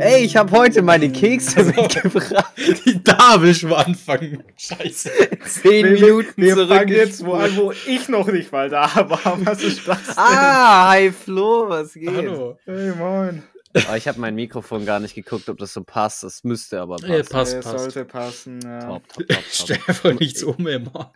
Ey, 0.00 0.24
ich 0.24 0.36
habe 0.36 0.50
heute 0.52 0.80
meine 0.82 1.10
Kekse 1.12 1.62
mitgebracht. 1.64 2.52
Die 2.86 3.02
da 3.04 3.40
will 3.42 3.50
ich 3.50 3.62
mal 3.64 3.84
anfangen. 3.84 4.42
Scheiße. 4.56 5.10
Zehn 5.44 5.84
Wir, 5.84 5.92
Minuten 5.92 6.40
wir 6.42 6.54
zurück. 6.54 6.68
fangen 6.68 6.88
jetzt 6.88 7.24
wo 7.24 7.34
an, 7.34 7.54
wo 7.56 7.72
ich 7.72 8.08
noch 8.08 8.26
nicht 8.28 8.50
mal 8.50 8.70
da 8.70 8.88
war. 9.10 9.38
Was 9.44 9.62
ist 9.62 9.86
das 9.86 10.02
denn? 10.06 10.14
Ah, 10.16 10.88
hi 10.90 11.12
Flo, 11.12 11.68
was 11.68 11.92
geht? 11.92 12.08
Hallo. 12.08 12.56
Hey, 12.64 12.92
moin. 12.96 13.42
Oh, 13.90 13.94
ich 13.94 14.08
habe 14.08 14.18
mein 14.18 14.34
Mikrofon 14.34 14.84
gar 14.86 15.00
nicht 15.00 15.14
geguckt, 15.14 15.48
ob 15.48 15.58
das 15.58 15.72
so 15.74 15.84
passt. 15.84 16.24
Das 16.24 16.44
müsste 16.44 16.80
aber 16.80 16.96
Ja, 17.06 17.18
passen. 17.22 17.28
passt, 17.30 17.54
Äh, 17.54 17.60
passt. 17.60 17.78
sollte 17.78 18.04
passen, 18.04 18.60
ja. 18.64 18.80
Top, 18.80 19.08
top, 19.08 19.28
top, 19.28 19.38
Stell 19.52 19.76
top. 19.76 19.88
einfach 19.88 20.12
nichts 20.18 20.42
um 20.42 20.66
immer. 20.66 21.12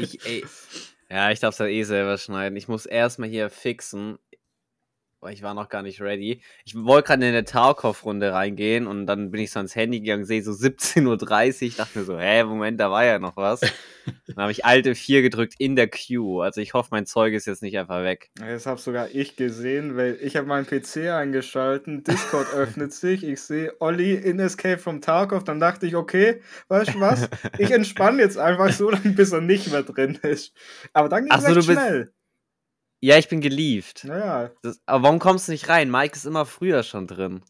ich, 0.00 0.24
ey. 0.24 0.44
Ja, 1.10 1.30
ich 1.30 1.40
darf 1.40 1.54
es 1.54 1.58
ja 1.58 1.66
eh 1.66 1.82
selber 1.82 2.18
schneiden. 2.18 2.56
Ich 2.56 2.68
muss 2.68 2.86
erstmal 2.86 3.28
hier 3.28 3.50
fixen. 3.50 4.18
Boah, 5.26 5.32
Ich 5.32 5.42
war 5.42 5.54
noch 5.54 5.68
gar 5.68 5.82
nicht 5.82 6.00
ready. 6.00 6.40
Ich 6.64 6.76
wollte 6.76 7.08
gerade 7.08 7.22
in 7.26 7.30
eine 7.34 7.44
Tarkov-Runde 7.44 8.32
reingehen 8.32 8.86
und 8.86 9.06
dann 9.06 9.32
bin 9.32 9.40
ich 9.40 9.50
so 9.50 9.58
ans 9.58 9.74
Handy 9.74 9.98
gegangen, 9.98 10.24
sehe 10.24 10.40
so 10.40 10.52
17.30 10.52 11.64
Uhr. 11.70 11.76
dachte 11.76 11.98
mir 11.98 12.04
so, 12.04 12.16
hä, 12.16 12.44
Moment, 12.44 12.78
da 12.78 12.92
war 12.92 13.04
ja 13.04 13.18
noch 13.18 13.36
was. 13.36 13.60
Dann 14.28 14.36
habe 14.36 14.52
ich 14.52 14.64
alte 14.64 14.94
4 14.94 15.22
gedrückt 15.22 15.54
in 15.58 15.74
der 15.74 15.88
Queue. 15.88 16.44
Also 16.44 16.60
ich 16.60 16.74
hoffe, 16.74 16.90
mein 16.92 17.06
Zeug 17.06 17.34
ist 17.34 17.46
jetzt 17.46 17.60
nicht 17.60 17.76
einfach 17.76 18.04
weg. 18.04 18.30
Das 18.36 18.64
habe 18.66 18.80
sogar 18.80 19.08
ich 19.12 19.34
gesehen, 19.34 19.96
weil 19.96 20.16
ich 20.22 20.36
habe 20.36 20.46
meinen 20.46 20.64
PC 20.64 21.08
eingeschalten, 21.10 22.04
Discord 22.04 22.46
öffnet 22.54 22.92
sich, 22.92 23.24
ich 23.24 23.40
sehe 23.42 23.72
Olli 23.80 24.14
in 24.14 24.38
Escape 24.38 24.78
from 24.78 25.00
Tarkov, 25.00 25.42
dann 25.42 25.58
dachte 25.58 25.86
ich, 25.88 25.96
okay, 25.96 26.40
weißt 26.68 26.94
du 26.94 27.00
was, 27.00 27.28
ich 27.58 27.72
entspanne 27.72 28.22
jetzt 28.22 28.38
einfach 28.38 28.70
so 28.72 28.90
lange, 28.90 29.10
bis 29.10 29.32
er 29.32 29.40
nicht 29.40 29.72
mehr 29.72 29.82
drin 29.82 30.20
ist. 30.22 30.54
Aber 30.92 31.08
dann 31.08 31.24
ging 31.24 31.32
es 31.34 31.40
so, 31.40 31.46
recht 31.52 31.56
du 31.56 31.66
bist- 31.66 31.80
schnell. 31.80 32.12
Ja, 33.06 33.18
ich 33.18 33.28
bin 33.28 33.40
gelieft. 33.40 34.02
Naja, 34.04 34.50
Das, 34.62 34.80
aber 34.84 35.04
warum 35.04 35.20
kommst 35.20 35.46
du 35.46 35.52
nicht 35.52 35.68
rein? 35.68 35.92
Mike 35.92 36.16
ist 36.16 36.26
immer 36.26 36.44
früher 36.44 36.82
schon 36.82 37.06
drin. 37.06 37.40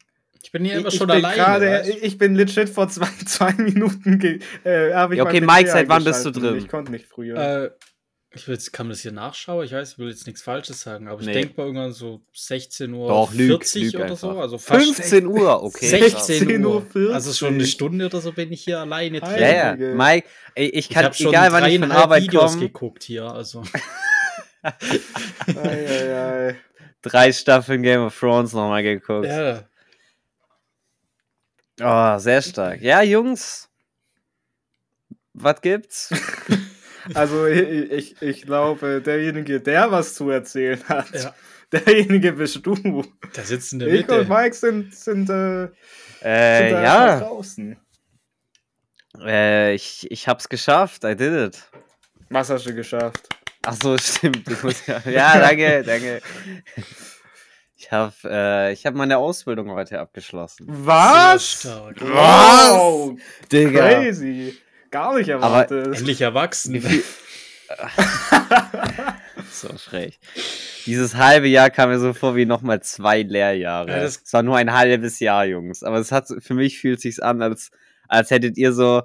Ich 0.42 0.52
bin 0.52 0.62
hier 0.66 0.74
ich, 0.74 0.80
immer 0.80 0.88
ich 0.88 0.96
schon 0.96 1.06
bin 1.06 1.24
alleine. 1.24 1.82
du? 1.82 1.90
ich 1.92 2.18
bin 2.18 2.34
legit 2.34 2.68
vor 2.68 2.88
zwei, 2.90 3.08
zwei 3.26 3.54
Minuten, 3.54 4.20
äh, 4.20 4.34
ich 4.34 4.42
Ja, 4.66 5.08
okay, 5.24 5.40
Mike, 5.40 5.70
seit 5.70 5.88
wann 5.88 6.04
bist 6.04 6.26
du 6.26 6.30
drin? 6.30 6.56
Ich 6.56 6.68
konnte 6.68 6.92
nicht 6.92 7.06
früher. 7.06 7.36
Äh, 7.38 7.70
ich 8.34 8.46
will 8.46 8.54
jetzt, 8.54 8.70
kann 8.74 8.84
man 8.86 8.92
das 8.92 9.00
hier 9.00 9.12
nachschauen? 9.12 9.64
Ich 9.64 9.72
weiß, 9.72 9.92
ich 9.92 9.98
will 9.98 10.10
jetzt 10.10 10.26
nichts 10.26 10.42
Falsches 10.42 10.82
sagen, 10.82 11.08
aber 11.08 11.22
ich 11.22 11.26
Nee. 11.26 11.32
denke 11.32 11.54
mal 11.56 11.64
irgendwann 11.68 11.92
so 11.92 12.20
16 12.34 12.92
Uhr 12.92 13.08
Doch, 13.08 13.32
lüg, 13.32 13.46
40 13.64 13.82
lüg 13.82 13.94
oder 13.94 14.04
einfach. 14.04 14.16
so. 14.18 14.30
Also 14.38 14.58
fast 14.58 14.84
15 14.84 15.26
Uhr, 15.26 15.62
okay. 15.62 15.86
16 15.86 16.64
Uhr 16.66 16.74
Uhr. 16.74 16.82
40. 16.82 17.14
Also 17.14 17.32
schon 17.32 17.54
eine 17.54 17.64
Stunde 17.64 18.04
oder 18.04 18.20
so 18.20 18.32
bin 18.32 18.52
ich 18.52 18.62
hier 18.62 18.80
alleine 18.80 19.20
drin. 19.20 19.40
Ja, 19.40 19.74
ja. 19.74 19.94
Mike, 19.94 20.28
ey, 20.54 20.66
ich 20.66 20.76
Ich 20.76 20.88
kann, 20.90 21.14
schon 21.14 21.28
egal 21.28 21.50
wann 21.50 21.64
ich 21.64 21.78
von 21.78 21.90
Arbeit 21.90 22.24
Videos 22.24 22.52
komme, 22.52 22.66
geguckt 22.66 23.04
hier. 23.04 23.24
Also 23.24 23.62
Ei, 24.62 25.86
ei, 25.86 26.48
ei. 26.48 26.56
drei 27.02 27.32
Staffeln 27.32 27.82
Game 27.82 28.04
of 28.04 28.18
Thrones 28.18 28.52
nochmal 28.52 28.82
geguckt. 28.82 29.26
ja, 29.26 29.62
Oh, 31.80 32.18
sehr 32.18 32.40
stark. 32.40 32.80
Ja, 32.80 33.02
Jungs, 33.02 33.68
was 35.34 35.60
gibt's? 35.60 36.10
Also 37.14 37.46
ich, 37.46 37.92
ich, 37.92 38.20
ich 38.22 38.42
glaube, 38.42 39.00
derjenige, 39.00 39.60
der 39.60 39.92
was 39.92 40.14
zu 40.14 40.28
erzählen 40.28 40.82
hat, 40.88 41.12
ja. 41.14 41.32
derjenige 41.70 42.32
bist 42.32 42.66
du. 42.66 42.74
Der 43.36 43.44
sitzt 43.44 43.72
in 43.74 43.78
der 43.78 43.86
Ich 43.94 44.08
und. 44.08 44.28
Mike 44.28 44.56
sind, 44.56 44.92
sind, 44.92 45.30
äh, 45.30 45.66
sind 45.68 45.72
Äh, 46.22 46.70
da 46.70 46.82
ja, 46.82 47.20
draußen. 47.20 47.76
äh, 49.20 49.72
ich, 49.74 50.10
ich 50.10 50.26
hab's 50.26 50.48
geschafft. 50.48 51.04
I 51.04 51.14
did 51.14 51.32
it. 51.32 51.62
Was 52.30 52.50
hast 52.50 52.66
du 52.66 52.74
geschafft? 52.74 53.28
Ach 53.66 53.74
so, 53.74 53.98
stimmt. 53.98 54.48
Ich 54.50 54.62
muss 54.62 54.86
ja, 54.86 55.00
ja, 55.10 55.38
danke, 55.38 55.82
danke. 55.84 56.20
Ich 57.76 57.92
habe 57.92 58.14
äh, 58.24 58.72
ich 58.72 58.86
hab 58.86 58.94
meine 58.94 59.18
Ausbildung 59.18 59.70
heute 59.70 59.98
abgeschlossen. 60.00 60.66
Was? 60.68 61.60
Stark. 61.60 62.00
Wow, 62.00 63.18
Digga. 63.52 63.88
crazy. 63.88 64.56
Gar 64.90 65.16
nicht 65.18 65.28
erwartet. 65.28 65.86
Endlich 65.98 66.20
erwachsen. 66.20 66.82
So 69.50 69.68
frech. 69.76 70.18
Dieses 70.86 71.14
halbe 71.16 71.48
Jahr 71.48 71.70
kam 71.70 71.88
mir 71.90 71.98
so 71.98 72.12
vor 72.12 72.36
wie 72.36 72.46
nochmal 72.46 72.80
zwei 72.82 73.22
Lehrjahre. 73.22 73.90
Ja, 73.90 74.00
das- 74.00 74.20
es 74.24 74.32
war 74.32 74.42
nur 74.42 74.56
ein 74.56 74.72
halbes 74.72 75.18
Jahr, 75.20 75.44
Jungs. 75.46 75.82
Aber 75.82 75.98
es 75.98 76.12
hat 76.12 76.28
für 76.38 76.54
mich 76.54 76.78
fühlt 76.78 77.00
sich's 77.00 77.18
an, 77.20 77.42
als, 77.42 77.70
als 78.08 78.30
hättet 78.30 78.56
ihr 78.56 78.72
so 78.72 79.02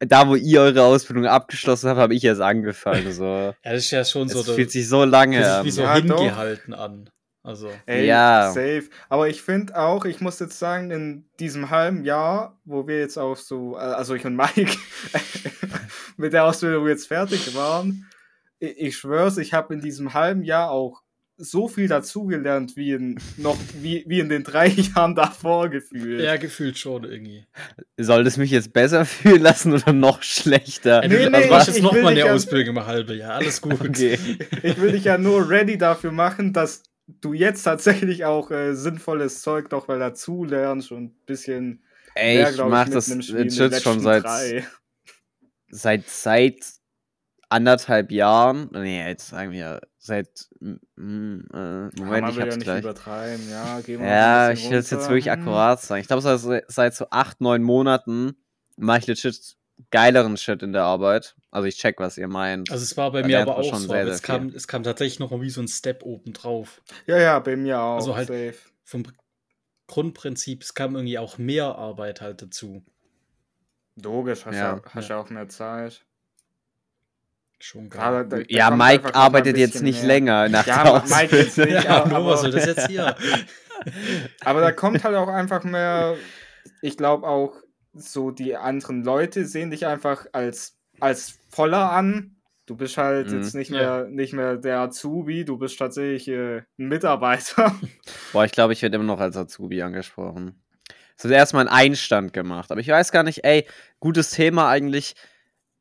da, 0.00 0.28
wo 0.28 0.34
ihr 0.34 0.60
eure 0.60 0.82
Ausbildung 0.82 1.26
abgeschlossen 1.26 1.88
habt, 1.90 1.98
habe 2.00 2.14
ich 2.14 2.24
erst 2.24 2.40
angefangen. 2.40 3.12
So. 3.12 3.24
Ja, 3.64 3.72
das 3.72 3.84
ist 3.84 3.90
ja 3.90 4.04
schon 4.04 4.28
so, 4.28 4.40
es 4.40 4.46
das 4.46 4.54
fühlt 4.54 4.70
sich 4.70 4.88
so 4.88 5.04
lange 5.04 5.36
sich 5.38 5.46
an. 5.52 5.64
wie 5.64 5.70
so 5.70 5.82
Ja, 5.82 6.00
doch. 6.00 6.18
hingehalten 6.20 6.74
an. 6.74 7.10
Also, 7.42 7.68
Ey, 7.84 8.06
Ja. 8.06 8.50
safe. 8.52 8.84
Aber 9.10 9.28
ich 9.28 9.42
finde 9.42 9.76
auch, 9.78 10.06
ich 10.06 10.20
muss 10.22 10.38
jetzt 10.40 10.58
sagen, 10.58 10.90
in 10.90 11.26
diesem 11.40 11.68
halben 11.68 12.02
Jahr, 12.04 12.58
wo 12.64 12.86
wir 12.86 12.98
jetzt 12.98 13.18
auch 13.18 13.36
so, 13.36 13.74
äh, 13.76 13.80
also 13.80 14.14
ich 14.14 14.24
und 14.24 14.34
Mike 14.34 14.66
mit 16.16 16.32
der 16.32 16.44
Ausbildung 16.44 16.88
jetzt 16.88 17.08
fertig 17.08 17.54
waren, 17.54 18.06
ich, 18.58 18.78
ich 18.78 18.96
schwör's, 18.96 19.36
ich 19.36 19.52
habe 19.52 19.74
in 19.74 19.80
diesem 19.80 20.14
halben 20.14 20.42
Jahr 20.42 20.70
auch 20.70 21.02
so 21.36 21.66
viel 21.68 21.88
dazugelernt 21.88 22.76
wie 22.76 22.92
in 22.92 23.18
noch 23.38 23.56
wie, 23.80 24.04
wie 24.06 24.20
in 24.20 24.28
den 24.28 24.44
drei 24.44 24.66
Jahren 24.94 25.14
davor 25.14 25.68
gefühlt. 25.68 26.20
ja, 26.20 26.36
gefühlt 26.36 26.78
schon 26.78 27.04
irgendwie. 27.04 27.44
Soll 27.96 28.22
das 28.24 28.36
mich 28.36 28.50
jetzt 28.52 28.72
besser 28.72 29.04
fühlen 29.04 29.42
lassen 29.42 29.72
oder 29.72 29.92
noch 29.92 30.22
schlechter? 30.22 31.02
Ey, 31.02 31.08
Nee, 31.08 31.28
nee, 31.28 31.36
also 31.36 31.48
machst 31.50 31.68
ich- 31.68 31.74
jetzt 31.74 31.76
ich 31.78 31.82
noch 31.82 31.92
mal 31.94 32.06
eine 32.08 32.20
ja- 32.20 32.32
Ausbildung 32.32 32.76
im 32.76 32.86
halben 32.86 33.18
Jahr. 33.18 33.34
Alles 33.34 33.60
gut. 33.60 33.80
Okay. 33.80 34.18
Ich 34.62 34.80
will 34.80 34.92
dich 34.92 35.04
ja 35.04 35.18
nur 35.18 35.48
ready 35.50 35.76
dafür 35.76 36.12
machen, 36.12 36.52
dass 36.52 36.82
du 37.20 37.32
jetzt 37.32 37.62
tatsächlich 37.64 38.24
auch 38.24 38.50
äh, 38.50 38.74
sinnvolles 38.74 39.42
Zeug 39.42 39.68
doch 39.70 39.88
mal 39.88 39.98
dazu 39.98 40.44
lernst 40.44 40.92
und 40.92 41.04
ein 41.04 41.16
bisschen 41.26 41.82
Ey, 42.14 42.36
mehr, 42.38 42.50
ich 42.52 42.58
mach 42.58 42.86
mit 42.86 42.94
das 42.94 43.08
legit 43.08 43.82
schon 43.82 43.98
seit, 44.00 44.22
drei. 44.24 44.64
seit, 45.68 46.08
seit 46.08 46.56
anderthalb 47.48 48.12
Jahren. 48.12 48.68
Nee, 48.72 49.04
jetzt 49.06 49.28
sagen 49.28 49.50
wir 49.52 49.80
seit. 50.04 50.48
mm, 50.60 50.74
äh, 51.52 51.56
Ja, 51.56 51.90
Moment, 51.96 52.28
ich 52.28 52.36
will 52.36 52.40
ja 52.40 52.44
hab's 52.46 52.56
nicht 52.56 52.64
gleich. 52.64 52.80
übertreiben, 52.82 53.50
ja. 53.50 53.80
Geh 53.80 53.96
mal 53.96 54.06
Ja, 54.06 54.46
ein 54.48 54.54
ich 54.54 54.70
will 54.70 54.78
es 54.78 54.90
jetzt 54.90 55.08
wirklich 55.08 55.26
Hm. 55.26 55.32
akkurat 55.40 55.80
sagen. 55.80 56.00
Ich 56.00 56.06
glaube, 56.06 56.22
seit, 56.22 56.64
seit 56.70 56.94
so 56.94 57.06
acht, 57.10 57.40
neun 57.40 57.62
Monaten 57.62 58.36
mache 58.76 58.98
ich 58.98 59.06
legit 59.06 59.56
geileren 59.90 60.36
Shit 60.36 60.62
in 60.62 60.72
der 60.72 60.84
Arbeit. 60.84 61.36
Also 61.50 61.66
ich 61.66 61.76
check, 61.76 61.98
was 61.98 62.18
ihr 62.18 62.28
meint. 62.28 62.70
Also 62.70 62.82
es 62.82 62.96
war 62.96 63.10
bei 63.12 63.22
Da 63.22 63.26
mir 63.28 63.40
aber 63.40 63.56
auch 63.56 63.64
schon 63.64 63.80
so. 63.80 63.88
sehr, 63.88 64.04
sehr 64.04 64.14
es, 64.14 64.22
kam, 64.22 64.48
es 64.48 64.68
kam 64.68 64.82
tatsächlich 64.82 65.18
noch 65.18 65.30
mal 65.30 65.40
wie 65.40 65.50
so 65.50 65.60
ein 65.60 65.68
Step 65.68 66.02
oben 66.04 66.32
drauf. 66.32 66.82
Ja, 67.06 67.18
ja, 67.18 67.38
bei 67.40 67.56
mir 67.56 67.80
auch. 67.80 67.96
Also 67.96 68.14
halt- 68.14 68.28
safe. 68.28 68.54
Vom 68.84 69.04
Grundprinzip, 69.86 70.62
es 70.62 70.74
kam 70.74 70.94
irgendwie 70.94 71.18
auch 71.18 71.38
mehr 71.38 71.76
Arbeit 71.76 72.20
halt 72.20 72.42
dazu. 72.42 72.84
Logisch, 73.96 74.44
hast 74.44 74.56
Ja, 74.56 74.76
ja, 74.76 74.82
hast 74.90 75.08
ja 75.08 75.18
auch 75.18 75.30
mehr 75.30 75.48
Zeit. 75.48 76.04
Schon 77.60 77.88
geil. 77.88 78.00
Gerade 78.00 78.28
da- 78.28 78.36
da 78.38 78.44
ja, 78.48 78.70
Mike 78.70 79.14
arbeitet 79.14 79.56
jetzt 79.56 79.82
nicht 79.82 80.00
mehr. 80.00 80.06
länger 80.08 80.48
nach 80.48 80.66
Ja, 80.66 80.82
der 80.84 80.92
Ma- 80.92 81.04
Mike 81.20 81.36
jetzt 81.36 81.48
Ausbildung. 81.58 81.74
nicht, 81.74 81.84
ja, 81.88 82.02
aber- 82.04 82.18
nur 82.18 82.26
was 82.32 82.40
soll 82.42 82.50
das 82.50 82.66
jetzt 82.66 82.86
hier? 82.88 83.16
Aber 84.40 84.60
da 84.60 84.72
kommt 84.72 85.04
halt 85.04 85.14
auch 85.16 85.28
einfach 85.28 85.62
mehr, 85.64 86.16
ich 86.80 86.96
glaube 86.96 87.26
auch, 87.26 87.54
so 87.92 88.30
die 88.30 88.56
anderen 88.56 89.02
Leute 89.04 89.44
sehen 89.44 89.70
dich 89.70 89.86
einfach 89.86 90.26
als, 90.32 90.78
als 91.00 91.38
voller 91.50 91.90
an. 91.92 92.36
Du 92.66 92.76
bist 92.76 92.96
halt 92.96 93.28
Mhm. 93.30 93.36
jetzt 93.42 93.54
nicht 93.54 93.70
Ja. 93.70 93.76
mehr, 93.76 94.04
nicht 94.08 94.32
mehr 94.32 94.56
der 94.56 94.78
Azubi, 94.80 95.44
du 95.44 95.58
bist 95.58 95.78
tatsächlich 95.78 96.28
äh, 96.28 96.58
ein 96.78 96.88
Mitarbeiter. 96.88 97.74
Boah, 98.32 98.44
ich 98.44 98.52
glaube, 98.52 98.72
ich 98.72 98.80
werde 98.80 98.94
immer 98.96 99.04
noch 99.04 99.20
als 99.20 99.36
Azubi 99.36 99.82
angesprochen. 99.82 100.62
Es 101.16 101.24
wird 101.24 101.34
erstmal 101.34 101.68
ein 101.68 101.72
Einstand 101.74 102.32
gemacht. 102.32 102.72
Aber 102.72 102.80
ich 102.80 102.88
weiß 102.88 103.12
gar 103.12 103.22
nicht, 103.22 103.44
ey, 103.44 103.66
gutes 104.00 104.30
Thema 104.30 104.68
eigentlich. 104.70 105.14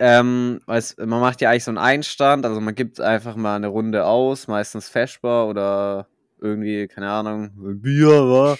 Ähm, 0.05 0.59
weiß, 0.65 0.97
man 0.97 1.21
macht 1.21 1.39
ja 1.39 1.49
eigentlich 1.49 1.63
so 1.63 1.71
einen 1.71 1.77
Einstand, 1.77 2.45
also 2.45 2.59
man 2.59 2.75
gibt 2.75 2.99
einfach 2.99 3.37
mal 3.37 3.55
eine 3.55 3.67
Runde 3.67 4.03
aus, 4.03 4.49
meistens 4.49 4.89
Feschbar 4.89 5.47
oder 5.47 6.09
irgendwie, 6.41 6.89
keine 6.89 7.09
Ahnung, 7.09 7.51
Bier, 7.81 8.09
wa? 8.09 8.57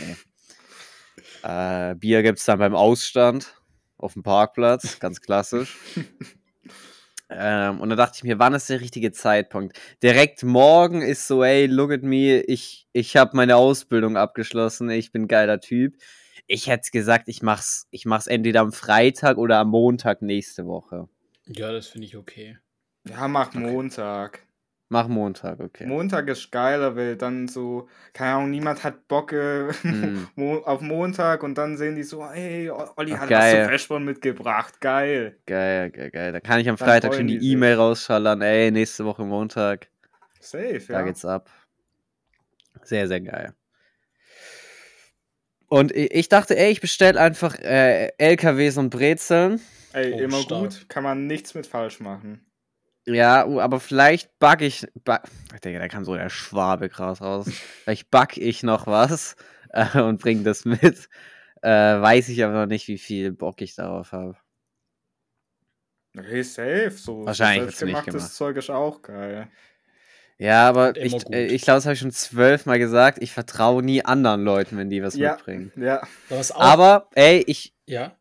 nee. 0.00 0.16
äh, 1.90 1.96
Bier 1.96 2.22
gibt 2.22 2.38
es 2.38 2.44
dann 2.44 2.60
beim 2.60 2.76
Ausstand 2.76 3.60
auf 3.98 4.12
dem 4.12 4.22
Parkplatz, 4.22 5.00
ganz 5.00 5.20
klassisch. 5.20 5.76
ähm, 7.28 7.80
und 7.80 7.90
da 7.90 7.96
dachte 7.96 8.18
ich 8.18 8.22
mir, 8.22 8.38
wann 8.38 8.54
ist 8.54 8.70
der 8.70 8.80
richtige 8.80 9.10
Zeitpunkt? 9.10 9.76
direkt 10.00 10.44
morgen 10.44 11.02
ist 11.02 11.26
so, 11.26 11.42
ey, 11.42 11.66
look 11.66 11.90
at 11.90 12.04
me, 12.04 12.40
ich, 12.42 12.86
ich 12.92 13.16
habe 13.16 13.36
meine 13.36 13.56
Ausbildung 13.56 14.16
abgeschlossen, 14.16 14.90
ich 14.90 15.10
bin 15.10 15.26
geiler 15.26 15.58
Typ. 15.58 15.96
Ich 16.46 16.66
hätte 16.68 16.90
gesagt, 16.90 17.28
ich 17.28 17.42
mach's, 17.42 17.86
ich 17.90 18.04
mach's 18.04 18.26
entweder 18.26 18.60
am 18.60 18.72
Freitag 18.72 19.38
oder 19.38 19.58
am 19.58 19.68
Montag 19.70 20.22
nächste 20.22 20.66
Woche. 20.66 21.08
Ja, 21.46 21.72
das 21.72 21.88
finde 21.88 22.06
ich 22.06 22.16
okay. 22.16 22.58
ja, 23.08 23.28
mach 23.28 23.54
Montag. 23.54 24.46
Mach 24.90 25.08
Montag, 25.08 25.60
okay. 25.60 25.86
Montag 25.86 26.28
ist 26.28 26.52
geiler, 26.52 26.94
weil 26.94 27.16
dann 27.16 27.48
so, 27.48 27.88
keine 28.12 28.34
Ahnung, 28.34 28.50
niemand 28.50 28.84
hat 28.84 29.08
Bock 29.08 29.32
äh. 29.32 29.72
Mo- 30.36 30.58
auf 30.58 30.82
Montag 30.82 31.42
und 31.42 31.56
dann 31.56 31.76
sehen 31.78 31.96
die 31.96 32.02
so, 32.02 32.28
hey, 32.28 32.70
Olli 32.70 33.12
Ach, 33.14 33.20
hat 33.20 33.22
was 33.22 33.28
geil. 33.28 33.56
zum 33.62 33.68
Freshborn 33.70 34.04
mitgebracht, 34.04 34.80
geil. 34.80 35.38
Geil, 35.46 35.90
geil, 35.90 36.10
geil. 36.10 36.32
Da 36.32 36.40
kann 36.40 36.60
ich 36.60 36.68
am 36.68 36.76
Dann 36.76 36.86
Freitag 36.86 37.14
schon 37.14 37.26
die. 37.26 37.38
E-Mail 37.52 37.76
rausschallern, 37.76 38.42
ey, 38.42 38.70
nächste 38.70 39.04
Woche 39.06 39.24
Montag, 39.24 39.88
Safe, 40.40 40.80
da 40.86 41.00
ja. 41.00 41.02
geht's 41.02 41.24
ab. 41.24 41.50
Sehr, 42.82 43.08
sehr 43.08 43.22
geil. 43.22 43.54
Und 45.74 45.90
ich 45.90 46.28
dachte, 46.28 46.56
ey, 46.56 46.70
ich 46.70 46.80
bestelle 46.80 47.20
einfach 47.20 47.58
äh, 47.58 48.12
LKWs 48.18 48.76
und 48.76 48.90
Brezeln. 48.90 49.60
Ey, 49.92 50.12
Oh, 50.12 50.18
immer 50.20 50.38
stark. 50.38 50.60
gut. 50.70 50.88
Kann 50.88 51.02
man 51.02 51.26
nichts 51.26 51.54
mit 51.54 51.66
falsch 51.66 51.98
machen. 51.98 52.46
Ja, 53.06 53.44
aber 53.44 53.80
vielleicht 53.80 54.38
back 54.38 54.62
ich. 54.62 54.86
Back, 55.02 55.24
ich 55.52 55.60
denke, 55.62 55.80
da 55.80 55.88
kam 55.88 56.04
so 56.04 56.14
der 56.14 56.30
Schwabe 56.30 56.88
krass 56.88 57.20
raus. 57.20 57.50
Vielleicht 57.82 58.08
back 58.12 58.36
ich 58.36 58.62
noch 58.62 58.86
was 58.86 59.34
äh, 59.70 60.00
und 60.00 60.20
bring 60.20 60.44
das 60.44 60.64
mit. 60.64 61.08
Äh, 61.60 61.68
weiß 61.68 62.28
ich 62.28 62.44
aber 62.44 62.52
noch 62.52 62.66
nicht, 62.66 62.86
wie 62.86 62.98
viel 62.98 63.32
Bock 63.32 63.60
ich 63.60 63.74
darauf 63.74 64.12
habe. 64.12 64.36
Hey, 66.16 66.44
safe. 66.44 66.90
So 66.92 67.26
Wahrscheinlich 67.26 67.74
selbstgemachtes 67.74 68.14
gemacht. 68.14 68.32
Zeug 68.32 68.56
ist 68.58 68.70
auch 68.70 69.02
geil. 69.02 69.50
Ja, 70.38 70.68
aber 70.68 70.96
ich, 70.96 71.12
gut. 71.12 71.32
äh, 71.32 71.46
ich 71.46 71.62
glaube, 71.62 71.76
das 71.76 71.84
habe 71.86 71.94
ich 71.94 72.00
schon 72.00 72.10
zwölfmal 72.10 72.78
gesagt. 72.78 73.18
Ich 73.22 73.32
vertraue 73.32 73.82
nie 73.82 74.04
anderen 74.04 74.42
Leuten, 74.44 74.76
wenn 74.76 74.90
die 74.90 75.02
was 75.02 75.14
Ja. 75.16 75.32
mitbringen. 75.36 75.72
Ja. 75.76 76.02
Was 76.28 76.50
auch, 76.50 76.60
Aber, 76.60 77.08
ey, 77.14 77.44
ich. 77.46 77.72
ja, 77.86 78.16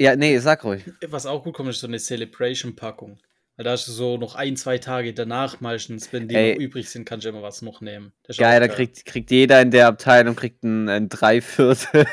Ja, 0.00 0.16
nee, 0.16 0.36
sag 0.38 0.64
ruhig. 0.64 0.84
was 1.08 1.26
auch 1.26 1.44
gut 1.44 1.54
kommt, 1.54 1.68
ist 1.70 1.78
so 1.80 1.86
eine 1.86 1.98
Celebration-Packung. 2.00 3.18
Weil 3.56 3.64
da 3.64 3.72
hast 3.72 3.86
du 3.86 3.92
so 3.92 4.16
noch 4.16 4.34
ein, 4.34 4.56
zwei 4.56 4.78
Tage 4.78 5.12
danach 5.12 5.60
meistens, 5.60 6.10
wenn 6.12 6.26
die 6.26 6.34
Ey. 6.34 6.54
noch 6.54 6.60
übrig 6.62 6.88
sind, 6.88 7.04
kannst 7.04 7.26
du 7.26 7.28
immer 7.28 7.42
was 7.42 7.60
noch 7.60 7.82
nehmen. 7.82 8.12
Das 8.26 8.36
ist 8.36 8.40
Geil, 8.40 8.60
da 8.60 8.66
kriegt, 8.68 9.04
kriegt 9.04 9.30
jeder 9.30 9.60
in 9.60 9.70
der 9.70 9.88
Abteilung 9.88 10.34
kriegt 10.36 10.64
ein, 10.64 10.88
ein 10.88 11.08
Dreiviertel 11.10 11.76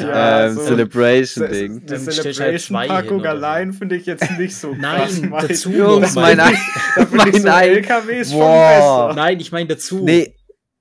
Ja, 0.00 0.46
ähm, 0.46 0.54
so- 0.54 0.64
Celebration-Ding. 0.66 1.86
Die 1.86 1.92
halt 1.92 2.12
Celebration-Packung 2.12 3.20
so. 3.22 3.28
allein 3.28 3.72
finde 3.72 3.96
ich 3.96 4.06
jetzt 4.06 4.30
nicht 4.38 4.54
so 4.56 4.74
Nein, 4.78 5.00
krass. 5.00 5.20
Mike. 5.20 5.48
dazu 5.48 5.70
Jungs, 5.72 6.14
noch 6.14 6.22
mein 6.22 6.38
finde 6.38 7.28
ich 7.30 7.36
so 7.36 7.42
mein 7.42 7.48
Ei. 7.48 7.68
LKWs 7.70 8.30
schon 8.30 8.38
Wow. 8.38 8.68
besser. 9.08 9.12
Nein, 9.16 9.40
ich 9.40 9.50
meine 9.52 9.66
dazu. 9.68 10.04
Nee, 10.04 10.36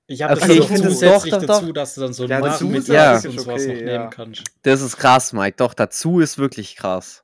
Ich 0.06 0.22
habe 0.22 0.34
Okay, 0.34 0.42
das 0.48 0.50
ich 0.56 0.60
noch 0.60 0.68
finde 0.68 0.90
doch, 0.90 1.26
doch, 1.26 1.46
dazu, 1.48 1.66
doch. 1.68 1.74
dass 1.74 1.96
du 1.96 2.02
dann 2.02 2.14
so 2.14 2.26
Ja, 2.28 2.42
dazu 2.42 2.66
Nachmittags 2.66 2.88
Ja. 2.90 3.14
und 3.16 3.26
ist 3.26 3.40
sowas 3.44 3.64
okay, 3.64 3.74
noch 3.74 3.81
ja. 3.81 3.98
nehmen 3.98 4.10
kannst. 4.12 4.44
das 4.62 4.81
ist 4.81 4.98
krass, 4.98 5.34
Mike. 5.34 5.56
Doch, 5.58 5.74
dazu 5.74 6.19
ist 6.19 6.38
wirklich 6.38 6.76
krass. 6.76 7.23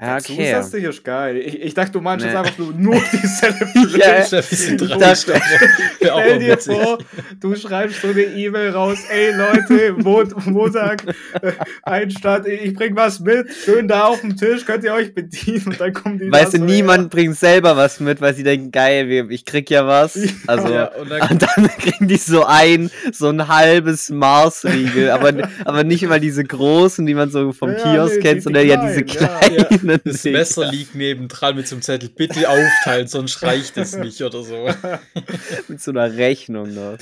Ja, 0.00 0.16
Dazu 0.16 0.32
okay. 0.32 0.52
Zusätzlich 0.56 0.84
ist 0.84 1.04
geil. 1.04 1.36
Ich, 1.36 1.62
ich 1.62 1.72
dachte, 1.74 1.92
du 1.92 2.00
meinst 2.00 2.24
jetzt 2.24 2.32
Nee. 2.32 2.38
einfach 2.40 2.58
nur, 2.58 2.72
nur 2.72 2.94
die 3.12 3.26
Celebration. 3.28 4.00
Ja, 4.00 4.18
Das 4.18 4.32
ist 4.50 4.68
ein 4.68 4.76
bisschen 4.76 4.78
Stell 5.16 6.38
dir 6.40 6.58
vor, 6.58 6.98
du 7.40 7.54
schreibst 7.54 8.02
so 8.02 8.08
eine 8.08 8.22
E-Mail 8.22 8.70
raus, 8.70 8.98
ey 9.08 9.32
Leute, 9.32 9.92
Mo 10.02 10.24
Montag, 10.46 11.04
äh, 11.42 11.52
Einstand, 11.84 12.48
ich 12.48 12.74
bring 12.74 12.96
was 12.96 13.20
mit, 13.20 13.46
schön 13.64 13.86
da 13.86 14.06
auf 14.06 14.20
dem 14.20 14.36
Tisch, 14.36 14.64
könnt 14.64 14.82
ihr 14.82 14.92
euch 14.94 15.14
bedienen 15.14 15.62
und 15.66 15.80
dann 15.80 15.92
kommen 15.92 16.18
die 16.18 16.30
Weißt 16.32 16.54
du, 16.54 16.58
so, 16.58 16.64
niemand 16.64 17.10
bringt 17.10 17.36
selber 17.36 17.76
was 17.76 18.00
mit, 18.00 18.20
weil 18.20 18.34
sie 18.34 18.42
denken, 18.42 18.72
geil, 18.72 19.26
ich 19.30 19.44
krieg 19.44 19.70
ja 19.70 19.86
was. 19.86 20.18
Also, 20.48 20.68
Ja, 20.74 20.86
und 20.86 21.08
dann, 21.08 21.20
und 21.30 21.42
dann 21.42 21.68
kriegen 21.78 22.08
die 22.08 22.16
so 22.16 22.44
ein, 22.44 22.90
so 23.12 23.28
ein 23.28 23.46
halbes 23.46 24.10
Marsriegel, 24.10 25.10
aber, 25.10 25.32
aber 25.64 25.84
nicht 25.84 26.02
immer 26.02 26.18
diese 26.18 26.42
großen, 26.42 27.06
die 27.06 27.14
man 27.14 27.30
so 27.30 27.52
vom 27.52 27.70
Ja, 27.70 27.76
Kiosk 27.76 28.16
nee, 28.16 28.20
kennt, 28.22 28.36
die- 28.38 28.40
sondern 28.40 28.62
die 28.64 28.68
ja 28.70 28.86
diese 28.88 29.04
kleinen, 29.04 29.66
ja. 29.84 29.98
kleinen. 29.98 30.02
das 30.04 30.22
Dinger. 30.22 30.38
Messer 30.38 30.70
liegt 30.70 30.94
nebendran 30.94 31.56
mit 31.56 31.68
so 31.68 31.76
einem 31.76 31.82
Zettel, 31.82 32.08
bitte 32.08 32.48
aufteilen, 32.48 33.08
sonst 33.08 33.42
reicht 33.42 33.76
es 33.76 33.94
nicht 33.96 34.20
oder 34.22 34.42
so. 34.42 34.68
Mit 35.68 35.80
so 35.80 35.90
einer 35.90 36.14
Rechnung 36.14 36.74
noch. 36.74 36.98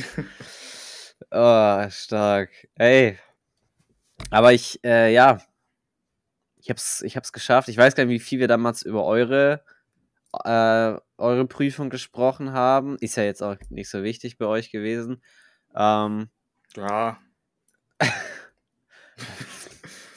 Oh, 1.30 1.90
stark. 1.90 2.50
Ey. 2.74 3.18
Aber 4.30 4.52
ich, 4.52 4.82
äh, 4.84 5.12
ja. 5.12 5.40
Ich 6.56 6.70
hab's, 6.70 7.02
ich 7.02 7.16
hab's 7.16 7.32
geschafft. 7.32 7.68
Ich 7.68 7.76
weiß 7.76 7.94
gar 7.94 8.04
nicht, 8.04 8.14
wie 8.14 8.24
viel 8.24 8.40
wir 8.40 8.48
damals 8.48 8.82
über 8.82 9.04
eure, 9.04 9.64
äh, 10.44 10.94
eure 11.18 11.46
Prüfung 11.46 11.90
gesprochen 11.90 12.52
haben. 12.52 12.96
Ist 13.00 13.16
ja 13.16 13.24
jetzt 13.24 13.42
auch 13.42 13.56
nicht 13.70 13.90
so 13.90 14.02
wichtig 14.02 14.38
bei 14.38 14.46
euch 14.46 14.70
gewesen. 14.70 15.22
Ähm, 15.74 16.30
Ja. 16.76 17.18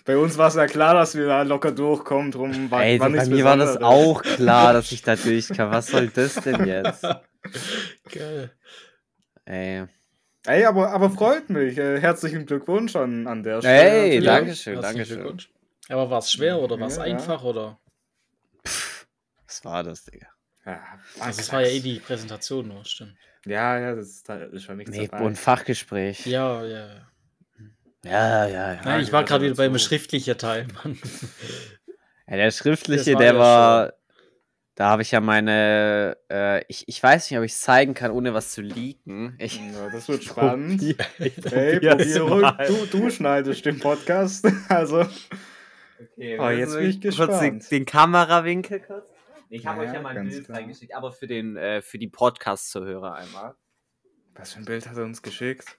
Bei 0.06 0.18
uns 0.18 0.38
war 0.38 0.48
es 0.50 0.54
ja 0.56 0.68
klar, 0.68 0.94
dass 0.94 1.16
wir 1.16 1.26
da 1.26 1.42
locker 1.42 1.72
durchkommen, 1.72 2.32
drum 2.32 2.70
war, 2.70 2.84
ey, 2.84 3.00
war 3.00 3.10
bei 3.10 3.26
mir 3.26 3.44
war 3.44 3.58
das 3.58 3.78
auch 3.78 4.22
klar, 4.22 4.74
dass 4.74 4.92
ich 4.92 5.02
da 5.02 5.16
durch 5.16 5.50
kann. 5.50 5.72
Was 5.72 5.88
soll 5.88 6.10
das 6.10 6.36
denn 6.36 6.66
jetzt? 6.66 7.02
Geil. 8.12 8.52
Ey. 9.46 9.86
Ey, 10.46 10.66
aber, 10.66 10.92
aber 10.92 11.10
freut 11.10 11.50
mich. 11.50 11.78
Äh, 11.80 12.00
herzlichen 12.00 12.46
Glückwunsch 12.46 12.96
an, 12.96 13.26
an 13.26 13.42
der 13.42 13.62
Stelle. 13.62 13.74
Hey, 13.90 14.20
natürlich. 14.20 14.26
danke 14.26 14.56
schön, 14.56 14.82
danke 14.82 15.06
schön. 15.06 15.38
Aber 15.90 16.10
war 16.12 16.20
es 16.20 16.32
schwer 16.32 16.60
oder 16.60 16.80
war 16.80 16.88
es 16.88 16.98
Ja, 16.98 17.06
ja. 17.06 17.16
einfach 17.16 17.44
oder? 17.44 17.80
Was 18.64 19.66
war 19.66 19.84
das, 19.84 20.04
Digga? 20.06 20.28
Ja, 20.66 20.82
Also 21.20 21.42
es 21.42 21.52
war 21.52 21.62
ja 21.62 21.68
eh 21.70 21.80
die 21.80 22.00
Präsentation 22.00 22.68
nur, 22.68 22.86
stimmt. 22.86 23.16
Ja, 23.46 23.80
ja, 23.80 23.96
das 23.96 24.08
ist, 24.08 24.30
da 24.30 24.38
ist 24.38 24.64
schon 24.64 24.78
nichts 24.78 24.96
Nee, 24.96 25.08
dabei. 25.08 25.24
und 25.24 25.38
Fachgespräch. 25.38 26.26
Ja, 26.26 26.64
ja. 26.64 26.88
ja. 26.88 27.08
Ja, 28.06 28.46
ja, 28.48 28.74
ja. 28.74 28.82
Nein, 28.86 29.02
ich 29.02 29.12
war 29.12 29.24
gerade 29.24 29.46
wieder 29.46 29.56
beim 29.56 29.78
schriftlichen 29.80 30.38
Teil, 30.38 30.68
Mann. 30.84 30.98
Ja, 32.28 32.38
der 32.38 32.50
schriftliche, 32.50 33.14
war 33.14 33.20
der 33.22 33.34
ja 33.34 33.40
war. 33.40 33.94
Da 34.74 34.90
habe 34.90 35.04
ich 35.04 35.12
ja 35.12 35.22
meine. 35.22 36.18
Äh, 36.30 36.66
ich, 36.68 36.88
ich 36.88 37.02
weiß 37.02 37.30
nicht, 37.30 37.38
ob 37.38 37.46
ich 37.46 37.52
es 37.52 37.62
zeigen 37.62 37.94
kann, 37.94 38.10
ohne 38.10 38.34
was 38.34 38.52
zu 38.52 38.62
leaken. 38.62 39.36
Ich, 39.40 39.58
Ja, 39.58 39.90
das 39.92 40.08
wird 40.10 40.24
spannend. 40.26 40.82
probier- 40.82 40.96
ich 41.20 41.34
Hey, 41.54 41.80
probier 41.80 42.26
mal. 42.42 42.66
Du, 42.68 42.86
du 42.88 43.10
schneidest 43.12 43.64
den 43.66 43.80
Podcast. 43.80 44.48
Also, 44.70 45.06
Okay, 46.18 46.40
Oh, 46.40 46.50
jetzt 46.50 46.76
bin 46.76 46.90
ich 46.90 47.00
kurz 47.00 47.16
den, 47.40 47.60
gespannt. 47.60 47.72
den 47.72 47.86
Kamerawinkel 47.86 48.80
kurz. 48.82 49.08
Ich 49.50 49.66
habe 49.68 49.84
Ja, 49.84 49.90
euch 49.90 49.96
ja 49.96 50.02
mein 50.02 50.16
ganz 50.16 50.34
Bild 50.34 50.46
klar. 50.48 50.58
reingeschickt, 50.58 50.96
aber 50.96 51.12
für 51.12 51.28
den 51.28 51.56
äh, 51.58 51.82
für 51.84 52.00
die 52.00 52.08
Podcast-Zuhörer 52.10 53.14
einmal. 53.14 53.54
was 54.34 54.54
für 54.54 54.60
ein 54.60 54.66
Bild 54.66 54.90
hat 54.90 54.98
er 54.98 55.04
uns 55.06 55.22
geschickt? 55.22 55.78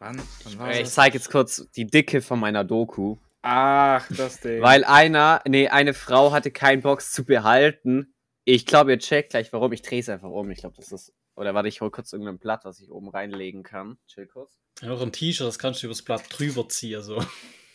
Wann? 0.00 0.20
Wann 0.56 0.70
ich 0.72 0.80
das? 0.80 0.94
zeige 0.94 1.18
jetzt 1.18 1.30
kurz 1.30 1.68
die 1.76 1.86
Dicke 1.86 2.22
von 2.22 2.40
meiner 2.40 2.64
Doku. 2.64 3.18
Ach, 3.42 4.08
das 4.16 4.40
Ding. 4.40 4.62
Weil 4.62 4.82
einer, 4.84 5.42
nee, 5.46 5.68
eine 5.68 5.92
Frau 5.94 6.32
hatte 6.32 6.50
keinen 6.50 6.80
Box 6.80 7.12
zu 7.12 7.24
behalten. 7.24 8.14
Ich 8.44 8.64
glaube, 8.64 8.92
ihr 8.92 8.98
checkt 8.98 9.30
gleich 9.30 9.52
warum. 9.52 9.72
Ich 9.72 9.82
drehe 9.82 10.00
es 10.00 10.08
einfach 10.08 10.30
um. 10.30 10.50
Ich 10.50 10.58
glaube, 10.60 10.74
das 10.76 10.90
ist. 10.90 11.12
Oder 11.36 11.54
warte, 11.54 11.68
ich 11.68 11.82
hol 11.82 11.90
kurz 11.90 12.12
irgendein 12.12 12.38
Blatt, 12.38 12.64
was 12.64 12.80
ich 12.80 12.90
oben 12.90 13.10
reinlegen 13.10 13.62
kann. 13.62 13.98
Chill 14.06 14.26
kurz. 14.26 14.58
Ja, 14.80 14.88
noch 14.88 15.02
ein 15.02 15.12
T-Shirt, 15.12 15.46
das 15.46 15.58
kannst 15.58 15.82
du 15.82 15.86
übers 15.86 16.02
Blatt 16.02 16.22
drüber 16.30 16.68
ziehen, 16.68 17.02
so. 17.02 17.22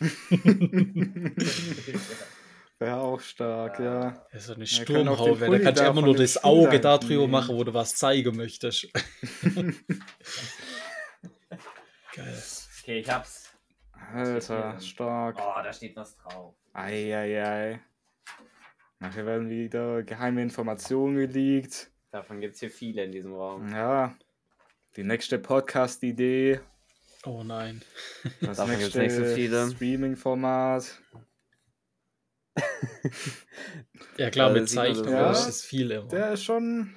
Wäre 2.78 3.00
auch 3.00 3.20
stark, 3.20 3.80
ja. 3.80 4.26
Das 4.32 4.42
ist 4.42 4.48
so 4.48 4.54
eine 4.54 4.64
auch 4.64 4.68
Sturmhaube. 4.68 5.50
Da 5.50 5.58
kannst 5.58 5.80
du 5.80 5.86
immer 5.86 6.02
nur 6.02 6.14
das 6.16 6.44
Auge 6.44 6.80
da 6.80 6.98
drüber 6.98 7.26
machen, 7.26 7.56
wo 7.56 7.64
du 7.64 7.72
was 7.72 7.94
zeigen 7.94 8.36
möchtest. 8.36 8.88
Geil. 12.16 12.42
Okay, 12.82 13.00
ich 13.00 13.10
hab's. 13.10 13.52
Alter, 14.14 14.80
stark. 14.80 15.36
Oh, 15.38 15.62
da 15.62 15.70
steht 15.70 15.94
was 15.96 16.16
drauf. 16.16 16.54
Eieiei. 16.72 17.78
Nachher 19.00 19.26
werden 19.26 19.50
wieder 19.50 20.02
geheime 20.02 20.40
Informationen 20.40 21.16
geleakt. 21.16 21.90
Davon 22.12 22.40
gibt's 22.40 22.60
hier 22.60 22.70
viele 22.70 23.04
in 23.04 23.12
diesem 23.12 23.34
Raum. 23.34 23.68
Ja. 23.70 24.16
Die 24.96 25.04
nächste 25.04 25.38
Podcast-Idee. 25.38 26.60
Oh 27.26 27.42
nein. 27.42 27.82
Das 28.40 28.56
Davon 28.56 28.78
gibt's 28.78 28.94
nächste 28.94 29.20
nicht 29.20 29.30
so 29.30 29.34
viele. 29.34 29.70
Streaming-Format. 29.72 31.02
Ja 34.16 34.30
klar, 34.30 34.52
mit 34.52 34.62
das 34.62 34.72
Zeichnung 34.72 35.10
ja. 35.10 35.32
ist 35.32 35.46
es 35.46 35.62
viel 35.62 35.90
immer. 35.90 36.08
Der 36.08 36.32
ist 36.32 36.44
schon. 36.44 36.96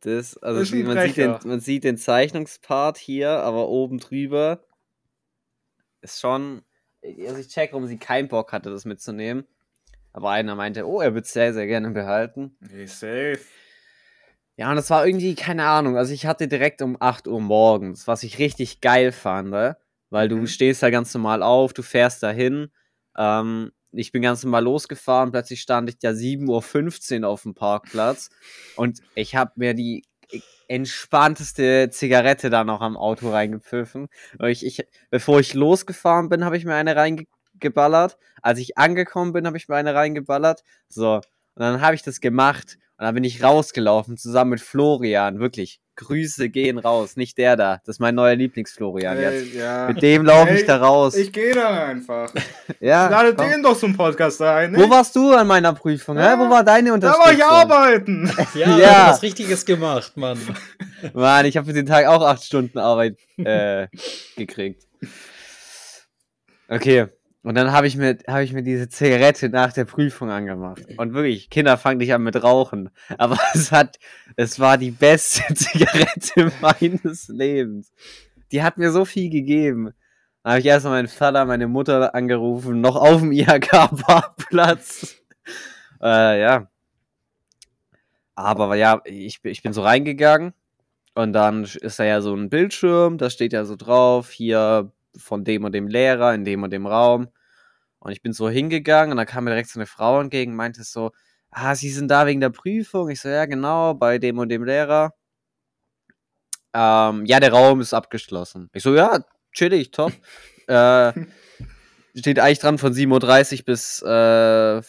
Das, 0.00 0.36
also 0.38 0.72
wie, 0.72 0.82
man, 0.82 0.98
sieht 0.98 1.16
den, 1.18 1.36
man 1.44 1.60
sieht 1.60 1.84
den 1.84 1.98
Zeichnungspart 1.98 2.96
hier, 2.96 3.30
aber 3.30 3.68
oben 3.68 3.98
drüber 3.98 4.64
ist 6.00 6.20
schon. 6.20 6.62
Also 7.02 7.38
ich 7.38 7.48
check, 7.48 7.72
warum 7.72 7.86
sie 7.86 7.98
keinen 7.98 8.28
Bock 8.28 8.52
hatte, 8.52 8.70
das 8.70 8.84
mitzunehmen. 8.84 9.44
Aber 10.12 10.30
einer 10.30 10.54
meinte, 10.54 10.86
oh, 10.86 11.00
er 11.00 11.14
wird 11.14 11.26
sehr, 11.26 11.54
sehr 11.54 11.66
gerne 11.66 11.90
behalten. 11.90 12.56
Nee, 12.60 12.86
safe. 12.86 13.40
Ja, 14.56 14.70
und 14.70 14.76
das 14.76 14.90
war 14.90 15.06
irgendwie, 15.06 15.34
keine 15.34 15.64
Ahnung. 15.64 15.96
Also 15.96 16.12
ich 16.12 16.26
hatte 16.26 16.48
direkt 16.48 16.82
um 16.82 16.96
8 17.00 17.26
Uhr 17.26 17.40
morgens, 17.40 18.06
was 18.06 18.22
ich 18.22 18.38
richtig 18.38 18.80
geil 18.80 19.12
fand, 19.12 19.52
weil 20.10 20.28
du 20.28 20.36
Mhm. 20.36 20.46
stehst 20.46 20.82
da 20.82 20.90
ganz 20.90 21.14
normal 21.14 21.42
auf, 21.42 21.72
du 21.72 21.82
fährst 21.82 22.22
dahin. 22.22 22.70
Ähm, 23.16 23.72
ich 23.92 24.12
bin 24.12 24.22
ganz 24.22 24.44
normal 24.44 24.64
losgefahren, 24.64 25.32
plötzlich 25.32 25.60
stand 25.60 25.88
ich 25.88 25.98
da 25.98 26.10
7.15 26.10 27.22
Uhr 27.22 27.28
auf 27.28 27.42
dem 27.42 27.54
Parkplatz 27.54 28.30
und 28.76 29.00
ich 29.14 29.34
habe 29.34 29.52
mir 29.56 29.74
die 29.74 30.04
entspannteste 30.68 31.90
Zigarette 31.90 32.48
da 32.48 32.62
noch 32.62 32.80
am 32.80 32.96
Auto 32.96 33.30
reingepfiffen. 33.30 34.08
Ich, 34.46 34.64
ich, 34.64 34.86
bevor 35.10 35.40
ich 35.40 35.54
losgefahren 35.54 36.28
bin, 36.28 36.44
habe 36.44 36.56
ich 36.56 36.64
mir 36.64 36.74
eine 36.74 36.94
reingeballert. 36.94 38.18
Als 38.40 38.60
ich 38.60 38.78
angekommen 38.78 39.32
bin, 39.32 39.46
habe 39.46 39.56
ich 39.56 39.68
mir 39.68 39.74
eine 39.74 39.94
reingeballert. 39.94 40.62
So, 40.88 41.16
und 41.16 41.22
dann 41.56 41.80
habe 41.80 41.96
ich 41.96 42.02
das 42.02 42.20
gemacht 42.20 42.78
und 42.98 43.04
dann 43.04 43.14
bin 43.14 43.24
ich 43.24 43.42
rausgelaufen, 43.42 44.16
zusammen 44.16 44.50
mit 44.50 44.60
Florian, 44.60 45.40
wirklich 45.40 45.80
Grüße 46.00 46.48
gehen 46.48 46.78
raus. 46.78 47.16
Nicht 47.16 47.36
der 47.38 47.56
da. 47.56 47.80
Das 47.84 47.96
ist 47.96 48.00
mein 48.00 48.14
neuer 48.14 48.34
Lieblingsflorian 48.34 49.16
Ey, 49.18 49.22
jetzt. 49.42 49.54
ja. 49.54 49.86
Mit 49.88 50.02
dem 50.02 50.24
laufe 50.24 50.54
ich 50.54 50.64
da 50.64 50.78
raus. 50.78 51.14
Ich 51.14 51.30
gehe 51.32 51.52
da 51.54 51.84
einfach. 51.84 52.32
ja, 52.80 53.08
Lade 53.08 53.34
komm. 53.34 53.50
den 53.50 53.62
doch 53.62 53.78
zum 53.78 53.94
Podcast 53.96 54.40
ein. 54.42 54.74
Wo 54.76 54.88
warst 54.88 55.14
du 55.14 55.32
an 55.34 55.46
meiner 55.46 55.72
Prüfung? 55.74 56.16
Ja, 56.16 56.32
hä? 56.32 56.38
Wo 56.38 56.48
war 56.50 56.64
deine 56.64 56.88
Da 56.88 56.94
Unterstützung? 56.94 57.24
war 57.26 57.32
ich 57.34 57.44
arbeiten. 57.44 58.32
Ja, 58.54 58.68
Ja. 58.70 58.78
ja. 58.78 59.08
was 59.10 59.22
Richtiges 59.22 59.64
gemacht, 59.66 60.16
Mann. 60.16 60.38
Mann, 61.12 61.44
ich 61.46 61.56
habe 61.56 61.66
für 61.66 61.72
den 61.74 61.86
Tag 61.86 62.06
auch 62.06 62.22
acht 62.22 62.42
Stunden 62.42 62.78
Arbeit 62.78 63.16
äh, 63.36 63.86
gekriegt. 64.36 64.82
Okay. 66.68 67.06
Und 67.42 67.54
dann 67.54 67.72
habe 67.72 67.86
ich, 67.86 67.96
mir, 67.96 68.18
hab 68.26 68.40
ich 68.40 68.52
mir 68.52 68.62
diese 68.62 68.88
Zigarette 68.90 69.48
nach 69.48 69.72
der 69.72 69.86
Prüfung 69.86 70.30
angemacht. 70.30 70.82
Und 70.98 71.14
wirklich, 71.14 71.48
Kinder 71.48 71.78
fangen 71.78 71.98
dich 71.98 72.12
an 72.12 72.22
mit 72.22 72.42
Rauchen. 72.42 72.90
Aber 73.16 73.38
es 73.54 73.72
hat, 73.72 73.98
es 74.36 74.60
war 74.60 74.76
die 74.76 74.90
beste 74.90 75.54
Zigarette 75.54 76.52
meines 76.60 77.28
Lebens. 77.28 77.92
Die 78.52 78.62
hat 78.62 78.76
mir 78.76 78.92
so 78.92 79.06
viel 79.06 79.30
gegeben. 79.30 79.94
Dann 80.42 80.52
habe 80.52 80.60
ich 80.60 80.66
erstmal 80.66 80.94
meinen 80.94 81.08
Vater, 81.08 81.44
meine 81.46 81.66
Mutter 81.66 82.14
angerufen, 82.14 82.80
noch 82.80 82.96
auf 82.96 83.20
dem 83.20 83.32
IHK-Parkplatz. 83.32 85.16
äh, 86.02 86.40
ja. 86.40 86.68
Aber 88.34 88.74
ja, 88.74 89.00
ich, 89.04 89.40
ich 89.44 89.62
bin 89.62 89.72
so 89.72 89.82
reingegangen 89.82 90.54
und 91.14 91.32
dann 91.32 91.64
ist 91.64 91.98
da 91.98 92.04
ja 92.04 92.22
so 92.22 92.34
ein 92.34 92.48
Bildschirm, 92.48 93.18
da 93.18 93.28
steht 93.28 93.52
ja 93.52 93.66
so 93.66 93.76
drauf, 93.76 94.30
hier 94.30 94.92
von 95.16 95.44
dem 95.44 95.64
und 95.64 95.72
dem 95.72 95.88
Lehrer 95.88 96.34
in 96.34 96.44
dem 96.44 96.62
und 96.62 96.70
dem 96.72 96.86
Raum. 96.86 97.28
Und 98.00 98.12
ich 98.12 98.22
bin 98.22 98.32
so 98.32 98.48
hingegangen 98.48 99.12
und 99.12 99.16
dann 99.18 99.26
kam 99.26 99.44
mir 99.44 99.50
direkt 99.50 99.70
so 99.70 99.78
eine 99.78 99.86
Frau 99.86 100.20
entgegen, 100.20 100.56
meinte 100.56 100.84
so, 100.84 101.12
ah, 101.50 101.74
Sie 101.74 101.90
sind 101.90 102.08
da 102.10 102.26
wegen 102.26 102.40
der 102.40 102.50
Prüfung? 102.50 103.10
Ich 103.10 103.20
so, 103.20 103.28
ja, 103.28 103.46
genau, 103.46 103.94
bei 103.94 104.18
dem 104.18 104.38
und 104.38 104.48
dem 104.48 104.64
Lehrer. 104.64 105.14
Ähm, 106.72 107.24
ja, 107.26 107.40
der 107.40 107.52
Raum 107.52 107.80
ist 107.80 107.94
abgeschlossen. 107.94 108.70
Ich 108.72 108.82
so, 108.82 108.94
ja, 108.94 109.18
chillig, 109.52 109.90
top. 109.90 110.12
äh, 110.68 111.12
steht 112.14 112.38
eigentlich 112.38 112.60
dran 112.60 112.78
von 112.78 112.92
7.30 112.92 113.60
Uhr 113.60 113.64
bis 113.64 114.02
äh, 114.02 114.80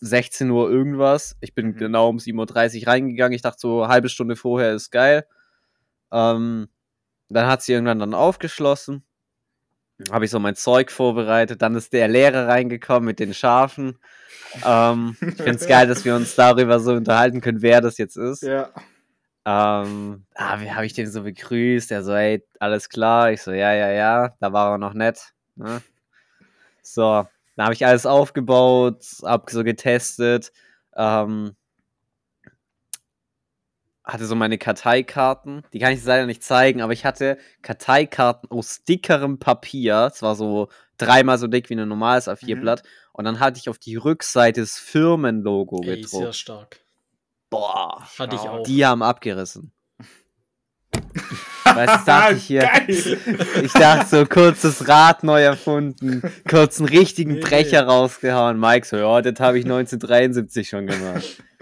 16 0.00 0.50
Uhr 0.50 0.70
irgendwas. 0.70 1.36
Ich 1.40 1.54
bin 1.54 1.68
Mhm. 1.68 1.76
genau 1.76 2.08
um 2.08 2.18
7.30 2.18 2.82
Uhr 2.82 2.86
reingegangen. 2.88 3.34
Ich 3.34 3.42
dachte 3.42 3.58
so, 3.60 3.88
halbe 3.88 4.08
Stunde 4.08 4.36
vorher 4.36 4.72
ist 4.74 4.90
geil. 4.90 5.26
Ähm, 6.12 6.68
dann 7.28 7.46
hat 7.46 7.62
sie 7.62 7.72
irgendwann 7.72 7.98
dann 7.98 8.14
aufgeschlossen. 8.14 9.04
Habe 10.10 10.24
ich 10.24 10.30
so 10.30 10.40
mein 10.40 10.56
Zeug 10.56 10.90
vorbereitet. 10.90 11.62
Dann 11.62 11.74
ist 11.74 11.92
der 11.92 12.08
Lehrer 12.08 12.48
reingekommen 12.48 13.04
mit 13.06 13.20
den 13.20 13.32
Schafen. 13.32 13.98
Ähm, 14.64 15.16
ich 15.20 15.36
finde 15.36 15.52
es 15.52 15.66
geil, 15.68 15.86
dass 15.86 16.04
wir 16.04 16.16
uns 16.16 16.34
darüber 16.34 16.80
so 16.80 16.92
unterhalten 16.92 17.40
können, 17.40 17.62
wer 17.62 17.80
das 17.80 17.98
jetzt 17.98 18.16
ist. 18.16 18.42
Ja. 18.42 18.70
Ähm, 19.46 20.24
ah, 20.34 20.60
wie 20.60 20.72
habe 20.72 20.86
ich 20.86 20.94
den 20.94 21.10
so 21.10 21.22
begrüßt? 21.22 21.92
Er 21.92 22.02
so, 22.02 22.12
ey, 22.12 22.44
alles 22.58 22.88
klar. 22.88 23.30
Ich 23.30 23.42
so, 23.42 23.52
ja, 23.52 23.72
ja, 23.72 23.90
ja. 23.90 24.34
Da 24.40 24.52
war 24.52 24.72
er 24.72 24.78
noch 24.78 24.94
nett. 24.94 25.32
Ne? 25.56 25.82
So, 26.82 27.26
dann 27.56 27.64
habe 27.66 27.74
ich 27.74 27.86
alles 27.86 28.06
aufgebaut, 28.06 29.04
hab 29.22 29.50
so 29.50 29.62
getestet. 29.62 30.52
Ähm, 30.96 31.54
hatte 34.04 34.26
so 34.26 34.34
meine 34.34 34.58
Karteikarten. 34.58 35.62
Die 35.72 35.78
kann 35.78 35.92
ich 35.92 36.04
leider 36.04 36.26
nicht 36.26 36.42
zeigen, 36.42 36.82
aber 36.82 36.92
ich 36.92 37.04
hatte 37.04 37.38
Karteikarten 37.62 38.50
aus 38.50 38.84
dickerem 38.84 39.38
Papier. 39.38 40.10
Es 40.12 40.20
war 40.22 40.34
so 40.36 40.68
dreimal 40.98 41.38
so 41.38 41.46
dick 41.46 41.70
wie 41.70 41.74
ein 41.74 41.88
normales 41.88 42.28
A4-Blatt. 42.28 42.82
Und 43.12 43.24
dann 43.24 43.40
hatte 43.40 43.58
ich 43.58 43.68
auf 43.68 43.78
die 43.78 43.96
Rückseite 43.96 44.60
das 44.60 44.76
Firmenlogo 44.78 45.80
Ey, 45.82 46.02
sehr 46.02 46.20
gedruckt. 46.20 46.34
stark. 46.36 46.80
Boah, 47.50 48.02
Hatte 48.18 48.34
ich 48.36 48.42
auch. 48.42 48.62
die 48.64 48.84
haben 48.84 49.02
abgerissen. 49.02 49.72
Weißt 51.64 52.02
du, 52.02 52.06
dachte 52.06 52.34
ich 52.36 52.44
hier. 52.44 52.60
Geil. 52.60 53.18
Ich 53.62 53.72
dachte 53.72 54.06
so, 54.08 54.26
kurzes 54.26 54.86
Rad 54.88 55.22
neu 55.24 55.42
erfunden, 55.42 56.22
kurz 56.48 56.78
einen 56.78 56.88
richtigen 56.88 57.34
Nee. 57.34 57.40
Brecher 57.40 57.84
rausgehauen. 57.86 58.58
Mike 58.58 58.86
so, 58.86 58.96
ja, 58.96 59.22
das 59.22 59.40
habe 59.40 59.58
ich 59.58 59.64
1973 59.64 60.68
schon 60.68 60.86
gemacht. 60.86 61.42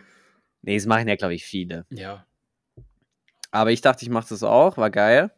Nee, 0.64 0.76
das 0.76 0.87
machen 0.87 1.08
ja, 1.08 1.16
glaube 1.16 1.34
ich, 1.34 1.42
viele. 1.44 1.87
Ja. 1.90 2.25
Aber 3.52 3.71
ich 3.71 3.82
dachte, 3.82 4.02
ich 4.02 4.11
mache 4.11 4.30
das 4.30 4.42
auch, 4.42 4.76
war 4.76 4.90
geil. 4.90 5.30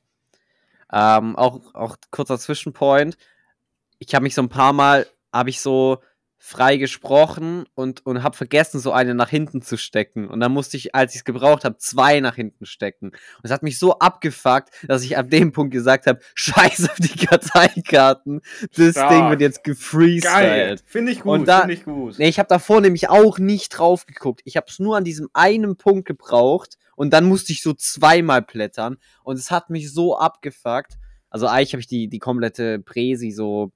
Ähm, 0.90 1.36
auch, 1.36 1.74
auch 1.74 1.96
kurzer 2.10 2.38
Zwischenpoint. 2.38 3.18
Ich 3.98 4.14
habe 4.14 4.22
mich 4.22 4.34
so 4.34 4.42
ein 4.42 4.48
paar 4.48 4.72
Mal, 4.72 5.06
habe 5.32 5.50
ich 5.50 5.60
so 5.60 5.98
frei 6.46 6.76
gesprochen 6.76 7.64
und, 7.74 8.04
und 8.04 8.22
habe 8.22 8.36
vergessen, 8.36 8.78
so 8.78 8.92
eine 8.92 9.14
nach 9.14 9.30
hinten 9.30 9.62
zu 9.62 9.78
stecken. 9.78 10.28
Und 10.28 10.40
dann 10.40 10.52
musste 10.52 10.76
ich, 10.76 10.94
als 10.94 11.14
ich 11.14 11.20
es 11.20 11.24
gebraucht 11.24 11.64
habe, 11.64 11.78
zwei 11.78 12.20
nach 12.20 12.34
hinten 12.34 12.66
stecken. 12.66 13.08
Und 13.08 13.44
es 13.44 13.50
hat 13.50 13.62
mich 13.62 13.78
so 13.78 13.98
abgefuckt, 13.98 14.68
dass 14.86 15.02
ich 15.04 15.16
ab 15.16 15.30
dem 15.30 15.52
Punkt 15.52 15.72
gesagt 15.72 16.06
habe, 16.06 16.20
scheiß 16.34 16.90
auf 16.90 16.96
die 16.98 17.26
Karteikarten. 17.26 18.42
Das 18.76 18.90
Stark. 18.90 19.10
Ding 19.10 19.30
wird 19.30 19.40
jetzt 19.40 19.64
gefreestylt. 19.64 20.84
Finde 20.84 21.12
ich 21.12 21.22
gut. 21.22 21.48
Finde 21.48 21.72
ich 21.72 21.84
gut. 21.84 22.18
Nee, 22.18 22.28
ich 22.28 22.38
habe 22.38 22.48
davor 22.48 22.82
nämlich 22.82 23.08
auch 23.08 23.38
nicht 23.38 23.70
drauf 23.70 24.04
geguckt. 24.04 24.42
Ich 24.44 24.58
habe 24.58 24.66
es 24.68 24.78
nur 24.78 24.98
an 24.98 25.04
diesem 25.04 25.30
einen 25.32 25.76
Punkt 25.76 26.06
gebraucht 26.06 26.76
und 26.94 27.14
dann 27.14 27.24
musste 27.24 27.54
ich 27.54 27.62
so 27.62 27.72
zweimal 27.72 28.42
blättern 28.42 28.98
und 29.22 29.38
es 29.38 29.50
hat 29.50 29.70
mich 29.70 29.90
so 29.90 30.18
abgefuckt. 30.18 30.98
Also 31.30 31.46
eigentlich 31.46 31.72
habe 31.72 31.80
ich 31.80 31.86
die, 31.86 32.08
die 32.08 32.18
komplette 32.18 32.80
Präsi 32.80 33.30
so 33.30 33.72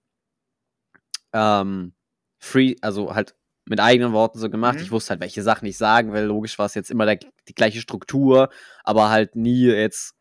ähm, 1.32 1.94
free, 2.38 2.76
also 2.80 3.14
halt 3.14 3.34
mit 3.66 3.80
eigenen 3.80 4.12
Worten 4.12 4.38
so 4.38 4.48
gemacht. 4.48 4.76
Mhm. 4.76 4.82
Ich 4.82 4.90
wusste 4.90 5.10
halt, 5.10 5.20
welche 5.20 5.42
Sachen 5.42 5.66
ich 5.66 5.76
sagen 5.76 6.12
will. 6.12 6.24
Logisch 6.24 6.58
war 6.58 6.66
es 6.66 6.74
jetzt 6.74 6.90
immer 6.90 7.04
der, 7.06 7.18
die 7.48 7.54
gleiche 7.54 7.80
Struktur, 7.80 8.48
aber 8.82 9.10
halt 9.10 9.36
nie 9.36 9.66
jetzt 9.66 10.14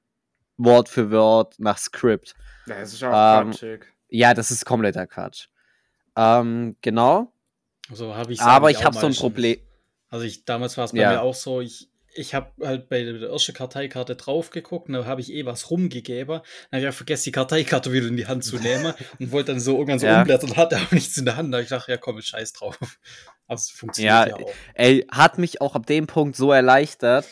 Wort 0.57 0.89
für 0.89 1.11
Wort 1.11 1.55
nach 1.59 1.77
Skript. 1.77 2.35
Ja, 2.65 2.79
das 2.79 2.93
ist 2.93 3.03
auch 3.03 3.41
Ähm, 3.41 3.51
quatschig. 3.51 3.85
Ja, 4.09 4.33
das 4.33 4.51
ist 4.51 4.65
kompletter 4.65 5.07
Quatsch. 5.07 5.47
Ähm, 6.15 6.75
genau. 6.81 7.31
So 7.91 8.15
habe 8.15 8.33
ich 8.33 8.41
Aber 8.41 8.71
ich 8.71 8.83
habe 8.83 8.97
so 8.97 9.07
ein 9.07 9.15
Problem. 9.15 9.59
Also 10.09 10.25
ich, 10.25 10.45
damals 10.45 10.77
war 10.77 10.85
es 10.85 10.93
bei 10.93 10.99
Ja. 10.99 11.11
mir 11.11 11.21
auch 11.21 11.35
so, 11.35 11.61
ich, 11.61 11.89
ich 12.17 12.33
habe 12.33 12.51
halt 12.65 12.89
bei 12.89 13.03
der 13.03 13.29
ersten 13.29 13.53
Karteikarte 13.53 14.15
drauf 14.15 14.49
geguckt, 14.49 14.89
da 14.89 15.05
habe 15.05 15.21
ich 15.21 15.31
eh 15.31 15.45
was 15.45 15.69
rumgegeben. 15.69 16.41
Dann 16.71 16.79
habe 16.81 16.89
ich 16.89 16.95
vergessen, 16.95 17.25
die 17.25 17.31
Karteikarte 17.31 17.91
wieder 17.93 18.07
in 18.07 18.17
die 18.17 18.27
Hand 18.27 18.43
zu 18.43 18.57
nehmen 18.57 18.93
und 19.19 19.31
wollte 19.31 19.51
dann 19.51 19.59
so 19.59 19.73
irgendwann 19.77 19.99
so 19.99 20.07
Ja. 20.07 20.19
umblättern 20.19 20.55
hatte 20.55 20.77
auch 20.77 20.91
nichts 20.91 21.17
in 21.17 21.25
der 21.25 21.37
Hand. 21.37 21.53
Da 21.53 21.57
hab 21.57 21.63
ich 21.63 21.69
dachte, 21.69 21.91
ja 21.91 21.97
komm, 21.97 22.21
scheiß 22.21 22.53
drauf. 22.53 22.77
Aber 23.47 23.55
es 23.55 23.69
funktioniert 23.69 24.13
Ja, 24.13 24.27
ja, 24.27 24.35
auch. 24.35 24.53
Ey, 24.73 25.05
hat 25.11 25.37
mich 25.37 25.61
auch 25.61 25.75
ab 25.75 25.85
dem 25.85 26.07
Punkt 26.07 26.35
so 26.35 26.51
erleichtert. 26.51 27.25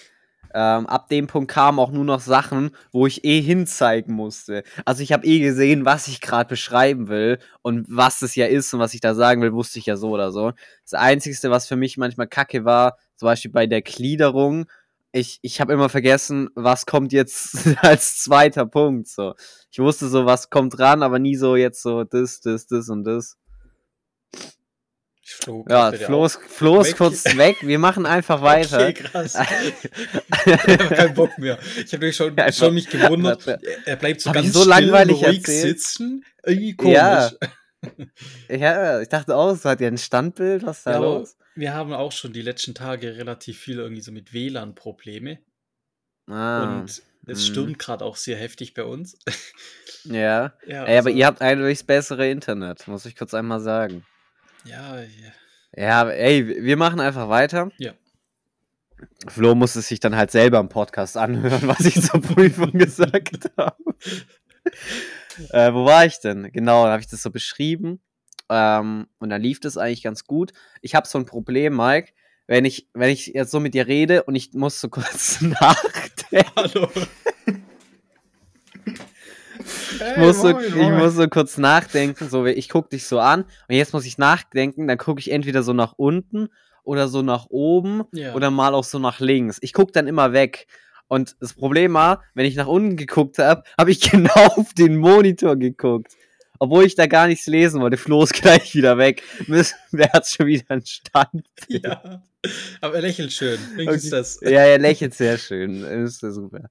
Ähm, 0.57 0.87
ab 0.87 1.09
dem 1.09 1.27
Punkt 1.27 1.51
kamen 1.51 1.79
auch 1.79 1.91
nur 1.91 2.05
noch 2.05 2.21
Sachen, 2.21 2.71
wo 2.93 3.05
ich 3.05 3.25
eh 3.25 3.41
hinzeigen 3.41 4.15
musste. 4.15 4.63
Also 4.85 5.03
ich 5.03 5.11
habe 5.11 5.27
eh 5.27 5.39
gesehen, 5.39 5.83
was 5.83 6.07
ich 6.07 6.21
gerade 6.21 6.47
beschreiben 6.47 7.09
will 7.09 7.39
und 7.61 7.85
was 7.89 8.19
das 8.19 8.35
ja 8.35 8.45
ist 8.45 8.73
und 8.73 8.79
was 8.79 8.93
ich 8.93 9.01
da 9.01 9.15
sagen 9.15 9.41
will, 9.41 9.51
wusste 9.51 9.79
ich 9.79 9.85
ja 9.85 9.97
so 9.97 10.11
oder 10.11 10.31
so. 10.31 10.53
Das 10.83 10.93
Einzige, 10.93 11.49
was 11.49 11.67
für 11.67 11.75
mich 11.75 11.97
manchmal 11.97 12.27
kacke 12.27 12.63
war, 12.63 12.97
zum 13.17 13.25
Beispiel 13.27 13.51
bei 13.51 13.67
der 13.67 13.81
Gliederung, 13.81 14.65
ich, 15.11 15.39
ich 15.41 15.59
habe 15.59 15.73
immer 15.73 15.89
vergessen, 15.89 16.49
was 16.55 16.85
kommt 16.85 17.11
jetzt 17.11 17.57
als 17.81 18.23
zweiter 18.23 18.65
Punkt. 18.65 19.09
So. 19.09 19.33
Ich 19.71 19.79
wusste 19.79 20.07
so, 20.07 20.25
was 20.25 20.49
kommt 20.49 20.79
ran, 20.79 21.03
aber 21.03 21.19
nie 21.19 21.35
so 21.35 21.57
jetzt 21.57 21.81
so 21.81 22.05
das, 22.05 22.39
das, 22.39 22.67
das 22.67 22.87
und 22.87 23.03
das. 23.03 23.37
Flog 25.27 25.67
Ja, 25.71 25.91
Flo 25.91 26.25
ist, 26.25 26.39
Flo 26.47 26.81
ist 26.81 26.95
kurz 26.97 27.25
weg. 27.35 27.57
Wir 27.61 27.79
machen 27.79 28.05
einfach 28.05 28.41
weiter. 28.43 28.77
Okay, 28.89 28.93
krass. 28.93 29.33
ich 30.45 30.53
habe 30.53 30.95
keinen 30.95 31.13
Bock 31.15 31.35
mehr. 31.39 31.57
Ich 31.83 31.91
habe 31.93 32.05
mich 32.05 32.15
schon, 32.15 32.37
Ja, 32.37 32.51
schon 32.51 32.73
mich 32.75 32.87
gewundert. 32.89 33.45
Er 33.85 33.95
bleibt 33.95 34.21
so 34.21 34.31
ganz 34.31 34.53
so 34.53 34.59
still, 34.61 34.69
langweilig 34.69 35.15
ruhig 35.15 35.37
erzählt? 35.39 35.79
sitzen. 35.81 36.23
Irgendwie 36.43 36.75
komisch. 36.75 36.93
Ja. 36.95 37.31
Ja, 38.49 39.01
ich 39.01 39.09
dachte 39.09 39.35
auch, 39.35 39.55
so 39.55 39.69
hat 39.69 39.81
ihr 39.81 39.87
ein 39.87 39.97
Standbild, 39.97 40.63
was 40.65 40.83
da 40.83 40.91
Ja, 40.91 40.97
aber 40.97 41.05
los? 41.19 41.37
wir 41.55 41.73
haben 41.73 41.93
auch 41.93 42.11
schon 42.11 42.33
die 42.33 42.41
letzten 42.41 42.73
Tage 42.75 43.17
relativ 43.17 43.59
viel 43.59 43.77
irgendwie 43.79 44.01
so 44.01 44.11
mit 44.11 44.31
WLAN-Probleme. 44.33 45.39
Ah, 46.27 46.79
Und 46.79 46.89
es 46.89 47.03
mhm. 47.27 47.35
stürmt 47.37 47.79
gerade 47.79 48.03
auch 48.05 48.15
sehr 48.15 48.37
heftig 48.37 48.73
bei 48.73 48.83
uns. 48.83 49.17
ja. 50.03 50.53
ja, 50.67 50.83
Ey, 50.85 50.97
aber 50.97 51.07
also, 51.07 51.09
ihr 51.09 51.25
habt 51.25 51.41
eindeutig 51.41 51.79
das 51.79 51.85
bessere 51.87 52.29
Internet, 52.29 52.87
muss 52.87 53.05
ich 53.05 53.15
kurz 53.15 53.33
einmal 53.33 53.59
sagen. 53.59 54.03
Ja, 54.65 54.99
ja. 54.99 55.31
Ja, 55.77 56.09
ey, 56.09 56.63
wir 56.63 56.77
machen 56.77 56.99
einfach 56.99 57.29
weiter. 57.29 57.69
Ja. 57.77 57.93
Flo 59.27 59.55
muss 59.55 59.75
es 59.75 59.87
sich 59.87 59.99
dann 59.99 60.15
halt 60.15 60.31
selber 60.31 60.59
im 60.59 60.69
Podcast 60.69 61.17
anhören, 61.17 61.61
was 61.67 61.81
ich 61.81 62.01
zur 62.01 62.21
Prüfung 62.21 62.71
gesagt 62.71 63.51
habe. 63.57 63.95
äh, 65.49 65.73
wo 65.73 65.85
war 65.85 66.05
ich 66.05 66.19
denn? 66.19 66.51
Genau, 66.51 66.85
da 66.85 66.91
habe 66.91 67.01
ich 67.01 67.07
das 67.07 67.21
so 67.21 67.29
beschrieben. 67.29 68.01
Ähm, 68.49 69.07
und 69.19 69.29
dann 69.29 69.41
lief 69.41 69.59
das 69.59 69.77
eigentlich 69.77 70.03
ganz 70.03 70.25
gut. 70.25 70.53
Ich 70.81 70.95
habe 70.95 71.07
so 71.07 71.17
ein 71.17 71.25
Problem, 71.25 71.75
Mike, 71.75 72.13
wenn 72.47 72.63
ich, 72.63 72.89
wenn 72.93 73.09
ich 73.09 73.27
jetzt 73.27 73.51
so 73.51 73.59
mit 73.59 73.73
dir 73.73 73.87
rede 73.87 74.23
und 74.23 74.35
ich 74.35 74.53
muss 74.53 74.79
so 74.79 74.89
kurz 74.89 75.41
nachdenken. 75.41 76.51
Hallo. 76.55 76.89
Ich 80.11 80.17
muss, 80.17 80.41
so, 80.41 80.59
ich 80.59 80.75
muss 80.75 81.15
so 81.15 81.27
kurz 81.27 81.57
nachdenken, 81.57 82.29
so 82.29 82.45
ich 82.45 82.69
gucke 82.69 82.89
dich 82.89 83.05
so 83.05 83.19
an 83.19 83.43
und 83.67 83.75
jetzt 83.75 83.93
muss 83.93 84.05
ich 84.05 84.17
nachdenken, 84.17 84.87
dann 84.87 84.97
gucke 84.97 85.19
ich 85.19 85.31
entweder 85.31 85.63
so 85.63 85.73
nach 85.73 85.93
unten 85.97 86.49
oder 86.83 87.07
so 87.07 87.21
nach 87.21 87.47
oben 87.49 88.03
Ja. 88.13 88.33
oder 88.35 88.51
mal 88.51 88.73
auch 88.75 88.83
so 88.83 88.99
nach 88.99 89.19
links. 89.19 89.57
Ich 89.61 89.73
gucke 89.73 89.91
dann 89.91 90.07
immer 90.07 90.33
weg 90.33 90.67
Und 91.07 91.35
das 91.39 91.53
Problem 91.53 91.93
war, 91.93 92.23
wenn 92.33 92.45
ich 92.45 92.55
nach 92.55 92.67
unten 92.67 92.97
geguckt 92.97 93.37
habe, 93.39 93.63
habe 93.77 93.91
ich 93.91 94.01
genau 94.11 94.33
auf 94.33 94.73
den 94.73 94.97
Monitor 94.97 95.55
geguckt. 95.55 96.13
Obwohl 96.57 96.85
ich 96.85 96.95
da 96.95 97.05
gar 97.05 97.27
nichts 97.27 97.47
lesen 97.47 97.81
wollte. 97.81 97.97
Flo 97.97 98.23
ist 98.23 98.33
gleich 98.41 98.73
wieder 98.75 98.97
weg. 98.97 99.21
Wer 99.47 99.65
hat 100.13 100.27
schon 100.27 100.47
wieder 100.47 100.63
einen 100.69 100.85
Stand? 100.85 101.45
Ja. 101.67 102.23
Aber 102.81 102.95
er 102.95 103.01
lächelt 103.01 103.33
schön. 103.33 103.59
Okay. 103.79 104.09
das. 104.09 104.39
Ja, 104.41 104.49
er 104.65 104.79
lächelt 104.79 105.13
sehr 105.13 105.37
schön. 105.37 105.83
Ist 105.83 106.21
ja 106.23 106.31
super. 106.31 106.69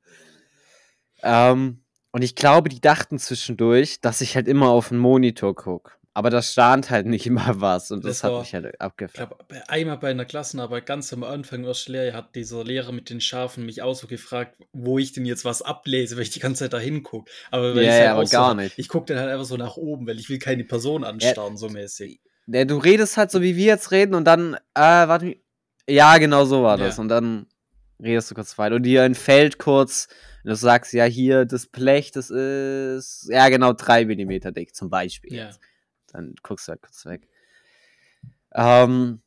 Ähm, 1.23 1.84
und 2.15 2.23
ich 2.23 2.35
glaube, 2.35 2.69
die 2.71 2.81
dachten 2.81 3.19
zwischendurch, 3.19 4.01
dass 4.01 4.21
ich 4.23 4.37
halt 4.37 4.49
immer 4.49 4.69
auf 4.71 4.89
den 4.89 4.99
Monitor 4.99 5.55
gucke. 5.55 5.93
Aber 6.17 6.31
da 6.31 6.41
stand 6.43 6.91
halt 6.91 7.07
nicht 7.07 7.27
immer 7.27 7.45
was 7.61 7.91
und 7.91 8.05
das, 8.05 8.19
Das 8.21 8.25
hat 8.25 8.33
war- 8.33 8.41
mich 8.43 8.55
halt 8.55 8.67
Ich 8.73 8.81
abgefuckt. 8.81 9.17
glaube, 9.17 9.37
bei- 9.49 9.69
einmal 9.69 9.99
bei 9.99 10.11
einer 10.11 10.25
Klassenarbeit 10.25 10.87
ganz 10.87 11.13
am 11.13 11.25
Anfang 11.25 11.65
erste 11.65 11.91
Lehre 11.91 12.13
hat 12.17 12.37
dieser 12.37 12.63
Lehrer 12.63 12.93
mit 12.93 13.11
den 13.11 13.21
Schafen 13.21 13.67
mich 13.67 13.83
auch 13.83 13.95
so 13.97 14.07
gefragt, 14.07 14.57
wo 14.73 14.99
ich 15.01 15.11
denn 15.13 15.27
jetzt 15.27 15.45
was 15.45 15.61
ablese, 15.61 16.15
weil 16.15 16.23
ich 16.23 16.31
die 16.31 16.39
ganze 16.39 16.61
Zeit 16.65 16.73
da 16.73 16.79
hingucke. 16.79 17.29
Aber 17.51 17.75
Ja, 17.75 17.81
ich's 17.83 17.91
halt 17.95 18.05
ja, 18.05 18.13
aber 18.13 18.27
so 18.27 18.33
gar 18.33 18.49
hab, 18.51 18.57
nicht. 18.59 18.79
Ich 18.79 18.89
gucke 18.89 19.07
dann 19.13 19.19
halt 19.19 19.31
einfach 19.33 19.45
so 19.45 19.57
nach 19.57 19.77
oben, 19.77 20.07
weil 20.07 20.21
ich 20.21 20.29
will 20.31 20.39
keine 20.39 20.63
Person 20.65 21.03
anstarren, 21.03 21.57
so 21.57 21.69
mäßig. 21.69 22.21
Ja, 22.47 22.65
du 22.65 22.77
redest 22.79 23.17
halt 23.17 23.33
so, 23.33 23.43
wie 23.43 23.57
wir 23.57 23.67
jetzt 23.67 23.91
reden 23.91 24.15
und 24.15 24.25
dann, 24.25 24.55
äh, 24.55 24.59
warte, 24.75 25.37
ja, 25.89 26.17
genau 26.19 26.45
so 26.45 26.63
war 26.63 26.77
das. 26.79 26.97
Ja. 26.97 27.03
Und 27.03 27.09
dann 27.09 27.47
redest 28.05 28.31
du 28.31 28.35
kurz 28.35 28.57
weiter 28.59 28.77
und 28.77 28.83
dir 28.83 29.03
entfällt 29.03 29.59
kurz, 29.59 30.09
und 30.45 30.51
du 30.51 30.57
sagst, 30.57 30.93
ja, 30.93 31.05
hier, 31.05 31.47
das 31.47 31.67
Blech, 31.67 32.11
das 32.11 32.29
ist, 32.29 33.29
ja, 33.31 33.49
genau, 33.49 33.73
3 33.73 34.05
mm 34.05 34.53
dick, 34.53 34.75
zum 34.75 34.91
Beispiel. 34.91 35.33
Jetzt. 35.33 35.59
Dann 36.13 36.35
guckst 36.43 36.69
du 36.69 36.73
halt 36.73 36.83
kurz 36.83 37.07
weg. 37.07 37.27
Ähm, 38.55 39.23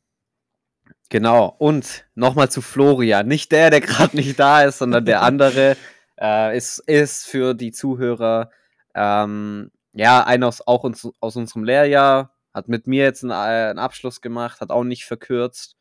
genau. 1.08 1.56
Und 1.58 2.06
nochmal 2.14 2.50
zu 2.50 2.62
Florian. 2.62 3.26
Nicht 3.26 3.50
der, 3.50 3.70
der 3.70 3.80
gerade 3.80 4.16
nicht 4.16 4.38
da 4.38 4.62
ist, 4.62 4.78
sondern 4.78 5.04
der 5.04 5.22
andere. 5.22 5.76
Äh, 6.20 6.56
ist, 6.56 6.78
ist 6.86 7.26
für 7.26 7.54
die 7.54 7.72
Zuhörer, 7.72 8.50
ähm, 8.94 9.70
ja, 9.92 10.24
einer 10.24 10.46
aus, 10.46 10.66
auch 10.66 10.84
uns, 10.84 11.08
aus 11.20 11.34
unserem 11.34 11.64
Lehrjahr. 11.64 12.32
Hat 12.54 12.68
mit 12.68 12.86
mir 12.86 13.02
jetzt 13.02 13.24
einen, 13.24 13.32
äh, 13.32 13.70
einen 13.70 13.78
Abschluss 13.80 14.20
gemacht, 14.20 14.60
hat 14.60 14.70
auch 14.70 14.84
nicht 14.84 15.04
verkürzt. 15.04 15.76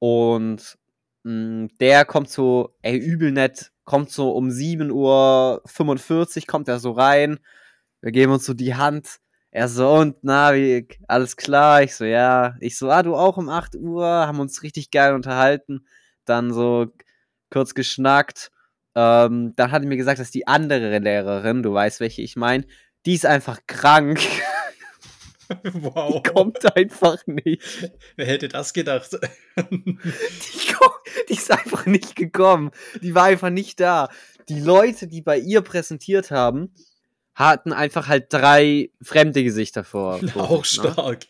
Und 0.00 0.76
der 1.24 2.04
kommt 2.04 2.30
so, 2.30 2.74
ey, 2.82 2.96
übel 2.96 3.32
nett, 3.32 3.72
kommt 3.84 4.10
so 4.10 4.32
um 4.32 4.48
7.45 4.48 4.90
Uhr, 4.92 6.46
kommt 6.46 6.68
er 6.68 6.78
so 6.78 6.92
rein. 6.92 7.38
Wir 8.00 8.12
geben 8.12 8.32
uns 8.32 8.46
so 8.46 8.54
die 8.54 8.74
Hand. 8.74 9.18
Er 9.50 9.68
so, 9.68 9.94
und 9.94 10.16
na, 10.22 10.54
wie, 10.54 10.86
alles 11.08 11.36
klar? 11.36 11.82
Ich 11.82 11.96
so, 11.96 12.04
ja. 12.04 12.54
Ich 12.60 12.78
so, 12.78 12.90
ah, 12.90 13.02
du 13.02 13.16
auch 13.16 13.36
um 13.36 13.48
8 13.48 13.76
Uhr, 13.76 14.06
haben 14.06 14.40
uns 14.40 14.62
richtig 14.62 14.90
geil 14.90 15.14
unterhalten. 15.14 15.86
Dann 16.24 16.52
so 16.52 16.86
kurz 17.50 17.74
geschnackt. 17.74 18.50
Ähm, 18.94 19.54
dann 19.56 19.72
hat 19.72 19.82
er 19.82 19.88
mir 19.88 19.96
gesagt, 19.96 20.20
dass 20.20 20.30
die 20.30 20.46
andere 20.46 20.98
Lehrerin, 20.98 21.62
du 21.62 21.72
weißt, 21.72 22.00
welche 22.00 22.22
ich 22.22 22.36
meine, 22.36 22.64
die 23.06 23.14
ist 23.14 23.26
einfach 23.26 23.60
krank. 23.66 24.20
wow. 25.72 26.22
Die 26.22 26.30
kommt 26.30 26.76
einfach 26.76 27.26
nicht. 27.26 27.62
Wer 28.16 28.26
hätte 28.26 28.48
das 28.48 28.72
gedacht? 28.72 29.18
Die, 29.70 30.74
die 31.28 31.32
ist 31.32 31.50
einfach 31.50 31.86
nicht 31.86 32.16
gekommen. 32.16 32.70
Die 33.02 33.14
war 33.14 33.24
einfach 33.24 33.50
nicht 33.50 33.80
da. 33.80 34.08
Die 34.48 34.60
Leute, 34.60 35.06
die 35.06 35.22
bei 35.22 35.38
ihr 35.38 35.62
präsentiert 35.62 36.30
haben, 36.30 36.72
hatten 37.34 37.72
einfach 37.72 38.08
halt 38.08 38.32
drei 38.32 38.90
fremde 39.02 39.42
Gesichter 39.42 39.84
vor. 39.84 40.20
auch 40.36 40.58
ne? 40.58 40.64
stark. 40.64 41.26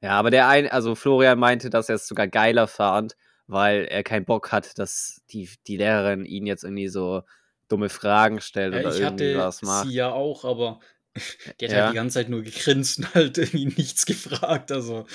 Ja, 0.00 0.12
aber 0.12 0.30
der 0.30 0.48
eine, 0.48 0.72
also 0.72 0.94
Florian 0.94 1.38
meinte, 1.38 1.70
dass 1.70 1.88
er 1.88 1.94
es 1.94 2.06
sogar 2.06 2.28
geiler 2.28 2.66
fand, 2.66 3.16
weil 3.46 3.84
er 3.84 4.02
keinen 4.02 4.24
Bock 4.24 4.52
hat, 4.52 4.78
dass 4.78 5.22
die, 5.30 5.48
die 5.66 5.78
Lehrerin 5.78 6.24
ihn 6.24 6.46
jetzt 6.46 6.64
irgendwie 6.64 6.88
so 6.88 7.22
dumme 7.68 7.88
Fragen 7.88 8.40
stellt 8.40 8.74
Ja, 8.74 8.80
oder 8.80 8.94
ich 8.94 9.00
irgendwie 9.00 9.34
hatte 9.34 9.46
was 9.46 9.62
macht. 9.62 9.86
sie 9.86 9.94
ja 9.94 10.12
auch, 10.12 10.44
aber 10.44 10.80
die 11.60 11.66
hat 11.66 11.72
Ja. 11.72 11.82
halt 11.84 11.92
die 11.92 11.96
ganze 11.96 12.14
Zeit 12.14 12.28
nur 12.28 12.42
gegrinst 12.42 12.98
und 12.98 13.14
halt 13.14 13.38
irgendwie 13.38 13.66
nichts 13.66 14.06
gefragt. 14.06 14.72
Also, 14.72 15.06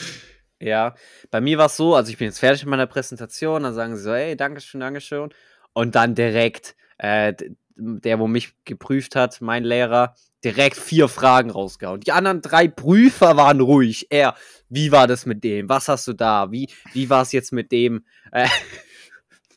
Ja, 0.62 0.96
bei 1.32 1.42
mir 1.42 1.58
war 1.58 1.68
es 1.68 1.78
so, 1.78 1.96
also 1.96 2.12
ich 2.12 2.18
bin 2.18 2.26
jetzt 2.28 2.40
fertig 2.40 2.64
mit 2.64 2.72
meiner 2.72 2.88
Präsentation, 2.88 3.64
dann 3.64 3.74
sagen 3.74 3.96
sie 3.96 4.04
so, 4.04 4.14
hey, 4.14 4.36
Dankeschön, 4.36 4.82
Dankeschön. 4.82 5.30
Und 5.74 5.96
dann 5.96 6.16
direkt, 6.16 6.76
äh, 6.98 7.34
der, 7.76 8.20
wo 8.20 8.28
mich 8.28 8.54
geprüft 8.66 9.16
hat, 9.16 9.40
mein 9.40 9.64
Lehrer, 9.64 10.16
direkt 10.44 10.78
vier 10.78 11.08
Fragen 11.08 11.50
rausgehauen. 11.50 12.02
Die 12.02 12.12
anderen 12.12 12.42
drei 12.42 12.68
Prüfer 12.68 13.38
waren 13.38 13.60
ruhig. 13.62 14.08
Er, 14.10 14.36
wie 14.70 14.92
war 14.92 15.08
das 15.08 15.26
mit 15.26 15.44
dem? 15.44 15.70
Was 15.70 15.88
hast 15.88 16.08
du 16.08 16.14
da? 16.14 16.52
Wie, 16.52 16.70
wie 16.94 17.10
war 17.10 17.22
es 17.22 17.32
jetzt 17.32 17.52
mit 17.54 17.72
dem? 17.72 18.06
Äh, 18.32 18.48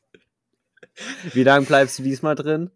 wie 1.33 1.43
lange 1.45 1.67
bleibst 1.67 1.99
du 1.99 2.03
diesmal 2.03 2.35
drin? 2.35 2.71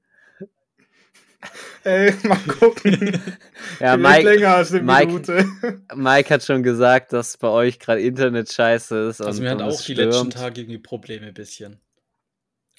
Ey, 1.87 2.12
mal 2.25 2.38
gucken. 2.59 3.20
Ja, 3.81 3.96
Mike, 3.96 4.22
länger 4.25 4.57
als 4.57 4.72
eine 4.72 4.83
Mike- 4.83 5.07
Minute. 5.07 5.46
Mike 5.94 6.33
hat 6.35 6.42
schon 6.42 6.62
gesagt, 6.62 7.12
dass 7.12 7.37
bei 7.37 7.49
euch 7.49 7.79
gerade 7.79 8.01
Internet 8.01 8.51
scheiße 8.53 9.09
ist. 9.11 9.20
also 9.20 9.38
und, 9.38 9.44
wir 9.44 9.51
hatten 9.51 9.62
auch 9.62 9.68
es 9.68 9.85
die 9.85 9.94
letzten. 9.94 10.31
Tage 10.31 10.62
irgendwie 10.62 10.79
Probleme 10.79 11.27
ein 11.29 11.35
bisschen. 11.35 11.81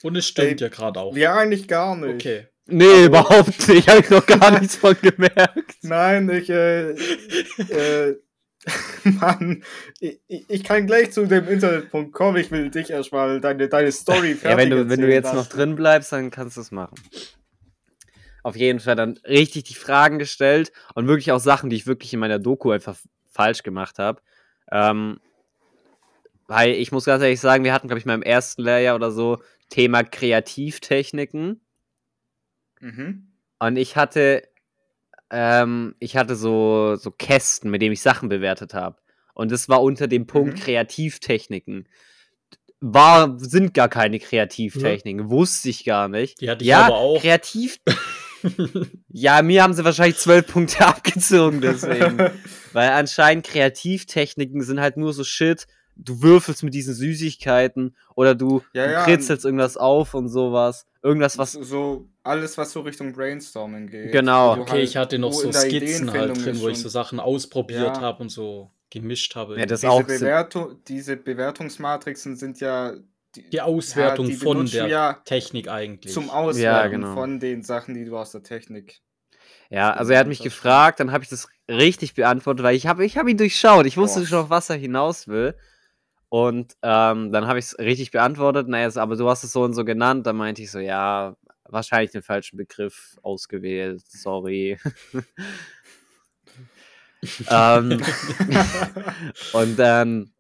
Und 0.04 0.16
es 0.18 0.28
stimmt 0.28 0.60
Ey, 0.62 0.68
ja 0.68 0.68
gerade 0.70 1.00
auch. 1.00 1.16
Ja, 1.16 1.36
eigentlich 1.36 1.68
gar 1.68 1.96
nicht. 1.96 2.16
Okay. 2.16 2.48
Nee, 2.66 3.06
überhaupt 3.06 3.68
nicht. 3.70 3.88
Habe 3.88 4.00
ich 4.02 4.10
noch 4.10 4.26
gar 4.26 4.60
nichts 4.60 4.76
von 4.76 4.96
gemerkt. 5.02 5.76
Nein, 5.84 6.30
ich, 6.30 6.50
äh, 6.50 6.90
äh, 6.92 8.18
Mann, 9.04 9.64
ich, 10.02 10.20
ich 10.28 10.64
kann 10.66 10.86
gleich 10.86 11.12
zu 11.12 11.26
dem 11.26 11.48
Internetpunkt 11.48 12.12
kommen. 12.14 12.38
Ich 12.38 12.52
will 12.52 12.70
dich 12.70 12.90
erstmal 12.90 13.40
deine, 13.40 13.70
deine 13.70 13.92
Story 13.94 14.34
fertig 14.36 14.50
Ja, 14.52 14.58
wenn 14.58 14.70
du, 14.70 14.90
wenn 14.90 15.00
du 15.00 15.08
jetzt 15.10 15.28
noch 15.28 15.36
lassen. 15.46 15.50
drin 15.58 15.76
bleibst, 15.76 16.12
dann 16.12 16.30
kannst 16.30 16.58
du 16.58 16.62
es 16.62 16.72
machen. 16.72 16.96
Auf 18.44 18.56
jeden 18.56 18.80
Fall 18.80 18.96
dann 18.96 19.18
richtig 19.28 19.66
die 19.66 19.74
Fragen 19.74 20.20
gestellt 20.20 20.72
und 20.96 21.08
wirklich 21.08 21.32
auch 21.32 21.40
Sachen, 21.40 21.70
die 21.70 21.76
ich 21.76 21.88
wirklich 21.88 22.14
in 22.14 22.20
meiner 22.20 22.40
Doku 22.40 22.72
einfach 22.72 22.98
falsch 23.32 23.64
gemacht 23.64 24.00
habe. 24.00 24.22
Ähm, 24.72 25.20
weil 26.48 26.72
ich 26.72 26.92
muss 26.92 27.06
ganz 27.06 27.22
ehrlich 27.22 27.42
sagen, 27.42 27.64
wir 27.64 27.74
hatten, 27.74 27.88
glaube 27.88 28.00
ich, 28.00 28.06
mal 28.06 28.14
im 28.16 28.24
ersten 28.24 28.64
Lehrjahr 28.64 28.96
oder 28.96 29.12
so 29.12 29.40
Thema 29.70 30.04
Kreativtechniken. 30.04 31.62
Mhm. 32.80 33.28
Und 33.60 33.76
ich 33.76 33.96
hatte, 33.96 34.48
ähm, 35.30 35.96
ich 36.00 36.16
hatte 36.16 36.36
so, 36.36 36.96
so 36.96 37.12
Kästen, 37.12 37.70
mit 37.70 37.82
denen 37.82 37.94
ich 37.94 38.02
Sachen 38.02 38.30
bewertet 38.30 38.74
habe. 38.74 38.98
Und 39.34 39.52
das 39.52 39.68
war 39.68 39.82
unter 39.82 40.08
dem 40.08 40.26
Punkt 40.26 40.56
Mhm. 40.56 40.60
Kreativtechniken. 40.60 41.88
War, 42.80 43.38
sind 43.40 43.74
gar 43.74 43.90
keine 43.90 44.20
Kreativtechniken, 44.20 45.30
wusste 45.30 45.70
ich 45.70 45.84
gar 45.84 46.08
nicht. 46.08 46.40
Die 46.42 46.50
hatte 46.50 46.64
ich 46.64 46.70
ja, 46.70 46.86
aber 46.86 46.96
auch. 46.96 47.22
kreativ. 47.22 47.80
ja, 49.10 49.42
mir 49.42 49.64
haben 49.64 49.74
sie 49.74 49.84
wahrscheinlich 49.86 50.18
zwölf 50.18 50.48
Punkte 50.48 50.80
abgezogen, 50.86 51.62
deswegen. 51.62 52.18
Weil 52.74 52.90
anscheinend 52.90 53.46
Kreativtechniken 53.46 54.62
sind 54.62 54.80
halt 54.80 54.98
nur 54.98 55.14
so 55.14 55.24
Shit, 55.24 55.68
du 55.96 56.22
würfelst 56.22 56.64
mit 56.64 56.74
diesen 56.74 56.94
Süßigkeiten 56.94 57.96
oder 58.16 58.36
du, 58.36 58.62
Ja, 58.74 58.86
du 58.86 58.94
ja, 58.94 59.04
kritzelst 59.06 59.46
irgendwas 59.46 59.78
auf 59.78 60.14
und 60.14 60.30
sowas. 60.30 60.86
Irgendwas, 61.02 61.38
was 61.38 61.54
so, 61.54 62.08
alles, 62.24 62.58
was 62.58 62.72
so 62.72 62.82
Richtung 62.82 63.14
Brainstorming 63.14 63.88
geht. 63.88 64.12
Genau. 64.12 64.58
Okay, 64.58 64.72
halt- 64.72 64.84
ich 64.84 64.98
hatte 64.98 65.18
noch 65.20 65.32
so 65.34 65.52
Skizzen 65.52 66.12
halt 66.12 66.36
drin, 66.44 66.60
wo 66.60 66.68
ich 66.68 66.80
so 66.80 66.90
Sachen 66.90 67.20
ausprobiert 67.20 67.98
Ja. 67.98 68.02
habe 68.02 68.22
und 68.24 68.30
so 68.30 68.72
gemischt 68.90 69.36
habe. 69.36 69.58
Ja, 69.60 69.66
das 69.66 69.82
diese, 69.82 69.92
auch. 69.92 70.04
Bewertung, 70.04 70.76
diese 70.88 71.18
Bewertungsmatrixen 71.18 72.36
sind 72.36 72.60
ja 72.60 72.94
die 73.52 73.62
Auswertung 73.62 74.28
die 74.28 74.34
von 74.34 74.66
der 74.66 74.88
ja 74.88 75.14
Technik 75.26 75.70
eigentlich. 75.70 76.14
zum 76.14 76.30
Auswerten 76.30 77.02
genau. 77.02 77.14
von 77.14 77.40
den 77.40 77.64
Sachen, 77.64 77.94
die 77.94 78.06
du 78.06 78.18
aus 78.18 78.32
der 78.32 78.44
Technik. 78.44 79.00
Ja, 79.70 79.92
also 79.92 80.14
er 80.14 80.20
hat 80.20 80.28
mich 80.28 80.42
gefragt, 80.42 81.00
dann 81.00 81.12
habe 81.12 81.24
ich 81.24 81.30
das 81.30 81.48
richtig 81.70 82.14
beantwortet, 82.14 82.64
weil 82.64 82.76
ich 82.76 82.88
habe 82.88 83.06
ich 83.06 83.18
hab 83.18 83.28
ihn 83.28 83.38
durchschaut. 83.38 83.86
Ich 83.86 83.98
wusste 83.98 84.22
Boah. 84.22 84.26
schon, 84.28 84.40
auf 84.40 84.50
was 84.50 84.70
er 84.70 84.78
hinaus 84.78 85.28
will. 85.28 85.56
Und 86.30 86.76
ähm, 86.82 87.32
dann 87.32 87.48
habe 87.48 87.60
ich 87.60 87.66
es 87.66 87.80
richtig 87.80 88.12
beantwortet. 88.12 88.68
Naja, 88.68 88.90
aber 88.96 89.16
du 89.16 89.30
hast 89.30 89.44
es 89.44 89.52
so 89.52 89.64
und 89.64 89.74
so 89.74 89.86
genannt. 89.86 90.26
Dann 90.26 90.36
meinte 90.36 90.62
ich 90.62 90.72
so, 90.72 90.80
ja, 90.80 91.36
wahrscheinlich 91.66 92.12
den 92.12 92.22
falschen 92.22 92.58
Begriff 92.58 93.18
ausgewählt. 93.22 94.02
Sorry. 94.08 94.78
ähm, 97.50 98.02
und 99.54 99.78
dann. 99.78 100.34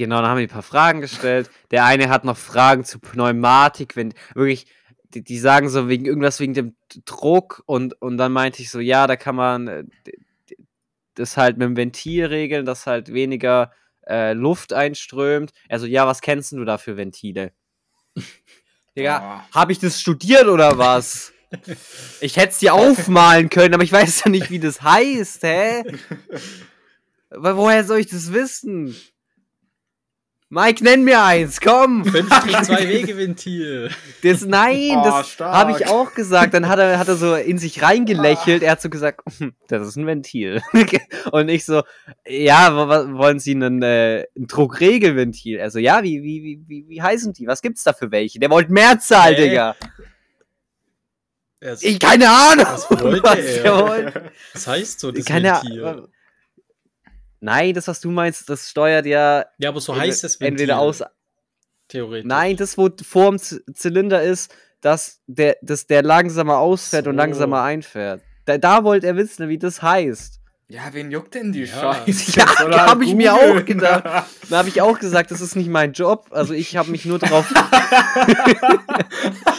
Genau, 0.00 0.22
dann 0.22 0.30
haben 0.30 0.38
wir 0.38 0.46
ein 0.46 0.48
paar 0.48 0.62
Fragen 0.62 1.02
gestellt. 1.02 1.50
Der 1.70 1.84
eine 1.84 2.08
hat 2.08 2.24
noch 2.24 2.38
Fragen 2.38 2.84
zu 2.84 3.00
Pneumatik, 3.00 3.96
wenn 3.96 4.14
wirklich, 4.34 4.64
die, 5.12 5.22
die 5.22 5.38
sagen 5.38 5.68
so 5.68 5.90
wegen 5.90 6.06
irgendwas 6.06 6.40
wegen 6.40 6.54
dem 6.54 6.74
Druck 7.04 7.62
und, 7.66 8.00
und 8.00 8.16
dann 8.16 8.32
meinte 8.32 8.62
ich 8.62 8.70
so, 8.70 8.80
ja, 8.80 9.06
da 9.06 9.16
kann 9.16 9.36
man 9.36 9.68
äh, 9.68 9.84
das 11.16 11.36
halt 11.36 11.58
mit 11.58 11.66
dem 11.66 11.76
Ventil 11.76 12.24
regeln, 12.24 12.64
dass 12.64 12.86
halt 12.86 13.12
weniger 13.12 13.72
äh, 14.06 14.32
Luft 14.32 14.72
einströmt. 14.72 15.52
Also, 15.68 15.84
ja, 15.84 16.06
was 16.06 16.22
kennst 16.22 16.52
du 16.52 16.64
da 16.64 16.78
für 16.78 16.96
Ventile? 16.96 17.52
Digga, 18.96 19.18
Boah. 19.18 19.48
habe 19.52 19.72
ich 19.72 19.80
das 19.80 20.00
studiert 20.00 20.46
oder 20.46 20.78
was? 20.78 21.34
Ich 22.22 22.36
hätte 22.36 22.50
es 22.50 22.58
dir 22.58 22.72
aufmalen 22.72 23.50
können, 23.50 23.74
aber 23.74 23.82
ich 23.82 23.90
weiß 23.90 24.22
ja 24.24 24.30
nicht, 24.30 24.50
wie 24.50 24.60
das 24.60 24.80
heißt, 24.80 25.42
hä? 25.42 25.82
Woher 27.30 27.82
soll 27.84 27.98
ich 27.98 28.06
das 28.06 28.32
wissen? 28.32 28.94
Mike, 30.52 30.82
nenn 30.82 31.04
mir 31.04 31.22
eins, 31.22 31.60
komm! 31.60 32.02
5-2-Wege-Ventil. 32.02 33.90
Das, 34.22 34.44
nein, 34.44 34.96
Oh, 34.98 35.04
das 35.04 35.38
habe 35.38 35.70
ich 35.72 35.86
auch 35.86 36.12
gesagt. 36.12 36.52
Dann 36.54 36.66
hat 36.68 36.78
er, 36.80 36.98
hat 36.98 37.06
er 37.08 37.14
so 37.16 37.34
in 37.36 37.56
sich 37.56 37.82
reingelächelt. 37.82 38.62
Er 38.64 38.72
hat 38.72 38.82
so 38.82 38.90
gesagt, 38.90 39.20
"Hm, 39.38 39.54
das 39.68 39.86
ist 39.86 39.96
ein 39.96 40.06
Ventil. 40.06 40.60
Und 41.32 41.48
ich 41.48 41.64
so, 41.64 41.82
ja, 42.26 42.74
wo- 42.74 42.88
wo- 42.88 43.18
wollen 43.18 43.38
Sie 43.38 43.52
einen, 43.54 43.80
äh, 43.82 44.24
ein 44.36 44.46
Druckregelventil? 44.48 45.56
Er 45.58 45.70
so, 45.70 45.78
ja, 45.78 46.02
wie, 46.02 46.22
wie, 46.22 46.42
wie, 46.42 46.60
wie, 46.66 46.88
wie 46.88 47.00
heißen 47.00 47.32
die? 47.32 47.46
Was 47.46 47.62
gibt's 47.62 47.84
da 47.84 47.92
für 47.92 48.10
welche? 48.10 48.40
Der 48.40 48.50
wollte 48.50 48.72
Mehrzahl, 48.72 49.34
Hä? 49.36 49.48
Digga. 49.48 49.76
Ich, 51.80 51.98
keine 52.00 52.28
Ahnung. 52.28 52.66
Was 52.66 52.90
wollte 52.90 53.22
was 53.22 53.38
er? 53.38 53.78
wollte. 53.88 54.30
das 54.52 54.66
heißt 54.66 54.98
so, 55.00 55.12
das 55.12 55.24
Keine 55.26 55.52
Ventil. 55.62 56.08
Nein, 57.40 57.74
das, 57.74 57.88
was 57.88 58.00
du 58.00 58.10
meinst, 58.10 58.48
das 58.48 58.68
steuert 58.68 59.06
ja 59.06 59.46
Ja, 59.58 59.70
aber 59.70 59.80
so 59.80 59.96
heißt 59.96 60.24
es 60.24 60.36
entweder 60.36 60.78
aus. 60.78 61.02
Theoretisch. 61.88 62.28
Nein, 62.28 62.56
das, 62.56 62.78
wo 62.78 62.88
vorm 63.02 63.38
Zylinder 63.38 64.22
ist, 64.22 64.54
dass 64.80 65.20
der, 65.26 65.56
dass 65.62 65.86
der 65.86 66.02
langsamer 66.02 66.58
ausfährt 66.58 67.06
und 67.06 67.14
So. 67.14 67.18
langsamer 67.18 67.62
einfährt. 67.62 68.22
Da, 68.44 68.58
da 68.58 68.84
wollte 68.84 69.06
er 69.06 69.16
wissen, 69.16 69.48
wie 69.48 69.58
das 69.58 69.82
heißt. 69.82 70.39
Ja, 70.70 70.82
wen 70.92 71.10
juckt 71.10 71.34
denn 71.34 71.50
die 71.50 71.64
Ja. 71.64 71.94
Scheiße? 72.06 72.30
Ja, 72.38 72.46
Soll 72.56 72.72
er 72.72 72.86
hab 72.86 73.02
ich 73.02 73.12
mir 73.12 73.34
auch 73.34 73.64
gedacht. 73.64 74.04
Da 74.48 74.58
habe 74.58 74.68
ich 74.68 74.80
auch 74.80 75.00
gesagt, 75.00 75.32
das 75.32 75.40
ist 75.40 75.56
nicht 75.56 75.68
mein 75.68 75.92
Job. 75.92 76.26
Also 76.30 76.54
ich 76.54 76.76
habe 76.76 76.92
mich 76.92 77.04
nur 77.04 77.18
darauf. 77.18 77.52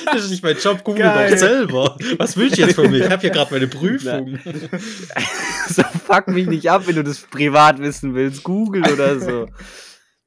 Das 0.06 0.24
ist 0.26 0.32
nicht 0.32 0.44
mein 0.44 0.58
Job, 0.58 0.84
google 0.84 1.04
Geil. 1.04 1.32
doch 1.32 1.38
selber. 1.38 1.98
Was 2.18 2.36
willst 2.38 2.58
du 2.58 2.62
jetzt 2.62 2.76
von 2.76 2.90
mir? 2.90 3.06
Ich 3.06 3.12
habe 3.12 3.22
hier 3.22 3.30
gerade 3.30 3.54
meine 3.54 3.68
Prüfung. 3.68 4.40
so 5.68 5.84
fuck 5.84 6.28
mich 6.28 6.48
nicht 6.48 6.70
ab, 6.70 6.84
wenn 6.88 6.96
du 6.96 7.04
das 7.04 7.20
privat 7.22 7.80
wissen 7.80 8.14
willst. 8.14 8.44
Google 8.44 8.84
oder 8.92 9.20
so. 9.20 9.48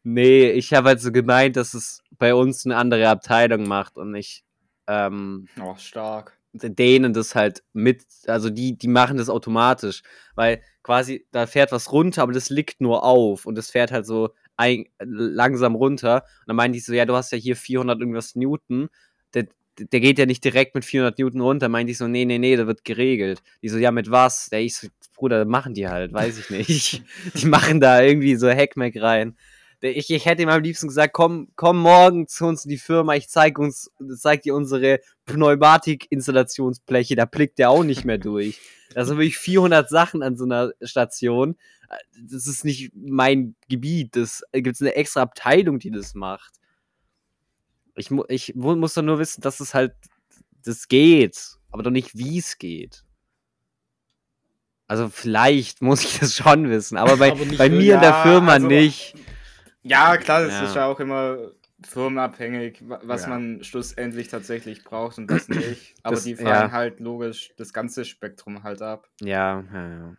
Nee, 0.02 0.50
ich 0.50 0.72
habe 0.72 0.88
halt 0.90 1.00
so 1.00 1.12
gemeint, 1.12 1.56
dass 1.56 1.74
es 1.74 2.00
bei 2.18 2.34
uns 2.34 2.64
eine 2.64 2.76
andere 2.76 3.08
Abteilung 3.08 3.66
macht 3.66 3.96
und 3.96 4.14
ich 4.14 4.44
ähm, 4.86 5.48
Oh, 5.60 5.74
stark. 5.76 6.38
Denen 6.54 7.12
das 7.12 7.34
halt 7.34 7.62
mit, 7.72 8.04
also 8.26 8.50
die, 8.50 8.78
die 8.78 8.88
machen 8.88 9.16
das 9.16 9.28
automatisch, 9.28 10.02
weil 10.34 10.62
quasi 10.82 11.26
da 11.32 11.46
fährt 11.46 11.72
was 11.72 11.92
runter, 11.92 12.22
aber 12.22 12.32
das 12.32 12.50
liegt 12.50 12.80
nur 12.80 13.04
auf 13.04 13.46
und 13.46 13.56
das 13.56 13.70
fährt 13.70 13.90
halt 13.90 14.06
so 14.06 14.30
ein, 14.56 14.86
langsam 15.00 15.74
runter. 15.74 16.22
Und 16.40 16.48
dann 16.48 16.56
meinte 16.56 16.78
ich 16.78 16.84
so, 16.84 16.92
ja, 16.92 17.06
du 17.06 17.14
hast 17.14 17.32
ja 17.32 17.38
hier 17.38 17.56
400 17.56 18.00
irgendwas 18.00 18.36
Newton, 18.36 18.88
der, 19.34 19.46
der 19.78 20.00
geht 20.00 20.18
ja 20.18 20.26
nicht 20.26 20.44
direkt 20.44 20.74
mit 20.74 20.84
400 20.84 21.18
Newton 21.18 21.40
runter. 21.40 21.68
Meinte 21.68 21.90
ich 21.90 21.98
so, 21.98 22.06
nee, 22.06 22.24
nee, 22.24 22.38
nee, 22.38 22.56
da 22.56 22.66
wird 22.66 22.84
geregelt. 22.84 23.42
Die 23.62 23.68
so, 23.68 23.78
ja, 23.78 23.90
mit 23.90 24.10
was? 24.10 24.48
Der 24.50 24.60
ich 24.60 24.76
so, 24.76 24.88
Bruder, 25.14 25.44
machen 25.44 25.74
die 25.74 25.88
halt, 25.88 26.12
weiß 26.12 26.38
ich 26.38 26.50
nicht. 26.50 27.02
die 27.34 27.46
machen 27.46 27.80
da 27.80 28.00
irgendwie 28.00 28.36
so 28.36 28.48
Hackmack 28.48 28.94
rein. 28.96 29.36
Ich, 29.84 30.08
ich 30.10 30.24
hätte 30.24 30.42
ihm 30.42 30.48
am 30.48 30.62
liebsten 30.62 30.88
gesagt, 30.88 31.12
komm, 31.12 31.48
komm 31.56 31.78
morgen 31.78 32.26
zu 32.26 32.46
uns 32.46 32.64
in 32.64 32.70
die 32.70 32.78
Firma, 32.78 33.14
ich 33.16 33.28
zeig 33.28 33.58
uns, 33.58 33.90
zeig 34.16 34.40
dir 34.42 34.54
unsere 34.54 35.00
Pneumatik-Installationsbleche, 35.26 37.16
da 37.16 37.26
blickt 37.26 37.58
der 37.58 37.68
auch 37.70 37.84
nicht 37.84 38.04
mehr 38.06 38.16
durch. 38.18 38.60
Da 38.94 39.04
sind 39.04 39.18
wirklich 39.18 39.36
400 39.36 39.88
Sachen 39.90 40.22
an 40.22 40.36
so 40.36 40.44
einer 40.44 40.72
Station. 40.82 41.56
Das 42.18 42.46
ist 42.46 42.64
nicht 42.64 42.92
mein 42.94 43.56
Gebiet. 43.68 44.16
Das 44.16 44.42
gibt 44.52 44.74
es 44.76 44.80
eine 44.80 44.94
extra 44.94 45.20
Abteilung, 45.22 45.78
die 45.78 45.90
das 45.90 46.14
macht. 46.14 46.54
Ich, 47.96 48.10
ich 48.28 48.54
mu 48.54 48.74
muss 48.76 48.94
doch 48.94 49.02
nur 49.02 49.18
wissen, 49.18 49.42
dass 49.42 49.60
es 49.60 49.74
halt, 49.74 49.92
das 50.64 50.88
geht, 50.88 51.58
aber 51.70 51.82
doch 51.82 51.90
nicht, 51.90 52.16
wie 52.16 52.38
es 52.38 52.56
geht. 52.58 53.04
Also 54.86 55.08
vielleicht 55.08 55.82
muss 55.82 56.02
ich 56.04 56.18
das 56.18 56.34
schon 56.34 56.68
wissen, 56.70 56.96
aber 56.96 57.16
bei, 57.16 57.32
Aber 57.32 57.44
bei 57.56 57.68
mir 57.68 57.94
in 57.94 58.00
der 58.00 58.10
Ja, 58.10 58.22
Firma 58.22 58.52
also- 58.54 58.66
nicht. 58.66 59.14
Ja, 59.84 60.16
klar, 60.16 60.42
das 60.44 60.52
Ja. 60.54 60.64
ist 60.64 60.74
ja 60.74 60.86
auch 60.86 60.98
immer 60.98 61.36
firmenabhängig, 61.82 62.88
wa- 62.88 63.00
was 63.04 63.22
Ja. 63.22 63.28
man 63.28 63.62
schlussendlich 63.62 64.28
tatsächlich 64.28 64.82
braucht 64.84 65.18
und 65.18 65.30
was 65.30 65.48
nicht. 65.48 65.94
Aber 66.02 66.14
Das- 66.16 66.24
die 66.24 66.34
fahren 66.36 66.46
ja. 66.68 66.72
halt 66.72 67.00
logisch 67.00 67.52
das 67.56 67.72
ganze 67.72 68.04
Spektrum 68.04 68.62
halt 68.62 68.80
ab. 68.82 69.06
Ja, 69.20 69.62
ja, 69.72 69.88
ja. 69.88 70.16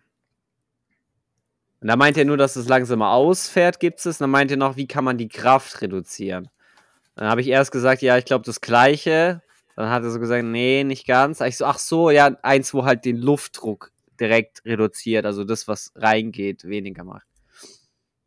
Und 1.82 1.88
da 1.90 1.96
meint 1.96 2.18
er 2.18 2.26
nur, 2.26 2.38
dass 2.38 2.56
es 2.56 2.68
langsamer 2.68 3.10
ausfährt, 3.12 3.80
gibt 3.80 4.00
es. 4.00 4.06
Und 4.20 4.22
dann 4.22 4.30
meint 4.32 4.50
er 4.52 4.58
noch, 4.58 4.76
wie 4.76 4.88
kann 4.88 5.04
man 5.04 5.18
die 5.18 5.28
Kraft 5.28 5.82
reduzieren? 5.82 6.50
Dann 7.16 7.28
habe 7.30 7.42
ich 7.42 7.48
erst 7.48 7.72
gesagt, 7.72 8.02
ja, 8.02 8.18
ich 8.18 8.26
glaube 8.26 8.46
das 8.46 8.62
Gleiche. 8.62 9.42
Dann 9.76 9.90
hat 9.90 10.04
er 10.04 10.10
so 10.12 10.20
gesagt, 10.20 10.44
nee, 10.46 10.84
nicht 10.84 11.06
ganz. 11.06 11.42
Ich 11.42 11.58
so, 11.58 11.66
ach 11.66 11.80
so, 11.80 12.10
ja, 12.10 12.28
eins, 12.44 12.74
wo 12.74 12.86
halt 12.86 13.06
den 13.06 13.18
Luftdruck 13.18 13.92
direkt 14.20 14.64
reduziert, 14.66 15.26
also 15.26 15.44
das, 15.44 15.68
was 15.68 15.92
reingeht, 15.96 16.64
weniger 16.64 17.04
macht. 17.04 17.28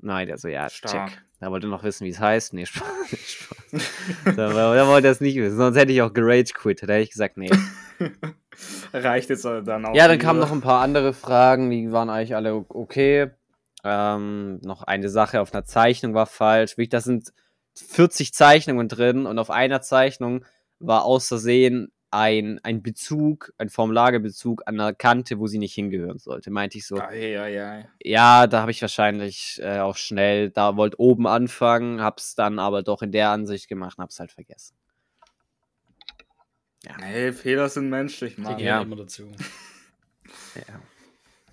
Nein, 0.00 0.26
der 0.28 0.38
so, 0.38 0.48
ja, 0.48 0.68
Stark. 0.68 1.11
check. 1.11 1.22
Da 1.40 1.50
wollte 1.50 1.66
er 1.66 1.70
noch 1.70 1.84
wissen, 1.84 2.04
wie 2.04 2.11
es 2.11 2.18
heißt. 2.20 2.52
Nee, 2.52 2.66
Spaß. 2.66 2.87
Spaß. 3.11 3.82
da, 4.24 4.32
da 4.34 4.87
wollte 4.87 5.08
er 5.08 5.12
es 5.12 5.20
nicht 5.20 5.37
wissen. 5.37 5.56
Sonst 5.56 5.76
hätte 5.76 5.92
ich 5.92 6.02
auch 6.02 6.12
gerage 6.12 6.52
quit. 6.54 6.82
Da 6.82 6.87
hätte 6.87 7.02
ich 7.02 7.11
gesagt, 7.11 7.37
nee. 7.37 7.50
Reicht 8.92 9.30
jetzt 9.30 9.44
dann 9.44 9.87
auch. 9.87 9.94
Ja, 9.94 10.08
dann 10.08 10.18
kamen 10.18 10.40
noch 10.40 10.52
ein 10.52 10.61
paar 10.61 10.80
andere 10.80 11.12
Fragen, 11.12 11.70
die 11.70 11.92
waren 11.92 12.11
eigentlich 12.11 12.34
alle 12.34 12.54
okay. 12.68 13.30
Ähm, 13.84 14.61
noch 14.62 14.82
eine 14.82 15.08
Sache 15.08 15.40
auf 15.40 15.52
einer 15.52 15.64
Zeichnung 15.64 16.14
war 16.14 16.26
falsch. 16.26 16.74
Da 16.90 17.00
sind 17.00 17.32
40 17.76 18.34
Zeichnungen 18.34 18.88
drin 18.88 19.26
und 19.26 19.38
auf 19.38 19.50
einer 19.50 19.80
Zeichnung 19.80 20.44
war 20.80 21.04
aus 21.04 21.28
Versehen 21.28 21.92
ein, 22.11 22.59
ein 22.62 22.83
Bezug, 22.83 23.53
ein 23.59 23.68
Formulargebezug 23.68 24.62
an 24.66 24.81
einer 24.81 24.94
Kante, 24.94 25.38
wo 25.38 25.47
sie 25.47 25.59
nicht 25.59 25.75
hingehören 25.75 26.18
sollte. 26.18 26.51
Meinte 26.51 26.79
ich 26.79 26.87
so, 26.87 26.99
Ei, 27.01 27.38
ei, 27.38 27.62
ei. 27.64 27.88
ja, 28.03 28.47
da 28.47 28.62
habe 28.62 28.71
ich 28.71 28.81
wahrscheinlich 28.81 29.61
äh, 29.62 29.81
auch 29.81 29.97
schnell, 29.97 30.51
da 30.51 30.77
wollte 30.77 30.99
oben 31.01 31.27
anfangen, 31.27 32.01
hab's 32.03 32.35
dann 32.35 32.59
aber 32.59 32.83
doch 32.83 33.03
in 33.03 33.12
der 33.12 33.31
Ansicht 33.31 33.68
gemacht 33.68 33.99
und 33.99 34.03
hab's 34.05 34.18
halt 34.21 34.33
vergessen. 34.33 34.75
Nee, 37.01 37.33
Fehler 37.33 37.68
sind 37.68 37.90
menschlich, 37.90 38.37
Die 38.37 38.40
Mann. 38.40 38.57
gehen 38.57 38.66
Ja. 38.66 38.83
immer 38.83 38.97
dazu. 38.97 39.31
Ja. 40.55 40.81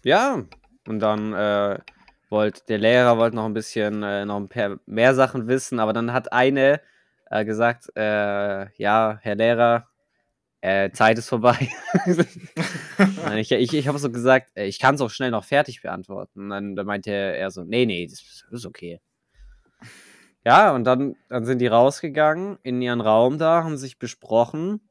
Ja, 0.04 0.44
und 0.88 1.00
dann 1.00 1.34
äh, 1.34 1.80
wollte 2.30 2.62
der 2.68 2.78
Lehrer 2.78 3.18
wollte 3.18 3.36
noch 3.36 3.46
ein 3.46 3.54
bisschen 3.54 4.04
äh, 4.04 4.24
noch 4.26 4.38
ein 4.38 4.48
paar 4.50 4.78
mehr 4.86 5.16
Sachen 5.16 5.48
wissen, 5.48 5.80
aber 5.80 5.94
dann 5.94 6.14
hat 6.14 6.32
eine 6.32 6.80
äh, 7.32 7.44
gesagt, 7.44 7.92
äh, 7.96 8.70
ja, 8.78 9.18
Herr 9.22 9.36
Lehrer, 9.36 9.88
äh, 10.66 10.92
Zeit 10.92 11.18
ist 11.18 11.30
vorbei. 11.30 11.70
Nein, 12.98 13.38
ich 13.38 13.52
ich, 13.52 13.74
ich 13.74 13.88
habe 13.88 14.00
so 14.00 14.12
gesagt, 14.12 14.52
äh, 14.56 14.66
ich 14.66 14.80
kann 14.80 14.96
es 14.96 15.02
auch 15.02 15.10
schnell 15.10 15.32
noch 15.32 15.44
fertig 15.44 15.82
beantworten. 15.82 16.42
Und 16.42 16.50
dann, 16.50 16.76
dann 16.76 16.86
meinte 16.86 17.12
er 17.12 17.52
so, 17.52 17.64
nee, 17.64 17.86
nee, 17.86 18.08
das 18.08 18.46
ist 18.50 18.66
okay. 18.66 19.00
Ja, 20.44 20.74
und 20.74 20.84
dann, 20.84 21.16
dann 21.30 21.46
sind 21.46 21.60
die 21.60 21.68
rausgegangen 21.68 22.58
in 22.64 22.82
ihren 22.82 23.02
Raum 23.02 23.38
da, 23.38 23.64
haben 23.64 23.78
sich 23.78 24.00
besprochen 24.00 24.82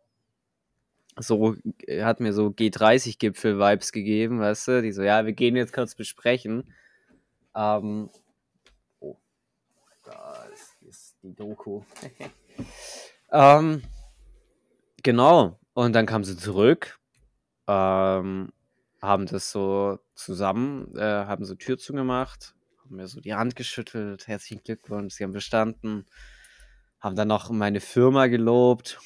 so, 1.16 1.56
äh, 1.87 2.02
hat 2.02 2.20
mir 2.20 2.32
so 2.32 2.48
G30-Gipfel-Vibes 2.48 3.92
gegeben, 3.92 4.40
weißt 4.40 4.68
du? 4.68 4.82
Die 4.82 4.92
so, 4.92 5.02
ja, 5.02 5.24
wir 5.24 5.32
gehen 5.32 5.56
jetzt 5.56 5.72
kurz 5.72 5.94
besprechen. 5.94 6.72
Ähm, 7.54 8.10
oh, 9.00 9.16
da 10.04 10.44
ist, 10.52 10.82
ist 10.82 11.16
die 11.22 11.34
Doku. 11.34 11.82
ähm, 13.32 13.82
genau, 15.02 15.58
und 15.74 15.92
dann 15.92 16.06
kamen 16.06 16.24
sie 16.24 16.37
zurück, 16.37 16.98
ähm, 17.66 18.52
haben 19.02 19.26
das 19.26 19.50
so 19.50 19.98
zusammen, 20.14 20.96
äh, 20.96 21.26
haben 21.26 21.44
so 21.44 21.54
Tür 21.54 21.76
zugemacht, 21.78 22.54
haben 22.82 22.96
mir 22.96 23.08
so 23.08 23.20
die 23.20 23.34
Hand 23.34 23.56
geschüttelt, 23.56 24.26
herzlichen 24.26 24.62
Glückwunsch, 24.62 25.14
sie 25.14 25.24
haben 25.24 25.32
bestanden, 25.32 26.06
haben 27.00 27.16
dann 27.16 27.28
noch 27.28 27.50
meine 27.50 27.80
Firma 27.80 28.28
gelobt. 28.28 28.98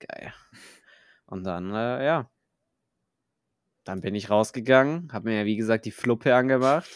Geil. 0.00 0.34
Und 1.26 1.44
dann, 1.44 1.72
äh, 1.72 2.04
ja. 2.04 2.30
Dann 3.84 4.00
bin 4.00 4.14
ich 4.16 4.30
rausgegangen, 4.30 5.12
habe 5.12 5.28
mir 5.28 5.38
ja 5.38 5.44
wie 5.44 5.56
gesagt 5.56 5.84
die 5.84 5.92
Fluppe 5.92 6.34
angemacht. 6.34 6.90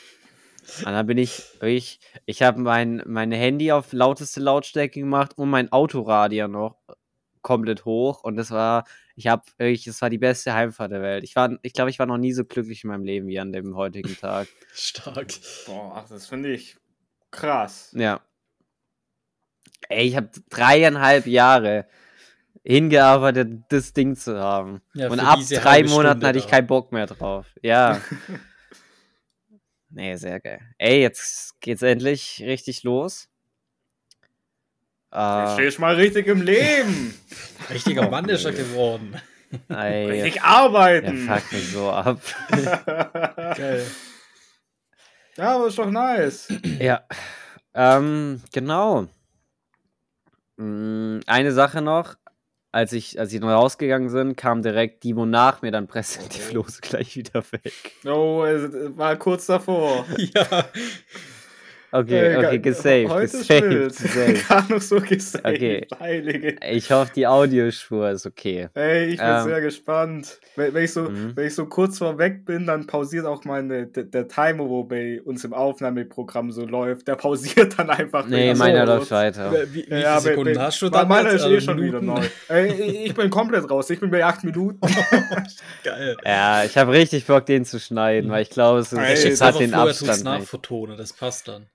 Und 0.79 0.92
dann 0.92 1.07
bin 1.07 1.18
ich, 1.18 1.42
ich, 1.62 2.00
ich 2.26 2.42
habe 2.42 2.61
mein, 2.61 3.03
mein 3.07 3.33
Handy 3.33 3.72
auf 3.72 3.92
lauteste 3.92 4.40
Lautstärke 4.40 5.00
gemacht 5.00 5.38
und 5.38 5.48
mein 5.48 5.72
Autoradio 5.72 6.48
noch 6.48 6.76
komplett 7.42 7.85
hoch. 7.85 8.22
Und 8.22 8.37
das 8.37 8.50
war, 8.50 8.85
ich 9.16 9.26
habe, 9.26 9.42
ich, 9.59 9.85
das 9.85 10.00
war 10.03 10.11
die 10.11 10.18
beste 10.18 10.55
Heimfahrt 10.55 10.92
der 10.92 11.03
Welt. 11.03 11.24
Ich 11.24 11.37
war, 11.37 11.59
ich 11.62 11.72
glaube, 11.72 11.90
ich 11.90 11.98
war 11.98 12.07
noch 12.07 12.18
nie 12.18 12.33
so 12.33 12.44
glücklich 12.44 12.85
in 12.85 12.90
meinem 12.90 13.05
Leben 13.05 13.26
wie 13.26 13.38
an 13.38 13.53
dem 13.53 13.76
heutigen 13.76 14.16
Tag. 14.16 14.48
Stark. 14.74 15.29
Boah, 15.66 15.92
ach, 15.96 16.09
das 16.09 16.26
finde 16.26 16.53
ich 16.53 16.76
krass. 17.31 17.94
Ja. 17.96 18.20
Ey, 19.88 20.09
ich 20.09 20.16
habe 20.16 20.31
dreieinhalb 20.50 21.26
Jahre 21.26 21.87
hingearbeitet, 22.62 23.64
das 23.70 23.92
Ding 23.92 24.14
zu 24.16 24.38
haben. 24.38 24.83
Ja, 24.94 25.09
Und 25.09 25.20
ab 25.20 25.40
drei 25.48 25.83
Monaten 25.85 26.18
Stunde 26.20 26.26
hatte 26.26 26.38
ich 26.38 26.44
da. 26.44 26.50
keinen 26.50 26.66
Bock 26.66 26.92
mehr 26.92 27.07
drauf. 27.07 27.46
Ja. 27.62 28.00
nee, 29.88 30.14
sehr 30.16 30.40
geil. 30.40 30.61
Ey, 30.79 31.00
jetzt 31.00 31.59
geht's 31.61 31.83
endlich 31.83 32.42
richtig 32.44 32.83
los. 32.83 33.30
Jetzt 35.12 35.51
Äh, 35.51 35.55
stehst 35.55 35.79
du 35.79 35.81
mal 35.83 35.94
richtig 35.96 36.27
im 36.29 36.40
Leben. 36.42 37.14
Richtiger 37.70 38.09
Mann 38.11 38.29
ist 38.29 38.44
er 38.44 38.53
geworden. 38.53 39.20
ey, 39.68 40.07
richtig 40.11 40.35
der 40.35 40.44
arbeiten. 40.44 41.18
fuckt 41.27 41.53
mich 41.53 41.70
so 41.73 41.90
ab. 41.90 42.20
Geil. 43.57 43.87
ja, 45.37 45.57
aber 45.57 45.66
ist 45.66 45.79
doch 45.79 45.90
nice. 45.90 46.49
ja. 46.79 47.03
Ähm, 47.75 48.40
genau. 48.53 49.07
Mm, 50.57 51.20
Eine 51.27 51.53
Sache 51.53 51.83
noch, 51.83 52.14
als 52.73 52.92
ich, 52.92 53.18
als 53.18 53.31
sie 53.31 53.40
dann 53.40 53.49
rausgegangen 53.51 54.11
sind, 54.11 54.37
kam 54.37 54.62
direkt 54.62 55.03
Dimo 55.03 55.27
nach 55.27 55.62
mir, 55.62 55.73
dann 55.73 55.88
presste 55.88 56.29
die 56.29 56.38
Flose 56.40 56.81
gleich 56.83 57.16
wieder 57.16 57.42
weg. 57.51 57.73
Oh, 58.05 58.44
es 58.44 58.70
war 58.96 59.16
kurz 59.16 59.46
davor. 59.46 60.07
ja. 60.16 60.64
Okay, 61.92 62.35
Äh, 62.35 62.37
okay, 62.46 62.59
gesaved, 62.61 63.11
Heute 63.11 63.38
gesaved, 63.38 63.88
gesaved. 63.98 64.48
Gar 64.48 64.66
noch 64.70 64.81
so 64.81 65.00
gesaved. 65.00 65.44
Okay. 65.44 65.87
Heilige. 65.98 66.57
Ich 66.70 66.90
hoffe, 66.92 67.11
die 67.16 67.26
Audiospur 67.26 68.11
ist 68.11 68.26
okay. 68.26 68.68
Ey, 68.74 69.07
ich 69.07 69.16
bin 69.18 69.26
Ähm. 69.26 69.42
sehr 69.44 69.61
gespannt. 69.61 70.38
Wenn, 70.55 70.72
wenn, 70.74 70.85
ich 70.85 70.92
so, 70.92 71.03
Mhm. 71.03 71.33
wenn 71.35 71.46
ich 71.48 71.55
so 71.55 71.66
kurz 71.66 71.98
vorweg 71.98 72.44
bin, 72.44 72.66
dann 72.66 72.87
pausiert 72.87 73.26
auch 73.26 73.44
meine, 73.44 73.87
der, 73.88 74.05
der 74.05 74.29
Timer, 74.29 74.68
wo 74.68 74.85
bei 74.85 75.20
uns 75.22 75.42
im 75.44 75.53
Aufnahmeprogramm 75.53 76.53
so 76.53 76.64
läuft, 76.64 77.09
der 77.09 77.16
pausiert 77.16 77.79
dann 77.79 77.90
einfach. 77.90 78.26
Nee, 78.26 78.55
meiner 78.55 78.87
so. 78.87 78.92
läuft 78.94 79.11
weiter. 79.11 79.53
Wie, 79.72 79.74
wie 79.74 79.83
viele 79.83 80.00
Ja, 80.03 80.14
bei- 80.14 80.20
Sekunden 80.20 80.59
hast 80.61 80.81
du 80.83 80.88
dann? 80.90 81.09
Meiner 81.09 81.31
ist 81.31 81.42
eh 81.42 81.55
Also 81.55 81.61
schon 81.61 81.83
wieder 81.83 82.00
neu. 82.00 82.20
Ey, 82.48 82.70
ich 83.07 83.14
bin 83.14 83.31
komplett 83.31 83.68
raus. 83.68 83.90
Ich 83.90 83.98
bin 83.98 84.11
bei 84.11 84.24
8 84.24 84.44
Minuten. 84.44 84.79
Geil. 85.83 86.16
Ja, 86.24 86.64
ich 86.64 86.76
habe 86.76 86.92
richtig 86.92 87.26
Bock, 87.26 87.46
den 87.46 87.64
zu 87.64 87.81
schneiden, 87.81 88.31
weil 88.31 88.42
ich 88.42 88.50
glaube, 88.50 88.81
es, 88.81 88.92
ist, 88.92 88.98
Ey, 88.98 89.12
es 89.14 89.24
jetzt 89.24 89.40
hat 89.40 89.48
einfach 89.48 89.61
den 89.61 89.74
Abstand 89.74 90.11
nicht. 90.18 90.24
nachvertonen, 90.24 90.96
das 90.96 91.12
passt 91.12 91.48
dann. 91.48 91.66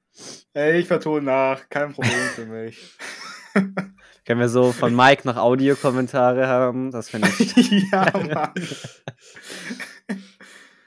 Ey, 0.53 0.79
ich 0.79 0.87
vertone 0.87 1.25
nach. 1.25 1.69
Kein 1.69 1.93
Problem 1.93 2.27
für 2.33 2.45
mich. 2.45 2.97
Können 4.25 4.39
wir 4.39 4.49
so 4.49 4.71
von 4.71 4.95
Mike 4.95 5.27
noch 5.27 5.37
Audiokommentare 5.37 6.47
haben? 6.47 6.91
Das 6.91 7.09
finde 7.09 7.29
ich. 7.37 7.55
ja, 7.91 8.11
Mann. 8.13 8.53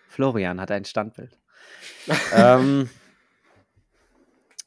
Florian 0.09 0.61
hat 0.61 0.71
ein 0.71 0.85
Standbild. 0.85 1.39
ähm, 2.35 2.91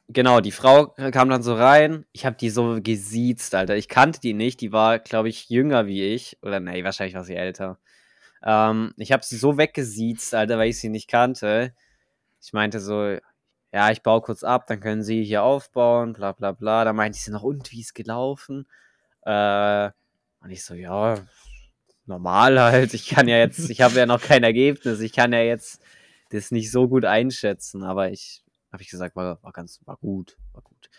genau, 0.08 0.40
die 0.40 0.52
Frau 0.52 0.86
kam 1.10 1.28
dann 1.28 1.42
so 1.42 1.54
rein. 1.54 2.06
Ich 2.12 2.24
habe 2.24 2.36
die 2.36 2.48
so 2.48 2.78
gesiezt, 2.80 3.54
Alter. 3.54 3.76
Ich 3.76 3.88
kannte 3.88 4.20
die 4.20 4.32
nicht. 4.32 4.60
Die 4.62 4.72
war, 4.72 4.98
glaube 5.00 5.28
ich, 5.28 5.50
jünger 5.50 5.86
wie 5.86 6.02
ich. 6.02 6.38
Oder 6.42 6.60
nee, 6.60 6.82
wahrscheinlich 6.82 7.14
war 7.14 7.24
sie 7.24 7.36
älter. 7.36 7.78
Ähm, 8.42 8.94
ich 8.96 9.12
habe 9.12 9.24
sie 9.24 9.36
so 9.36 9.58
weggesiezt, 9.58 10.34
Alter, 10.34 10.56
weil 10.58 10.70
ich 10.70 10.80
sie 10.80 10.88
nicht 10.88 11.08
kannte. 11.08 11.74
Ich 12.40 12.52
meinte 12.54 12.80
so, 12.80 13.18
ja, 13.72 13.90
ich 13.90 14.02
baue 14.02 14.20
kurz 14.20 14.44
ab, 14.44 14.66
dann 14.66 14.80
können 14.80 15.02
sie 15.02 15.24
hier 15.24 15.42
aufbauen, 15.42 16.12
bla 16.12 16.32
bla 16.32 16.52
bla. 16.52 16.84
Da 16.84 16.92
meinte 16.92 17.18
sie 17.18 17.30
noch, 17.30 17.42
und 17.42 17.72
wie 17.72 17.80
ist 17.80 17.94
gelaufen? 17.94 18.66
Äh, 19.22 19.90
und 20.40 20.50
ich 20.50 20.64
so, 20.64 20.74
ja, 20.74 21.16
normal 22.06 22.60
halt. 22.60 22.94
Ich 22.94 23.08
kann 23.08 23.28
ja 23.28 23.38
jetzt, 23.38 23.70
ich 23.70 23.80
habe 23.80 23.96
ja 23.96 24.06
noch 24.06 24.20
kein 24.20 24.44
Ergebnis. 24.44 25.00
Ich 25.00 25.12
kann 25.12 25.32
ja 25.32 25.40
jetzt 25.40 25.82
das 26.30 26.50
nicht 26.50 26.70
so 26.70 26.88
gut 26.88 27.04
einschätzen, 27.04 27.82
aber 27.82 28.10
ich 28.10 28.42
habe 28.72 28.82
ich 28.82 28.90
gesagt, 28.90 29.16
war, 29.16 29.42
war 29.42 29.52
ganz, 29.52 29.80
war 29.84 29.96
gut, 29.96 30.36
war 30.52 30.62
gut. 30.62 30.90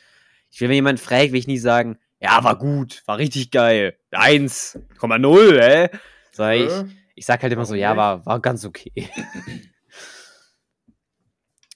Ich 0.50 0.62
will, 0.62 0.70
wenn 0.70 0.76
jemand 0.76 1.00
fragt, 1.00 1.32
will 1.32 1.40
ich 1.40 1.48
nie 1.48 1.58
sagen, 1.58 1.98
ja, 2.20 2.44
war 2.44 2.58
gut, 2.58 3.04
war 3.06 3.18
richtig 3.18 3.52
geil. 3.52 3.98
1,0, 4.12 5.60
hä? 5.60 5.90
Sag 6.32 6.56
ich, 6.56 6.72
ich 7.16 7.26
sag 7.26 7.42
halt 7.44 7.52
immer 7.52 7.66
so, 7.66 7.76
ja, 7.76 7.98
war, 7.98 8.26
war 8.26 8.40
ganz 8.40 8.64
okay. 8.66 8.92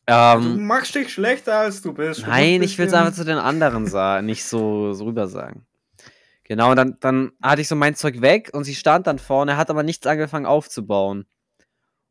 Du 0.08 0.13
ähm, 0.13 0.65
machst 0.65 0.96
dich 0.96 1.12
schlechter 1.12 1.60
als 1.60 1.82
du 1.82 1.93
bist. 1.93 2.22
Du 2.22 2.28
Nein, 2.28 2.62
ich 2.63 2.78
will 2.78 2.88
es 2.88 2.93
einfach 2.93 3.13
zu 3.13 3.26
den 3.26 3.38
anderen 3.38 3.88
sagen, 3.88 4.26
nicht 4.26 4.46
so, 4.46 4.93
so 4.93 5.04
rüber 5.06 5.28
sagen. 5.28 5.65
Genau, 6.46 6.70
und 6.72 6.78
dann, 6.78 6.98
dann 7.02 7.32
hatte 7.41 7.62
ich 7.62 7.67
so 7.67 7.76
mein 7.76 7.93
Zeug 7.96 8.22
weg 8.22 8.52
und 8.54 8.63
sie 8.63 8.76
stand 8.76 9.06
dann 9.06 9.20
vorne, 9.20 9.58
hat 9.58 9.70
aber 9.70 9.84
nichts 9.84 10.08
angefangen 10.08 10.46
aufzubauen. 10.46 11.26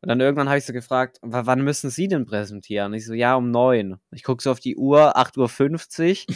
Und 0.01 0.09
dann 0.09 0.19
irgendwann 0.21 0.47
habe 0.47 0.59
ich 0.59 0.65
so 0.65 0.73
gefragt, 0.73 1.17
"W- 1.23 1.41
wann 1.45 1.63
müssen 1.63 1.89
Sie 1.89 2.07
denn 2.07 2.25
präsentieren? 2.27 2.91
Und 2.91 2.97
ich 2.99 3.05
so, 3.07 3.15
ja, 3.15 3.33
um 3.33 3.49
neun. 3.49 3.97
Ich 4.11 4.21
gucke 4.23 4.43
so 4.43 4.51
auf 4.51 4.59
die 4.59 4.75
Uhr, 4.77 5.17
8.50 5.17 6.27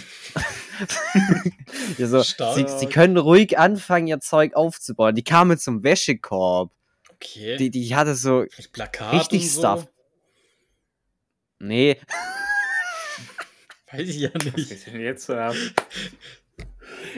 Uhr. 2.00 2.08
so, 2.08 2.24
sie, 2.24 2.66
sie 2.68 2.88
können 2.88 3.18
ruhig 3.18 3.60
anfangen, 3.60 4.08
ihr 4.08 4.20
Zeug 4.20 4.56
aufzubauen. 4.56 5.14
Die 5.14 5.24
kam 5.24 5.50
mit 5.50 5.62
so 5.62 5.70
einem 5.70 5.84
Wäschekorb. 5.84 6.72
Okay. 7.14 7.58
Die, 7.58 7.70
die 7.70 7.96
hatte 7.96 8.16
so, 8.16 8.46
richtig 9.12 9.52
so. 9.54 9.60
Stuff. 9.60 9.88
Nee, 11.62 11.98
Weiß 13.92 14.08
ich 14.08 14.18
ja 14.20 14.30
Was 14.34 14.46
nicht. 14.56 14.70
geht 14.70 14.88
denn 14.88 15.02
jetzt 15.02 15.26
so 15.26 15.34
ab? 15.36 15.56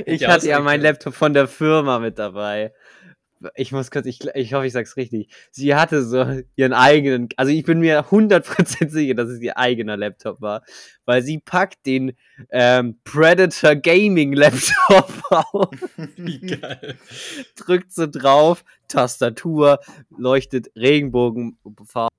Ich 0.05 0.27
hatte 0.27 0.47
ja 0.47 0.59
meinen. 0.59 0.81
Laptop 0.81 1.13
von 1.13 1.33
der 1.33 1.47
Firma 1.47 1.99
mit 1.99 2.17
dabei. 2.17 2.73
Ich 3.55 3.71
muss 3.73 3.91
kurz, 3.91 4.05
ich, 4.05 4.21
ich 4.35 4.53
hoffe, 4.53 4.65
ich 4.65 4.73
sag's 4.73 4.95
richtig. 4.95 5.27
Sie 5.51 5.75
hatte 5.75 6.01
so 6.03 6.41
ihren 6.55 6.71
eigenen, 6.73 7.27
also 7.35 7.51
ich 7.51 7.63
bin 7.65 7.79
mir 7.79 8.05
100% 8.05 8.89
sicher, 8.89 9.13
dass 9.15 9.27
es 9.29 9.41
ihr 9.41 9.57
eigener 9.57 9.97
Laptop 9.97 10.39
war, 10.41 10.63
weil 11.05 11.21
sie 11.23 11.39
packt 11.39 11.85
den 11.85 12.13
ähm, 12.51 12.99
Predator 13.03 13.75
Gaming 13.75 14.31
Laptop 14.33 15.11
auf, 15.29 15.69
Wie 16.15 16.39
geil. 16.39 16.97
drückt 17.57 17.91
so 17.93 18.07
drauf, 18.07 18.63
Tastatur, 18.87 19.79
leuchtet 20.09 20.71
Regenbogenfarben. 20.77 22.12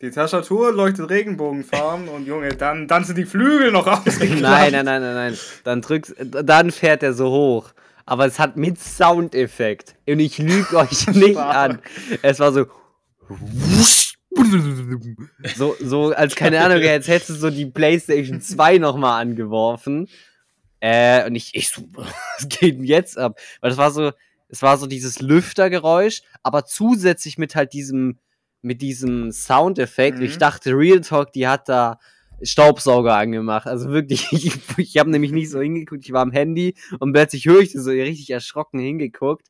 Die 0.00 0.10
Tastatur 0.10 0.72
leuchtet 0.72 1.10
Regenbogenfarben 1.10 2.08
und 2.08 2.24
Junge, 2.24 2.50
dann, 2.50 2.86
dann 2.86 3.02
sind 3.02 3.18
die 3.18 3.24
Flügel 3.24 3.72
noch 3.72 3.86
ausgeklappt. 4.06 4.40
Nein, 4.40 4.72
nein, 4.72 4.84
nein, 4.84 5.02
nein, 5.02 5.14
nein. 5.14 5.38
Dann 5.64 5.82
drückst, 5.82 6.14
dann 6.18 6.70
fährt 6.70 7.02
er 7.02 7.14
so 7.14 7.30
hoch. 7.30 7.72
Aber 8.06 8.24
es 8.24 8.38
hat 8.38 8.56
mit 8.56 8.80
Soundeffekt. 8.80 9.96
Und 10.08 10.20
ich 10.20 10.38
lüge 10.38 10.76
euch 10.76 11.08
nicht 11.14 11.36
an. 11.36 11.80
Es 12.22 12.38
war 12.38 12.52
so. 12.52 12.66
So, 15.56 15.76
so 15.80 16.12
als 16.12 16.36
keine 16.36 16.60
Ahnung, 16.64 16.78
jetzt 16.80 17.08
hättest 17.08 17.30
du 17.30 17.34
so 17.34 17.50
die 17.50 17.66
PlayStation 17.66 18.40
2 18.40 18.78
nochmal 18.78 19.20
angeworfen. 19.20 20.08
Äh, 20.80 21.26
und 21.26 21.34
ich, 21.34 21.54
ich 21.54 21.70
so, 21.70 21.82
was 21.92 22.48
geht 22.48 22.76
denn 22.76 22.84
jetzt 22.84 23.18
ab? 23.18 23.38
Weil 23.60 23.70
das 23.70 23.78
war 23.78 23.90
so, 23.90 24.12
es 24.48 24.62
war 24.62 24.78
so 24.78 24.86
dieses 24.86 25.20
Lüftergeräusch, 25.20 26.22
aber 26.42 26.64
zusätzlich 26.64 27.36
mit 27.36 27.56
halt 27.56 27.72
diesem, 27.72 28.18
mit 28.62 28.82
diesem 28.82 29.30
Soundeffekt. 29.32 30.18
Mhm. 30.18 30.24
Ich 30.24 30.38
dachte, 30.38 30.70
Real 30.76 31.00
Talk, 31.00 31.32
die 31.32 31.46
hat 31.46 31.68
da 31.68 31.98
Staubsauger 32.42 33.16
angemacht. 33.16 33.66
Also 33.66 33.90
wirklich, 33.90 34.26
ich, 34.32 34.52
ich 34.76 34.98
habe 34.98 35.10
nämlich 35.10 35.32
nicht 35.32 35.50
so 35.50 35.60
hingeguckt, 35.60 36.04
ich 36.04 36.12
war 36.12 36.22
am 36.22 36.32
Handy 36.32 36.74
und 36.98 37.12
plötzlich 37.12 37.46
höre 37.46 37.60
ich 37.60 37.72
so 37.72 37.90
richtig 37.90 38.30
erschrocken 38.30 38.80
hingeguckt. 38.80 39.48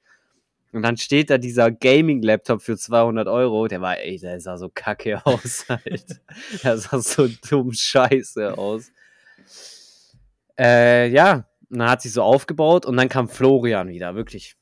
Und 0.72 0.82
dann 0.82 0.98
steht 0.98 1.30
da 1.30 1.38
dieser 1.38 1.70
Gaming-Laptop 1.70 2.60
für 2.60 2.76
200 2.76 3.26
Euro. 3.26 3.68
Der 3.68 3.80
war, 3.80 3.98
ey, 3.98 4.18
der 4.18 4.38
sah 4.38 4.58
so 4.58 4.68
kacke 4.68 5.20
aus 5.24 5.64
halt. 5.68 6.20
Der 6.62 6.76
sah 6.76 7.00
so 7.00 7.28
dumm 7.48 7.72
scheiße 7.72 8.56
aus. 8.56 8.92
Äh, 10.58 11.08
ja, 11.10 11.46
und 11.70 11.78
dann 11.78 11.90
hat 11.90 12.02
sie 12.02 12.08
so 12.08 12.22
aufgebaut 12.22 12.84
und 12.84 12.96
dann 12.96 13.08
kam 13.08 13.28
Florian 13.28 13.88
wieder, 13.88 14.14
wirklich. 14.14 14.56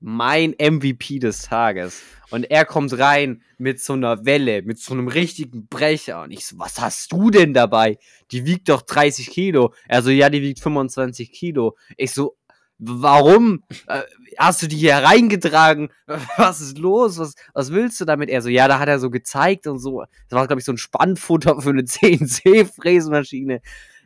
Mein 0.00 0.54
MVP 0.58 1.18
des 1.18 1.42
Tages. 1.42 2.02
Und 2.30 2.50
er 2.50 2.64
kommt 2.64 2.98
rein 2.98 3.42
mit 3.56 3.80
so 3.80 3.92
einer 3.92 4.24
Welle, 4.24 4.62
mit 4.62 4.78
so 4.78 4.94
einem 4.94 5.08
richtigen 5.08 5.68
Brecher. 5.68 6.22
Und 6.22 6.32
ich 6.32 6.46
so, 6.46 6.58
was 6.58 6.80
hast 6.80 7.12
du 7.12 7.30
denn 7.30 7.54
dabei? 7.54 7.98
Die 8.30 8.44
wiegt 8.46 8.68
doch 8.68 8.82
30 8.82 9.28
Kilo. 9.28 9.72
Er 9.88 10.02
so, 10.02 10.10
ja, 10.10 10.28
die 10.28 10.42
wiegt 10.42 10.60
25 10.60 11.32
Kilo. 11.32 11.76
Ich 11.96 12.12
so, 12.12 12.36
warum? 12.78 13.62
Äh, 13.86 14.02
hast 14.38 14.62
du 14.62 14.66
die 14.68 14.76
hier 14.76 14.96
reingetragen? 14.96 15.90
Was 16.36 16.60
ist 16.60 16.78
los? 16.78 17.18
Was, 17.18 17.34
was 17.54 17.72
willst 17.72 18.00
du 18.00 18.04
damit? 18.04 18.28
Er 18.28 18.42
so, 18.42 18.48
ja, 18.48 18.68
da 18.68 18.78
hat 18.78 18.88
er 18.88 18.98
so 18.98 19.10
gezeigt 19.10 19.66
und 19.66 19.78
so. 19.78 20.04
Das 20.28 20.36
war, 20.36 20.46
glaube 20.46 20.60
ich, 20.60 20.66
so 20.66 20.72
ein 20.72 20.78
Spannfutter 20.78 21.60
für 21.60 21.70
eine 21.70 21.84
CNC-Fräsmaschine. 21.86 23.60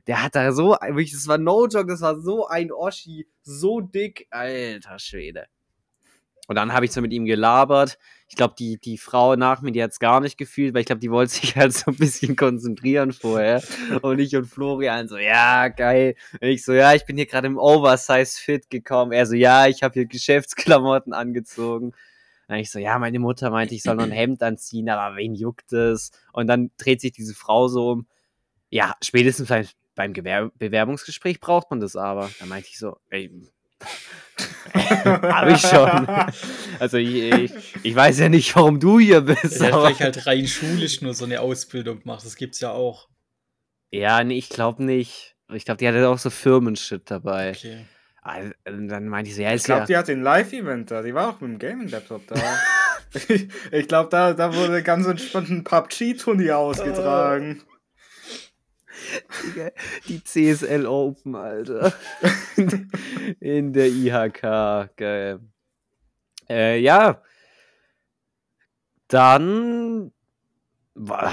Der 0.06 0.22
hat 0.22 0.34
da 0.34 0.52
so, 0.52 0.76
wirklich, 0.80 1.12
das 1.12 1.28
war 1.28 1.38
no 1.38 1.66
joke, 1.66 1.86
das 1.86 2.00
war 2.00 2.20
so 2.20 2.46
ein 2.46 2.72
Oschi, 2.72 3.28
so 3.42 3.80
dick, 3.80 4.26
alter 4.30 4.98
Schwede. 4.98 5.46
Und 6.50 6.56
dann 6.56 6.72
habe 6.72 6.84
ich 6.84 6.90
so 6.90 7.00
mit 7.00 7.12
ihm 7.12 7.26
gelabert. 7.26 7.96
Ich 8.26 8.34
glaube, 8.34 8.54
die, 8.58 8.76
die 8.76 8.98
Frau 8.98 9.36
nach 9.36 9.62
mir, 9.62 9.70
die 9.70 9.80
hat 9.84 9.92
es 9.92 10.00
gar 10.00 10.18
nicht 10.20 10.36
gefühlt, 10.36 10.74
weil 10.74 10.80
ich 10.80 10.86
glaube, 10.86 10.98
die 10.98 11.12
wollte 11.12 11.32
sich 11.40 11.54
halt 11.54 11.72
so 11.72 11.92
ein 11.92 11.96
bisschen 11.96 12.34
konzentrieren 12.34 13.12
vorher. 13.12 13.62
Und 14.02 14.18
ich 14.18 14.34
und 14.34 14.46
Florian 14.46 15.06
so, 15.06 15.16
ja, 15.16 15.68
geil. 15.68 16.16
Und 16.40 16.48
ich 16.48 16.64
so, 16.64 16.72
ja, 16.72 16.92
ich 16.92 17.04
bin 17.04 17.16
hier 17.16 17.26
gerade 17.26 17.46
im 17.46 17.56
Oversize-Fit 17.56 18.68
gekommen. 18.68 19.12
Er 19.12 19.26
so, 19.26 19.36
ja, 19.36 19.68
ich 19.68 19.84
habe 19.84 19.92
hier 19.92 20.06
Geschäftsklamotten 20.06 21.12
angezogen. 21.12 21.92
Dann 22.48 22.58
ich 22.58 22.72
so, 22.72 22.80
ja, 22.80 22.98
meine 22.98 23.20
Mutter 23.20 23.50
meinte, 23.50 23.76
ich 23.76 23.84
soll 23.84 23.94
noch 23.94 24.02
ein 24.02 24.10
Hemd 24.10 24.42
anziehen, 24.42 24.88
aber 24.88 25.14
wen 25.16 25.36
juckt 25.36 25.72
es? 25.72 26.10
Und 26.32 26.48
dann 26.48 26.72
dreht 26.78 27.00
sich 27.00 27.12
diese 27.12 27.34
Frau 27.36 27.68
so 27.68 27.90
um. 27.90 28.06
Ja, 28.70 28.96
spätestens 29.04 29.50
beim, 29.50 29.68
beim 29.94 30.14
Gewer 30.14 30.50
Bewerbungsgespräch 30.58 31.38
braucht 31.38 31.70
man 31.70 31.78
das 31.78 31.94
aber. 31.94 32.28
Da 32.40 32.46
meinte 32.46 32.70
ich 32.70 32.78
so, 32.80 32.96
ey, 33.08 33.30
hab 34.74 35.48
ich 35.48 35.60
schon. 35.60 36.08
Also 36.78 36.96
ich, 36.96 37.14
ich, 37.32 37.52
ich 37.82 37.94
weiß 37.94 38.18
ja 38.20 38.28
nicht, 38.28 38.54
warum 38.56 38.78
du 38.80 38.98
hier 38.98 39.20
bist. 39.22 39.60
Ja, 39.60 39.68
aber- 39.72 39.86
vielleicht 39.86 40.00
halt 40.00 40.26
rein 40.26 40.46
schulisch 40.46 41.00
nur 41.02 41.14
so 41.14 41.24
eine 41.24 41.40
Ausbildung 41.40 42.00
macht. 42.04 42.24
Das 42.24 42.36
gibt's 42.36 42.60
ja 42.60 42.70
auch. 42.70 43.08
Ja, 43.90 44.22
nee, 44.24 44.38
ich 44.38 44.48
glaube 44.48 44.84
nicht. 44.84 45.36
Ich 45.52 45.64
glaube, 45.64 45.78
die 45.78 45.88
hatte 45.88 46.08
auch 46.08 46.18
so 46.18 46.30
Firmenshit 46.30 47.10
dabei. 47.10 47.50
Okay. 47.50 47.86
Also, 48.22 48.52
dann 48.66 49.08
meinte 49.08 49.30
ich 49.30 49.36
so, 49.36 49.42
ja, 49.42 49.48
Ich 49.50 49.56
ist 49.56 49.64
glaube, 49.64 49.80
ja. 49.80 49.86
die 49.86 49.96
hat 49.96 50.08
den 50.08 50.22
Live-Event 50.22 50.90
da. 50.90 51.02
Die 51.02 51.14
war 51.14 51.30
auch 51.30 51.40
mit 51.40 51.50
dem 51.50 51.58
Gaming-Laptop 51.58 52.26
da. 52.28 52.36
ich 53.28 53.48
ich 53.72 53.88
glaube, 53.88 54.10
da, 54.10 54.34
da 54.34 54.54
wurde 54.54 54.82
ganz 54.82 55.06
entspannt 55.06 55.48
ein 55.48 55.64
PUBG-Turnier 55.64 56.56
ausgetragen. 56.58 57.62
Die 60.08 60.22
CSL 60.22 60.86
Open, 60.86 61.34
Alter. 61.34 61.92
In 63.40 63.72
der 63.72 63.88
IHK. 63.88 64.96
Geil. 64.96 65.40
Äh, 66.48 66.78
ja. 66.80 67.22
Dann 69.08 70.12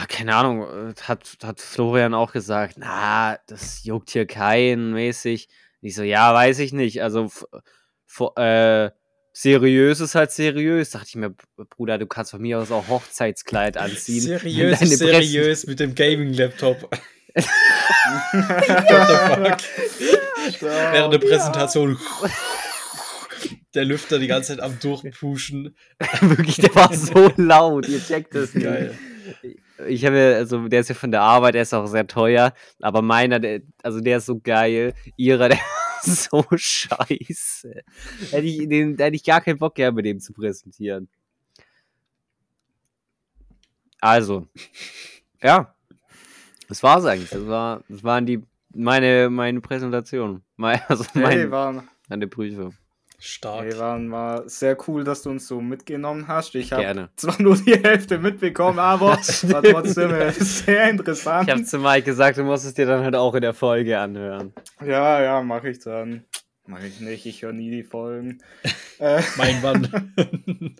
keine 0.08 0.36
Ahnung, 0.36 0.94
hat, 1.02 1.38
hat 1.44 1.60
Florian 1.60 2.14
auch 2.14 2.32
gesagt, 2.32 2.76
na, 2.78 3.38
das 3.48 3.84
juckt 3.84 4.12
hier 4.12 4.26
keinen 4.26 4.94
mäßig. 4.94 5.50
Ich 5.82 5.96
so, 5.96 6.04
ja, 6.04 6.34
weiß 6.34 6.60
ich 6.60 6.74
nicht. 6.74 7.02
Also, 7.02 7.30
äh, 8.36 8.90
seriös 9.34 10.00
ist 10.00 10.16
halt 10.16 10.32
seriös. 10.32 10.92
Dachte 10.92 11.08
ich 11.10 11.16
mir, 11.16 11.36
Bruder, 11.70 11.98
du 11.98 12.08
kannst 12.08 12.32
von 12.32 12.42
mir 12.42 12.60
aus 12.60 12.72
auch 12.72 12.88
Hochzeitskleid 12.88 13.78
anziehen. 13.78 14.22
Seriös, 14.22 14.80
seriös 14.80 15.68
mit 15.68 15.80
dem 15.80 15.94
Gaming-Laptop. 15.96 16.90
Während 20.92 21.14
der 21.14 21.20
Präsentation 21.20 21.98
der 23.74 23.86
Lüfter 23.86 24.20
die 24.20 24.28
ganze 24.28 24.56
Zeit 24.56 24.64
am 24.64 24.80
Durchpushen. 24.80 25.76
Wirklich, 26.22 26.58
der 26.58 26.74
war 26.76 26.94
so 26.94 27.32
laut. 27.38 27.88
Ihr 27.88 28.04
checkt 28.04 28.36
das 28.36 28.54
nicht. 28.54 28.64
Geil. 28.64 28.98
Ich 29.88 30.06
habe 30.06 30.18
ja, 30.18 30.38
also 30.38 30.68
der 30.68 30.80
ist 30.80 30.90
ja 30.90 30.96
von 30.96 31.12
der 31.12 31.22
Arbeit, 31.22 31.54
der 31.54 31.62
ist 31.62 31.74
auch 31.74 31.86
sehr 31.86 32.08
teuer, 32.08 32.54
aber 32.82 33.02
meiner, 33.02 33.40
der, 33.40 33.62
also 33.84 34.00
der 34.00 34.18
ist 34.18 34.26
so 34.26 34.40
geil. 34.40 34.94
Ihrer, 35.18 35.50
der 35.50 35.60
ist 36.04 36.30
so 36.32 36.44
scheiße. 36.56 37.84
Hätte 38.32 38.48
ich, 38.48 38.68
den, 38.68 38.98
da 38.98 39.06
hätte 39.06 39.16
ich 39.16 39.24
gar 39.24 39.42
keinen 39.42 39.60
Bock 39.60 39.76
gehabt, 39.76 39.96
mit 39.96 40.06
dem 40.06 40.20
zu 40.20 40.34
präsentieren. 40.34 41.10
Also, 44.00 44.48
ja, 45.42 45.76
das 46.68 46.84
war's 46.84 47.06
eigentlich. 47.06 47.30
Das, 47.30 47.48
war, 47.48 47.82
das 47.90 48.04
waren 48.04 48.26
die, 48.26 48.44
meine, 48.74 49.30
meine 49.30 49.62
Präsentation. 49.62 50.44
Mein, 50.60 50.82
also 50.88 51.06
mein, 51.14 51.38
hey, 51.38 51.52
waren, 51.52 51.88
meine 52.10 52.28
Prüfung. 52.28 52.74
Stark. 53.20 53.66
Hey, 53.66 53.78
war, 53.78 54.00
war 54.10 54.50
sehr 54.50 54.76
cool, 54.88 55.04
dass 55.04 55.22
du 55.22 55.30
uns 55.30 55.48
so 55.48 55.62
mitgenommen 55.62 56.28
hast. 56.28 56.56
Ich 56.56 56.74
habe 56.74 57.10
zwar 57.16 57.40
nur 57.40 57.56
die 57.58 57.76
Hälfte 57.84 58.18
mitbekommen, 58.18 58.80
aber 58.80 59.18
war 59.18 59.64
trotzdem 59.64 60.32
sehr 60.32 60.90
interessant. 60.90 61.48
Ich 61.48 61.54
habe 61.54 61.64
zu 61.64 61.78
Mike 61.78 62.04
gesagt, 62.04 62.40
du 62.40 62.44
musst 62.44 62.66
es 62.66 62.74
dir 62.74 62.88
dann 62.88 63.04
halt 63.04 63.16
auch 63.16 63.36
in 63.36 63.42
der 63.42 63.54
Folge 63.54 64.00
anhören. 64.00 64.52
Ja, 64.84 65.22
ja, 65.22 65.42
mache 65.44 65.70
ich 65.70 65.80
dann. 65.80 66.26
Mach 66.70 66.84
ich 66.84 67.00
nicht, 67.00 67.26
ich 67.26 67.44
höre 67.44 67.54
nie 67.54 67.72
die 67.72 67.84
Folgen. 67.84 68.40
Mein 69.38 69.62
Mann. 69.62 70.14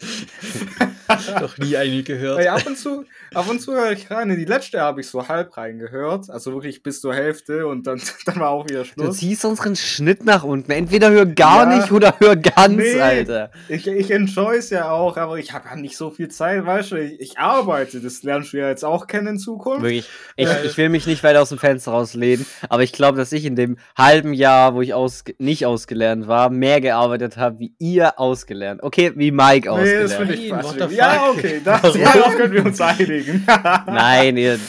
Noch 1.40 1.58
nie 1.58 1.78
eine 1.78 2.04
gehört. 2.04 2.40
Hey, 2.40 2.48
ab 2.48 2.66
und 2.66 2.78
zu, 2.78 3.06
ab 3.34 3.50
und 3.50 3.62
zu 3.62 3.74
höre 3.74 3.92
ich 3.92 4.12
rein. 4.12 4.30
Die 4.30 4.46
letzte 4.46 4.82
habe 4.82 5.02
ich 5.02 5.08
so 5.08 5.28
halb 5.28 5.56
reingehört. 5.56 6.30
Also 6.30 6.52
wirklich 6.52 6.84
bis 6.84 7.00
zur 7.00 7.14
Hälfte 7.14 7.68
und 7.68 7.88
dann, 7.88 8.02
dann 8.26 8.40
war 8.40 8.50
auch 8.50 8.68
wieder 8.68 8.84
Schluss. 8.84 9.06
Du 9.06 9.12
ziehst 9.14 9.46
unseren 9.46 9.76
Schnitt 9.76 10.26
nach 10.26 10.44
unten. 10.44 10.72
Entweder 10.72 11.12
hör 11.12 11.26
gar 11.26 11.70
ja, 11.70 11.78
nicht 11.78 11.92
oder 11.92 12.16
hör 12.20 12.36
ganz, 12.36 12.76
nee, 12.76 13.00
Alter. 13.00 13.52
Ich, 13.70 13.88
ich 13.88 14.12
enjoy 14.12 14.58
es 14.58 14.70
ja 14.70 14.92
auch, 14.92 15.16
aber 15.16 15.38
ich 15.38 15.54
habe 15.54 15.70
ja 15.70 15.76
nicht 15.78 15.96
so 15.96 16.10
viel 16.10 16.28
Zeit, 16.28 16.66
weißt 16.66 16.92
du. 16.92 16.96
Ich, 16.98 17.22
ich, 17.22 17.40
arbeite. 17.40 18.02
Das 18.02 18.24
lernst 18.24 18.52
du 18.52 18.58
ja 18.58 18.68
jetzt 18.68 18.84
auch 18.84 19.08
kennen 19.08 19.28
in 19.28 19.40
Zukunft. 19.40 19.84
Wirklich. 19.84 20.10
Ich, 20.36 20.48
äh, 20.48 20.66
ich 20.66 20.78
will 20.78 20.90
mich 20.90 21.08
nicht 21.08 21.24
weit 21.24 21.38
aus 21.38 21.50
dem 21.50 21.60
Fenster 21.60 21.92
rauslehnen, 21.92 22.46
aber 22.68 22.84
ich 22.84 22.92
glaube, 22.92 23.18
dass 23.18 23.32
ich 23.32 23.46
in 23.46 23.56
dem 23.56 23.78
halben 23.96 24.34
Jahr, 24.34 24.74
wo 24.74 24.82
ich 24.82 24.94
aus, 24.94 25.24
nicht 25.38 25.66
ausgelernt 25.78 26.28
war, 26.28 26.50
mehr 26.50 26.82
gearbeitet 26.82 27.38
habe, 27.38 27.60
wie 27.60 27.76
ihr 27.78 28.20
ausgelernt. 28.20 28.82
Okay, 28.82 29.12
wie 29.16 29.30
Mike 29.30 29.72
ausgelernt. 29.72 29.96
Nee, 29.96 30.02
das 30.02 30.14
finde 30.16 30.34
ich 30.34 30.50
Quatsch. 30.50 30.92
Ja, 30.92 31.30
okay, 31.30 31.62
das, 31.64 31.82
darauf 31.82 32.36
können 32.36 32.54
wir 32.54 32.66
uns 32.66 32.82
einigen. 32.82 33.46
Nein, 33.86 34.38
ihr. 34.38 34.60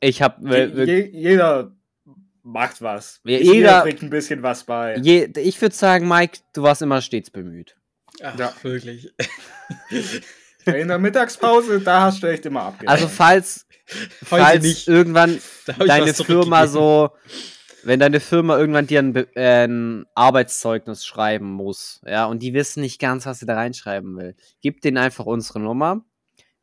Ich 0.00 0.22
hab. 0.22 0.40
Je, 0.42 1.10
jeder 1.12 1.72
macht 2.42 2.80
was. 2.80 3.20
Jeder, 3.24 3.52
jeder 3.52 3.82
kriegt 3.82 4.02
ein 4.02 4.10
bisschen 4.10 4.42
was 4.42 4.64
bei. 4.64 4.96
Je, 4.96 5.28
ich 5.36 5.60
würde 5.60 5.74
sagen, 5.74 6.08
Mike, 6.08 6.38
du 6.54 6.62
warst 6.62 6.80
immer 6.80 7.02
stets 7.02 7.30
bemüht. 7.30 7.76
Ach, 8.22 8.38
ja, 8.38 8.52
wirklich. 8.62 9.12
In 10.64 10.88
der 10.88 10.98
Mittagspause, 10.98 11.80
da 11.80 12.02
hast 12.02 12.22
du 12.22 12.26
echt 12.26 12.46
immer 12.46 12.62
abgehört. 12.62 12.90
Also 12.90 13.08
falls, 13.08 13.66
falls 14.22 14.62
nicht. 14.62 14.88
irgendwann 14.88 15.38
deine 15.78 16.12
Firma 16.12 16.66
so 16.66 17.10
wenn 17.82 18.00
deine 18.00 18.20
Firma 18.20 18.58
irgendwann 18.58 18.86
dir 18.86 19.00
ein, 19.00 19.14
äh, 19.34 19.66
ein, 19.66 20.06
Arbeitszeugnis 20.14 21.04
schreiben 21.04 21.50
muss, 21.50 22.00
ja, 22.06 22.26
und 22.26 22.42
die 22.42 22.54
wissen 22.54 22.80
nicht 22.80 23.00
ganz, 23.00 23.26
was 23.26 23.40
sie 23.40 23.46
da 23.46 23.54
reinschreiben 23.54 24.16
will, 24.16 24.34
gib 24.60 24.80
denen 24.80 24.98
einfach 24.98 25.26
unsere 25.26 25.60
Nummer. 25.60 26.04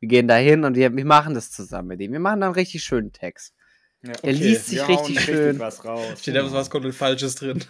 Wir 0.00 0.08
gehen 0.08 0.28
da 0.28 0.36
hin 0.36 0.64
und 0.64 0.76
wir, 0.76 0.94
wir, 0.94 1.04
machen 1.04 1.34
das 1.34 1.50
zusammen 1.50 1.88
mit 1.88 2.00
ihm. 2.00 2.12
Wir 2.12 2.20
machen 2.20 2.40
dann 2.40 2.48
einen 2.48 2.54
richtig 2.54 2.84
schönen 2.84 3.12
Text. 3.12 3.54
Ja, 4.02 4.10
okay. 4.10 4.18
Er 4.22 4.32
liest 4.34 4.66
sich 4.66 4.86
richtig 4.86 5.20
schön. 5.20 5.36
Richtig 5.36 5.60
was 5.60 5.84
raus. 5.84 6.20
Steht 6.20 6.36
einfach 6.36 6.52
was 6.52 6.68
komplett 6.68 6.94
Falsches 6.94 7.36
drin. 7.36 7.64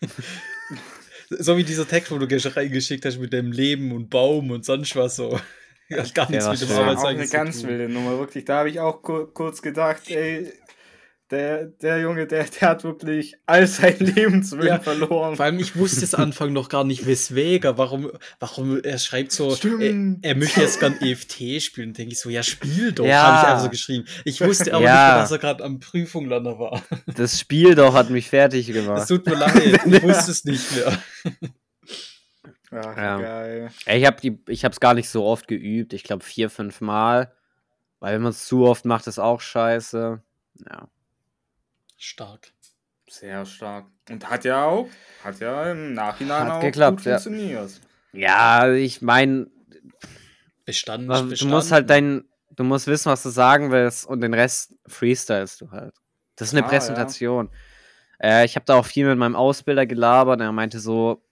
so 1.30 1.56
wie 1.56 1.64
dieser 1.64 1.86
Text, 1.86 2.10
wo 2.10 2.18
du 2.18 2.26
reingeschickt 2.26 3.04
hast 3.04 3.18
mit 3.18 3.32
dem 3.32 3.52
Leben 3.52 3.92
und 3.92 4.10
Baum 4.10 4.50
und 4.50 4.64
sonst 4.64 4.96
was 4.96 5.16
so. 5.16 5.38
Hat 5.90 6.14
gar 6.14 6.30
nichts 6.30 6.48
mit 6.48 6.60
dem 6.60 6.70
Arbeitszeugnis. 6.76 7.30
Auch 7.30 7.38
eine 7.38 7.44
ganz 7.44 7.62
wilde 7.62 7.88
Nummer, 7.88 8.18
wirklich. 8.18 8.44
Da 8.44 8.58
habe 8.58 8.70
ich 8.70 8.80
auch 8.80 9.02
kurz 9.02 9.62
gedacht, 9.62 10.10
ey, 10.10 10.52
der, 11.30 11.66
der 11.66 12.00
Junge, 12.00 12.26
der, 12.26 12.44
der 12.44 12.68
hat 12.68 12.84
wirklich 12.84 13.36
all 13.44 13.66
sein 13.66 13.96
Lebenswillen 13.98 14.66
ja, 14.66 14.80
verloren. 14.80 15.36
Vor 15.36 15.44
allem, 15.44 15.58
ich 15.58 15.76
wusste 15.76 16.04
es 16.04 16.14
Anfang 16.14 16.52
noch 16.52 16.68
gar 16.68 16.84
nicht, 16.84 17.06
weswegen, 17.06 17.76
warum, 17.76 18.10
warum 18.40 18.80
er 18.82 18.98
schreibt 18.98 19.32
so, 19.32 19.54
er, 19.54 20.16
er, 20.22 20.36
möchte 20.36 20.60
jetzt 20.60 20.80
gern 20.80 20.96
EFT 21.00 21.62
spielen. 21.62 21.92
Denke 21.92 22.12
ich 22.12 22.20
so, 22.20 22.30
ja, 22.30 22.42
spiel 22.42 22.92
doch, 22.92 23.04
ja. 23.04 23.22
habe 23.22 23.36
ich 23.36 23.48
einfach 23.48 23.64
so 23.64 23.70
geschrieben. 23.70 24.06
Ich 24.24 24.40
wusste 24.40 24.72
aber 24.72 24.84
ja. 24.84 25.12
nicht, 25.12 25.22
dass 25.24 25.30
er 25.32 25.38
gerade 25.38 25.64
am 25.64 25.80
Prüfunglander 25.80 26.58
war. 26.58 26.82
Das 27.06 27.38
Spiel 27.38 27.74
doch 27.74 27.94
hat 27.94 28.10
mich 28.10 28.28
fertig 28.28 28.66
gemacht. 28.66 29.02
Es 29.02 29.08
tut 29.08 29.26
mir 29.26 29.34
leid, 29.34 29.80
ich 29.86 30.02
wusste 30.02 30.30
es 30.30 30.44
nicht 30.44 30.76
mehr. 30.76 30.98
Ach, 32.70 32.96
ja. 32.96 33.18
geil. 33.18 33.70
Ich 33.86 34.06
habe 34.06 34.20
die, 34.20 34.38
ich 34.48 34.64
habe 34.64 34.72
es 34.72 34.80
gar 34.80 34.94
nicht 34.94 35.08
so 35.08 35.24
oft 35.24 35.48
geübt. 35.48 35.92
Ich 35.92 36.04
glaube 36.04 36.24
vier, 36.24 36.50
fünf 36.50 36.80
Mal. 36.80 37.32
Weil 38.00 38.14
wenn 38.14 38.22
man 38.22 38.30
es 38.30 38.46
zu 38.46 38.64
oft 38.64 38.84
macht, 38.84 39.06
ist 39.06 39.18
auch 39.18 39.40
scheiße. 39.40 40.22
Ja. 40.70 40.88
Stark. 41.98 42.52
Sehr 43.08 43.44
stark. 43.44 43.86
Und 44.08 44.30
hat 44.30 44.44
ja 44.44 44.64
auch, 44.64 44.88
hat 45.24 45.40
ja 45.40 45.72
im 45.72 45.94
Nachhinein 45.94 46.44
hat 46.44 46.52
auch 46.52 46.60
geklappt, 46.60 46.98
gut 46.98 47.04
funktioniert. 47.04 47.80
Ja, 48.12 48.64
ja 48.66 48.72
ich 48.72 49.02
meine, 49.02 49.48
bestanden, 50.64 51.08
du 51.08 51.28
bestanden. 51.30 51.54
musst 51.54 51.72
halt 51.72 51.90
dein, 51.90 52.24
du 52.54 52.62
musst 52.62 52.86
wissen, 52.86 53.10
was 53.10 53.24
du 53.24 53.30
sagen 53.30 53.72
willst 53.72 54.06
und 54.06 54.20
den 54.20 54.32
Rest 54.32 54.74
freestylst 54.86 55.60
du 55.60 55.70
halt. 55.72 55.94
Das 56.36 56.48
ist 56.48 56.54
eine 56.54 56.64
ah, 56.64 56.68
Präsentation. 56.68 57.50
Ja. 58.20 58.42
Äh, 58.42 58.44
ich 58.44 58.54
habe 58.54 58.64
da 58.64 58.76
auch 58.76 58.86
viel 58.86 59.06
mit 59.06 59.18
meinem 59.18 59.34
Ausbilder 59.34 59.86
gelabert. 59.86 60.40
Er 60.40 60.52
meinte 60.52 60.78
so, 60.78 61.24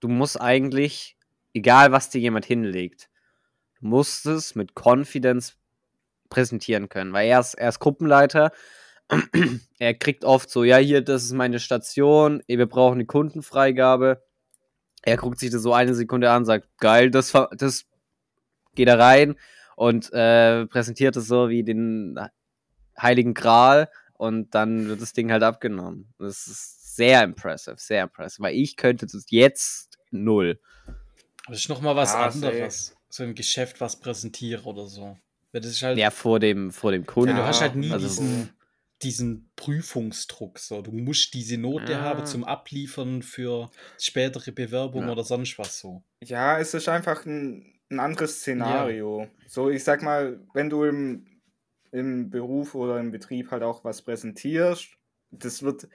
du 0.00 0.08
musst 0.08 0.40
eigentlich, 0.40 1.18
egal 1.52 1.92
was 1.92 2.08
dir 2.08 2.20
jemand 2.20 2.46
hinlegt, 2.46 3.10
du 3.80 3.88
musst 3.88 4.24
es 4.24 4.54
mit 4.54 4.72
Confidence 4.74 5.56
präsentieren 6.30 6.88
können, 6.88 7.12
weil 7.12 7.28
er 7.28 7.40
ist, 7.40 7.54
er 7.54 7.68
ist 7.68 7.80
Gruppenleiter 7.80 8.50
er 9.78 9.94
kriegt 9.94 10.24
oft 10.24 10.50
so, 10.50 10.64
ja, 10.64 10.76
hier, 10.78 11.02
das 11.02 11.24
ist 11.24 11.32
meine 11.32 11.60
Station, 11.60 12.42
wir 12.46 12.66
brauchen 12.66 12.94
eine 12.94 13.06
Kundenfreigabe. 13.06 14.22
Er 15.02 15.16
guckt 15.16 15.38
sich 15.38 15.50
das 15.50 15.62
so 15.62 15.74
eine 15.74 15.94
Sekunde 15.94 16.30
an, 16.30 16.44
sagt, 16.44 16.68
geil, 16.78 17.10
das, 17.10 17.32
das 17.52 17.84
geht 18.74 18.88
da 18.88 18.96
rein 18.96 19.36
und 19.76 20.12
äh, 20.12 20.66
präsentiert 20.66 21.16
es 21.16 21.26
so 21.26 21.48
wie 21.48 21.62
den 21.62 22.18
Heiligen 23.00 23.34
Gral 23.34 23.90
und 24.14 24.54
dann 24.54 24.88
wird 24.88 25.02
das 25.02 25.12
Ding 25.12 25.30
halt 25.30 25.42
abgenommen. 25.42 26.12
Das 26.18 26.46
ist 26.46 26.96
sehr 26.96 27.22
impressive, 27.22 27.76
sehr 27.78 28.04
impressive, 28.04 28.44
weil 28.44 28.54
ich 28.54 28.76
könnte 28.76 29.06
das 29.06 29.26
jetzt 29.28 29.98
null. 30.10 30.60
Das 31.48 31.58
ist 31.58 31.68
nochmal 31.68 31.96
was 31.96 32.14
ah, 32.14 32.26
anderes. 32.26 32.96
So 33.08 33.24
im 33.24 33.34
Geschäft 33.34 33.80
was 33.80 34.00
präsentiere 34.00 34.62
oder 34.64 34.86
so. 34.86 35.18
Das 35.52 35.66
ist 35.66 35.82
halt, 35.82 35.98
ja, 35.98 36.10
vor 36.10 36.40
dem, 36.40 36.72
vor 36.72 36.90
dem 36.90 37.06
Kunden. 37.06 37.36
Ja, 37.36 37.42
du 37.42 37.46
hast 37.46 37.60
halt 37.60 37.76
nie 37.76 37.92
also, 37.92 38.06
diesen 38.06 38.50
diesen 39.02 39.50
Prüfungsdruck. 39.56 40.58
So. 40.58 40.82
Du 40.82 40.92
musst 40.92 41.34
diese 41.34 41.58
Note 41.58 41.98
ah. 41.98 42.02
haben 42.02 42.26
zum 42.26 42.44
Abliefern 42.44 43.22
für 43.22 43.70
spätere 43.98 44.52
Bewerbung 44.52 45.04
ja. 45.04 45.12
oder 45.12 45.24
sonst 45.24 45.58
was 45.58 45.78
so. 45.78 46.02
Ja, 46.22 46.58
es 46.58 46.74
ist 46.74 46.88
einfach 46.88 47.26
ein, 47.26 47.74
ein 47.90 48.00
anderes 48.00 48.40
Szenario. 48.40 49.22
Ja. 49.22 49.28
So, 49.46 49.70
ich 49.70 49.84
sag 49.84 50.02
mal, 50.02 50.40
wenn 50.54 50.70
du 50.70 50.84
im, 50.84 51.26
im 51.90 52.30
Beruf 52.30 52.74
oder 52.74 52.98
im 53.00 53.10
Betrieb 53.10 53.50
halt 53.50 53.62
auch 53.62 53.84
was 53.84 54.02
präsentierst, 54.02 54.88
das 55.30 55.62
wird 55.62 55.88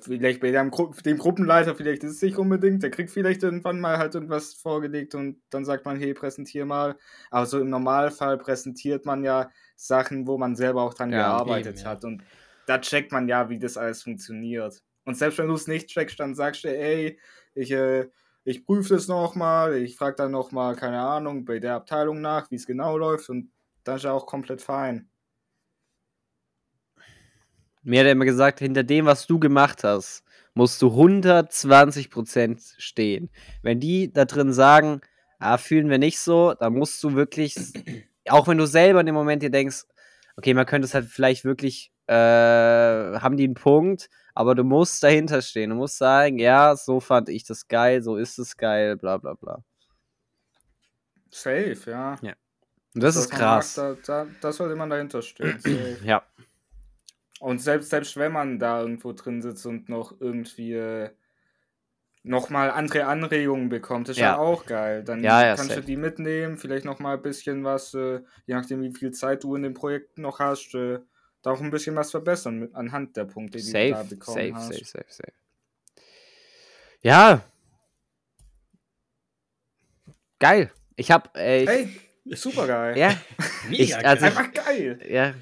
vielleicht 0.00 0.40
bei 0.40 0.50
dem, 0.50 0.70
dem 1.04 1.18
Gruppenleiter, 1.18 1.74
vielleicht 1.74 2.04
ist 2.04 2.16
es 2.16 2.22
nicht 2.22 2.38
unbedingt, 2.38 2.82
der 2.82 2.90
kriegt 2.90 3.10
vielleicht 3.10 3.42
irgendwann 3.42 3.80
mal 3.80 3.98
halt 3.98 4.14
irgendwas 4.14 4.54
vorgelegt 4.54 5.14
und 5.14 5.42
dann 5.50 5.64
sagt 5.64 5.84
man, 5.84 5.98
hey, 5.98 6.14
präsentier 6.14 6.66
mal. 6.66 6.96
Aber 7.30 7.46
so 7.46 7.60
im 7.60 7.70
Normalfall 7.70 8.38
präsentiert 8.38 9.06
man 9.06 9.24
ja 9.24 9.50
Sachen, 9.76 10.26
wo 10.26 10.38
man 10.38 10.56
selber 10.56 10.82
auch 10.82 10.94
dran 10.94 11.10
ja, 11.10 11.18
gearbeitet 11.18 11.76
eben, 11.76 11.84
ja. 11.84 11.90
hat. 11.90 12.04
Und 12.04 12.22
da 12.66 12.78
checkt 12.78 13.12
man 13.12 13.28
ja, 13.28 13.48
wie 13.50 13.58
das 13.58 13.76
alles 13.76 14.02
funktioniert. 14.02 14.82
Und 15.04 15.16
selbst 15.16 15.38
wenn 15.38 15.48
du 15.48 15.54
es 15.54 15.66
nicht 15.66 15.88
checkst, 15.88 16.20
dann 16.20 16.34
sagst 16.34 16.64
du, 16.64 16.68
ey, 16.68 17.18
ich, 17.54 17.72
äh, 17.72 18.08
ich 18.44 18.64
prüfe 18.64 18.94
das 18.94 19.08
nochmal, 19.08 19.76
ich 19.76 19.96
frage 19.96 20.16
dann 20.16 20.30
nochmal, 20.30 20.76
keine 20.76 21.00
Ahnung, 21.00 21.44
bei 21.44 21.58
der 21.58 21.74
Abteilung 21.74 22.20
nach, 22.20 22.50
wie 22.50 22.56
es 22.56 22.66
genau 22.66 22.96
läuft 22.96 23.28
und 23.28 23.50
dann 23.84 23.96
ist 23.96 24.04
ja 24.04 24.12
auch 24.12 24.26
komplett 24.26 24.62
fein. 24.62 25.09
Mir 27.82 28.00
hat 28.00 28.06
er 28.06 28.12
immer 28.12 28.24
gesagt, 28.24 28.58
hinter 28.58 28.82
dem, 28.82 29.06
was 29.06 29.26
du 29.26 29.38
gemacht 29.38 29.84
hast, 29.84 30.22
musst 30.54 30.82
du 30.82 30.88
120% 30.88 32.74
stehen. 32.78 33.30
Wenn 33.62 33.80
die 33.80 34.12
da 34.12 34.24
drin 34.24 34.52
sagen, 34.52 35.00
ah, 35.38 35.58
fühlen 35.58 35.88
wir 35.88 35.98
nicht 35.98 36.18
so, 36.18 36.54
dann 36.54 36.74
musst 36.74 37.02
du 37.02 37.14
wirklich, 37.14 37.72
auch 38.28 38.48
wenn 38.48 38.58
du 38.58 38.66
selber 38.66 39.00
in 39.00 39.06
dem 39.06 39.14
Moment 39.14 39.42
dir 39.42 39.50
denkst, 39.50 39.84
okay, 40.36 40.54
man 40.54 40.66
könnte 40.66 40.86
es 40.86 40.94
halt 40.94 41.06
vielleicht 41.06 41.44
wirklich, 41.44 41.92
äh, 42.06 42.14
haben 42.14 43.36
die 43.36 43.44
einen 43.44 43.54
Punkt, 43.54 44.10
aber 44.34 44.54
du 44.54 44.64
musst 44.64 45.02
dahinter 45.02 45.42
stehen. 45.42 45.70
Du 45.70 45.76
musst 45.76 45.98
sagen, 45.98 46.38
ja, 46.38 46.76
so 46.76 47.00
fand 47.00 47.28
ich 47.28 47.44
das 47.44 47.68
geil, 47.68 48.02
so 48.02 48.16
ist 48.16 48.38
es 48.38 48.56
geil, 48.56 48.96
bla 48.96 49.18
bla 49.18 49.34
bla. 49.34 49.62
Safe, 51.30 51.76
ja. 51.86 52.16
Ja. 52.22 52.34
Und 52.94 53.02
das, 53.02 53.14
das 53.14 53.24
ist 53.24 53.30
krass. 53.30 53.76
Macht, 53.76 54.08
da, 54.08 54.24
da, 54.24 54.30
das 54.40 54.56
sollte 54.56 54.74
man 54.76 54.90
dahinter 54.90 55.22
stehen. 55.22 55.58
Ja. 56.04 56.22
Und 57.40 57.58
selbst, 57.58 57.88
selbst 57.88 58.18
wenn 58.18 58.32
man 58.32 58.58
da 58.58 58.82
irgendwo 58.82 59.12
drin 59.14 59.40
sitzt 59.40 59.64
und 59.64 59.88
noch 59.88 60.20
irgendwie 60.20 60.74
äh, 60.74 61.08
nochmal 62.22 62.70
andere 62.70 63.06
Anregungen 63.06 63.70
bekommt, 63.70 64.10
ist 64.10 64.18
ja, 64.18 64.32
ja 64.32 64.36
auch 64.36 64.66
geil. 64.66 65.02
Dann 65.02 65.24
ja, 65.24 65.42
ja, 65.42 65.56
kannst 65.56 65.70
safe. 65.70 65.80
du 65.80 65.86
die 65.86 65.96
mitnehmen, 65.96 66.58
vielleicht 66.58 66.84
nochmal 66.84 67.16
ein 67.16 67.22
bisschen 67.22 67.64
was, 67.64 67.94
äh, 67.94 68.20
je 68.44 68.54
nachdem 68.54 68.82
wie 68.82 68.92
viel 68.92 69.12
Zeit 69.12 69.42
du 69.42 69.56
in 69.56 69.62
dem 69.62 69.72
Projekt 69.72 70.18
noch 70.18 70.38
hast, 70.38 70.74
äh, 70.74 70.98
da 71.40 71.52
auch 71.52 71.60
ein 71.62 71.70
bisschen 71.70 71.96
was 71.96 72.10
verbessern 72.10 72.58
mit, 72.58 72.74
anhand 72.74 73.16
der 73.16 73.24
Punkte, 73.24 73.56
die 73.56 73.64
safe, 73.64 73.86
du 73.86 73.92
da 73.92 74.02
bekommen 74.02 74.36
safe, 74.36 74.54
hast. 74.54 74.66
Safe, 74.66 74.84
safe, 74.84 75.06
safe. 75.08 75.32
Ja. 77.00 77.42
Geil. 80.38 80.70
Ich 80.96 81.10
hab. 81.10 81.34
Äh, 81.38 81.66
hey, 81.66 82.00
super 82.36 82.66
geil. 82.66 82.98
Ja. 82.98 83.16
ich, 83.70 83.96
also, 83.96 84.26
Einfach 84.26 84.52
geil. 84.52 85.00
Ja. 85.08 85.32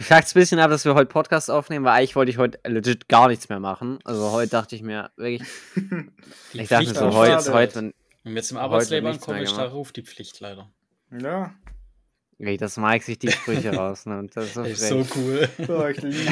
Ich 0.00 0.06
frage 0.06 0.24
es 0.24 0.34
ein 0.34 0.38
bisschen 0.40 0.60
ab, 0.60 0.70
dass 0.70 0.84
wir 0.84 0.94
heute 0.94 1.06
Podcast 1.08 1.50
aufnehmen, 1.50 1.84
weil 1.84 1.98
eigentlich 1.98 2.14
wollte 2.14 2.30
ich 2.30 2.38
heute 2.38 2.60
legit 2.64 3.08
gar 3.08 3.26
nichts 3.26 3.48
mehr 3.48 3.58
machen. 3.58 3.98
Also 4.04 4.30
heute 4.30 4.50
dachte 4.50 4.76
ich 4.76 4.82
mir 4.82 5.10
wirklich. 5.16 5.42
ich 6.52 6.68
dachte 6.68 6.86
mir 6.86 6.94
so, 6.94 7.12
heute, 7.14 7.52
heute. 7.52 7.80
Wenn 7.82 7.94
wir 8.22 8.36
jetzt 8.36 8.52
im 8.52 8.58
Arbeitsleben 8.58 9.10
ankommen, 9.10 9.42
ist 9.42 9.56
da 9.56 9.64
ruft 9.64 9.96
die 9.96 10.02
Pflicht 10.02 10.38
leider. 10.38 10.70
Ja. 11.10 11.52
Ey, 12.38 12.56
dass 12.56 12.76
Mike 12.76 13.04
sich 13.04 13.18
die 13.18 13.32
Sprüche 13.32 13.70
rausnimmt. 13.76 14.36
Das 14.36 14.44
ist 14.44 14.54
so, 14.54 14.62
ist 14.62 14.88
so 14.88 15.04
cool. 15.16 15.48
Oh, 15.66 15.86
ich. 15.88 16.00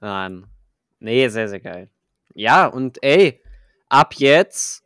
Mann. 0.00 0.46
Nee, 1.00 1.28
sehr, 1.28 1.50
sehr 1.50 1.60
geil. 1.60 1.90
Ja, 2.34 2.66
und 2.66 3.02
ey, 3.02 3.42
ab 3.90 4.14
jetzt 4.14 4.84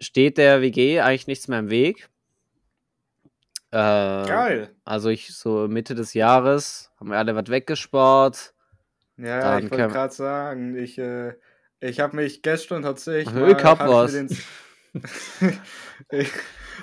steht 0.00 0.36
der 0.36 0.62
WG 0.62 1.00
eigentlich 1.00 1.28
nichts 1.28 1.46
mehr 1.46 1.60
im 1.60 1.70
Weg. 1.70 2.08
Äh, 3.74 4.26
Geil. 4.28 4.70
Also 4.84 5.08
ich 5.08 5.34
so 5.34 5.66
Mitte 5.66 5.96
des 5.96 6.14
Jahres 6.14 6.92
haben 7.00 7.10
wir 7.10 7.18
alle 7.18 7.34
was 7.34 7.48
weggespart. 7.48 8.54
Ja, 9.16 9.40
Dann 9.40 9.64
ich 9.64 9.70
wollte 9.72 9.88
gerade 9.88 10.14
sagen, 10.14 10.78
ich, 10.78 10.96
äh, 10.96 11.32
ich 11.80 11.98
habe 11.98 12.14
mich 12.14 12.42
gestern 12.42 12.82
tatsächlich. 12.82 13.34
Mal, 13.34 13.50
ich 13.50 13.54
hab 13.64 13.80
was. 13.80 14.14
ich, 14.14 14.44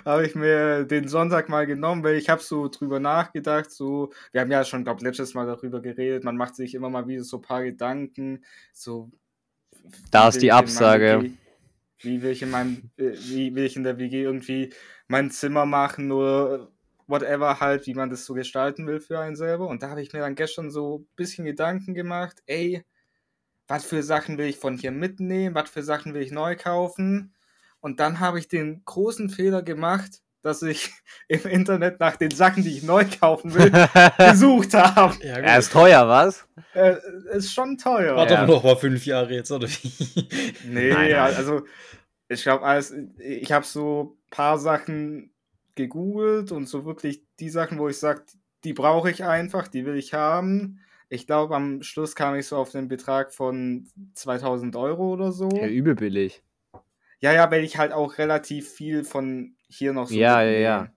habe 0.04 0.26
ich 0.26 0.36
mir 0.36 0.84
den 0.84 1.08
Sonntag 1.08 1.48
mal 1.48 1.66
genommen, 1.66 2.04
weil 2.04 2.16
ich 2.16 2.30
habe 2.30 2.42
so 2.42 2.68
drüber 2.68 3.00
nachgedacht, 3.00 3.72
so, 3.72 4.12
wir 4.34 4.42
haben 4.42 4.52
ja 4.52 4.66
schon, 4.66 4.84
glaube 4.84 5.02
letztes 5.06 5.34
Mal 5.34 5.46
darüber 5.46 5.82
geredet, 5.82 6.26
man 6.26 6.36
macht 6.36 6.58
sich 6.58 6.76
immer 6.76 6.89
mal 6.89 7.08
wieder 7.08 7.24
so 7.24 7.38
ein 7.38 7.42
paar 7.42 7.64
Gedanken, 7.64 8.44
so. 8.74 9.10
Da 10.12 10.28
ist 10.28 10.42
die 10.42 10.52
Absage. 10.52 11.22
WG, 11.22 11.32
wie 12.00 12.22
will 12.22 12.32
ich 12.32 12.42
in 12.42 12.52
meinem, 12.52 12.92
äh, 12.98 13.14
wie 13.14 13.56
will 13.56 13.64
ich 13.64 13.78
in 13.78 13.84
der 13.84 13.98
WG 13.98 14.24
irgendwie 14.24 14.74
mein 15.08 15.32
Zimmer 15.32 15.66
machen 15.66 16.12
oder 16.12 16.68
whatever 17.12 17.59
halt, 17.59 17.86
wie 17.86 17.93
man 17.93 18.09
das 18.09 18.26
so 18.26 18.34
gestalten 18.34 18.88
will 18.88 18.99
für 18.99 19.20
einen 19.20 19.36
selber. 19.36 19.68
Und 19.68 19.84
da 19.84 19.89
habe 19.89 20.01
ich 20.01 20.12
mir 20.14 20.20
dann 20.20 20.36
gestern 20.36 20.72
so 20.72 20.99
ein 20.99 21.07
bisschen 21.16 21.45
Gedanken 21.45 21.93
gemacht, 21.93 22.41
ey, 22.47 22.84
was 23.68 23.86
für 23.86 24.01
Sachen 24.01 24.38
will 24.38 24.47
ich 24.47 24.57
von 24.57 24.78
hier 24.78 24.91
mitnehmen, 24.91 25.53
was 25.53 25.70
für 25.70 25.84
Sachen 25.84 26.14
will 26.14 26.24
ich 26.24 26.32
neu 26.32 26.55
kaufen. 26.55 27.34
Und 27.80 27.99
dann 27.99 28.20
habe 28.20 28.39
ich 28.39 28.47
den 28.47 28.84
großen 28.86 29.30
Fehler 29.30 29.62
gemacht, 29.62 30.22
dass 30.41 30.62
ich 30.62 30.91
im 31.28 31.45
Internet 31.45 31.99
nach 31.99 32.16
den 32.16 32.32
Sachen, 32.32 32.64
die 32.64 32.78
ich 32.78 32.84
neu 32.84 33.05
kaufen 33.20 33.53
will, 33.53 33.72
gesucht 34.18 34.74
habe. 34.74 35.16
Ja, 35.26 35.38
er 35.38 35.59
ist 35.59 35.72
teuer, 35.72 36.07
was? 36.07 36.47
Äh, 36.74 36.95
ist 37.32 37.53
schon 37.53 37.78
teuer. 37.78 38.16
War 38.16 38.30
ja. 38.30 38.45
doch 38.45 38.55
noch 38.55 38.64
mal 38.64 38.76
fünf 38.76 39.05
Jahre 39.05 39.34
jetzt, 39.34 39.51
oder 39.51 39.68
wie? 39.68 40.28
Nee, 40.66 40.93
nein, 40.93 41.12
nein. 41.12 41.36
also 41.36 41.66
ich 42.28 42.43
glaube, 42.43 42.64
alles, 42.66 42.93
ich 43.20 43.51
habe 43.51 43.66
so 43.66 44.18
ein 44.18 44.30
paar 44.30 44.57
Sachen 44.57 45.30
gegoogelt 45.82 46.51
und 46.51 46.67
so 46.67 46.86
wirklich 46.86 47.23
die 47.39 47.49
Sachen, 47.49 47.79
wo 47.79 47.89
ich 47.89 47.97
sage, 47.97 48.23
die 48.63 48.73
brauche 48.73 49.09
ich 49.09 49.23
einfach, 49.23 49.67
die 49.67 49.86
will 49.86 49.95
ich 49.95 50.13
haben. 50.13 50.79
Ich 51.09 51.27
glaube, 51.27 51.55
am 51.55 51.84
Schluss 51.84 52.15
kam 52.15 52.36
ich 52.36 52.47
so 52.47 52.57
auf 52.57 52.71
den 52.71 52.88
Betrag 52.88 53.34
von 53.34 53.88
2000 54.13 54.75
Euro 54.75 55.11
oder 55.11 55.32
so. 55.32 55.49
Ja, 55.49 55.67
übel 55.67 55.95
billig. 55.95 56.43
Ja, 57.19 57.34
ja, 57.34 57.51
weil 57.51 57.63
ich 57.63 57.77
halt 57.77 57.91
auch 57.91 58.17
relativ 58.17 58.69
viel 58.69 59.03
von 59.03 59.55
hier 59.67 59.93
noch 59.93 60.07
so. 60.07 60.15
Ja, 60.15 60.41
ja, 60.41 60.59
ja. 60.59 60.93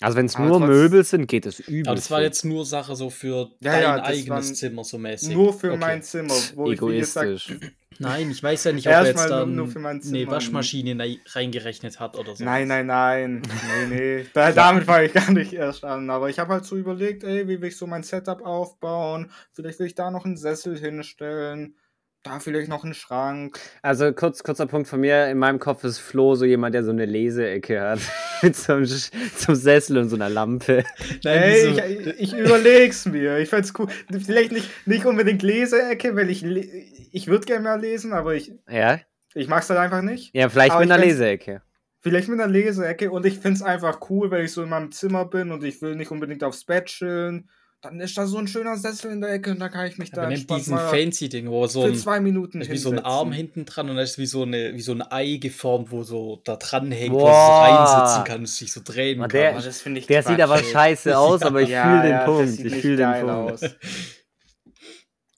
Also 0.00 0.16
wenn 0.16 0.26
es 0.26 0.38
nur 0.38 0.60
Möbel 0.60 1.02
sind, 1.02 1.26
geht 1.26 1.44
es 1.44 1.58
übel. 1.60 1.88
Aber 1.88 1.96
das 1.96 2.10
war 2.10 2.22
jetzt 2.22 2.44
nur 2.44 2.64
Sache 2.64 2.94
so 2.94 3.10
für 3.10 3.50
ja, 3.60 3.72
dein 3.72 3.82
ja, 3.82 4.04
eigenes 4.04 4.54
Zimmer 4.54 4.84
so 4.84 4.96
mäßig. 4.98 5.34
Nur 5.34 5.52
für 5.52 5.70
okay. 5.72 5.80
mein 5.80 6.02
Zimmer, 6.02 6.34
wo 6.54 6.70
Egoistisch. 6.70 7.50
ich 7.50 7.60
gesagt, 7.60 7.74
Nein, 8.00 8.30
ich 8.30 8.42
weiß 8.42 8.62
ja 8.64 8.72
nicht, 8.72 8.86
ob 8.86 8.92
er 8.92 9.06
jetzt 9.06 9.28
dann 9.28 9.58
eine 9.58 10.26
Waschmaschine 10.28 11.18
reingerechnet 11.26 11.98
hat 11.98 12.16
oder 12.16 12.36
so. 12.36 12.44
Nein, 12.44 12.68
nein, 12.68 12.86
nein. 12.86 13.42
nee, 13.90 13.96
nee. 13.96 14.26
Da, 14.32 14.52
damit 14.52 14.86
war 14.86 15.02
ich 15.02 15.12
gar 15.12 15.32
nicht 15.32 15.52
erst 15.52 15.84
an. 15.84 16.08
Aber 16.08 16.30
ich 16.30 16.38
habe 16.38 16.52
halt 16.52 16.64
so 16.64 16.76
überlegt, 16.76 17.24
ey, 17.24 17.48
wie 17.48 17.60
will 17.60 17.68
ich 17.68 17.76
so 17.76 17.88
mein 17.88 18.04
Setup 18.04 18.40
aufbauen? 18.42 19.32
Vielleicht 19.52 19.80
will 19.80 19.88
ich 19.88 19.96
da 19.96 20.12
noch 20.12 20.24
einen 20.24 20.36
Sessel 20.36 20.78
hinstellen 20.78 21.74
da 22.22 22.40
vielleicht 22.40 22.68
noch 22.68 22.84
ein 22.84 22.94
Schrank. 22.94 23.58
Also 23.82 24.12
kurz, 24.12 24.42
kurzer 24.42 24.66
Punkt 24.66 24.88
von 24.88 25.00
mir, 25.00 25.28
in 25.28 25.38
meinem 25.38 25.58
Kopf 25.58 25.84
ist 25.84 25.98
Flo 25.98 26.34
so 26.34 26.44
jemand, 26.44 26.74
der 26.74 26.84
so 26.84 26.90
eine 26.90 27.06
Leseecke 27.06 27.80
hat. 27.80 28.00
mit 28.42 28.56
so 28.56 28.74
einem, 28.74 28.86
so 28.86 29.54
Sessel 29.54 29.98
und 29.98 30.08
so 30.08 30.16
einer 30.16 30.28
Lampe. 30.28 30.84
Nein, 31.24 31.38
hey, 31.38 31.62
so. 31.62 32.10
ich, 32.10 32.20
ich 32.20 32.32
überleg's 32.34 33.06
mir. 33.06 33.38
Ich 33.38 33.48
find's 33.48 33.72
cool. 33.78 33.88
Vielleicht 34.10 34.52
nicht, 34.52 34.68
nicht 34.86 35.06
unbedingt 35.06 35.42
Leseecke, 35.42 36.16
weil 36.16 36.30
ich, 36.30 36.44
ich 36.44 37.26
würde 37.28 37.46
gerne 37.46 37.62
mehr 37.62 37.78
lesen, 37.78 38.12
aber 38.12 38.34
ich, 38.34 38.52
ja? 38.68 39.00
ich 39.34 39.48
mag's 39.48 39.70
halt 39.70 39.78
einfach 39.78 40.02
nicht. 40.02 40.34
Ja, 40.34 40.48
vielleicht 40.48 40.72
aber 40.72 40.80
mit 40.80 40.90
einer 40.90 41.04
Leseecke. 41.04 41.62
Vielleicht 42.00 42.28
mit 42.28 42.40
einer 42.40 42.50
Leseecke 42.50 43.10
und 43.10 43.26
ich 43.26 43.38
find's 43.38 43.62
einfach 43.62 44.00
cool, 44.08 44.30
weil 44.30 44.44
ich 44.44 44.52
so 44.52 44.62
in 44.62 44.68
meinem 44.68 44.92
Zimmer 44.92 45.24
bin 45.24 45.50
und 45.50 45.64
ich 45.64 45.82
will 45.82 45.96
nicht 45.96 46.10
unbedingt 46.10 46.44
aufs 46.44 46.64
Bett 46.64 46.86
chillen 46.86 47.48
dann 47.80 48.00
ist 48.00 48.18
da 48.18 48.26
so 48.26 48.38
ein 48.38 48.48
schöner 48.48 48.76
Sessel 48.76 49.12
in 49.12 49.20
der 49.20 49.30
Ecke 49.30 49.52
und 49.52 49.60
da 49.60 49.68
kann 49.68 49.86
ich 49.86 49.98
mich 49.98 50.10
da 50.10 50.28
nimmt 50.28 50.50
diesen 50.50 50.76
fancy 50.76 51.28
Ding, 51.28 51.48
wo 51.48 51.66
so 51.66 51.84
ein, 51.84 51.94
zwei 51.94 52.18
Minuten 52.18 52.60
ist 52.60 52.70
wie 52.70 52.76
so 52.76 52.90
ein 52.90 52.98
Arm 52.98 53.30
hinten 53.30 53.66
dran 53.66 53.88
und 53.88 53.96
da 53.96 54.02
ist 54.02 54.18
wie 54.18 54.26
so 54.26 54.42
eine 54.42 54.74
wie 54.74 54.80
so 54.80 54.92
ein 54.92 55.02
Ei 55.02 55.36
geformt, 55.36 55.92
wo 55.92 56.02
so 56.02 56.40
da 56.44 56.56
dran 56.56 56.90
hängt, 56.90 57.12
Boah. 57.12 57.22
wo 57.22 57.28
es 57.28 57.70
reinsitzen 57.70 58.24
kann 58.24 58.40
und 58.40 58.48
sich 58.48 58.72
so 58.72 58.80
drehen 58.84 59.20
kann. 59.20 59.28
Der, 59.30 59.54
das 59.54 59.86
ich 59.86 60.06
der 60.06 60.22
sieht 60.24 60.40
aber 60.40 60.58
scheiße 60.58 61.16
aus, 61.16 61.42
aber 61.44 61.62
ich 61.62 61.68
ja, 61.68 61.84
fühle 61.84 62.02
den 62.02 62.10
ja, 62.10 62.24
Punkt. 62.24 62.58
Ich 62.58 62.74
fühle 62.74 62.96
den 62.96 63.26
Punkt. 63.26 63.52
Aus. 63.52 63.60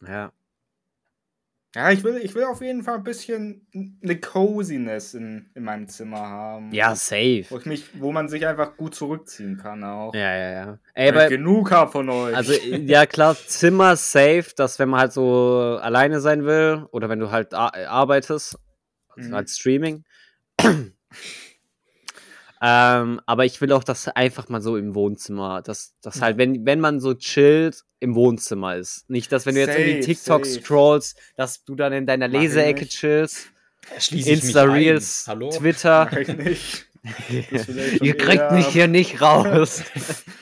ja. 0.06 0.32
Ja, 1.74 1.92
ich 1.92 2.02
will, 2.02 2.16
ich 2.16 2.34
will 2.34 2.42
auf 2.44 2.60
jeden 2.62 2.82
Fall 2.82 2.96
ein 2.96 3.04
bisschen 3.04 3.64
eine 4.02 4.18
Coziness 4.18 5.14
in, 5.14 5.50
in 5.54 5.62
meinem 5.62 5.86
Zimmer 5.86 6.18
haben. 6.18 6.72
Ja, 6.72 6.96
safe. 6.96 7.44
Wo, 7.48 7.58
ich 7.58 7.66
mich, 7.66 7.84
wo 8.00 8.10
man 8.10 8.28
sich 8.28 8.44
einfach 8.44 8.76
gut 8.76 8.96
zurückziehen 8.96 9.56
kann 9.56 9.84
auch. 9.84 10.12
Ja, 10.12 10.36
ja, 10.36 10.50
ja. 10.50 10.78
Ey, 10.94 11.10
aber, 11.10 11.28
genug 11.28 11.70
habe 11.70 11.92
von 11.92 12.08
euch. 12.10 12.34
Also, 12.34 12.54
ja, 12.54 13.06
klar, 13.06 13.36
Zimmer 13.36 13.94
safe, 13.94 14.46
dass 14.56 14.80
wenn 14.80 14.88
man 14.88 14.98
halt 15.00 15.12
so 15.12 15.78
alleine 15.80 16.20
sein 16.20 16.44
will 16.44 16.88
oder 16.90 17.08
wenn 17.08 17.20
du 17.20 17.30
halt 17.30 17.54
arbeitest, 17.54 18.58
also 19.14 19.28
mhm. 19.28 19.34
halt 19.34 19.48
Streaming, 19.48 20.04
ähm, 22.60 23.20
aber 23.26 23.44
ich 23.44 23.60
will 23.60 23.72
auch, 23.72 23.84
dass 23.84 24.08
einfach 24.08 24.48
mal 24.48 24.60
so 24.60 24.76
im 24.76 24.96
Wohnzimmer, 24.96 25.62
dass 25.62 25.94
das 26.02 26.20
halt, 26.20 26.36
wenn, 26.36 26.66
wenn 26.66 26.80
man 26.80 26.98
so 26.98 27.14
chillt, 27.14 27.84
im 28.00 28.14
Wohnzimmer 28.14 28.76
ist. 28.76 29.08
Nicht, 29.08 29.30
dass 29.30 29.46
wenn 29.46 29.54
du 29.54 29.60
jetzt 29.60 29.72
safe, 29.72 29.82
irgendwie 29.82 30.06
TikTok 30.06 30.46
safe. 30.46 30.60
scrollst, 30.60 31.18
dass 31.36 31.64
du 31.64 31.74
dann 31.74 31.92
in 31.92 32.06
deiner 32.06 32.28
Leseecke 32.28 32.86
chillst. 32.86 33.48
Insta-Reels, 34.10 35.24
Twitter. 35.56 36.08
Mach 36.10 36.18
ich 36.18 36.28
nicht. 36.36 36.86
Ihr 38.02 38.16
kriegt 38.16 38.52
mich 38.52 38.66
hier 38.66 38.88
nicht 38.88 39.22
raus. 39.22 39.82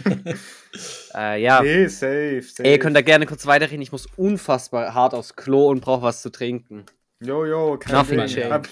äh, 1.15 1.43
ja. 1.43 1.63
Nee, 1.63 1.87
safe, 1.87 2.43
safe. 2.43 2.65
Ey, 2.65 2.73
ihr 2.73 2.79
könnt 2.79 2.97
da 2.97 3.03
gerne 3.03 3.27
kurz 3.27 3.47
weiterreden. 3.47 3.83
Ich 3.83 3.93
muss 3.93 4.07
unfassbar 4.17 4.95
hart 4.95 5.15
aufs 5.15 5.37
Klo 5.37 5.69
und 5.69 5.81
brauche 5.81 6.03
was 6.03 6.23
zu 6.23 6.31
trinken. 6.31 6.85
Jo, 7.21 7.45
jo, 7.45 7.79
kein 7.79 8.07
Ding. 8.07 8.51
Hab, 8.51 8.69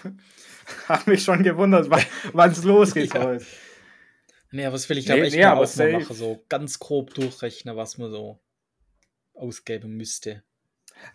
hab 0.88 1.06
mich 1.06 1.22
schon 1.22 1.42
gewundert, 1.42 1.88
wann 2.32 2.50
es 2.50 2.64
losgeht 2.64 3.14
ja. 3.14 3.24
heute. 3.24 3.46
Nee, 4.52 4.64
aber 4.64 4.74
das 4.74 4.88
will 4.88 4.98
ich 4.98 5.06
glaube 5.06 5.22
nee, 5.22 5.26
echt 5.26 5.36
nee, 5.36 5.44
auch 5.44 5.76
mal 5.76 5.92
machen. 5.92 6.16
So 6.16 6.44
ganz 6.48 6.78
grob 6.78 7.12
durchrechnen, 7.14 7.76
was 7.76 7.98
man 7.98 8.10
so 8.10 8.40
ausgeben 9.36 9.96
müsste. 9.96 10.42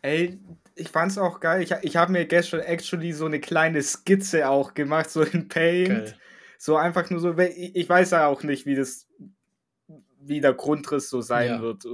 Ey, 0.02 0.40
ich 0.76 0.90
fand's 0.90 1.18
auch 1.18 1.40
geil. 1.40 1.62
Ich, 1.64 1.72
ich 1.82 1.96
habe 1.96 2.12
mir 2.12 2.26
gestern 2.26 2.62
actually 2.62 3.14
so 3.14 3.26
eine 3.26 3.40
kleine 3.40 3.82
Skizze 3.82 4.48
auch 4.50 4.74
gemacht, 4.74 5.10
so 5.10 5.24
in 5.24 5.48
Paint. 5.48 5.88
Geil. 5.90 6.18
So 6.58 6.76
einfach 6.76 7.10
nur 7.10 7.20
so, 7.20 7.36
ich 7.38 7.90
weiß 7.90 8.12
ja 8.12 8.28
auch 8.28 8.44
nicht, 8.44 8.68
wie 8.68 8.76
das, 8.76 9.08
wie 10.20 10.42
der 10.42 10.54
Grundriss 10.54 11.10
so 11.10 11.22
sein 11.22 11.50
ja. 11.50 11.62
wird. 11.62 11.86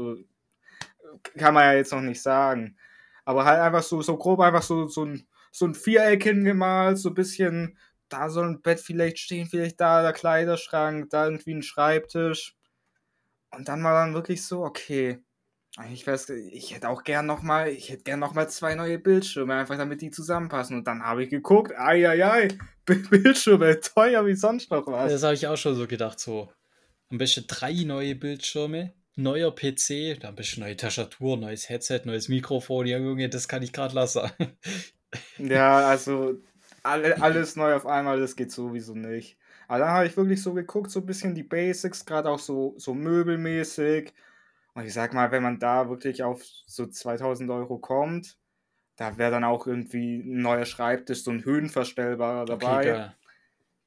kann 1.38 1.53
man 1.53 1.63
ja 1.63 1.73
jetzt 1.73 1.93
noch 1.93 2.01
nicht 2.01 2.21
sagen. 2.21 2.78
Aber 3.23 3.45
halt 3.45 3.59
einfach 3.59 3.84
so, 3.84 4.01
so 4.01 4.17
grob 4.17 4.41
einfach 4.41 4.63
so, 4.63 4.88
so 4.88 5.05
ein, 5.05 5.28
so 5.51 5.65
ein 5.65 5.73
Viereck 5.73 6.23
hingemalt, 6.23 6.97
so 6.97 7.09
ein 7.09 7.15
bisschen, 7.15 7.78
da 8.09 8.30
soll 8.30 8.47
ein 8.47 8.61
Bett 8.61 8.80
vielleicht 8.80 9.19
stehen, 9.19 9.47
vielleicht 9.47 9.80
da 9.80 10.01
der 10.01 10.13
Kleiderschrank, 10.13 11.09
da 11.09 11.25
irgendwie 11.25 11.53
ein 11.53 11.63
Schreibtisch. 11.63 12.57
Und 13.51 13.69
dann 13.69 13.84
war 13.84 13.93
dann 13.93 14.13
wirklich 14.13 14.45
so, 14.45 14.63
okay, 14.63 15.19
ich 15.91 16.07
weiß, 16.07 16.30
ich 16.30 16.73
hätte 16.73 16.89
auch 16.89 17.03
gern 17.03 17.28
noch 17.28 17.43
mal, 17.43 17.69
ich 17.69 17.89
hätte 17.89 18.03
gern 18.03 18.19
noch 18.19 18.34
mal 18.34 18.49
zwei 18.49 18.73
neue 18.73 18.97
Bildschirme, 18.97 19.53
einfach 19.53 19.78
damit 19.78 20.01
die 20.01 20.09
zusammenpassen. 20.09 20.78
Und 20.78 20.88
dann 20.88 21.03
habe 21.03 21.23
ich 21.23 21.30
geguckt, 21.30 21.71
ai, 21.78 22.07
ai, 22.09 22.25
ai, 22.25 22.47
Bildschirme, 22.86 23.80
teuer 23.80 24.25
wie 24.25 24.36
sonst 24.36 24.71
noch 24.71 24.88
was. 24.88 25.11
Das 25.11 25.23
habe 25.23 25.36
ich 25.36 25.45
auch 25.47 25.57
schon 25.57 25.75
so 25.75 25.88
gedacht, 25.88 26.19
so. 26.19 26.51
Am 27.09 27.19
besten 27.19 27.45
drei 27.47 27.73
neue 27.86 28.15
Bildschirme, 28.15 28.93
neuer 29.15 29.53
PC, 29.53 30.19
dann 30.19 30.32
ein 30.32 30.36
bisschen 30.36 30.63
neue 30.63 30.75
Tastatur, 30.75 31.38
neues 31.38 31.69
Headset, 31.69 32.01
neues 32.05 32.28
Mikrofon, 32.28 32.86
ja, 32.86 32.97
Junge, 32.97 33.30
das 33.30 33.47
kann 33.47 33.63
ich 33.63 33.71
gerade 33.71 33.95
lassen. 33.95 34.30
ja, 35.38 35.88
also 35.88 36.41
alle, 36.84 37.21
alles 37.21 37.55
neu 37.55 37.75
auf 37.75 37.86
einmal, 37.86 38.19
das 38.19 38.36
geht 38.36 38.51
sowieso 38.51 38.93
nicht. 38.93 39.38
Aber 39.67 39.80
dann 39.80 39.89
habe 39.89 40.07
ich 40.07 40.17
wirklich 40.17 40.41
so 40.41 40.53
geguckt, 40.53 40.91
so 40.91 41.01
ein 41.01 41.05
bisschen 41.05 41.36
die 41.36 41.43
Basics, 41.43 42.05
gerade 42.05 42.30
auch 42.30 42.39
so, 42.39 42.73
so 42.78 42.93
möbelmäßig 42.93 44.13
und 44.78 44.86
ich 44.86 44.93
sag 44.93 45.11
mal, 45.11 45.32
wenn 45.32 45.41
man 45.41 45.57
da 45.57 45.89
wirklich 45.89 46.21
auf 46.21 46.43
so 46.67 46.86
2000 46.86 47.49
Euro 47.49 47.80
kommt, 47.80 48.38
da 48.95 49.17
wäre 49.17 49.32
dann 49.32 49.43
auch 49.43 49.65
irgendwie 49.65 50.17
ein 50.17 50.43
neuer 50.43 50.65
Schreibtisch, 50.65 51.23
so 51.23 51.32
ein 51.32 51.43
höhenverstellbarer 51.43 52.45
dabei. 52.45 52.80
Okay, 52.80 53.09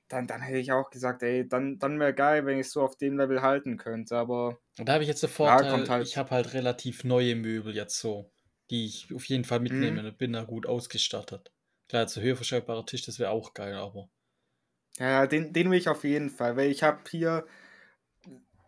dann, 0.08 0.26
dann 0.26 0.40
hätte 0.40 0.58
ich 0.58 0.72
auch 0.72 0.90
gesagt, 0.90 1.22
ey, 1.22 1.48
dann, 1.48 1.78
dann 1.78 2.00
wäre 2.00 2.12
geil, 2.12 2.44
wenn 2.44 2.58
ich 2.58 2.70
so 2.70 2.82
auf 2.82 2.96
dem 2.96 3.18
Level 3.18 3.40
halten 3.40 3.76
könnte. 3.76 4.16
Aber. 4.16 4.58
Und 4.80 4.88
da 4.88 4.94
habe 4.94 5.04
ich 5.04 5.08
jetzt 5.08 5.22
den 5.22 5.30
Vorteil, 5.30 5.88
halt 5.88 6.08
ich 6.08 6.16
habe 6.16 6.30
halt 6.30 6.54
relativ 6.54 7.04
neue 7.04 7.36
Möbel 7.36 7.72
jetzt 7.72 8.00
so, 8.00 8.28
die 8.70 8.86
ich 8.86 9.14
auf 9.14 9.26
jeden 9.26 9.44
Fall 9.44 9.60
mitnehme 9.60 10.02
mhm. 10.02 10.08
und 10.08 10.18
bin 10.18 10.32
da 10.32 10.42
gut 10.42 10.66
ausgestattet. 10.66 11.52
Klar, 11.88 12.08
so 12.08 12.20
höhenverstellbarer 12.20 12.84
Tisch, 12.84 13.06
das 13.06 13.20
wäre 13.20 13.30
auch 13.30 13.54
geil, 13.54 13.74
aber. 13.74 14.08
Ja, 14.98 15.28
den, 15.28 15.52
den 15.52 15.70
will 15.70 15.78
ich 15.78 15.88
auf 15.88 16.02
jeden 16.02 16.30
Fall, 16.30 16.56
weil 16.56 16.68
ich 16.68 16.82
habe 16.82 16.98
hier 17.08 17.46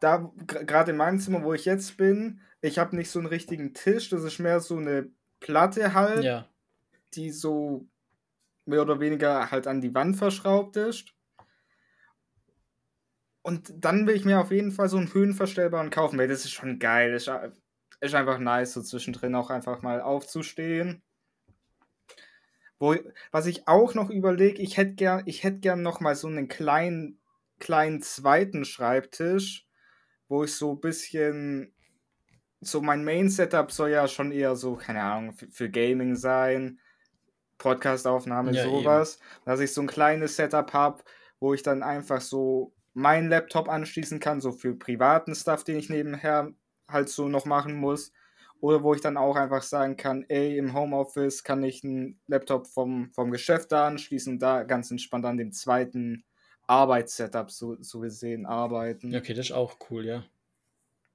da, 0.03 0.33
gerade 0.47 0.91
in 0.91 0.97
meinem 0.97 1.21
Zimmer, 1.21 1.45
wo 1.45 1.55
ich 1.55 1.65
jetzt 1.65 1.97
bin, 1.97 2.41
ich 2.61 2.79
habe 2.79 2.97
nicht 2.97 3.11
so 3.11 3.19
einen 3.19 3.29
richtigen 3.29 3.73
Tisch, 3.73 4.11
das 4.11 4.25
ist 4.25 4.39
mehr 4.39 4.61
so 4.61 4.77
eine 4.77 5.09
Platte 5.41 5.95
halt, 5.95 6.25
ja. 6.25 6.49
die 7.15 7.31
so 7.31 7.87
mehr 8.65 8.83
oder 8.83 9.01
weniger 9.01 9.51
halt 9.51 9.67
an 9.67 9.81
die 9.81 9.95
Wand 9.95 10.17
verschraubt 10.17 10.77
ist. 10.77 11.15
Und 13.43 13.73
dann 13.77 14.07
will 14.07 14.15
ich 14.15 14.25
mir 14.25 14.41
auf 14.41 14.53
jeden 14.53 14.71
Fall 14.71 14.89
so 14.89 14.97
einen 14.97 15.13
höhenverstellbaren 15.13 15.91
kaufen, 15.91 16.19
weil 16.19 16.29
das 16.29 16.45
ist 16.45 16.53
schon 16.53 16.79
geil. 16.79 17.13
Ist, 17.13 17.31
ist 18.01 18.15
einfach 18.15 18.39
nice, 18.39 18.73
so 18.73 18.83
zwischendrin 18.83 19.35
auch 19.35 19.51
einfach 19.51 19.83
mal 19.83 20.01
aufzustehen. 20.01 21.03
Wo, 22.79 22.97
was 23.31 23.47
ich 23.47 23.69
auch 23.69 23.95
noch 23.95 24.11
überlege, 24.11 24.61
ich 24.61 24.77
hätte 24.77 24.95
gern, 24.95 25.23
ich 25.27 25.45
hätte 25.45 25.61
gern 25.61 25.83
noch 25.83 26.01
mal 26.01 26.15
so 26.17 26.29
einen 26.29 26.49
kleinen, 26.49 27.21
kleinen 27.59 28.01
zweiten 28.01 28.65
Schreibtisch, 28.65 29.67
wo 30.33 30.45
ich 30.45 30.55
so 30.55 30.73
ein 30.73 30.81
bisschen. 30.81 31.75
So, 32.63 32.81
mein 32.81 33.05
Main-Setup 33.05 33.71
soll 33.71 33.91
ja 33.91 34.09
schon 34.09 34.33
eher 34.33 34.57
so, 34.57 34.77
keine 34.77 35.03
Ahnung, 35.03 35.33
für, 35.33 35.49
für 35.51 35.69
Gaming 35.69 36.15
sein, 36.17 36.79
Podcast-Aufnahme, 37.59 38.53
ja, 38.53 38.63
sowas. 38.63 39.17
Eben. 39.17 39.45
Dass 39.45 39.61
ich 39.61 39.75
so 39.75 39.83
ein 39.83 39.89
kleines 39.89 40.37
Setup 40.37 40.73
habe, 40.73 41.03
wo 41.39 41.53
ich 41.55 41.63
dann 41.63 41.83
einfach 41.83 42.21
so 42.21 42.73
meinen 42.95 43.29
Laptop 43.29 43.69
anschließen 43.69 44.21
kann, 44.21 44.41
so 44.41 44.53
für 44.53 44.75
privaten 44.75 45.35
Stuff, 45.35 45.65
den 45.65 45.77
ich 45.77 45.91
nebenher 45.91 46.53
halt 46.89 47.09
so 47.09 47.29
noch 47.29 47.45
machen 47.45 47.75
muss. 47.75 48.13
Oder 48.61 48.85
wo 48.85 48.95
ich 48.95 49.01
dann 49.01 49.17
auch 49.17 49.37
einfach 49.37 49.63
sagen 49.63 49.97
kann, 49.97 50.25
ey, 50.29 50.57
im 50.57 50.73
Homeoffice 50.73 51.43
kann 51.43 51.65
ich 51.65 51.83
einen 51.83 52.21
Laptop 52.27 52.69
vom, 52.69 53.11
vom 53.13 53.33
Geschäft 53.33 53.73
da 53.73 53.89
anschließen 53.89 54.35
und 54.35 54.39
da 54.39 54.63
ganz 54.63 54.91
entspannt 54.91 55.27
an 55.27 55.37
dem 55.37 55.53
zweiten 55.53 56.25
Arbeitssetup 56.67 57.51
so, 57.51 57.77
so 57.81 58.01
gesehen 58.01 58.47
arbeiten. 58.47 59.15
Okay, 59.15 59.35
das 59.35 59.47
ist 59.47 59.53
auch 59.53 59.77
cool, 59.91 60.07
ja. 60.07 60.25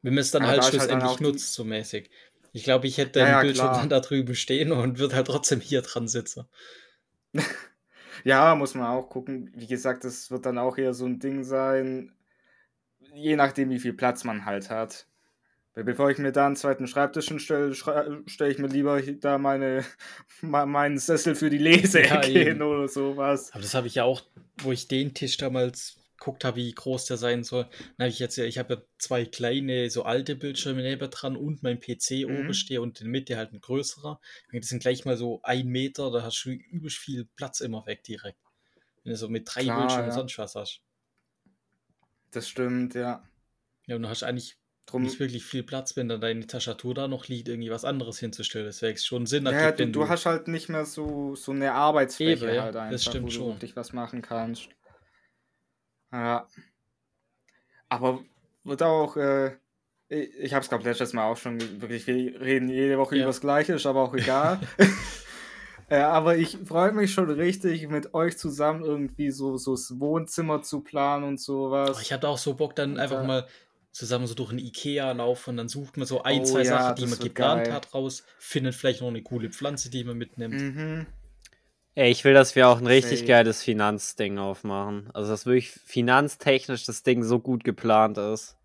Wenn 0.02 0.14
man 0.14 0.22
es 0.22 0.32
dann 0.32 0.44
ja, 0.44 0.50
halt 0.50 0.66
schlussendlich 0.66 1.10
halt 1.10 1.22
nutzt, 1.22 1.54
so 1.54 1.64
mäßig. 1.64 2.10
Ich 2.54 2.64
glaube, 2.64 2.88
ich 2.88 2.98
hätte 2.98 3.20
ja, 3.20 3.26
den 3.26 3.32
ja, 3.32 3.42
Bildschirm 3.42 3.68
klar. 3.68 3.80
dann 3.80 3.90
da 3.90 4.00
drüben 4.00 4.36
stehen 4.36 4.72
und 4.72 5.00
würde 5.00 5.16
halt 5.16 5.28
trotzdem 5.28 5.60
hier 5.60 5.82
dran 5.82 6.08
sitzen. 6.08 6.46
ja, 8.24 8.56
muss 8.56 8.74
man 8.76 8.88
auch 8.88 9.10
gucken. 9.10 9.52
Wie 9.56 9.68
gesagt, 9.68 10.04
das 10.04 10.32
wird 10.32 10.46
dann 10.46 10.58
auch 10.58 10.78
eher 10.78 10.94
so 10.94 11.06
ein 11.06 11.20
Ding 11.20 11.44
sein, 11.44 12.14
je 13.14 13.36
nachdem, 13.36 13.70
wie 13.70 13.80
viel 13.80 13.94
Platz 13.94 14.24
man 14.24 14.46
halt 14.46 14.70
hat. 14.70 15.08
Bevor 15.84 16.10
ich 16.10 16.18
mir 16.18 16.32
da 16.32 16.48
einen 16.48 16.56
zweiten 16.56 16.88
Schreibtisch 16.88 17.32
stelle, 17.38 17.76
stelle 17.76 18.52
ich 18.52 18.58
mir 18.58 18.68
lieber 18.68 19.00
da 19.02 19.38
meine, 19.38 19.86
meinen 20.42 20.98
Sessel 20.98 21.36
für 21.36 21.52
die 21.52 21.60
Leseecke 21.60 22.14
ja, 22.14 22.22
hin 22.46 22.62
oder 22.64 22.88
sowas. 22.88 23.52
Aber 23.52 23.62
das 23.62 23.76
habe 23.76 23.86
ich 23.86 23.96
ja 23.96 24.04
auch, 24.04 24.24
wo 24.58 24.72
ich 24.72 24.88
den 24.88 25.14
Tisch 25.14 25.38
damals 25.38 25.98
geguckt 26.18 26.46
habe, 26.46 26.58
wie 26.58 26.72
groß 26.72 27.06
der 27.06 27.18
sein 27.18 27.44
soll. 27.44 27.66
Dann 27.98 28.06
habe 28.06 28.10
ich 28.10 28.18
jetzt 28.18 28.38
ja, 28.38 28.46
ich 28.46 28.58
habe 28.58 28.74
ja 28.74 28.82
zwei 28.98 29.26
kleine, 29.26 29.92
so 29.92 30.02
alte 30.02 30.36
Bildschirme 30.36 30.82
neben 30.82 31.12
dran 31.12 31.38
und 31.38 31.62
mein 31.62 31.80
PC 31.80 32.28
mhm. 32.28 32.38
oben 32.38 32.54
stehe 32.56 32.82
und 32.82 33.00
in 33.00 33.06
der 33.06 33.12
Mitte 33.12 33.38
halt 33.38 33.54
ein 33.54 33.62
größerer. 33.62 34.20
Das 34.52 34.68
sind 34.68 34.82
gleich 34.82 35.06
mal 35.06 35.16
so 35.16 35.42
ein 35.44 35.68
Meter, 35.68 36.10
da 36.10 36.24
hast 36.24 36.44
du 36.44 36.50
übelst 36.50 36.98
viel 36.98 37.26
Platz 37.36 37.60
immer 37.60 37.86
weg 37.86 38.04
direkt. 38.04 38.40
Wenn 39.04 39.12
du 39.12 39.18
so 39.18 39.30
mit 39.30 39.48
drei 39.48 39.64
Klar, 39.64 39.82
Bildschirmen 39.82 40.10
ja. 40.10 40.16
sonst 40.16 40.38
was 40.40 40.56
hast. 40.56 40.82
Das 42.32 42.50
stimmt, 42.50 42.96
ja. 42.96 43.24
Ja, 43.86 43.96
und 43.96 44.02
du 44.02 44.10
hast 44.10 44.24
eigentlich 44.24 44.58
Drum, 44.88 45.04
nicht 45.04 45.20
wirklich 45.20 45.44
viel 45.44 45.64
Platz, 45.64 45.98
wenn 45.98 46.08
dann 46.08 46.22
deine 46.22 46.48
Tastatur 46.48 46.94
da 46.94 47.10
noch 47.10 47.28
liegt, 47.28 47.50
irgendwie 47.50 47.70
was 47.70 47.84
anderes 47.84 48.20
hinzustellen. 48.20 48.66
Das 48.66 48.82
wäre 48.82 48.96
schon 48.98 49.26
Sinn. 49.26 49.46
Ja, 49.46 49.74
du, 49.74 49.86
du, 49.86 50.08
hast 50.08 50.26
halt 50.26 50.48
nicht 50.48 50.70
mehr 50.70 50.86
so, 50.86 51.36
so 51.36 51.52
eine 51.52 51.74
Arbeitsfläche 51.74 52.50
Eben, 52.50 52.62
halt 52.62 52.76
einfach, 52.78 52.92
das 52.92 53.04
stimmt 53.04 53.26
wo 53.26 53.30
schon. 53.30 53.46
du 53.48 53.54
wirklich 53.56 53.76
was 53.76 53.92
machen 53.92 54.22
kannst. 54.22 54.70
Ja. 56.14 56.48
Aber 57.90 58.24
wird 58.64 58.82
auch, 58.82 59.18
äh, 59.18 59.58
ich, 60.08 60.54
habe 60.54 60.64
es 60.64 60.70
glaube 60.70 60.86
letztes 60.86 61.12
Mal 61.12 61.30
auch 61.30 61.38
schon 61.38 61.60
wirklich, 61.82 62.08
wir 62.08 62.40
reden 62.40 62.70
jede 62.70 62.98
Woche 62.98 63.18
ja. 63.18 63.24
über 63.24 63.32
das 63.32 63.42
Gleiche, 63.42 63.74
ist 63.74 63.86
aber 63.86 64.04
auch 64.04 64.14
egal. 64.16 64.62
äh, 65.90 65.98
aber 65.98 66.38
ich 66.38 66.60
freue 66.64 66.94
mich 66.94 67.12
schon 67.12 67.30
richtig, 67.30 67.90
mit 67.90 68.14
euch 68.14 68.38
zusammen 68.38 68.86
irgendwie 68.86 69.32
so, 69.32 69.58
so 69.58 69.72
das 69.72 70.00
Wohnzimmer 70.00 70.62
zu 70.62 70.80
planen 70.80 71.26
und 71.26 71.42
sowas. 71.42 71.98
Oh, 71.98 72.02
ich 72.02 72.14
hatte 72.14 72.30
auch 72.30 72.38
so 72.38 72.54
Bock, 72.54 72.74
dann 72.74 72.98
einfach 72.98 73.26
mal 73.26 73.46
zusammen 73.98 74.28
so 74.28 74.36
durch 74.36 74.52
ein 74.52 74.60
Ikea 74.60 75.12
laufen 75.14 75.52
und 75.52 75.58
dann 75.58 75.70
sucht 75.70 75.98
man 75.98 76.06
so 76.06 76.22
ein, 76.22 76.42
oh, 76.42 76.44
zwei 76.44 76.60
ja, 76.60 76.66
Sachen, 76.66 76.96
die 76.96 77.08
man 77.08 77.20
geplant 77.20 77.64
geil. 77.66 77.74
hat, 77.74 77.94
raus, 77.94 78.24
findet 78.38 78.76
vielleicht 78.76 79.02
noch 79.02 79.08
eine 79.08 79.24
coole 79.24 79.50
Pflanze, 79.50 79.90
die 79.90 80.04
man 80.04 80.18
mitnimmt. 80.18 80.54
Mhm. 80.54 81.08
Ey, 81.96 82.12
ich 82.12 82.24
will, 82.24 82.36
dass 82.36 82.56
wir 82.56 82.68
auch 82.68 82.78
ein 82.78 82.86
richtig 82.86 83.20
Safe. 83.20 83.28
geiles 83.28 83.64
Finanzding 83.64 84.38
aufmachen. 84.38 85.10
Also, 85.16 85.32
dass 85.32 85.48
wirklich 85.48 85.72
finanztechnisch 85.72 86.86
das 86.86 87.02
Ding 87.02 87.24
so 87.24 87.40
gut 87.40 87.64
geplant 87.64 88.20
ist. 88.20 88.56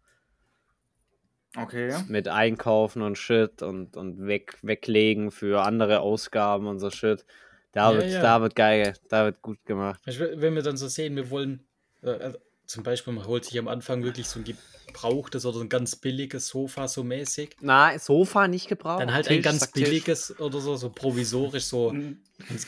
Okay. 1.56 1.94
Mit 2.08 2.28
Einkaufen 2.28 3.00
und 3.00 3.16
Shit 3.16 3.62
und, 3.62 3.96
und 3.96 4.26
weg, 4.26 4.58
weglegen 4.60 5.30
für 5.30 5.62
andere 5.62 6.00
Ausgaben 6.00 6.66
und 6.66 6.78
so 6.78 6.90
Shit. 6.90 7.24
Da, 7.72 7.90
ja, 7.90 7.96
wird, 7.96 8.10
ja. 8.10 8.20
da 8.20 8.42
wird 8.42 8.54
geil, 8.54 8.94
da 9.08 9.24
wird 9.24 9.40
gut 9.40 9.64
gemacht. 9.64 10.02
Wenn 10.04 10.54
wir 10.54 10.62
dann 10.62 10.76
so 10.76 10.88
sehen, 10.88 11.16
wir 11.16 11.30
wollen, 11.30 11.64
äh, 12.02 12.10
also 12.10 12.38
zum 12.72 12.82
Beispiel, 12.82 13.12
man 13.12 13.26
holt 13.26 13.44
sich 13.44 13.58
am 13.58 13.68
Anfang 13.68 14.02
wirklich 14.02 14.26
so 14.26 14.40
ein 14.40 14.44
gebrauchtes 14.44 15.44
oder 15.44 15.58
so 15.58 15.60
ein 15.60 15.68
ganz 15.68 15.94
billiges 15.94 16.48
Sofa 16.48 16.88
so 16.88 17.04
mäßig. 17.04 17.50
Na, 17.60 17.98
Sofa 17.98 18.48
nicht 18.48 18.68
gebraucht. 18.68 19.02
Dann 19.02 19.12
halt 19.12 19.26
Tisch, 19.26 19.36
ein 19.36 19.42
ganz 19.42 19.66
billiges 19.66 20.28
Tisch. 20.28 20.40
oder 20.40 20.58
so, 20.58 20.76
so 20.76 20.88
provisorisch, 20.88 21.64
so. 21.64 21.92
Man 21.92 22.18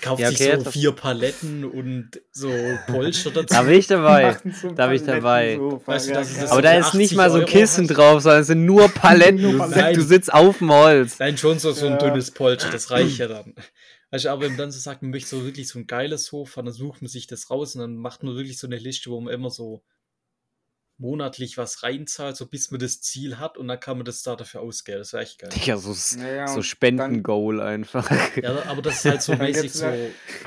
kauft 0.02 0.20
ja, 0.20 0.28
okay, 0.28 0.56
sich 0.56 0.64
so 0.64 0.70
vier 0.70 0.92
Paletten 0.92 1.64
und 1.64 2.10
so 2.32 2.52
Polster 2.86 3.30
dazu. 3.34 3.46
Da 3.46 3.62
bin 3.62 3.78
ich 3.78 3.86
dabei. 3.86 4.36
da 4.76 4.86
bin 4.86 4.96
ich 4.96 5.04
dabei. 5.04 5.58
Weißt 5.58 6.10
du, 6.10 6.12
das 6.12 6.30
ist 6.32 6.52
Aber 6.52 6.60
da 6.60 6.72
ist 6.74 6.92
nicht 6.92 7.14
mal 7.14 7.30
so 7.30 7.38
ein 7.38 7.46
Kissen 7.46 7.86
Euro 7.86 7.94
drauf, 7.94 8.22
sondern 8.22 8.42
es 8.42 8.46
sind 8.48 8.66
nur 8.66 8.88
Paletten. 8.94 9.40
nur 9.40 9.58
Paletten. 9.58 9.94
Du 9.94 10.02
sitzt 10.02 10.32
auf 10.32 10.58
dem 10.58 10.70
Holz. 10.70 11.18
Nein, 11.18 11.38
schon 11.38 11.58
so, 11.58 11.72
so 11.72 11.86
ein 11.86 11.92
ja. 11.92 11.98
dünnes 11.98 12.30
Polster, 12.30 12.70
das 12.70 12.90
reicht 12.90 13.18
ja 13.18 13.28
dann. 13.28 13.54
Also, 14.14 14.28
aber 14.28 14.42
wenn 14.42 14.50
man 14.50 14.58
dann 14.58 14.70
so 14.70 14.78
sagt, 14.78 15.02
man 15.02 15.10
möchte 15.10 15.30
so 15.30 15.44
wirklich 15.44 15.66
so 15.66 15.76
ein 15.76 15.88
geiles 15.88 16.26
Sofa, 16.26 16.62
dann 16.62 16.72
sucht 16.72 17.02
man 17.02 17.08
sich 17.08 17.26
das 17.26 17.50
raus 17.50 17.74
und 17.74 17.80
dann 17.80 17.96
macht 17.96 18.22
man 18.22 18.36
wirklich 18.36 18.60
so 18.60 18.68
eine 18.68 18.76
Liste, 18.76 19.10
wo 19.10 19.20
man 19.20 19.34
immer 19.34 19.50
so 19.50 19.82
monatlich 20.98 21.58
was 21.58 21.82
reinzahlt, 21.82 22.36
so 22.36 22.46
bis 22.46 22.70
man 22.70 22.78
das 22.78 23.00
Ziel 23.00 23.40
hat 23.40 23.58
und 23.58 23.66
dann 23.66 23.80
kann 23.80 23.96
man 23.96 24.04
das 24.04 24.22
da 24.22 24.36
dafür 24.36 24.60
ausgeben. 24.60 24.98
Das 24.98 25.14
wäre 25.14 25.24
echt 25.24 25.40
geil. 25.40 25.50
Ja, 25.64 25.76
so, 25.78 25.96
naja, 26.16 26.46
so 26.46 26.62
Spenden-Goal 26.62 27.60
einfach. 27.60 28.08
Ja, 28.36 28.64
aber 28.66 28.82
das 28.82 28.98
ist 28.98 29.04
halt 29.04 29.22
so 29.22 29.34
mäßig 29.36 29.72
so 29.72 29.92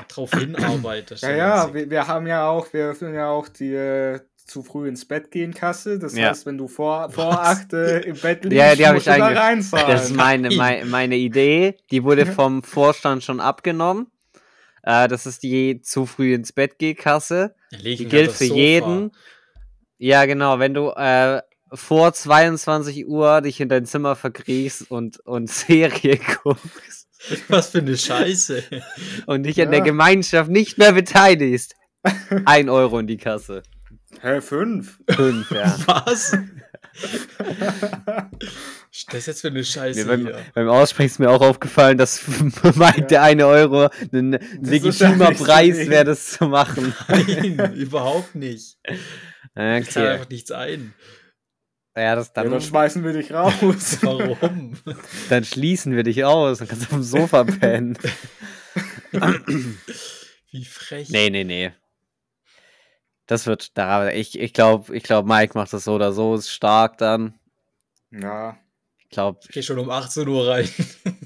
drauf 0.08 0.30
hinarbeitet. 0.30 1.20
Ja, 1.20 1.36
ja, 1.36 1.74
wir, 1.74 1.90
wir, 1.90 2.06
haben 2.06 2.26
ja 2.26 2.48
auch, 2.48 2.72
wir 2.72 2.86
öffnen 2.86 3.14
ja 3.14 3.28
auch 3.28 3.48
die 3.48 3.74
äh, 3.74 4.20
zu 4.48 4.62
früh 4.62 4.88
ins 4.88 5.04
Bett 5.04 5.30
gehen 5.30 5.54
Kasse. 5.54 5.98
Das 5.98 6.16
ja. 6.16 6.30
heißt, 6.30 6.46
wenn 6.46 6.58
du 6.58 6.68
vor, 6.68 7.10
vor 7.10 7.40
acht 7.40 7.72
äh, 7.72 8.00
im 8.00 8.16
Bett 8.16 8.44
liegst, 8.44 8.56
ja, 8.56 8.74
die 8.74 8.94
musst 8.94 9.06
ich 9.06 9.12
du 9.12 9.18
da 9.18 9.26
reinzahlen. 9.28 9.88
Das 9.88 10.04
ist 10.04 10.16
meine, 10.16 10.50
meine, 10.50 10.84
meine 10.86 11.16
Idee. 11.16 11.76
Die 11.90 12.02
wurde 12.04 12.26
vom 12.26 12.62
Vorstand 12.62 13.22
schon 13.24 13.40
abgenommen. 13.40 14.08
Äh, 14.82 15.08
das 15.08 15.26
ist 15.26 15.42
die 15.42 15.80
zu 15.82 16.06
früh 16.06 16.34
ins 16.34 16.52
Bett 16.52 16.78
gehen 16.78 16.96
Kasse. 16.96 17.54
Die 17.72 18.06
gilt 18.06 18.32
für 18.32 18.46
Sofa. 18.46 18.60
jeden. 18.60 19.10
Ja, 19.98 20.24
genau. 20.24 20.58
Wenn 20.58 20.74
du, 20.74 20.90
äh, 20.90 21.42
vor 21.72 22.12
22 22.12 23.06
Uhr 23.06 23.40
dich 23.42 23.60
in 23.60 23.68
dein 23.68 23.86
Zimmer 23.86 24.16
verkriechst 24.16 24.90
und, 24.90 25.20
und 25.20 25.50
Serie 25.50 26.18
guckst. 26.42 27.08
Was 27.48 27.70
für 27.70 27.78
eine 27.78 27.96
Scheiße. 27.96 28.62
Und 29.26 29.42
dich 29.44 29.56
ja. 29.56 29.64
an 29.64 29.72
der 29.72 29.80
Gemeinschaft 29.80 30.50
nicht 30.50 30.78
mehr 30.78 30.92
beteiligst. 30.92 31.74
Ein 32.44 32.68
Euro 32.68 33.00
in 33.00 33.06
die 33.06 33.16
Kasse. 33.16 33.62
Hä, 34.20 34.40
fünf? 34.40 34.98
Fünf, 35.08 35.50
ja. 35.50 35.76
Was? 35.86 36.36
das 39.06 39.14
ist 39.14 39.26
jetzt 39.26 39.40
für 39.42 39.48
eine 39.48 39.64
Scheiße. 39.64 40.00
Ja, 40.00 40.06
beim, 40.06 40.30
beim, 40.54 40.68
Aussprechen 40.68 41.06
ist 41.06 41.18
mir 41.18 41.30
auch 41.30 41.40
aufgefallen, 41.40 41.98
dass 41.98 42.26
Mike 42.62 43.00
ja. 43.00 43.06
der 43.06 43.22
eine 43.22 43.46
Euro 43.46 43.88
ein 44.12 44.38
legitimer 44.60 45.32
Preis 45.32 45.88
wäre, 45.88 46.04
das 46.04 46.32
zu 46.32 46.48
machen. 46.48 46.94
Nein, 47.08 47.74
überhaupt 47.74 48.34
nicht. 48.34 48.78
Okay. 49.54 49.80
Ich 49.80 49.90
zahle 49.90 50.10
einfach 50.12 50.28
nichts 50.28 50.50
ein. 50.50 50.94
Ja, 51.96 52.14
das 52.14 52.32
dann, 52.32 52.46
ja, 52.46 52.50
dann 52.52 52.60
schmeißen 52.60 53.04
wir 53.04 53.12
dich 53.12 53.32
raus. 53.32 53.98
Warum? 54.02 54.74
Dann 55.30 55.44
schließen 55.44 55.96
wir 55.96 56.04
dich 56.04 56.24
aus. 56.24 56.58
Dann 56.58 56.68
kannst 56.68 56.84
du 56.84 56.86
auf 56.86 56.92
dem 56.92 57.02
Sofa 57.02 57.44
pennen. 57.44 57.98
Wie 60.52 60.64
frech. 60.64 61.10
Nee, 61.10 61.30
nee, 61.30 61.42
nee. 61.44 61.72
Das 63.28 63.46
wird 63.46 63.76
da. 63.76 64.08
Ich, 64.08 64.38
ich 64.38 64.54
glaube, 64.54 64.96
ich 64.96 65.02
glaub, 65.02 65.26
Mike 65.26 65.56
macht 65.56 65.72
das 65.72 65.84
so 65.84 65.94
oder 65.94 66.12
so. 66.12 66.34
Ist 66.34 66.50
stark 66.50 66.96
dann. 66.96 67.34
Ja. 68.10 68.56
Ich 68.96 69.10
glaube. 69.10 69.38
Ich 69.42 69.50
gehe 69.50 69.62
schon 69.62 69.78
um 69.78 69.90
18 69.90 70.26
Uhr 70.26 70.48
rein. 70.48 70.68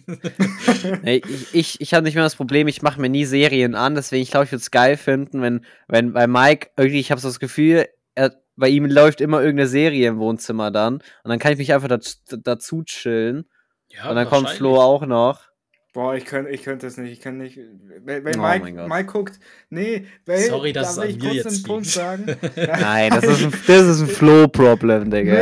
nee, 1.03 1.23
ich 1.25 1.55
ich, 1.55 1.81
ich 1.81 1.95
habe 1.95 2.03
nicht 2.03 2.17
mehr 2.17 2.25
das 2.25 2.35
Problem, 2.35 2.67
ich 2.67 2.83
mache 2.83 3.01
mir 3.01 3.09
nie 3.09 3.25
Serien 3.25 3.77
an. 3.77 3.95
Deswegen, 3.95 4.23
ich 4.23 4.33
glaube, 4.33 4.45
ich 4.45 4.51
würde 4.51 4.63
es 4.63 4.73
geil 4.73 4.97
finden, 4.97 5.43
wenn, 5.43 5.65
wenn 5.87 6.13
bei 6.13 6.27
Mike 6.27 6.71
irgendwie, 6.77 6.99
ich 6.99 7.13
habe 7.13 7.21
so 7.21 7.29
das 7.29 7.39
Gefühl, 7.39 7.87
er, 8.17 8.37
bei 8.57 8.69
ihm 8.69 8.87
läuft 8.87 9.21
immer 9.21 9.41
irgendeine 9.41 9.69
Serie 9.69 10.09
im 10.09 10.19
Wohnzimmer 10.19 10.73
dann. 10.73 10.95
Und 10.95 11.29
dann 11.29 11.39
kann 11.39 11.53
ich 11.53 11.59
mich 11.59 11.73
einfach 11.73 11.89
dazu, 11.89 12.17
dazu 12.31 12.83
chillen. 12.83 13.49
Ja, 13.91 14.11
und 14.11 14.17
dann 14.17 14.27
kommt 14.27 14.51
Flo 14.51 14.81
auch 14.81 15.07
noch. 15.07 15.52
Boah, 15.93 16.15
ich 16.15 16.25
könnte 16.25 16.51
ich 16.51 16.63
könnt 16.63 16.83
das 16.83 16.97
nicht. 16.97 17.13
Ich 17.13 17.21
kann 17.21 17.37
nicht. 17.37 17.59
Wenn, 18.05 18.25
wenn 18.25 18.41
oh 18.41 18.43
Mike, 18.43 18.87
Mike 18.89 19.13
guckt. 19.13 19.39
Nee, 19.69 20.07
weil, 20.25 20.39
Sorry, 20.39 20.73
dass 20.73 20.97
es 20.97 21.05
ich 21.05 21.19
kurz 21.19 21.35
jetzt 21.35 21.67
Punkt 21.67 21.87
sagen. 21.87 22.25
Nein, 22.57 23.11
das 23.11 23.25
ist 23.25 23.45
ein, 23.45 23.53
das 23.67 23.83
ist 23.83 24.01
ein 24.01 24.09
Flow-Problem, 24.09 25.11
Digga. 25.11 25.35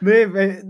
Nee, 0.00 0.26
nee, 0.26 0.62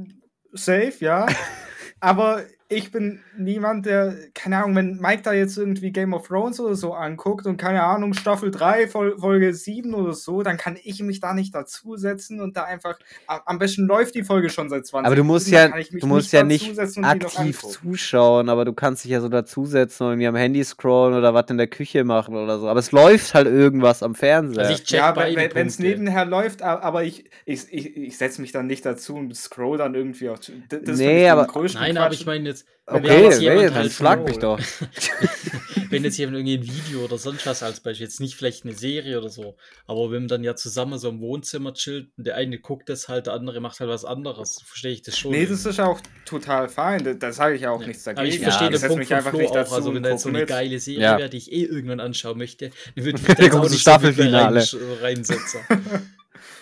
safe, 0.53 0.95
ja. 1.01 1.27
Aber 2.01 2.45
ich 2.75 2.91
bin 2.91 3.21
niemand, 3.39 3.87
der, 3.87 4.15
keine 4.35 4.59
Ahnung, 4.59 4.77
wenn 4.77 4.97
Mike 5.01 5.23
da 5.23 5.33
jetzt 5.33 5.57
irgendwie 5.57 5.93
Game 5.93 6.13
of 6.13 6.29
Thrones 6.29 6.61
oder 6.61 6.75
so 6.75 6.93
anguckt 6.93 7.47
und 7.47 7.57
keine 7.57 7.83
Ahnung, 7.83 8.15
Staffel 8.15 8.51
3, 8.51 8.89
Folge 8.89 9.55
7 9.55 9.95
oder 9.95 10.13
so, 10.13 10.43
dann 10.43 10.57
kann 10.57 10.77
ich 10.83 11.03
mich 11.03 11.21
da 11.21 11.35
nicht 11.35 11.55
dazusetzen 11.55 12.41
und 12.41 12.57
da 12.57 12.65
einfach, 12.65 12.99
am 13.27 13.59
besten 13.59 13.87
läuft 13.87 14.15
die 14.15 14.25
Folge 14.25 14.51
schon 14.51 14.69
seit 14.69 14.87
20 14.87 15.07
Aber 15.07 15.17
du 15.17 15.25
musst 15.25 15.51
Minuten, 15.51 15.75
ja, 15.79 15.99
du 16.01 16.07
musst 16.07 16.33
nicht 16.33 16.77
ja 16.77 16.85
nicht 16.85 17.05
aktiv 17.05 17.61
zuschauen, 17.63 18.49
aber 18.49 18.65
du 18.65 18.73
kannst 18.73 19.05
dich 19.05 19.13
ja 19.13 19.21
so 19.21 19.29
dazusetzen 19.29 20.07
und 20.07 20.13
irgendwie 20.13 20.27
am 20.27 20.37
Handy 20.37 20.65
scrollen 20.65 21.17
oder 21.17 21.35
was 21.35 21.47
in 21.51 21.59
der 21.59 21.67
Küche 21.67 22.05
machen 22.05 22.35
oder 22.37 22.59
so. 22.59 22.69
Aber 22.69 22.81
es 22.81 22.93
läuft 22.93 23.35
halt 23.35 23.47
irgendwas 23.47 24.03
am 24.03 24.15
Fernseher. 24.15 24.63
Also 24.63 24.75
ich 24.75 24.85
check 24.85 24.99
ja, 24.99 25.17
wenn 25.17 25.67
es 25.67 25.79
nebenher 25.79 26.25
läuft, 26.25 26.63
aber 26.63 27.05
ich, 27.05 27.25
ich, 27.45 27.73
ich, 27.73 27.97
ich 27.97 28.19
setze 28.19 28.41
mich 28.41 28.53
dann 28.53 28.67
nicht 28.67 28.85
dazu 28.85 29.15
und 29.17 29.35
scroll 29.37 29.79
dann 29.79 29.95
irgendwie 29.95 30.29
auf. 30.29 30.41
Das 30.69 30.99
nee, 30.99 31.29
aber. 31.29 31.49
Nein, 31.75 31.97
aber 31.97 32.15
ich 32.15 32.27
meine 32.27 32.49
jetzt 32.49 32.64
Okay, 32.87 33.27
okay 33.27 33.65
dann 33.65 33.75
halt 33.75 33.93
schlag 33.93 34.25
mich 34.25 34.39
doch. 34.39 34.61
wenn 35.95 36.05
jetzt 36.05 36.19
jemand 36.19 36.37
irgendwie 36.39 36.59
ein 36.59 36.67
Video 36.67 37.05
oder 37.05 37.19
sonst 37.19 37.47
was 37.47 37.63
als 37.63 37.81
Beispiel, 37.81 38.05
jetzt 38.07 38.21
nicht 38.21 38.35
vielleicht 38.35 38.65
eine 38.65 38.75
Serie 38.75 39.19
oder 39.19 39.31
so, 39.31 39.57
aber 39.87 40.11
wenn 40.11 40.23
man 40.23 40.29
dann 40.29 40.45
ja 40.45 40.55
zusammen 40.57 40.99
so 40.99 41.09
im 41.09 41.21
Wohnzimmer 41.21 41.73
chillt 41.73 42.09
und 42.19 42.27
der 42.27 42.35
eine 42.35 42.59
guckt 42.59 42.89
das 42.89 43.09
halt, 43.09 43.27
der 43.27 43.33
andere 43.33 43.61
macht 43.61 43.81
halt 43.81 43.89
was 43.89 44.05
anderes, 44.05 44.61
verstehe 44.65 44.93
ich 44.93 45.03
das 45.03 45.17
schon. 45.17 45.31
Nee, 45.31 45.47
das 45.47 45.65
ist 45.65 45.81
auch 45.81 46.01
total 46.27 46.69
fein, 46.69 47.19
da 47.19 47.33
sage 47.33 47.57
ich 47.57 47.67
auch 47.67 47.81
ja. 47.81 47.87
nichts 47.87 48.05
dagegen. 48.05 48.21
Aber 48.21 48.29
ich 48.29 48.41
verstehe 48.41 48.71
ja, 48.71 48.79
den 48.79 48.89
Punkt 48.89 49.07
von 49.07 49.23
Flo 49.23 49.49
auch, 49.49 49.73
also 49.73 49.95
wenn 49.95 50.03
da 50.03 50.11
jetzt 50.11 50.23
so 50.23 50.29
eine 50.29 50.41
mit. 50.41 50.49
geile 50.49 50.79
Serie 50.79 51.03
ja. 51.03 51.19
wäre, 51.19 51.31
die 51.31 51.39
ich 51.39 51.53
eh 51.53 51.65
irgendwann 51.65 52.01
anschauen 52.01 52.37
möchte, 52.37 52.71
dann 52.97 53.05
würde 53.05 53.19
ich 53.23 53.29
mich 53.29 53.49
da 53.51 53.59
auch 53.59 53.71
nicht 53.71 53.81
Staffelfinale. 53.81 54.61
so 54.61 54.79
reinsetzen. 55.01 55.61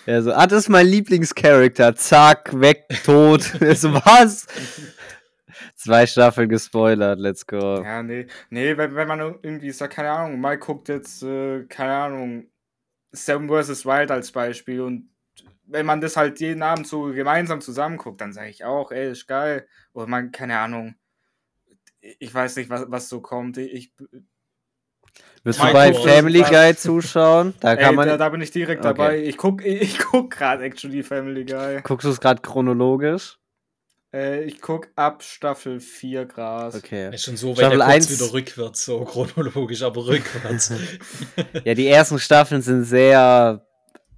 Ja, 0.05 0.21
so, 0.21 0.33
ah, 0.33 0.49
das 0.49 0.65
ist 0.65 0.69
mein 0.69 0.89
Lieblingscharakter. 0.89 1.95
Zack, 1.95 2.61
weg, 2.61 2.87
tot. 3.05 3.43
so, 3.77 3.95
was? 3.95 4.49
Zwei 5.75 6.07
Staffeln 6.07 6.49
gespoilert, 6.49 7.19
let's 7.19 7.47
go. 7.47 7.83
Ja, 7.83 8.03
nee, 8.03 8.27
nee, 8.51 8.77
wenn, 8.77 8.95
wenn 8.95 9.09
man 9.09 9.21
irgendwie 9.21 9.71
sagt, 9.71 9.95
keine 9.95 10.11
Ahnung, 10.11 10.41
Mike 10.41 10.61
guckt 10.61 10.89
jetzt, 10.89 11.23
äh, 11.23 11.65
keine 11.65 11.95
Ahnung, 11.95 12.47
Seven 13.13 13.49
vs. 13.49 13.85
Wild 13.85 14.11
als 14.11 14.33
Beispiel 14.33 14.81
und 14.81 15.11
wenn 15.65 15.87
man 15.87 16.01
das 16.01 16.17
halt 16.17 16.41
jeden 16.41 16.63
Abend 16.63 16.87
so 16.87 17.05
gemeinsam 17.13 17.61
zusammen 17.61 17.97
guckt, 17.97 18.21
dann 18.21 18.33
sage 18.33 18.51
ich 18.51 18.65
auch, 18.65 18.91
ey, 18.91 19.11
ist 19.11 19.27
geil. 19.27 19.67
Oder 19.93 20.07
man, 20.07 20.31
keine 20.31 20.59
Ahnung, 20.59 20.97
ich 22.01 22.35
weiß 22.35 22.57
nicht, 22.57 22.69
was, 22.69 22.85
was 22.89 23.09
so 23.09 23.21
kommt. 23.21 23.57
Ich, 23.59 23.93
Willst 25.45 25.61
du 25.61 25.73
bei 25.73 25.93
Family 25.93 26.43
Guy 26.43 26.77
zuschauen? 26.77 27.55
Da, 27.61 27.75
kann 27.77 27.91
Ey, 27.91 27.97
man... 27.97 28.09
da, 28.09 28.17
da 28.17 28.29
bin 28.29 28.41
ich 28.41 28.51
direkt 28.51 28.85
okay. 28.85 28.95
dabei. 28.95 29.23
Ich 29.23 29.37
guck, 29.37 29.65
ich 29.65 29.99
guck 29.99 30.31
gerade 30.31 30.65
actually 30.65 31.03
Family 31.03 31.45
Guy. 31.45 31.81
Guckst 31.83 32.05
du 32.05 32.11
es 32.11 32.21
gerade 32.21 32.43
chronologisch? 32.43 33.39
Äh, 34.13 34.45
ich 34.45 34.61
guck 34.61 34.89
ab 34.95 35.23
Staffel 35.23 35.81
4 35.81 36.27
Gras. 36.27 36.75
Okay. 36.75 37.15
Ist 37.15 37.25
schon 37.25 37.37
so, 37.37 37.55
Staffel 37.55 37.81
1 37.81 38.11
wieder 38.11 38.33
rückwärts, 38.33 38.85
so 38.85 39.05
chronologisch, 39.05 39.83
aber 39.83 40.07
rückwärts. 40.07 40.73
ja, 41.65 41.75
die 41.75 41.87
ersten 41.87 42.19
Staffeln 42.19 42.61
sind 42.61 42.85
sehr 42.85 43.65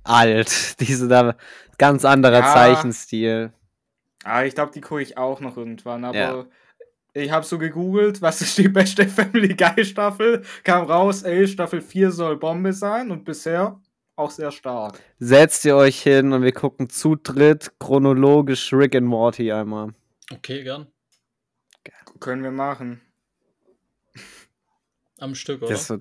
alt. 0.03 0.77
Die 0.81 0.95
sind 0.95 1.09
da 1.09 1.37
ganz 1.79 2.05
anderer 2.05 2.41
ja. 2.41 2.53
Zeichenstil. 2.53 3.53
Ah, 4.25 4.45
ich 4.45 4.55
glaube, 4.55 4.73
die 4.73 4.81
gucke 4.81 5.03
ich 5.03 5.19
auch 5.19 5.41
noch 5.41 5.57
irgendwann, 5.59 6.05
aber 6.05 6.17
ja. 6.17 6.47
ich 7.13 7.31
habe 7.31 7.45
so 7.45 7.59
gegoogelt, 7.59 8.23
was 8.23 8.41
ist 8.41 8.57
die 8.57 8.69
beste 8.69 9.07
Family 9.07 9.55
Guy 9.55 9.85
Staffel? 9.85 10.43
Kam 10.63 10.87
raus, 10.87 11.23
ey, 11.25 11.47
Staffel 11.47 11.83
4 11.83 12.11
soll 12.11 12.39
Bombe 12.39 12.73
sein 12.73 13.11
und 13.11 13.25
bisher 13.25 13.81
auch 14.17 14.31
sehr 14.31 14.51
stark. 14.51 15.01
Setzt 15.19 15.65
ihr 15.65 15.77
euch 15.77 16.03
hin 16.03 16.33
und 16.33 16.43
wir 16.43 16.53
gucken 16.53 16.89
zu 16.89 17.17
dritt 17.17 17.73
chronologisch 17.79 18.73
Rick 18.73 18.95
and 18.95 19.07
Morty 19.07 19.53
einmal. 19.53 19.93
Okay, 20.33 20.63
gern. 20.63 20.87
Können 22.21 22.43
wir 22.43 22.53
machen. 22.53 23.01
Am 25.19 25.35
Stück, 25.35 25.63
oder? 25.63 25.77
So, 25.77 25.99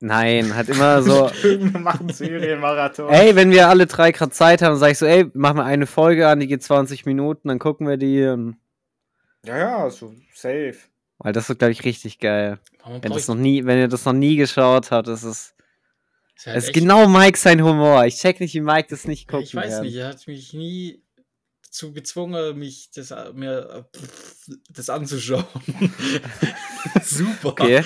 nein, 0.00 0.54
hat 0.54 0.68
immer 0.68 1.02
so. 1.02 1.30
wir 1.42 1.80
machen 1.80 2.08
Serienmarathon. 2.10 3.10
Ey, 3.10 3.34
wenn 3.34 3.50
wir 3.50 3.68
alle 3.68 3.86
drei 3.86 4.12
gerade 4.12 4.32
Zeit 4.32 4.62
haben, 4.62 4.76
sag 4.76 4.92
ich 4.92 4.98
so, 4.98 5.06
ey, 5.06 5.30
machen 5.34 5.58
wir 5.58 5.64
eine 5.64 5.86
Folge 5.86 6.28
an, 6.28 6.40
die 6.40 6.46
geht 6.46 6.62
20 6.62 7.06
Minuten, 7.06 7.48
dann 7.48 7.58
gucken 7.58 7.88
wir 7.88 7.96
die. 7.96 8.24
Und... 8.24 8.56
Ja, 9.44 9.58
ja, 9.58 9.90
so 9.90 10.12
safe. 10.34 10.76
Weil 11.18 11.32
das 11.32 11.50
ist, 11.50 11.58
glaube 11.58 11.72
ich, 11.72 11.84
richtig 11.84 12.18
geil. 12.18 12.58
Wenn, 12.84 13.12
das 13.12 13.28
noch 13.28 13.34
nie, 13.34 13.64
wenn 13.64 13.78
ihr 13.78 13.88
das 13.88 14.04
noch 14.04 14.12
nie 14.12 14.36
geschaut 14.36 14.90
habt, 14.90 15.08
ist 15.08 15.24
es. 15.24 15.54
Ist 16.38 16.46
halt 16.46 16.56
das 16.56 16.64
ist 16.66 16.72
genau 16.72 17.08
Mike 17.08 17.36
sein 17.36 17.64
Humor. 17.64 18.06
Ich 18.06 18.16
check 18.16 18.38
nicht, 18.38 18.54
wie 18.54 18.60
Mike 18.60 18.86
das 18.90 19.06
nicht 19.06 19.26
guckt. 19.26 19.42
Ich 19.42 19.56
weiß 19.56 19.74
kann. 19.74 19.82
nicht, 19.84 19.96
er 19.96 20.08
hat 20.08 20.24
mich 20.28 20.52
nie 20.52 21.02
dazu 21.64 21.92
gezwungen, 21.92 22.56
mich 22.56 22.90
das, 22.94 23.12
mir 23.34 23.88
das 24.70 24.88
anzuschauen. 24.88 25.44
Super. 27.02 27.48
Okay. 27.48 27.84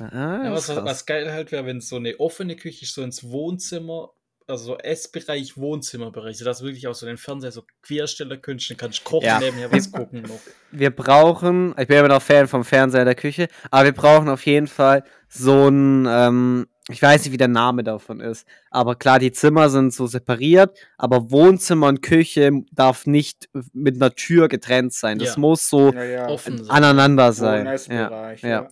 Ah, 0.00 0.44
ja, 0.44 0.52
was, 0.52 0.68
was, 0.68 1.06
geil 1.06 1.30
halt 1.32 1.52
wäre, 1.52 1.66
wenn 1.66 1.78
es 1.78 1.88
so 1.88 1.96
eine 1.96 2.18
offene 2.18 2.56
Küche 2.56 2.84
so 2.86 3.02
ins 3.02 3.22
Wohnzimmer, 3.22 4.10
also 4.48 4.76
Essbereich, 4.78 5.56
Wohnzimmerbereich, 5.56 6.38
dass 6.38 6.62
wirklich 6.62 6.88
auch 6.88 6.94
so 6.94 7.06
den 7.06 7.16
Fernseher 7.16 7.52
so 7.52 7.62
quersteller 7.82 8.38
könntest, 8.38 8.70
dann 8.70 8.76
kannst 8.76 9.00
du 9.00 9.04
kochen, 9.04 9.26
ja. 9.26 9.38
nebenher 9.38 9.70
was 9.70 9.90
gucken 9.92 10.22
noch. 10.22 10.40
Wir 10.72 10.90
brauchen, 10.90 11.76
ich 11.78 11.86
bin 11.86 11.98
immer 11.98 12.08
noch 12.08 12.22
Fan 12.22 12.48
vom 12.48 12.64
Fernseher 12.64 13.02
in 13.02 13.06
der 13.06 13.14
Küche, 13.14 13.48
aber 13.70 13.84
wir 13.84 13.92
brauchen 13.92 14.28
auf 14.28 14.46
jeden 14.46 14.66
Fall 14.68 15.04
so 15.28 15.68
ein, 15.68 16.06
ähm, 16.08 16.66
ich 16.88 17.02
weiß 17.02 17.24
nicht, 17.24 17.32
wie 17.32 17.38
der 17.38 17.48
Name 17.48 17.84
davon 17.84 18.20
ist, 18.20 18.46
aber 18.70 18.96
klar, 18.96 19.18
die 19.18 19.32
Zimmer 19.32 19.68
sind 19.68 19.92
so 19.92 20.06
separiert, 20.06 20.78
aber 20.96 21.30
Wohnzimmer 21.30 21.88
und 21.88 22.02
Küche 22.02 22.62
darf 22.72 23.06
nicht 23.06 23.48
mit 23.72 23.96
einer 23.96 24.14
Tür 24.14 24.48
getrennt 24.48 24.94
sein. 24.94 25.18
Das 25.18 25.34
ja. 25.34 25.40
muss 25.40 25.68
so 25.68 25.92
ja, 25.92 26.04
ja. 26.04 26.36
aneinander 26.68 27.32
sein. 27.32 27.66
Ja, 27.88 28.32
ja. 28.32 28.68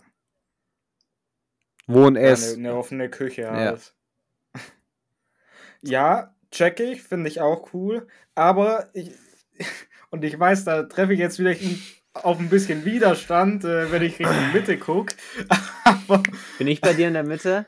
Wohn-Ess. 1.86 2.54
Eine, 2.54 2.68
eine, 2.68 2.78
offene 2.78 3.10
Küche 3.10 3.50
halt. 3.50 3.94
Ja, 5.82 6.34
check 6.50 6.80
ich, 6.80 7.02
finde 7.02 7.28
ich 7.28 7.40
auch 7.40 7.72
cool, 7.74 8.06
aber 8.34 8.88
ich, 8.92 9.12
und 10.10 10.24
ich 10.24 10.38
weiß, 10.38 10.64
da 10.64 10.84
treffe 10.84 11.12
ich 11.12 11.20
jetzt 11.20 11.38
wieder 11.38 11.54
auf 12.14 12.38
ein 12.38 12.48
bisschen 12.48 12.84
Widerstand, 12.84 13.64
äh, 13.64 13.92
wenn 13.92 14.02
ich 14.02 14.18
Richtung 14.18 14.52
Mitte 14.52 14.78
gucke. 14.78 15.14
Bin 16.58 16.66
ich 16.66 16.80
bei 16.80 16.94
dir 16.94 17.08
in 17.08 17.14
der 17.14 17.24
Mitte? 17.24 17.66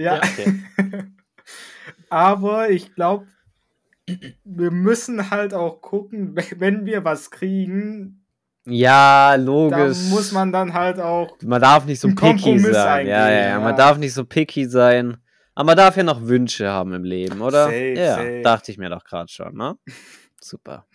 Ja. 0.00 0.14
ja 0.14 0.22
okay. 0.22 0.62
Aber 2.10 2.70
ich 2.70 2.94
glaube, 2.94 3.26
wir 4.44 4.70
müssen 4.70 5.30
halt 5.30 5.54
auch 5.54 5.80
gucken, 5.80 6.34
wenn 6.56 6.86
wir 6.86 7.04
was 7.04 7.30
kriegen. 7.30 8.24
Ja, 8.66 9.34
logisch. 9.34 9.98
Da 10.08 10.14
muss 10.14 10.32
man 10.32 10.52
dann 10.52 10.74
halt 10.74 10.98
auch. 11.00 11.36
Man 11.42 11.60
darf 11.60 11.84
nicht 11.84 12.00
so 12.00 12.08
picky 12.08 12.58
sein. 12.58 13.06
Ja, 13.06 13.30
ja, 13.30 13.48
ja, 13.48 13.60
man 13.60 13.76
darf 13.76 13.98
nicht 13.98 14.14
so 14.14 14.24
picky 14.24 14.66
sein. 14.66 15.18
Aber 15.54 15.66
man 15.66 15.76
darf 15.76 15.96
ja 15.96 16.02
noch 16.02 16.22
Wünsche 16.22 16.68
haben 16.68 16.92
im 16.94 17.04
Leben, 17.04 17.40
oder? 17.40 17.64
Safe, 17.64 17.94
ja, 17.94 18.14
safe. 18.14 18.40
dachte 18.42 18.72
ich 18.72 18.78
mir 18.78 18.88
doch 18.88 19.04
gerade 19.04 19.28
schon, 19.28 19.54
ne? 19.54 19.76
Super. 20.40 20.86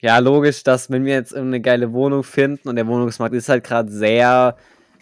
Ja, 0.00 0.18
logisch, 0.18 0.62
dass 0.62 0.90
wenn 0.90 1.04
wir 1.04 1.14
jetzt 1.14 1.34
eine 1.34 1.60
geile 1.60 1.92
Wohnung 1.92 2.24
finden 2.24 2.68
und 2.68 2.76
der 2.76 2.86
Wohnungsmarkt 2.86 3.34
ist 3.34 3.48
halt 3.48 3.64
gerade 3.64 3.90
sehr 3.90 4.56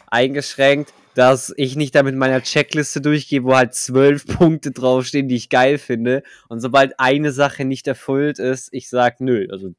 eingeschränkt, 0.09 0.93
dass 1.21 1.53
ich 1.59 1.77
nicht 1.77 1.95
da 1.95 2.03
mit 2.03 2.17
meiner 2.17 2.41
Checkliste 2.41 3.03
durchgehe, 3.03 3.45
wo 3.45 3.55
halt 3.55 3.75
zwölf 3.75 4.27
Punkte 4.39 4.71
draufstehen, 4.71 5.29
die 5.29 5.37
ich 5.37 5.51
geil 5.51 5.77
finde. 5.77 6.23
Und 6.49 6.61
sobald 6.61 6.99
eine 6.99 7.31
Sache 7.31 7.67
nicht 7.67 7.87
erfüllt 7.87 8.39
ist, 8.39 8.71
ich 8.73 8.89
sag, 8.89 9.21
nö, 9.21 9.47
also 9.51 9.75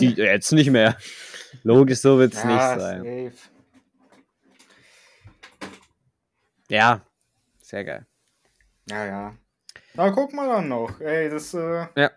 die 0.00 0.06
jetzt 0.16 0.50
nicht 0.50 0.70
mehr. 0.70 0.96
Logisch, 1.62 2.00
so 2.00 2.18
wird 2.18 2.34
es 2.34 2.42
ja, 2.42 2.48
nicht 2.48 2.82
sein. 2.82 3.30
Safe. 3.30 3.50
Ja, 6.68 7.06
sehr 7.60 7.84
geil. 7.84 8.06
Ja, 8.90 9.06
ja. 9.06 9.36
Na, 9.94 10.10
guck 10.10 10.32
mal 10.32 10.48
dann 10.48 10.66
noch. 10.66 11.00
Ey, 11.00 11.30
das, 11.30 11.54
äh, 11.54 11.86
ja. 11.94 12.10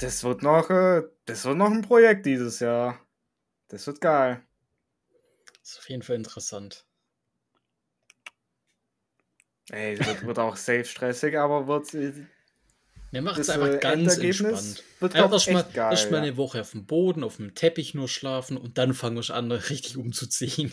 Das 0.00 0.24
wird 0.24 0.42
noch, 0.42 0.68
äh, 0.70 1.04
das 1.26 1.44
wird 1.44 1.58
noch 1.58 1.70
ein 1.70 1.82
Projekt 1.82 2.26
dieses 2.26 2.58
Jahr. 2.58 2.98
Das 3.68 3.86
wird 3.86 4.00
geil. 4.00 4.42
Das 5.66 5.72
ist 5.72 5.78
auf 5.80 5.90
jeden 5.90 6.02
Fall 6.02 6.14
interessant. 6.14 6.84
Ey, 9.70 9.98
wird, 9.98 10.24
wird 10.24 10.38
auch 10.38 10.56
safe 10.56 10.84
stressig, 10.84 11.36
aber 11.36 11.66
wird. 11.66 11.92
Mir 13.10 13.20
macht 13.20 13.40
es 13.40 13.50
einfach 13.50 13.74
äh, 13.74 13.78
ganz 13.78 14.16
entspannt. 14.16 14.84
Wird 15.00 15.14
ja, 15.14 15.28
erstmal 15.28 15.66
erst 15.74 16.12
mal 16.12 16.18
eine 16.18 16.36
Woche 16.36 16.60
auf 16.60 16.70
dem 16.70 16.86
Boden, 16.86 17.24
auf 17.24 17.38
dem 17.38 17.56
Teppich 17.56 17.94
nur 17.94 18.08
schlafen 18.08 18.56
und 18.56 18.78
dann 18.78 18.94
fange 18.94 19.18
ich 19.18 19.32
an, 19.32 19.50
richtig 19.70 19.96
umzuziehen. 19.96 20.72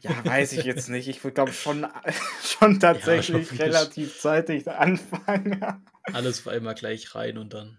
Ja, 0.00 0.24
weiß 0.24 0.54
ich 0.54 0.64
jetzt 0.64 0.88
nicht. 0.88 1.08
Ich 1.08 1.22
würde 1.22 1.34
glaube 1.34 1.52
schon, 1.52 1.86
schon 2.42 2.80
tatsächlich 2.80 3.50
ja, 3.50 3.66
relativ 3.66 4.18
zeitig 4.18 4.66
anfangen. 4.66 5.62
Alles 6.04 6.46
war 6.46 6.54
immer 6.54 6.72
gleich 6.72 7.14
rein 7.14 7.36
und 7.36 7.52
dann. 7.52 7.78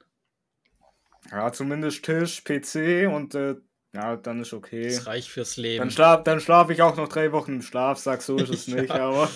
Ja, 1.32 1.52
zumindest 1.52 2.06
Tisch, 2.06 2.44
PC 2.44 3.12
und 3.12 3.34
äh, 3.34 3.56
ja, 3.98 4.16
dann 4.16 4.42
ist 4.42 4.54
okay. 4.54 4.84
Das 4.84 5.08
reicht 5.08 5.30
fürs 5.30 5.58
Leben. 5.58 5.80
Dann 5.80 5.92
schlafe 5.92 6.24
dann 6.24 6.40
schlaf 6.40 6.70
ich 6.70 6.84
auch 6.84 6.96
noch 6.96 7.08
drei 7.08 7.32
Wochen 7.32 7.56
im 7.56 7.62
Schlafsack, 7.64 8.22
so 8.22 8.38
ist 8.38 8.50
es 8.50 8.68
nicht, 8.68 8.92
aber. 8.92 9.28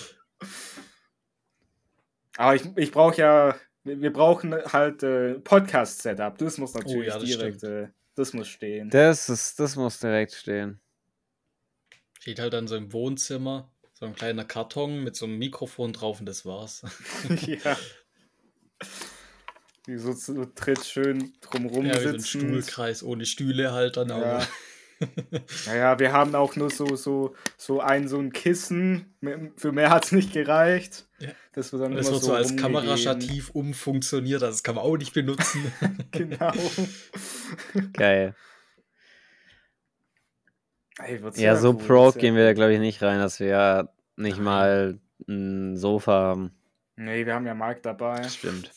Aber 2.36 2.54
ich, 2.54 2.62
ich 2.76 2.92
brauche 2.92 3.20
ja, 3.20 3.56
wir 3.82 4.12
brauchen 4.12 4.54
halt 4.54 5.02
äh, 5.02 5.34
Podcast-Setup. 5.40 6.38
Das 6.38 6.58
muss 6.58 6.74
natürlich 6.74 7.08
oh, 7.08 7.10
ja, 7.10 7.18
das 7.18 7.24
direkt, 7.24 7.64
äh, 7.64 7.88
das 8.14 8.32
muss 8.34 8.46
stehen. 8.46 8.88
Das, 8.88 9.28
ist, 9.28 9.58
das 9.58 9.74
muss 9.74 9.98
direkt 9.98 10.32
stehen. 10.32 10.80
Steht 12.20 12.38
halt 12.38 12.52
dann 12.52 12.68
so 12.68 12.76
im 12.76 12.92
Wohnzimmer, 12.92 13.68
so 13.94 14.06
ein 14.06 14.14
kleiner 14.14 14.44
Karton 14.44 15.02
mit 15.02 15.16
so 15.16 15.26
einem 15.26 15.38
Mikrofon 15.38 15.92
drauf 15.92 16.20
und 16.20 16.26
das 16.26 16.46
war's. 16.46 16.82
ja. 17.46 17.76
Die 19.86 19.98
so 19.98 20.14
zu 20.14 20.46
dritt 20.54 20.84
schön 20.84 21.32
drumrum 21.40 21.86
ja, 21.86 21.98
sitzen. 21.98 22.10
So 22.10 22.38
ein 22.38 22.42
Stuhlkreis 22.62 23.02
ohne 23.02 23.26
Stühle 23.26 23.72
halt 23.72 23.96
dann 23.96 24.08
ja. 24.08 24.38
auch. 24.38 24.46
Naja, 25.66 25.98
wir 25.98 26.12
haben 26.12 26.34
auch 26.36 26.54
nur 26.54 26.70
so, 26.70 26.94
so, 26.94 27.34
so 27.56 27.80
ein, 27.80 28.06
so 28.06 28.18
ein 28.18 28.32
Kissen. 28.32 29.16
Für 29.56 29.72
mehr 29.72 29.90
hat 29.90 30.04
es 30.04 30.12
nicht 30.12 30.32
gereicht. 30.32 31.06
Ja. 31.18 31.30
Das 31.52 31.72
wird 31.72 31.82
dann 31.82 31.96
das 31.96 32.06
immer 32.06 32.14
wird 32.14 32.22
so, 32.22 32.28
so 32.28 32.34
als 32.34 32.56
Kamerastativ 32.56 33.50
umfunktioniert, 33.50 34.42
das 34.42 34.62
kann 34.62 34.76
man 34.76 34.84
auch 34.84 34.96
nicht 34.96 35.12
benutzen. 35.12 35.72
genau. 36.12 36.52
Geil. 37.92 38.34
Ey, 40.98 41.20
ja, 41.34 41.56
so 41.56 41.74
pro 41.74 42.12
gehen 42.12 42.36
wir 42.36 42.44
da, 42.44 42.52
glaube 42.52 42.74
ich, 42.74 42.78
nicht 42.78 43.02
rein, 43.02 43.18
dass 43.18 43.40
wir 43.40 43.48
ja 43.48 43.88
nicht 44.16 44.38
mal 44.38 45.00
ein 45.26 45.76
Sofa 45.76 46.12
haben. 46.12 46.50
Nee, 47.04 47.26
wir 47.26 47.34
haben 47.34 47.46
ja 47.46 47.54
Marc 47.54 47.82
dabei. 47.82 48.22
Stimmt. 48.28 48.70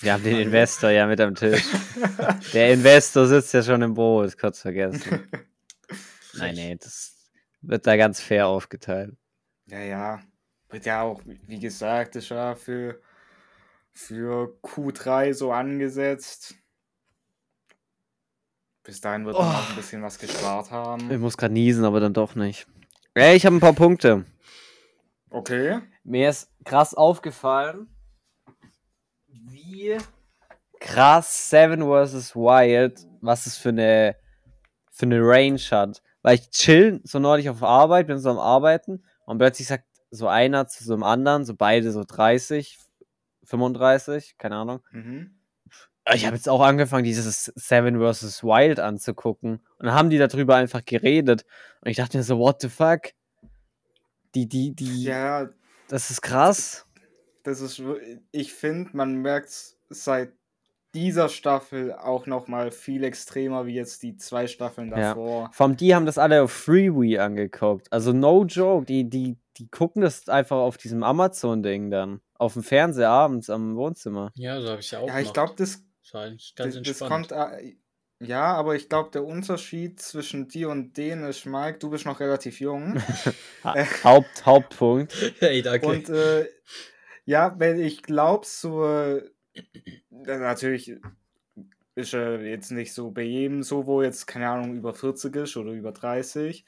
Wir 0.00 0.12
haben 0.12 0.24
den 0.24 0.40
Investor 0.40 0.90
ja 0.90 1.06
mit 1.06 1.20
am 1.20 1.36
Tisch. 1.36 1.62
Der 2.52 2.72
Investor 2.72 3.26
sitzt 3.26 3.54
ja 3.54 3.62
schon 3.62 3.80
im 3.82 3.94
Boot, 3.94 4.36
kurz 4.36 4.60
vergessen. 4.60 5.28
Nein, 6.34 6.54
nee, 6.54 6.76
das 6.76 7.14
wird 7.60 7.86
da 7.86 7.96
ganz 7.96 8.20
fair 8.20 8.48
aufgeteilt. 8.48 9.14
Ja, 9.66 9.80
ja. 9.80 10.20
Wird 10.68 10.86
ja 10.86 11.02
auch, 11.02 11.20
wie 11.24 11.60
gesagt, 11.60 12.16
ist 12.16 12.30
ja 12.30 12.56
für, 12.56 13.00
für 13.92 14.58
Q3 14.62 15.32
so 15.32 15.52
angesetzt. 15.52 16.54
Bis 18.82 19.00
dahin 19.00 19.26
wird 19.26 19.36
oh. 19.36 19.42
man 19.42 19.54
auch 19.54 19.70
ein 19.70 19.76
bisschen 19.76 20.02
was 20.02 20.18
gespart 20.18 20.72
haben. 20.72 21.08
Ich 21.10 21.18
muss 21.18 21.36
gerade 21.36 21.54
niesen, 21.54 21.84
aber 21.84 22.00
dann 22.00 22.14
doch 22.14 22.34
nicht. 22.34 22.66
Ey, 23.14 23.36
ich 23.36 23.46
habe 23.46 23.56
ein 23.56 23.60
paar 23.60 23.74
Punkte. 23.74 24.24
Okay. 25.30 25.80
Mir 26.02 26.28
ist 26.28 26.50
krass 26.64 26.94
aufgefallen, 26.94 27.88
wie 29.28 29.96
krass 30.80 31.50
Seven 31.50 31.82
vs. 31.82 32.34
Wild, 32.34 33.06
was 33.20 33.46
es 33.46 33.56
für 33.56 33.68
eine, 33.68 34.16
für 34.90 35.06
eine 35.06 35.20
Range 35.20 35.60
hat. 35.70 36.02
Weil 36.22 36.34
ich 36.36 36.50
chill 36.50 37.00
so 37.04 37.18
neulich 37.18 37.48
auf 37.48 37.62
Arbeit, 37.62 38.08
bin 38.08 38.18
so 38.18 38.30
am 38.30 38.38
Arbeiten 38.38 39.04
und 39.24 39.38
plötzlich 39.38 39.68
sagt 39.68 39.84
so 40.10 40.26
einer 40.26 40.66
zu 40.66 40.84
so 40.84 40.92
einem 40.92 41.04
anderen, 41.04 41.44
so 41.44 41.54
beide 41.54 41.92
so 41.92 42.04
30, 42.04 42.78
35, 43.44 44.36
keine 44.36 44.56
Ahnung. 44.56 44.80
Mhm. 44.90 45.36
Ich 46.12 46.26
habe 46.26 46.34
jetzt 46.34 46.48
auch 46.48 46.62
angefangen, 46.62 47.04
dieses 47.04 47.44
Seven 47.44 48.00
vs. 48.00 48.42
Wild 48.42 48.80
anzugucken. 48.80 49.60
Und 49.78 49.86
dann 49.86 49.94
haben 49.94 50.10
die 50.10 50.18
darüber 50.18 50.56
einfach 50.56 50.84
geredet. 50.84 51.44
Und 51.82 51.90
ich 51.90 51.98
dachte 51.98 52.16
mir 52.16 52.24
so, 52.24 52.38
what 52.38 52.60
the 52.60 52.68
fuck? 52.68 53.12
Die, 54.34 54.48
die, 54.48 54.74
die. 54.74 55.04
Ja. 55.04 55.48
Das 55.88 56.10
ist 56.10 56.22
krass. 56.22 56.86
Das 57.42 57.60
ist, 57.60 57.82
ich 58.32 58.52
finde, 58.52 58.90
man 58.92 59.16
merkt 59.16 59.76
seit 59.88 60.32
dieser 60.94 61.28
Staffel 61.28 61.92
auch 61.92 62.26
noch 62.26 62.48
mal 62.48 62.72
viel 62.72 63.04
extremer 63.04 63.66
wie 63.66 63.74
jetzt 63.74 64.02
die 64.02 64.16
zwei 64.16 64.46
Staffeln 64.46 64.90
davor. 64.90 65.44
Ja. 65.44 65.50
Vom 65.52 65.76
die 65.76 65.94
haben 65.94 66.06
das 66.06 66.18
alle 66.18 66.42
auf 66.42 66.52
Freewee 66.52 67.18
angeguckt. 67.18 67.92
Also 67.92 68.12
no 68.12 68.44
joke, 68.44 68.86
die 68.86 69.08
die 69.08 69.38
die 69.56 69.68
gucken 69.68 70.02
das 70.02 70.28
einfach 70.28 70.56
auf 70.56 70.78
diesem 70.78 71.02
Amazon 71.02 71.62
Ding 71.62 71.90
dann 71.90 72.20
auf 72.34 72.54
dem 72.54 72.62
Fernseher 72.62 73.10
abends 73.10 73.50
am 73.50 73.76
Wohnzimmer. 73.76 74.32
Ja, 74.34 74.60
so 74.60 74.70
habe 74.70 74.80
ich 74.80 74.90
ja 74.90 75.00
auch. 75.00 75.06
Ja, 75.06 75.20
ich 75.20 75.32
glaube, 75.32 75.54
das, 75.56 75.84
das 76.10 76.52
das, 76.56 76.82
das 76.82 76.98
kommt 77.00 77.30
äh, 77.30 77.76
ja, 78.22 78.52
aber 78.54 78.74
ich 78.74 78.90
glaube, 78.90 79.10
der 79.10 79.24
Unterschied 79.24 80.00
zwischen 80.00 80.46
dir 80.46 80.68
und 80.68 80.98
denen 80.98 81.24
ist, 81.24 81.46
Mike, 81.46 81.78
du 81.78 81.88
bist 81.88 82.04
noch 82.04 82.20
relativ 82.20 82.60
jung. 82.60 83.02
Haupt, 84.04 84.44
Hauptpunkt. 84.44 85.14
Hey, 85.38 85.62
danke. 85.62 85.86
Und 85.86 86.10
äh, 86.10 86.46
ja, 87.24 87.54
wenn 87.58 87.80
ich 87.80 88.02
glaube, 88.02 88.44
so 88.44 88.84
äh, 88.86 89.22
natürlich 90.10 90.96
ist 91.94 92.12
er 92.12 92.42
jetzt 92.42 92.70
nicht 92.70 92.92
so 92.92 93.10
bei 93.10 93.22
jedem 93.22 93.62
so, 93.62 93.86
wo 93.86 94.02
jetzt, 94.02 94.26
keine 94.26 94.50
Ahnung, 94.50 94.76
über 94.76 94.92
40 94.92 95.34
ist 95.36 95.56
oder 95.56 95.72
über 95.72 95.92
30. 95.92 96.66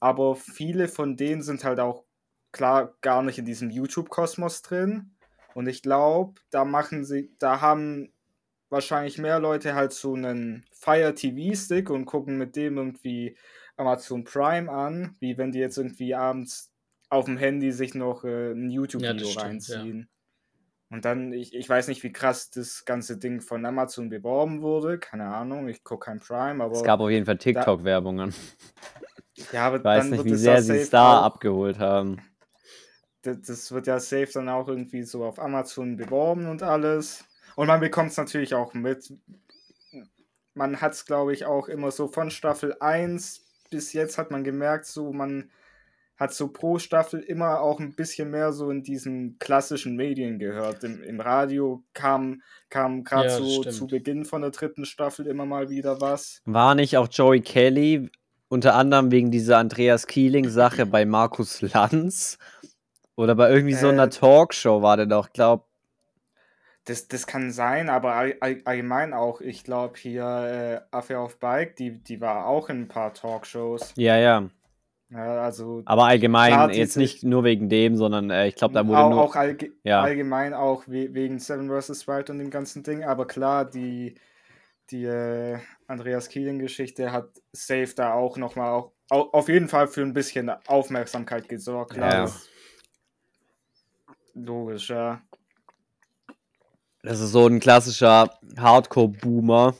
Aber 0.00 0.34
viele 0.34 0.88
von 0.88 1.16
denen 1.16 1.42
sind 1.42 1.62
halt 1.62 1.78
auch 1.78 2.04
klar 2.50 2.96
gar 3.02 3.22
nicht 3.22 3.38
in 3.38 3.44
diesem 3.44 3.70
YouTube-Kosmos 3.70 4.62
drin. 4.62 5.12
Und 5.54 5.68
ich 5.68 5.82
glaube, 5.82 6.40
da 6.50 6.64
machen 6.64 7.04
sie, 7.04 7.32
da 7.38 7.60
haben 7.60 8.12
wahrscheinlich 8.70 9.18
mehr 9.18 9.38
Leute 9.38 9.74
halt 9.74 9.92
so 9.92 10.14
einen 10.14 10.64
Fire 10.72 11.14
TV-Stick 11.14 11.90
und 11.90 12.06
gucken 12.06 12.38
mit 12.38 12.56
dem 12.56 12.76
irgendwie 12.76 13.36
Amazon 13.76 14.24
Prime 14.24 14.70
an, 14.70 15.16
wie 15.20 15.38
wenn 15.38 15.52
die 15.52 15.58
jetzt 15.58 15.78
irgendwie 15.78 16.14
abends 16.14 16.72
auf 17.10 17.24
dem 17.24 17.38
Handy 17.38 17.72
sich 17.72 17.94
noch 17.94 18.24
äh, 18.24 18.52
ein 18.52 18.70
YouTube-Video 18.70 19.28
ja, 19.28 19.40
reinziehen. 19.40 19.98
Ja. 20.00 20.06
Und 20.90 21.04
dann, 21.04 21.32
ich, 21.32 21.54
ich 21.54 21.68
weiß 21.68 21.88
nicht, 21.88 22.02
wie 22.02 22.12
krass 22.12 22.50
das 22.50 22.84
ganze 22.84 23.18
Ding 23.18 23.40
von 23.40 23.64
Amazon 23.66 24.08
beworben 24.08 24.62
wurde. 24.62 24.98
Keine 24.98 25.26
Ahnung, 25.26 25.68
ich 25.68 25.84
gucke 25.84 26.06
kein 26.06 26.18
Prime, 26.18 26.64
aber. 26.64 26.76
Es 26.76 26.82
gab 26.82 27.00
auf 27.00 27.10
jeden 27.10 27.26
Fall 27.26 27.38
TikTok-Werbungen. 27.38 28.34
Ja, 29.52 29.66
aber 29.66 29.76
ich 29.76 29.84
weiß 29.84 30.06
nicht, 30.06 30.24
wie 30.24 30.34
sehr 30.34 30.62
sie 30.62 30.78
es 30.78 30.90
da 30.90 31.22
abgeholt 31.22 31.78
haben. 31.78 32.20
Das, 33.22 33.40
das, 33.42 33.72
wird 33.72 33.86
ja 33.86 34.00
safe 34.00 34.30
dann 34.32 34.48
auch 34.48 34.68
irgendwie 34.68 35.02
so 35.02 35.24
auf 35.24 35.38
Amazon 35.38 35.96
beworben 35.96 36.46
und 36.46 36.62
alles. 36.62 37.24
Und 37.58 37.66
man 37.66 37.80
bekommt 37.80 38.12
es 38.12 38.16
natürlich 38.16 38.54
auch 38.54 38.72
mit. 38.72 39.12
Man 40.54 40.80
hat 40.80 40.92
es, 40.92 41.06
glaube 41.06 41.32
ich, 41.32 41.44
auch 41.44 41.66
immer 41.66 41.90
so 41.90 42.06
von 42.06 42.30
Staffel 42.30 42.76
1 42.78 43.44
bis 43.68 43.92
jetzt 43.92 44.16
hat 44.16 44.30
man 44.30 44.44
gemerkt, 44.44 44.86
so 44.86 45.12
man 45.12 45.50
hat 46.16 46.32
so 46.32 46.46
pro 46.46 46.78
Staffel 46.78 47.18
immer 47.18 47.60
auch 47.60 47.80
ein 47.80 47.96
bisschen 47.96 48.30
mehr 48.30 48.52
so 48.52 48.70
in 48.70 48.84
diesen 48.84 49.40
klassischen 49.40 49.96
Medien 49.96 50.38
gehört. 50.38 50.84
Im, 50.84 51.02
im 51.02 51.18
Radio 51.18 51.82
kam, 51.94 52.42
kam 52.70 53.02
gerade 53.02 53.28
ja, 53.28 53.36
so 53.38 53.62
stimmt. 53.62 53.74
zu 53.74 53.86
Beginn 53.88 54.24
von 54.24 54.42
der 54.42 54.52
dritten 54.52 54.84
Staffel 54.84 55.26
immer 55.26 55.44
mal 55.44 55.68
wieder 55.68 56.00
was. 56.00 56.40
War 56.44 56.76
nicht 56.76 56.96
auch 56.96 57.08
Joey 57.10 57.40
Kelly 57.40 58.08
unter 58.46 58.76
anderem 58.76 59.10
wegen 59.10 59.32
dieser 59.32 59.58
Andreas 59.58 60.06
Keeling-Sache 60.06 60.86
bei 60.86 61.04
Markus 61.04 61.60
Lanz? 61.60 62.38
Oder 63.16 63.34
bei 63.34 63.50
irgendwie 63.50 63.74
so 63.74 63.88
einer 63.88 64.04
äh, 64.04 64.10
Talkshow 64.10 64.80
war 64.80 64.96
der 64.96 65.06
doch, 65.06 65.32
glaub. 65.32 65.67
Das, 66.88 67.06
das 67.06 67.26
kann 67.26 67.52
sein, 67.52 67.90
aber 67.90 68.14
all, 68.14 68.36
allgemein 68.40 69.12
auch, 69.12 69.42
ich 69.42 69.62
glaube 69.62 69.98
hier 69.98 70.82
äh, 70.90 70.96
Affe 70.96 71.18
auf 71.18 71.38
Bike, 71.38 71.76
die, 71.76 72.02
die 72.02 72.22
war 72.22 72.46
auch 72.46 72.70
in 72.70 72.82
ein 72.82 72.88
paar 72.88 73.12
Talkshows. 73.12 73.92
Ja, 73.96 74.16
ja. 74.16 74.48
Ja, 75.10 75.42
also 75.42 75.82
aber 75.84 76.04
allgemein, 76.04 76.70
jetzt 76.70 76.96
nicht 76.96 77.24
nur 77.24 77.44
wegen 77.44 77.68
dem, 77.68 77.96
sondern 77.96 78.30
äh, 78.30 78.48
ich 78.48 78.54
glaube, 78.54 78.74
da 78.74 78.86
wurde 78.86 78.98
auch, 78.98 79.10
nur. 79.10 79.22
Auch 79.22 79.36
allge 79.36 79.72
ja. 79.82 80.00
allgemein 80.02 80.54
auch 80.54 80.86
we 80.86 81.12
wegen 81.12 81.38
Seven 81.38 81.68
vs. 81.68 82.08
Wild 82.08 82.30
und 82.30 82.38
dem 82.38 82.50
ganzen 82.50 82.82
Ding. 82.82 83.04
Aber 83.04 83.26
klar, 83.26 83.66
die, 83.66 84.14
die 84.90 85.04
äh, 85.04 85.58
Andreas 85.86 86.28
Kielen-Geschichte 86.30 87.12
hat 87.12 87.28
Safe 87.52 87.92
da 87.96 88.14
auch 88.14 88.38
nochmal 88.38 88.70
auch, 88.72 88.92
auch 89.10 89.32
auf 89.34 89.48
jeden 89.48 89.68
Fall 89.68 89.88
für 89.88 90.02
ein 90.02 90.14
bisschen 90.14 90.50
Aufmerksamkeit 90.66 91.48
gesorgt. 91.48 91.94
Klar, 91.94 92.26
ja. 92.26 92.32
logisch, 94.34 94.90
ja. 94.90 95.22
Das 97.08 97.20
ist 97.20 97.32
so 97.32 97.46
ein 97.46 97.58
klassischer 97.58 98.38
Hardcore-Boomer, 98.58 99.74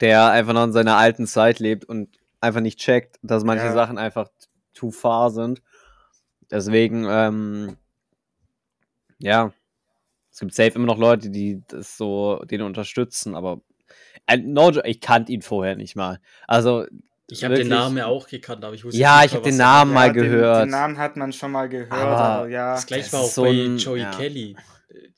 der 0.00 0.32
einfach 0.32 0.52
noch 0.52 0.64
in 0.64 0.72
seiner 0.72 0.96
alten 0.96 1.28
Zeit 1.28 1.60
lebt 1.60 1.84
und 1.84 2.08
einfach 2.40 2.60
nicht 2.60 2.80
checkt, 2.80 3.20
dass 3.22 3.44
manche 3.44 3.66
ja. 3.66 3.72
Sachen 3.72 3.96
einfach 3.96 4.26
too 4.74 4.90
far 4.90 5.30
sind. 5.30 5.62
Deswegen, 6.50 7.06
ähm, 7.08 7.76
ja, 9.20 9.52
es 10.32 10.40
gibt 10.40 10.52
safe 10.52 10.72
immer 10.72 10.86
noch 10.86 10.98
Leute, 10.98 11.30
die 11.30 11.62
das 11.68 11.96
so, 11.96 12.42
den 12.50 12.62
unterstützen, 12.62 13.36
aber 13.36 13.60
äh, 14.26 14.36
no, 14.36 14.72
ich 14.82 15.00
kannte 15.00 15.30
ihn 15.30 15.42
vorher 15.42 15.76
nicht 15.76 15.94
mal. 15.94 16.18
Also, 16.48 16.86
ich 17.28 17.44
habe 17.44 17.54
den 17.54 17.68
Namen 17.68 17.98
ja 17.98 18.06
auch 18.06 18.26
gekannt, 18.26 18.64
aber 18.64 18.74
ich 18.74 18.84
wusste 18.84 18.98
ja, 18.98 19.20
nicht, 19.20 19.26
ich 19.26 19.34
habe 19.34 19.44
den 19.44 19.58
Namen 19.58 19.94
mal 19.94 20.12
gehört. 20.12 20.62
Den, 20.62 20.70
den, 20.70 20.70
Namen 20.70 20.98
hat 20.98 21.16
man 21.16 21.32
schon 21.32 21.52
mal 21.52 21.68
gehört, 21.68 21.92
aber, 21.92 22.18
aber 22.18 22.48
ja. 22.48 22.74
Das 22.74 22.84
gleiche 22.84 23.12
war 23.12 23.20
auch 23.20 23.30
so 23.30 23.44
bei 23.44 23.52
Joey 23.52 24.00
ja. 24.00 24.10
Kelly 24.10 24.56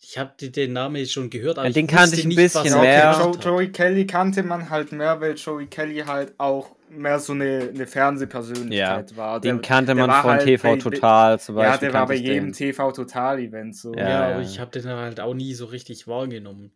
ich 0.01 0.19
habe 0.19 0.33
den 0.37 0.73
Namen 0.73 1.07
schon 1.07 1.31
gehört, 1.31 1.59
aber 1.59 1.67
ja, 1.67 1.73
den 1.73 1.87
kannte 1.87 2.17
ich 2.17 2.25
ein 2.25 2.35
bisschen 2.35 2.81
mehr. 2.81 3.21
Okay, 3.23 3.39
Joey 3.43 3.73
Kelly 3.73 4.07
kannte 4.07 4.43
man 4.43 4.71
halt 4.71 4.93
mehr, 4.93 5.21
weil 5.21 5.35
Joey 5.35 5.67
Kelly 5.67 6.01
halt 6.07 6.35
auch 6.39 6.75
mehr 6.91 7.19
so 7.19 7.33
eine, 7.33 7.71
eine 7.75 7.87
Fernsehpersönlichkeit 7.87 9.11
ja, 9.11 9.17
war. 9.17 9.41
Den 9.41 9.57
der, 9.57 9.69
kannte 9.69 9.95
man 9.95 10.11
von 10.11 10.33
halt 10.33 10.45
TV 10.45 10.77
Total 10.77 11.41
zum 11.41 11.57
Beispiel. 11.57 11.73
Ja, 11.73 11.79
der 11.79 11.93
war 11.93 12.07
bei 12.07 12.15
jedem 12.15 12.53
TV 12.53 12.93
Total 12.93 13.39
Event 13.39 13.77
so. 13.77 13.95
Ja, 13.95 14.09
ja 14.09 14.33
aber 14.33 14.43
ich 14.43 14.61
habe 14.61 14.71
den 14.71 14.89
halt 14.89 15.21
auch 15.21 15.35
nie 15.35 15.55
so 15.55 15.67
richtig 15.67 16.07
wahrgenommen. 16.07 16.73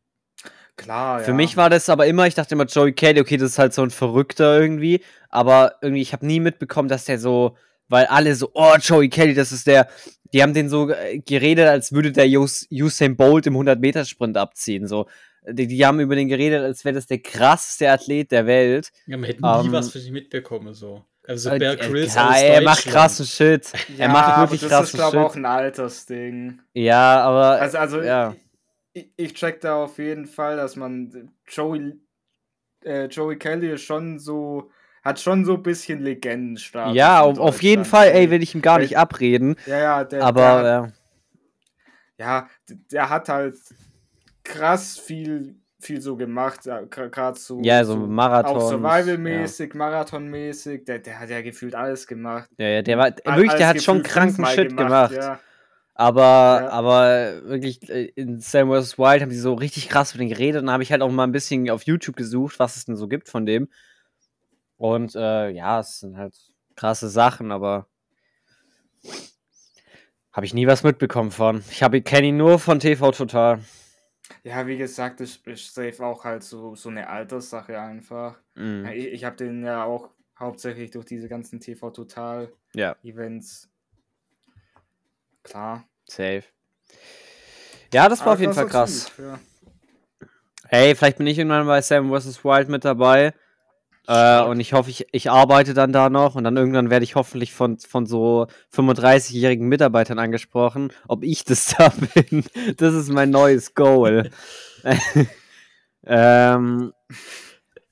Klar, 0.77 1.21
Für 1.21 1.33
mich 1.33 1.57
war 1.57 1.71
das 1.71 1.89
aber 1.89 2.07
immer, 2.07 2.29
ich 2.29 2.37
dachte 2.37 2.55
immer, 2.55 2.65
Joey 2.65 2.93
Kelly, 2.93 3.21
okay, 3.21 3.37
das 3.37 3.51
ist 3.51 3.59
halt 3.59 3.75
so 3.75 3.83
ein 3.83 3.91
Verrückter 3.91 4.61
irgendwie, 4.61 5.01
aber 5.29 5.75
irgendwie, 5.83 6.03
ich 6.03 6.13
habe 6.13 6.25
nie 6.25 6.39
mitbekommen, 6.39 6.89
dass 6.89 7.05
der 7.05 7.19
so, 7.19 7.57
weil 7.89 8.07
alle 8.07 8.37
so, 8.37 8.53
oh, 8.55 8.77
Joey 8.81 9.09
Kelly, 9.09 9.35
das 9.35 9.51
ist 9.51 9.67
der, 9.67 9.89
die 10.33 10.43
haben 10.43 10.55
den 10.55 10.69
so 10.69 10.91
äh, 10.91 11.19
geredet, 11.19 11.67
als 11.67 11.93
würde 11.93 12.13
der 12.13 12.27
Us 12.27 12.67
Usain 12.71 13.17
Bolt 13.17 13.47
im 13.47 13.55
100-Meter-Sprint 13.55 14.37
abziehen. 14.37 14.87
So. 14.87 15.07
Die, 15.51 15.67
die, 15.67 15.87
haben 15.87 16.01
über 16.01 16.15
den 16.15 16.29
geredet, 16.29 16.63
als 16.63 16.85
wäre 16.85 16.95
das 16.95 17.07
der 17.07 17.21
krasseste 17.21 17.91
Athlet 17.91 18.33
der 18.33 18.47
Welt. 18.47 18.91
Ja, 19.07 19.17
man 19.17 19.27
hätte 19.27 19.43
nie 19.43 19.49
um, 19.49 19.67
ähm, 19.67 19.73
was 19.73 19.91
für 19.91 19.99
sich 19.99 20.11
mitbekommen, 20.11 20.75
so. 20.75 21.05
Also 21.27 21.51
Bear 21.51 21.77
Grylls 21.77 22.15
ja, 22.15 22.35
er 22.37 22.63
macht 22.63 22.87
krassen 22.87 23.27
Shit. 23.27 23.71
Ja, 23.97 24.07
er 24.07 24.09
macht 24.09 24.39
wirklich 24.41 24.63
krassen 24.63 24.87
Shit. 24.87 25.01
Das 25.01 25.07
ist, 25.07 25.13
glaube 25.13 25.17
ich, 25.17 25.23
auch 25.23 25.37
ein 25.37 25.45
Altersding. 25.45 26.61
Ja, 26.73 27.21
aber. 27.21 27.61
Also, 27.61 27.79
also 27.79 28.03
ja. 28.03 28.35
ich, 28.95 29.11
ich 29.17 29.35
check 29.35 29.61
da 29.61 29.77
auf 29.85 29.99
jeden 29.99 30.27
Fall, 30.27 30.57
dass 30.57 30.77
man 30.77 31.31
Joey, 31.47 32.01
äh, 32.83 33.07
Joey 33.07 33.37
Kelly 33.37 33.73
ist 33.73 33.83
schon 33.83 34.19
so 34.19 34.71
hat 35.09 35.21
schon 35.21 35.45
so 35.45 35.55
ein 35.55 35.63
bisschen 35.63 36.01
Legendenstatus. 36.01 36.95
Ja, 36.95 37.23
auf, 37.23 37.63
jeden 37.63 37.85
Fall, 37.85 38.09
ey, 38.09 38.31
will 38.31 38.43
ich 38.43 38.55
ihm 38.55 38.63
gar 38.63 38.79
nicht 38.79 38.99
abreden. 38.99 39.57
Ja, 39.67 39.79
ja, 39.79 40.05
der, 40.05 40.23
aber 40.23 40.63
der, 40.63 40.93
ja. 42.19 42.27
ja, 42.27 42.49
der 42.93 43.11
hat 43.11 43.29
halt 43.29 43.57
krass 44.45 44.99
viel 44.99 45.57
viel 45.81 46.01
so 46.01 46.17
gemacht, 46.17 46.69
gerade 46.91 47.39
so, 47.39 47.61
ja, 47.63 47.85
so, 47.85 47.97
Marathon. 47.97 48.57
Auch 48.57 48.69
Survival-mäßig, 48.69 49.75
ja. 49.75 49.79
Marathon-mäßig, 49.79 50.85
der, 50.85 50.99
der 50.99 51.21
hat 51.21 51.31
ja 51.31 51.41
gefühlt 51.41 51.77
alles 51.77 52.07
gemacht. 52.09 52.51
Ja, 52.59 52.67
ja, 52.67 52.83
der 52.83 52.99
war, 52.99 53.11
wirklich, 53.37 53.55
der 53.55 53.69
hat 53.69 53.81
schon 53.81 54.03
kranken 54.03 54.45
Shit 54.47 54.77
gemacht. 54.77 55.13
gemacht. 55.13 55.13
Ja. 55.13 55.41
Aber, 55.95 56.23
ja. 56.63 56.69
aber 56.71 57.43
wirklich 57.45 57.89
äh, 57.91 58.13
in 58.15 58.41
Sam 58.41 58.71
vs. 58.71 58.99
Wild 58.99 59.23
haben 59.23 59.31
sie 59.31 59.39
so 59.39 59.55
richtig 59.55 59.89
krass 59.89 60.15
mit 60.15 60.21
den 60.21 60.29
geredet 60.29 60.61
und 60.61 60.67
dann 60.67 60.73
habe 60.73 60.83
ich 60.83 60.93
halt 60.93 61.03
auch 61.03 61.11
mal 61.11 61.25
ein 61.25 61.33
bisschen 61.33 61.71
auf 61.71 61.85
YouTube 61.85 62.17
gesucht, 62.17 62.59
was 62.59 62.77
es 62.77 62.85
denn 62.85 62.97
so 62.97 63.09
gibt 63.09 63.29
von 63.29 63.47
dem. 63.47 63.69
Und 64.79 65.15
äh, 65.15 65.51
ja, 65.51 65.81
es 65.81 66.01
sind 66.01 66.17
halt 66.17 66.35
krasse 66.77 67.09
Sachen, 67.09 67.53
aber 67.53 67.87
habe 70.33 70.47
ich 70.47 70.55
nie 70.55 70.67
was 70.67 70.85
mitbekommen 70.85 71.33
von. 71.33 71.65
Ich 71.71 71.81
kenne 72.05 72.29
ihn 72.29 72.37
nur 72.37 72.59
von 72.59 72.79
TV 72.79 73.11
Total. 73.11 73.61
Ja, 74.45 74.67
wie 74.67 74.77
gesagt, 74.79 75.21
ich, 75.21 75.45
ich 75.47 75.71
safe 75.71 76.05
auch 76.05 76.25
halt 76.25 76.45
so, 76.45 76.77
so 76.77 76.91
eine 76.91 77.09
Alterssache 77.09 77.81
einfach. 77.81 78.39
Mm. 78.55 78.87
Ich, 78.87 79.07
ich 79.07 79.25
habe 79.25 79.37
den 79.37 79.65
ja 79.65 79.85
auch 79.85 80.11
hauptsächlich 80.39 80.93
durch 80.93 81.07
diese 81.07 81.29
ganzen 81.29 81.59
TV 81.61 81.91
Total 81.91 82.53
ja. 82.73 82.95
Events. 83.03 83.69
Klar. 85.43 85.89
Safe. 86.05 86.45
Ja, 87.93 88.09
das 88.09 88.21
war 88.21 88.29
Aber 88.29 88.35
auf 88.35 88.41
jeden 88.41 88.55
Fall 88.55 88.67
krass. 88.67 89.11
Ja. 89.19 89.41
Hey, 90.69 90.95
vielleicht 90.95 91.19
bin 91.19 91.27
ich 91.27 91.39
irgendwann 91.39 91.67
bei 91.67 91.81
Sam 91.81 92.13
vs. 92.13 92.45
Wild 92.45 92.69
mit 92.69 92.85
dabei. 92.85 93.35
Äh, 94.09 94.43
und 94.43 94.59
ich 94.59 94.73
hoffe, 94.73 94.89
ich, 94.89 95.07
ich 95.13 95.31
arbeite 95.31 95.75
dann 95.75 95.93
da 95.93 96.09
noch 96.09 96.35
und 96.35 96.43
dann 96.43 96.57
irgendwann 96.57 96.89
werde 96.89 97.05
ich 97.05 97.15
hoffentlich 97.15 97.53
von, 97.53 97.79
von 97.79 98.07
so 98.07 98.47
35-jährigen 98.75 99.69
Mitarbeitern 99.69 100.19
angesprochen, 100.19 100.93
ob 101.09 101.23
ich 101.23 101.45
das 101.45 101.67
da 101.79 101.93
bin. 102.15 102.45
Das 102.79 102.95
ist 102.95 103.11
mein 103.11 103.29
neues 103.29 103.75
Goal. 103.75 104.31
ähm, 106.07 106.95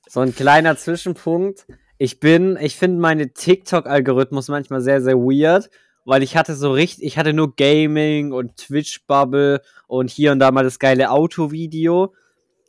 so 0.09 0.21
ein 0.21 0.33
kleiner 0.33 0.75
Zwischenpunkt. 0.75 1.67
Ich 1.99 2.19
bin, 2.19 2.57
ich 2.59 2.77
finde 2.77 2.99
meine 2.99 3.33
TikTok-Algorithmus 3.33 4.47
manchmal 4.47 4.81
sehr, 4.81 5.03
sehr 5.03 5.17
weird, 5.17 5.69
weil 6.03 6.23
ich 6.23 6.35
hatte 6.35 6.55
so 6.55 6.71
richtig, 6.71 7.05
ich 7.05 7.19
hatte 7.19 7.33
nur 7.33 7.55
Gaming 7.55 8.31
und 8.31 8.57
Twitch-Bubble 8.57 9.61
und 9.85 10.09
hier 10.09 10.31
und 10.31 10.39
da 10.39 10.49
mal 10.49 10.63
das 10.63 10.79
geile 10.79 11.11
Auto-Video 11.11 12.15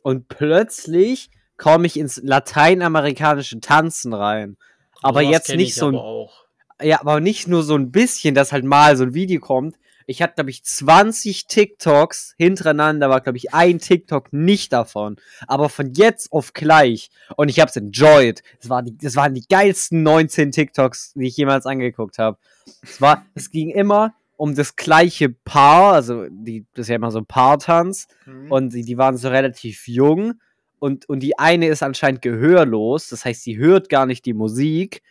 und 0.03 0.27
plötzlich 0.27 1.31
komme 1.59 1.85
ich 1.85 1.99
ins 1.99 2.19
lateinamerikanische 2.23 3.59
Tanzen 3.59 4.13
rein. 4.13 4.57
Aber 5.03 5.19
oh, 5.19 5.29
jetzt 5.29 5.53
nicht 5.53 5.75
so 5.75 5.91
ein, 5.91 6.87
Ja, 6.87 7.01
aber 7.01 7.19
nicht 7.19 7.47
nur 7.47 7.61
so 7.61 7.75
ein 7.75 7.91
bisschen, 7.91 8.33
dass 8.33 8.51
halt 8.51 8.65
mal 8.65 8.97
so 8.97 9.03
ein 9.03 9.13
Video 9.13 9.39
kommt. 9.39 9.75
Ich 10.07 10.23
hatte, 10.23 10.35
glaube 10.35 10.49
ich, 10.49 10.63
20 10.63 11.45
TikToks 11.45 12.33
hintereinander, 12.37 13.11
war, 13.11 13.21
glaube 13.21 13.37
ich, 13.37 13.53
ein 13.53 13.77
TikTok 13.77 14.33
nicht 14.33 14.73
davon. 14.73 15.17
Aber 15.45 15.69
von 15.69 15.93
jetzt 15.93 16.31
auf 16.31 16.53
gleich. 16.53 17.11
Und 17.35 17.49
ich 17.49 17.59
habe 17.59 17.69
es 17.69 17.75
enjoyed. 17.75 18.41
Es, 18.59 18.69
war 18.69 18.81
die, 18.81 18.97
das 18.97 19.15
waren 19.15 19.35
die 19.35 19.45
geilsten 19.47 20.01
19 20.01 20.51
TikToks, 20.51 21.13
die 21.13 21.27
ich 21.27 21.37
jemals 21.37 21.67
angeguckt 21.67 22.17
habe. 22.17 22.39
Es 22.81 22.99
war, 22.99 23.25
es 23.35 23.51
ging 23.51 23.69
immer 23.69 24.15
um 24.35 24.55
das 24.55 24.75
gleiche 24.77 25.29
Paar, 25.29 25.93
also 25.93 26.25
die, 26.29 26.65
das 26.73 26.85
ist 26.85 26.89
ja 26.89 26.95
immer 26.95 27.11
so 27.11 27.19
ein 27.19 27.25
Paartanz. 27.25 28.07
Mhm. 28.25 28.51
Und 28.51 28.73
die, 28.73 28.83
die 28.83 28.97
waren 28.97 29.17
so 29.17 29.29
relativ 29.29 29.87
jung 29.87 30.39
und, 30.79 31.07
und 31.07 31.21
die 31.21 31.37
eine 31.37 31.67
ist 31.67 31.83
anscheinend 31.83 32.21
gehörlos, 32.21 33.09
das 33.09 33.25
heißt, 33.25 33.43
sie 33.43 33.57
hört 33.57 33.89
gar 33.89 34.05
nicht 34.05 34.25
die 34.25 34.33
Musik 34.33 35.01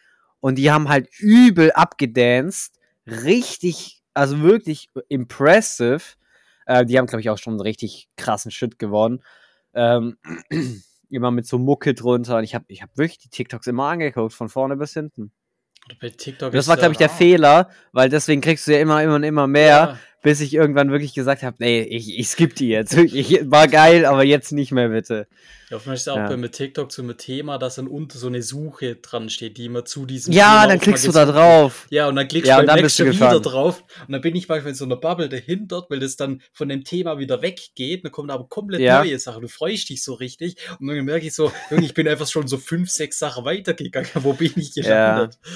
und 0.40 0.56
die 0.56 0.70
haben 0.70 0.88
halt 0.88 1.08
übel 1.18 1.72
abgedanced, 1.72 2.74
richtig, 3.06 4.02
also 4.14 4.40
wirklich 4.40 4.88
impressive. 5.08 6.00
Äh, 6.66 6.84
die 6.84 6.98
haben, 6.98 7.06
glaube 7.06 7.20
ich, 7.20 7.30
auch 7.30 7.38
schon 7.38 7.54
einen 7.54 7.60
richtig 7.60 8.08
krassen 8.16 8.50
Shit 8.50 8.78
gewonnen. 8.78 9.22
Ähm, 9.74 10.16
immer 11.10 11.30
mit 11.30 11.46
so 11.46 11.58
Mucke 11.58 11.94
drunter 11.94 12.36
und 12.36 12.44
ich 12.44 12.54
habe 12.54 12.66
ich 12.68 12.82
hab 12.82 12.96
wirklich 12.96 13.18
die 13.18 13.30
TikToks 13.30 13.66
immer 13.66 13.88
angeguckt, 13.88 14.34
von 14.34 14.48
vorne 14.48 14.76
bis 14.76 14.92
hinten. 14.92 15.32
Bei 16.00 16.10
TikTok 16.10 16.52
das 16.52 16.68
war, 16.68 16.76
glaube 16.76 16.92
ich, 16.92 16.98
der 16.98 17.08
Fehler, 17.08 17.70
weil 17.92 18.10
deswegen 18.10 18.42
kriegst 18.42 18.66
du 18.66 18.72
ja 18.72 18.80
immer, 18.80 19.02
immer 19.02 19.14
und 19.14 19.22
immer 19.22 19.46
mehr, 19.46 19.68
ja. 19.68 19.98
Bis 20.22 20.40
ich 20.40 20.54
irgendwann 20.54 20.90
wirklich 20.90 21.14
gesagt 21.14 21.42
habe, 21.42 21.56
nee, 21.60 21.82
ich, 21.82 22.18
ich 22.18 22.28
skippe 22.28 22.54
die 22.54 22.68
jetzt. 22.68 22.96
Ich, 23.18 23.50
war 23.50 23.68
geil, 23.68 24.04
aber 24.04 24.24
jetzt 24.24 24.52
nicht 24.52 24.72
mehr, 24.72 24.88
bitte. 24.88 25.26
Ja, 25.70 25.78
vielleicht 25.78 26.02
ist 26.02 26.08
auch 26.08 26.16
ja. 26.16 26.34
bei 26.34 26.48
TikTok 26.48 26.90
zu 26.90 27.02
einem 27.02 27.16
Thema, 27.16 27.58
dass 27.58 27.76
dann 27.76 27.88
unten 27.88 28.16
so 28.16 28.26
eine 28.26 28.42
Suche 28.42 28.96
dran 28.96 29.28
steht, 29.28 29.58
die 29.58 29.66
immer 29.66 29.84
zu 29.84 30.06
diesem 30.06 30.32
Ja, 30.32 30.62
Thema 30.62 30.66
dann 30.68 30.80
klickst 30.80 31.06
du 31.06 31.12
da 31.12 31.26
drauf. 31.26 31.86
Ja, 31.90 32.08
und 32.08 32.16
dann 32.16 32.26
klickst 32.26 32.48
ja, 32.48 32.60
du 32.60 32.66
beim 32.66 32.80
nächsten 32.80 33.10
wieder 33.10 33.40
drauf. 33.40 33.84
Und 34.06 34.12
dann 34.12 34.20
bin 34.20 34.34
ich 34.34 34.48
manchmal 34.48 34.70
in 34.70 34.76
so 34.76 34.84
einer 34.84 34.96
Bubble 34.96 35.28
dahinter, 35.28 35.86
weil 35.88 36.00
das 36.00 36.16
dann 36.16 36.42
von 36.52 36.68
dem 36.68 36.84
Thema 36.84 37.18
wieder 37.18 37.42
weggeht. 37.42 38.04
Dann 38.04 38.12
kommen 38.12 38.30
aber 38.30 38.48
komplett 38.48 38.80
ja. 38.80 39.02
neue 39.02 39.18
Sachen. 39.18 39.42
Du 39.42 39.48
freust 39.48 39.88
dich 39.88 40.02
so 40.02 40.14
richtig. 40.14 40.56
Und 40.80 40.88
dann 40.88 41.04
merke 41.04 41.26
ich 41.26 41.34
so, 41.34 41.52
ich 41.70 41.94
bin 41.94 42.08
einfach 42.08 42.28
schon 42.28 42.48
so 42.48 42.56
fünf, 42.56 42.90
sechs 42.90 43.18
Sachen 43.18 43.44
weitergegangen. 43.44 44.10
Wo 44.14 44.32
bin 44.32 44.52
ich 44.56 44.74
gelandet? 44.74 45.38
Ja. 45.42 45.50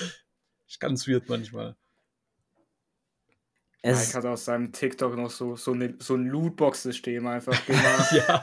Ist 0.68 0.80
ganz 0.80 1.08
weird 1.08 1.28
manchmal. 1.28 1.76
Es 3.84 4.06
Mike 4.06 4.18
hat 4.18 4.32
aus 4.32 4.44
seinem 4.44 4.70
TikTok 4.70 5.16
noch 5.16 5.30
so, 5.30 5.56
so, 5.56 5.72
eine, 5.72 5.94
so 5.98 6.14
ein 6.14 6.26
Lootbox-System 6.26 7.26
einfach 7.26 7.66
gemacht. 7.66 8.12
ja. 8.12 8.40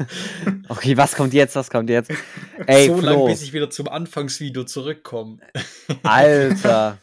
Okay, 0.67 0.97
was 0.97 1.15
kommt 1.15 1.33
jetzt? 1.33 1.55
Was 1.55 1.69
kommt 1.69 1.89
jetzt? 1.89 2.11
Ey, 2.67 2.87
so 2.87 2.99
lange, 2.99 3.25
bis 3.25 3.41
ich 3.41 3.53
wieder 3.53 3.69
zum 3.69 3.87
Anfangsvideo 3.87 4.65
zurückkomme. 4.65 5.37
Alter. 6.03 6.97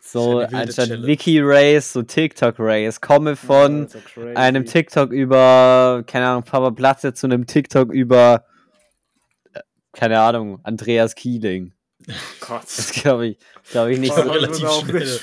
So, 0.00 0.40
anstatt 0.40 0.90
Wiki 1.04 1.38
Race, 1.40 1.92
so 1.92 2.02
TikTok 2.02 2.56
Race. 2.58 3.00
Komme 3.00 3.36
von 3.36 3.86
ja, 4.16 4.22
einem 4.34 4.64
TikTok 4.64 5.12
über, 5.12 6.02
keine 6.08 6.26
Ahnung, 6.26 6.42
Papa 6.42 6.72
Platze 6.72 7.14
zu 7.14 7.28
einem 7.28 7.46
TikTok 7.46 7.92
über, 7.92 8.44
äh, 9.52 9.60
keine 9.92 10.18
Ahnung, 10.18 10.58
Andreas 10.64 11.14
Kieling. 11.14 11.74
Gott. 12.40 12.64
Das 12.64 12.90
glaube 12.90 13.28
ich, 13.28 13.38
glaube 13.70 13.92
ich 13.92 14.00
nicht 14.00 14.12
so 14.12 14.22
relativ 14.22 14.68
schnell. 14.68 15.20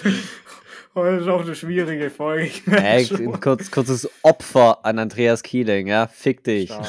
Heute 0.98 1.22
ist 1.22 1.28
auch 1.28 1.42
eine 1.42 1.54
schwierige 1.54 2.10
Folge. 2.10 2.50
Hey, 2.66 3.06
kurz, 3.40 3.70
kurzes 3.70 4.10
Opfer 4.24 4.84
an 4.84 4.98
Andreas 4.98 5.44
Kieling, 5.44 5.86
ja? 5.86 6.08
Fick 6.08 6.44
dich. 6.44 6.72
Ja. 6.72 6.82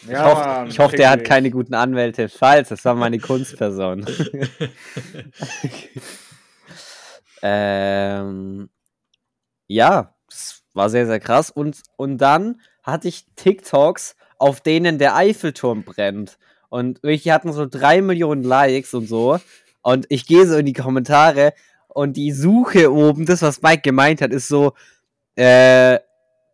Ich, 0.00 0.08
ja, 0.08 0.24
hoffe, 0.24 0.48
Mann, 0.48 0.68
ich 0.68 0.78
hoffe, 0.78 0.96
der 0.96 1.10
hat 1.10 1.24
keine 1.24 1.50
guten 1.50 1.74
Anwälte. 1.74 2.30
Falls, 2.30 2.70
das 2.70 2.82
war 2.86 2.94
meine 2.94 3.18
Kunstperson. 3.18 4.06
ähm, 7.42 8.70
ja, 9.66 10.14
das 10.30 10.62
war 10.72 10.88
sehr, 10.88 11.06
sehr 11.06 11.20
krass. 11.20 11.50
Und, 11.50 11.82
und 11.96 12.16
dann 12.16 12.58
hatte 12.82 13.08
ich 13.08 13.26
TikToks, 13.36 14.16
auf 14.38 14.62
denen 14.62 14.96
der 14.96 15.14
Eiffelturm 15.14 15.84
brennt. 15.84 16.38
Und 16.70 17.02
wir 17.02 17.34
hatten 17.34 17.52
so 17.52 17.66
drei 17.66 18.00
Millionen 18.00 18.44
Likes 18.44 18.94
und 18.94 19.06
so. 19.08 19.38
Und 19.82 20.06
ich 20.08 20.26
gehe 20.26 20.46
so 20.46 20.56
in 20.56 20.64
die 20.64 20.72
Kommentare 20.72 21.52
und 21.94 22.16
die 22.16 22.32
Suche 22.32 22.92
oben, 22.92 23.26
das, 23.26 23.42
was 23.42 23.62
Mike 23.62 23.82
gemeint 23.82 24.20
hat, 24.20 24.32
ist 24.32 24.48
so 24.48 24.72
äh, 25.36 25.98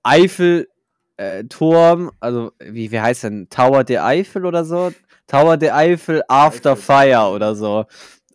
Eiffelturm, 0.03 2.09
äh, 2.09 2.13
also 2.21 2.53
wie, 2.59 2.91
wie 2.91 3.01
heißt 3.01 3.25
denn? 3.25 3.49
Tower 3.49 3.85
de 3.85 3.99
Eiffel 3.99 4.47
oder 4.47 4.65
so? 4.65 4.93
Tower 5.27 5.57
de 5.57 5.71
Eiffel 5.71 6.23
After 6.29 6.73
Eiffel. 6.73 6.83
Fire 6.83 7.31
oder 7.31 7.55
so. 7.55 7.87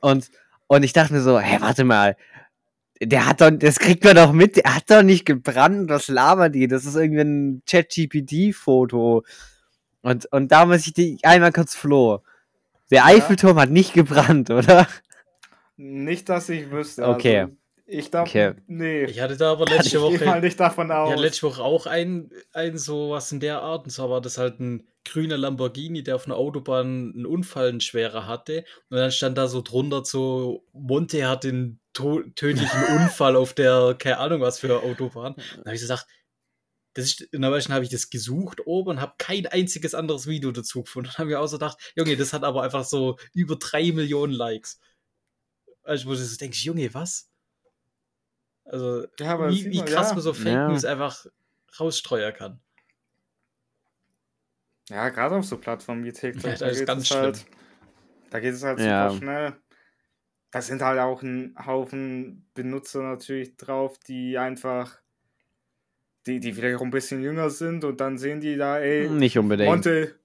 Und, 0.02 0.30
und 0.68 0.84
ich 0.84 0.94
dachte 0.94 1.14
mir 1.14 1.22
so, 1.22 1.40
hä, 1.40 1.58
warte 1.60 1.84
mal, 1.84 2.16
der 3.02 3.28
hat 3.28 3.42
doch, 3.42 3.52
das 3.52 3.80
kriegt 3.80 4.04
man 4.04 4.16
doch 4.16 4.32
mit, 4.32 4.58
der 4.58 4.76
hat 4.76 4.90
doch 4.90 5.04
nicht 5.04 5.26
gebrannt, 5.26 5.90
was 5.90 6.08
labert 6.08 6.56
die? 6.56 6.68
Das 6.68 6.86
ist 6.86 6.96
irgendwie 6.96 7.22
ein 7.22 7.62
Chat-GPT-Foto. 7.66 9.24
Und, 10.02 10.26
und 10.32 10.52
da 10.52 10.66
muss 10.66 10.86
ich 10.86 10.94
die 10.94 11.18
einmal 11.24 11.52
kurz 11.52 11.76
floh. 11.76 12.22
Der 12.92 13.00
ja. 13.00 13.06
Eiffelturm 13.06 13.60
hat 13.60 13.72
nicht 13.72 13.94
gebrannt, 13.94 14.52
oder? 14.52 14.88
Nicht, 15.76 16.30
dass 16.30 16.50
ich 16.50 16.72
wüsste. 16.72 17.08
Okay. 17.08 17.40
Also, 17.40 17.58
ich 17.86 18.10
dachte, 18.10 18.30
okay. 18.30 18.62
nee. 18.68 19.04
Ich 19.06 19.20
hatte 19.20 19.36
da 19.36 19.52
aber 19.52 19.66
letzte 19.70 20.02
Woche. 20.02 20.16
Ich 20.16 20.26
mal 20.26 20.42
nicht 20.42 20.60
davon 20.60 20.92
aus. 20.92 21.10
Ja, 21.10 21.16
letzte 21.16 21.48
Woche 21.48 21.62
auch 21.62 21.86
ein, 21.86 22.30
ein 22.54 22.78
sowas 22.78 23.32
in 23.32 23.40
der 23.40 23.62
Art. 23.62 23.86
Und 23.86 23.92
zwar 23.92 24.10
war 24.10 24.22
das 24.22 24.38
halt 24.38 24.60
ein 24.60 24.88
grüner 25.06 25.38
Lamborghini, 25.38 26.02
der 26.02 26.16
auf 26.16 26.26
einer 26.26 26.38
Autobahn 26.38 27.14
einen 27.14 27.26
Unfall, 27.26 27.70
einen 27.70 27.82
schwerer 27.82 28.26
hatte. 28.26 28.64
Und 28.90 28.98
dann 28.98 29.12
stand 29.12 29.38
da 29.38 29.48
so 29.48 29.62
drunter 29.62 30.06
so, 30.06 30.66
Monte 30.72 31.28
hat 31.28 31.44
den 31.44 31.82
tödlichen 31.94 32.84
Unfall 32.98 33.36
auf 33.36 33.54
der, 33.54 33.96
keine 34.00 34.20
Ahnung 34.20 34.42
was 34.42 34.60
für 34.60 34.82
Autobahn. 34.82 35.36
Dann 35.36 35.66
habe 35.66 35.76
ich 35.76 35.82
gesagt, 35.82 36.08
das 36.94 37.06
ist, 37.06 37.22
in 37.22 37.42
der 37.42 37.52
Weile 37.52 37.64
habe 37.70 37.84
ich 37.84 37.90
das 37.90 38.10
gesucht 38.10 38.66
oben 38.66 38.92
und 38.92 39.02
habe 39.02 39.14
kein 39.18 39.48
einziges 39.48 39.96
anderes 39.96 40.28
Video 40.28 40.52
dazu 40.52 40.84
gefunden. 40.84 41.10
Und 41.10 41.18
habe 41.18 41.30
mir 41.30 41.40
auch 41.40 41.48
so 41.48 41.58
gedacht, 41.58 41.78
Junge, 41.96 42.16
das 42.16 42.34
hat 42.34 42.44
aber 42.44 42.64
einfach 42.64 42.86
so 42.86 43.18
über 43.34 43.56
drei 43.56 43.92
Millionen 43.92 44.34
Likes. 44.34 44.80
Also, 45.84 46.08
wo 46.08 46.12
du 46.12 46.18
so 46.18 46.38
denkst, 46.38 46.64
Junge, 46.64 46.94
was? 46.94 47.30
Also, 48.66 49.06
ja, 49.20 49.50
wie, 49.50 49.72
wie, 49.72 49.82
krass 49.82 50.10
ja. 50.10 50.14
man 50.14 50.22
so 50.22 50.34
Fake 50.34 50.70
News 50.70 50.86
einfach 50.86 51.26
rausstreuen 51.80 52.34
kann. 52.34 52.62
Ja, 54.90 55.10
gerade 55.10 55.36
auf 55.36 55.46
so 55.46 55.58
Plattformen 55.58 56.04
wie 56.04 56.12
TikTok. 56.12 56.52
Ja, 56.52 56.56
da 56.58 56.68
ist 56.68 56.86
ganz 56.86 57.08
schlimm. 57.08 57.22
Halt, 57.22 57.46
da 58.30 58.40
geht 58.40 58.54
es 58.54 58.64
halt 58.64 58.80
ja. 58.80 59.10
super 59.10 59.20
schnell. 59.20 59.56
Da 60.52 60.62
sind 60.62 60.82
halt 60.82 61.00
auch 61.00 61.22
ein 61.24 61.56
Haufen 61.66 62.48
Benutzer 62.54 63.02
natürlich 63.02 63.58
drauf, 63.58 63.98
die 64.08 64.38
einfach, 64.38 65.00
die, 66.28 66.40
die 66.40 66.54
vielleicht 66.54 66.78
auch 66.78 66.84
ein 66.84 66.92
bisschen 66.92 67.24
jünger 67.24 67.50
sind 67.50 67.84
und 67.84 68.00
dann 68.00 68.18
sehen 68.18 68.40
die 68.40 68.56
da, 68.56 68.80
ey, 68.80 69.10
nicht 69.10 69.38
unbedingt. 69.38 69.70
Monte, 69.70 70.20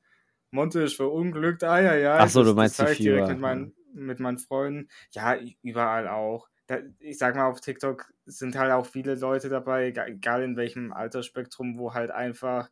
Monte 0.51 0.83
ist 0.83 0.97
verunglückt, 0.97 1.65
ah 1.65 1.81
ja, 1.81 1.95
ja. 1.95 2.19
Achso, 2.19 2.43
du 2.45 2.55
meinst 2.55 2.79
die 2.79 2.85
Viewer. 2.85 3.29
Mit 3.29 3.39
meinen, 3.39 3.75
mit 3.93 4.21
meinen 4.21 4.39
Freunden. 4.39 4.89
Ja, 5.13 5.37
überall 5.63 6.09
auch. 6.09 6.49
Da, 6.67 6.79
ich 6.99 7.19
sag 7.19 7.35
mal, 7.35 7.47
auf 7.47 7.61
TikTok 7.61 8.13
sind 8.27 8.57
halt 8.57 8.73
auch 8.73 8.87
viele 8.87 9.15
Leute 9.15 9.49
dabei, 9.49 9.87
egal 9.87 10.43
in 10.43 10.57
welchem 10.57 10.93
Altersspektrum, 10.93 11.79
wo 11.79 11.95
halt 11.95 12.11
einfach, 12.11 12.69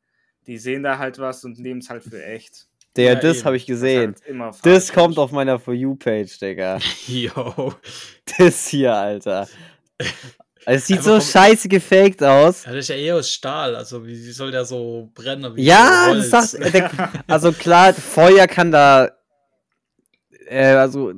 die 0.46 0.58
sehen 0.58 0.82
da 0.82 0.98
halt 0.98 1.18
was 1.18 1.44
und 1.44 1.58
nehmen 1.58 1.80
es 1.80 1.88
halt 1.88 2.04
für 2.04 2.22
echt. 2.22 2.68
Der, 2.96 3.12
ja, 3.12 3.20
das 3.20 3.44
habe 3.44 3.56
ich 3.56 3.66
gesehen. 3.66 4.14
Das, 4.26 4.38
halt 4.38 4.66
das 4.66 4.92
kommt 4.92 5.18
auf 5.18 5.30
meiner 5.30 5.58
For 5.58 5.74
You-Page, 5.74 6.38
Digga. 6.38 6.78
Yo. 7.06 7.74
Das 8.38 8.68
hier, 8.68 8.94
Alter. 8.94 9.48
Also, 10.66 10.78
es 10.78 10.86
sieht 10.86 10.98
Einfach 10.98 11.20
so 11.20 11.32
scheiße 11.32 11.68
gefaked 11.68 12.22
aus. 12.22 12.64
Ja, 12.64 12.72
das 12.72 12.80
ist 12.80 12.88
ja 12.88 12.96
eher 12.96 13.16
aus 13.16 13.30
Stahl. 13.30 13.76
Also, 13.76 14.04
wie, 14.04 14.16
soll 14.32 14.50
der 14.50 14.64
so 14.64 15.10
brennen? 15.14 15.52
ja, 15.56 16.12
das 16.12 16.30
sagt, 16.30 16.74
der, 16.74 16.90
also 17.26 17.52
klar, 17.52 17.92
Feuer 17.94 18.46
kann 18.46 18.72
da 18.72 19.10
äh, 20.46 20.74
also 20.74 21.12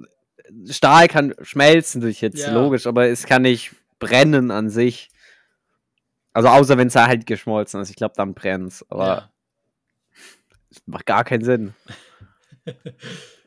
Stahl 0.71 1.09
kann 1.09 1.35
schmelzen 1.43 2.01
durch 2.01 2.21
Hitze, 2.21 2.49
ja. 2.49 2.55
logisch, 2.55 2.87
aber 2.87 3.09
es 3.09 3.27
kann 3.27 3.43
nicht 3.43 3.73
brennen 3.99 4.51
an 4.51 4.71
sich. 4.71 5.11
Also 6.33 6.49
außer 6.49 6.79
wenn 6.79 6.89
es 6.89 6.95
halt 6.95 7.27
geschmolzen 7.27 7.81
ist. 7.81 7.91
Ich 7.91 7.97
glaube, 7.97 8.15
dann 8.17 8.35
brennt 8.35 8.73
es. 8.73 8.91
Aber 8.91 9.07
ja. 9.07 9.31
macht 10.87 11.07
gar 11.07 11.25
keinen 11.25 11.45
Sinn. 11.45 11.75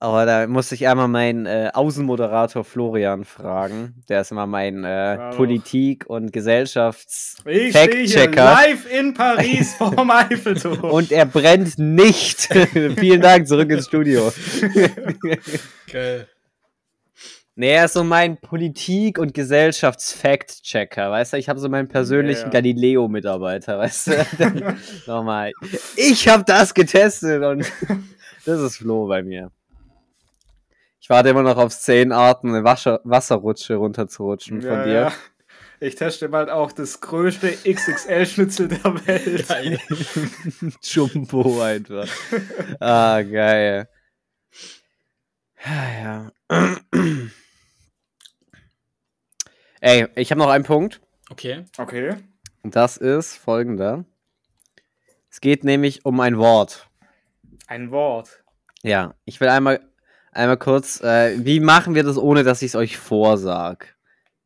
Aber 0.00 0.26
da 0.26 0.46
muss 0.46 0.70
ich 0.70 0.86
einmal 0.86 1.08
meinen 1.08 1.46
äh, 1.46 1.72
Außenmoderator 1.74 2.62
Florian 2.62 3.24
fragen. 3.24 3.94
Der 4.08 4.20
ist 4.20 4.30
immer 4.30 4.46
mein 4.46 4.84
äh, 4.84 5.32
Politik- 5.34 6.06
und 6.06 6.32
Gesellschafts-Fact-Checker. 6.32 8.44
live 8.44 8.88
in 8.92 9.12
Paris 9.12 9.74
vorm 9.74 10.12
Eiffelturm. 10.12 10.78
und 10.92 11.10
er 11.10 11.26
brennt 11.26 11.80
nicht. 11.80 12.42
Vielen 12.96 13.20
Dank, 13.20 13.48
zurück 13.48 13.70
ins 13.70 13.86
Studio. 13.86 14.32
Geil. 15.90 16.28
Nee, 17.56 17.72
er 17.72 17.86
ist 17.86 17.94
so 17.94 18.04
mein 18.04 18.40
Politik- 18.40 19.18
und 19.18 19.34
Gesellschafts-Fact-Checker, 19.34 21.10
weißt 21.10 21.32
du? 21.32 21.38
Ich 21.38 21.48
habe 21.48 21.58
so 21.58 21.68
meinen 21.68 21.88
persönlichen 21.88 22.42
ja, 22.42 22.46
ja. 22.46 22.50
Galileo-Mitarbeiter, 22.50 23.78
weißt 23.78 24.06
du? 24.06 24.12
Nochmal. 25.08 25.50
Ich 25.96 26.28
habe 26.28 26.44
das 26.46 26.72
getestet 26.72 27.42
und 27.42 27.66
das 28.44 28.60
ist 28.60 28.76
Flo 28.76 29.08
bei 29.08 29.24
mir. 29.24 29.50
Ich 31.08 31.10
warte 31.10 31.30
immer 31.30 31.42
noch 31.42 31.56
auf 31.56 31.74
zehn 31.74 32.12
Arten, 32.12 32.50
eine 32.50 32.64
Wasser 32.64 33.00
Wasserrutsche 33.02 33.76
runterzurutschen 33.76 34.60
ja, 34.60 34.68
von 34.68 34.84
dir. 34.84 34.92
Ja. 34.92 35.12
Ich 35.80 35.94
teste 35.94 36.28
bald 36.28 36.50
auch 36.50 36.70
das 36.70 37.00
größte 37.00 37.50
XXL-Schnitzel 37.50 38.68
der 38.68 38.84
Welt. 39.06 39.48
Geil. 39.48 39.78
Jumbo 40.82 41.62
einfach. 41.62 42.06
ah, 42.80 43.22
geil. 43.22 43.88
Ja. 45.64 46.30
Ey, 49.80 50.08
ich 50.14 50.30
habe 50.30 50.40
noch 50.40 50.50
einen 50.50 50.64
Punkt. 50.64 51.00
Okay. 51.30 51.64
Okay. 51.78 52.16
Und 52.62 52.76
das 52.76 52.98
ist 52.98 53.38
folgender. 53.38 54.04
Es 55.30 55.40
geht 55.40 55.64
nämlich 55.64 56.04
um 56.04 56.20
ein 56.20 56.36
Wort. 56.36 56.90
Ein 57.66 57.92
Wort. 57.92 58.44
Ja, 58.82 59.14
ich 59.24 59.40
will 59.40 59.48
einmal 59.48 59.80
einmal 60.32 60.56
kurz, 60.56 61.00
äh, 61.02 61.44
wie 61.44 61.60
machen 61.60 61.94
wir 61.94 62.02
das, 62.02 62.16
ohne 62.16 62.44
dass 62.44 62.62
ich 62.62 62.68
es 62.68 62.74
euch 62.74 62.96
vorsag? 62.96 63.96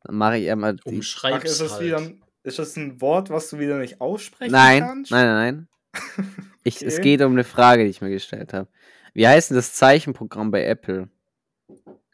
Dann 0.04 0.16
mache 0.16 0.38
ich 0.38 0.50
einmal. 0.50 0.76
Die 0.76 0.96
Umschreib's 0.96 1.52
ist, 1.52 1.60
das 1.60 1.72
halt. 1.72 1.82
wieder, 1.82 2.02
ist 2.42 2.58
das 2.58 2.76
ein 2.76 3.00
Wort, 3.00 3.30
was 3.30 3.50
du 3.50 3.58
wieder 3.58 3.78
nicht 3.78 4.00
aussprechen 4.00 4.52
nein, 4.52 4.82
kannst? 4.82 5.10
Nein, 5.10 5.26
nein, 5.26 5.68
nein. 5.94 6.36
Ich, 6.64 6.76
okay. 6.76 6.84
Es 6.86 7.00
geht 7.00 7.20
um 7.22 7.32
eine 7.32 7.42
Frage, 7.42 7.82
die 7.82 7.90
ich 7.90 8.00
mir 8.00 8.10
gestellt 8.10 8.52
habe. 8.52 8.68
Wie 9.14 9.26
heißt 9.26 9.50
denn 9.50 9.56
das 9.56 9.74
Zeichenprogramm 9.74 10.52
bei 10.52 10.64
Apple? 10.64 11.08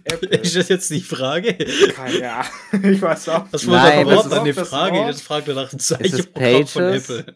Apple. 0.04 0.28
Ist 0.38 0.56
das 0.56 0.68
jetzt 0.68 0.90
die 0.90 1.00
Frage? 1.00 1.54
Keine 1.94 2.32
Ahnung. 2.32 2.52
Ich 2.92 3.00
weiß 3.00 3.28
auch. 3.30 3.48
Das 3.50 3.66
war 3.66 3.90
doch 3.90 4.02
überhaupt 4.02 4.32
eine 4.32 4.54
Frage. 4.54 4.98
Jetzt 4.98 5.22
fragt 5.22 5.48
er 5.48 5.54
nach 5.54 5.70
dem 5.70 5.78
Zeichenprogramm 5.78 6.66
von 6.66 6.82
Apple. 6.84 7.34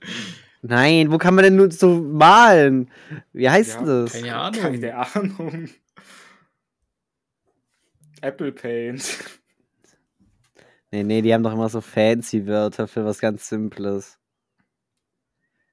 Nein, 0.63 1.11
wo 1.11 1.19
kann 1.19 1.35
man 1.35 1.43
denn 1.43 1.57
nur 1.57 1.71
so 1.73 2.01
malen? 2.01 2.89
Wie 3.33 3.51
heißt 3.51 3.81
ja, 3.81 3.85
das? 3.85 4.13
Keine 4.13 4.37
Ahnung. 4.37 4.63
Keine 4.63 4.97
Ahnung. 4.97 5.69
Apple 8.21 8.53
Paint. 8.53 9.19
Nee, 10.93 11.03
nee, 11.03 11.23
die 11.23 11.35
haben 11.35 11.43
doch 11.43 11.53
immer 11.53 11.69
so 11.69 11.81
fancy 11.81 12.47
Wörter 12.47 12.87
für 12.87 13.05
was 13.05 13.19
ganz 13.19 13.49
Simples. 13.49 14.19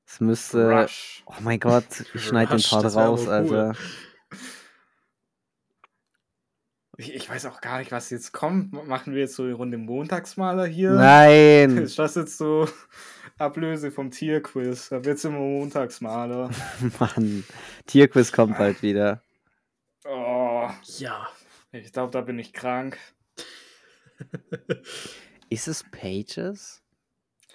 Es 0.08 0.20
müsste. 0.20 0.72
Rush. 0.72 1.24
Oh 1.28 1.36
mein 1.42 1.60
Gott, 1.60 1.86
ich 2.14 2.24
schneide 2.24 2.56
den 2.56 2.64
Part 2.64 2.96
raus, 2.96 3.24
cool. 3.26 3.30
Alter. 3.30 3.74
Ich, 6.98 7.14
ich, 7.14 7.30
weiß 7.30 7.46
auch 7.46 7.62
gar 7.62 7.80
nicht, 7.80 7.92
was 7.92 8.10
jetzt 8.10 8.32
kommt. 8.32 8.74
Machen 8.88 9.14
wir 9.14 9.22
jetzt 9.22 9.36
so 9.36 9.44
eine 9.44 9.54
Runde 9.54 9.78
Montagsmaler 9.78 10.66
hier? 10.66 10.92
Nein! 10.92 11.78
Ist 11.84 12.00
das 12.00 12.16
jetzt 12.16 12.38
so. 12.38 12.68
Ablöse 13.40 13.92
vom 13.92 14.12
Tierquiz. 14.12 14.90
Da 14.90 15.04
wird's 15.04 15.24
immer 15.24 15.40
Montagsmaler. 15.40 16.52
Mann, 17.00 17.44
Tierquiz 17.86 18.32
kommt 18.32 18.58
bald 18.58 18.82
wieder. 18.82 19.24
Oh. 20.06 20.70
Ja. 20.98 21.28
Ich 21.72 21.94
glaube, 21.94 22.12
da 22.12 22.22
bin 22.22 22.40
ich 22.40 22.54
krank. 22.54 22.98
Ist 25.50 25.68
es 25.68 25.84
Pages? 25.84 26.82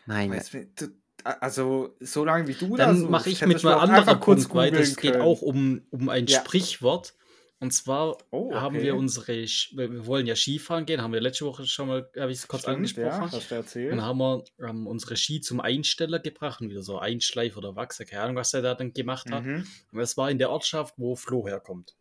Nein. 0.06 0.30
Weißt 0.30 0.54
du, 0.54 0.88
also, 1.22 1.94
so 2.00 2.24
lange 2.24 2.48
wie 2.48 2.54
du 2.54 2.76
Dann 2.76 3.10
mache 3.10 3.30
ich 3.30 3.44
mit 3.46 3.64
einem 3.64 3.78
anderen 3.78 4.20
Punkt 4.20 4.54
weiter. 4.54 4.80
Es 4.80 4.96
geht 4.96 5.16
auch 5.16 5.42
um, 5.42 5.82
um 5.90 6.08
ein 6.08 6.26
ja. 6.26 6.40
Sprichwort. 6.40 7.14
Und 7.60 7.70
zwar 7.70 8.18
oh, 8.30 8.48
okay. 8.48 8.54
haben 8.56 8.80
wir 8.80 8.96
unsere, 8.96 9.32
wir 9.32 10.06
wollen 10.06 10.26
ja 10.26 10.36
Skifahren 10.36 10.86
gehen, 10.86 11.00
haben 11.00 11.12
wir 11.12 11.20
letzte 11.20 11.46
Woche 11.46 11.66
schon 11.66 11.88
mal, 11.88 12.10
habe 12.18 12.32
ich 12.32 12.38
es 12.38 12.48
kurz 12.48 12.62
Stimmt, 12.62 12.76
angesprochen. 12.76 13.06
Ja, 13.06 13.32
hast 13.32 13.50
du 13.50 13.54
erzählt. 13.54 13.92
Und 13.92 14.02
haben 14.02 14.18
wir 14.18 14.44
ähm, 14.60 14.86
unsere 14.86 15.16
Ski 15.16 15.40
zum 15.40 15.60
Einsteller 15.60 16.18
gebracht, 16.18 16.60
wieder 16.60 16.82
so 16.82 16.98
Einschleif 16.98 17.56
oder 17.56 17.76
Wachser, 17.76 18.04
keine 18.04 18.22
Ahnung, 18.22 18.36
was 18.36 18.52
er 18.54 18.62
da 18.62 18.74
dann 18.74 18.92
gemacht 18.92 19.30
hat. 19.30 19.44
Mhm. 19.44 19.66
Und 19.92 19.98
das 19.98 20.16
war 20.16 20.30
in 20.30 20.38
der 20.38 20.50
Ortschaft, 20.50 20.94
wo 20.98 21.16
Flo 21.16 21.46
herkommt. 21.46 21.94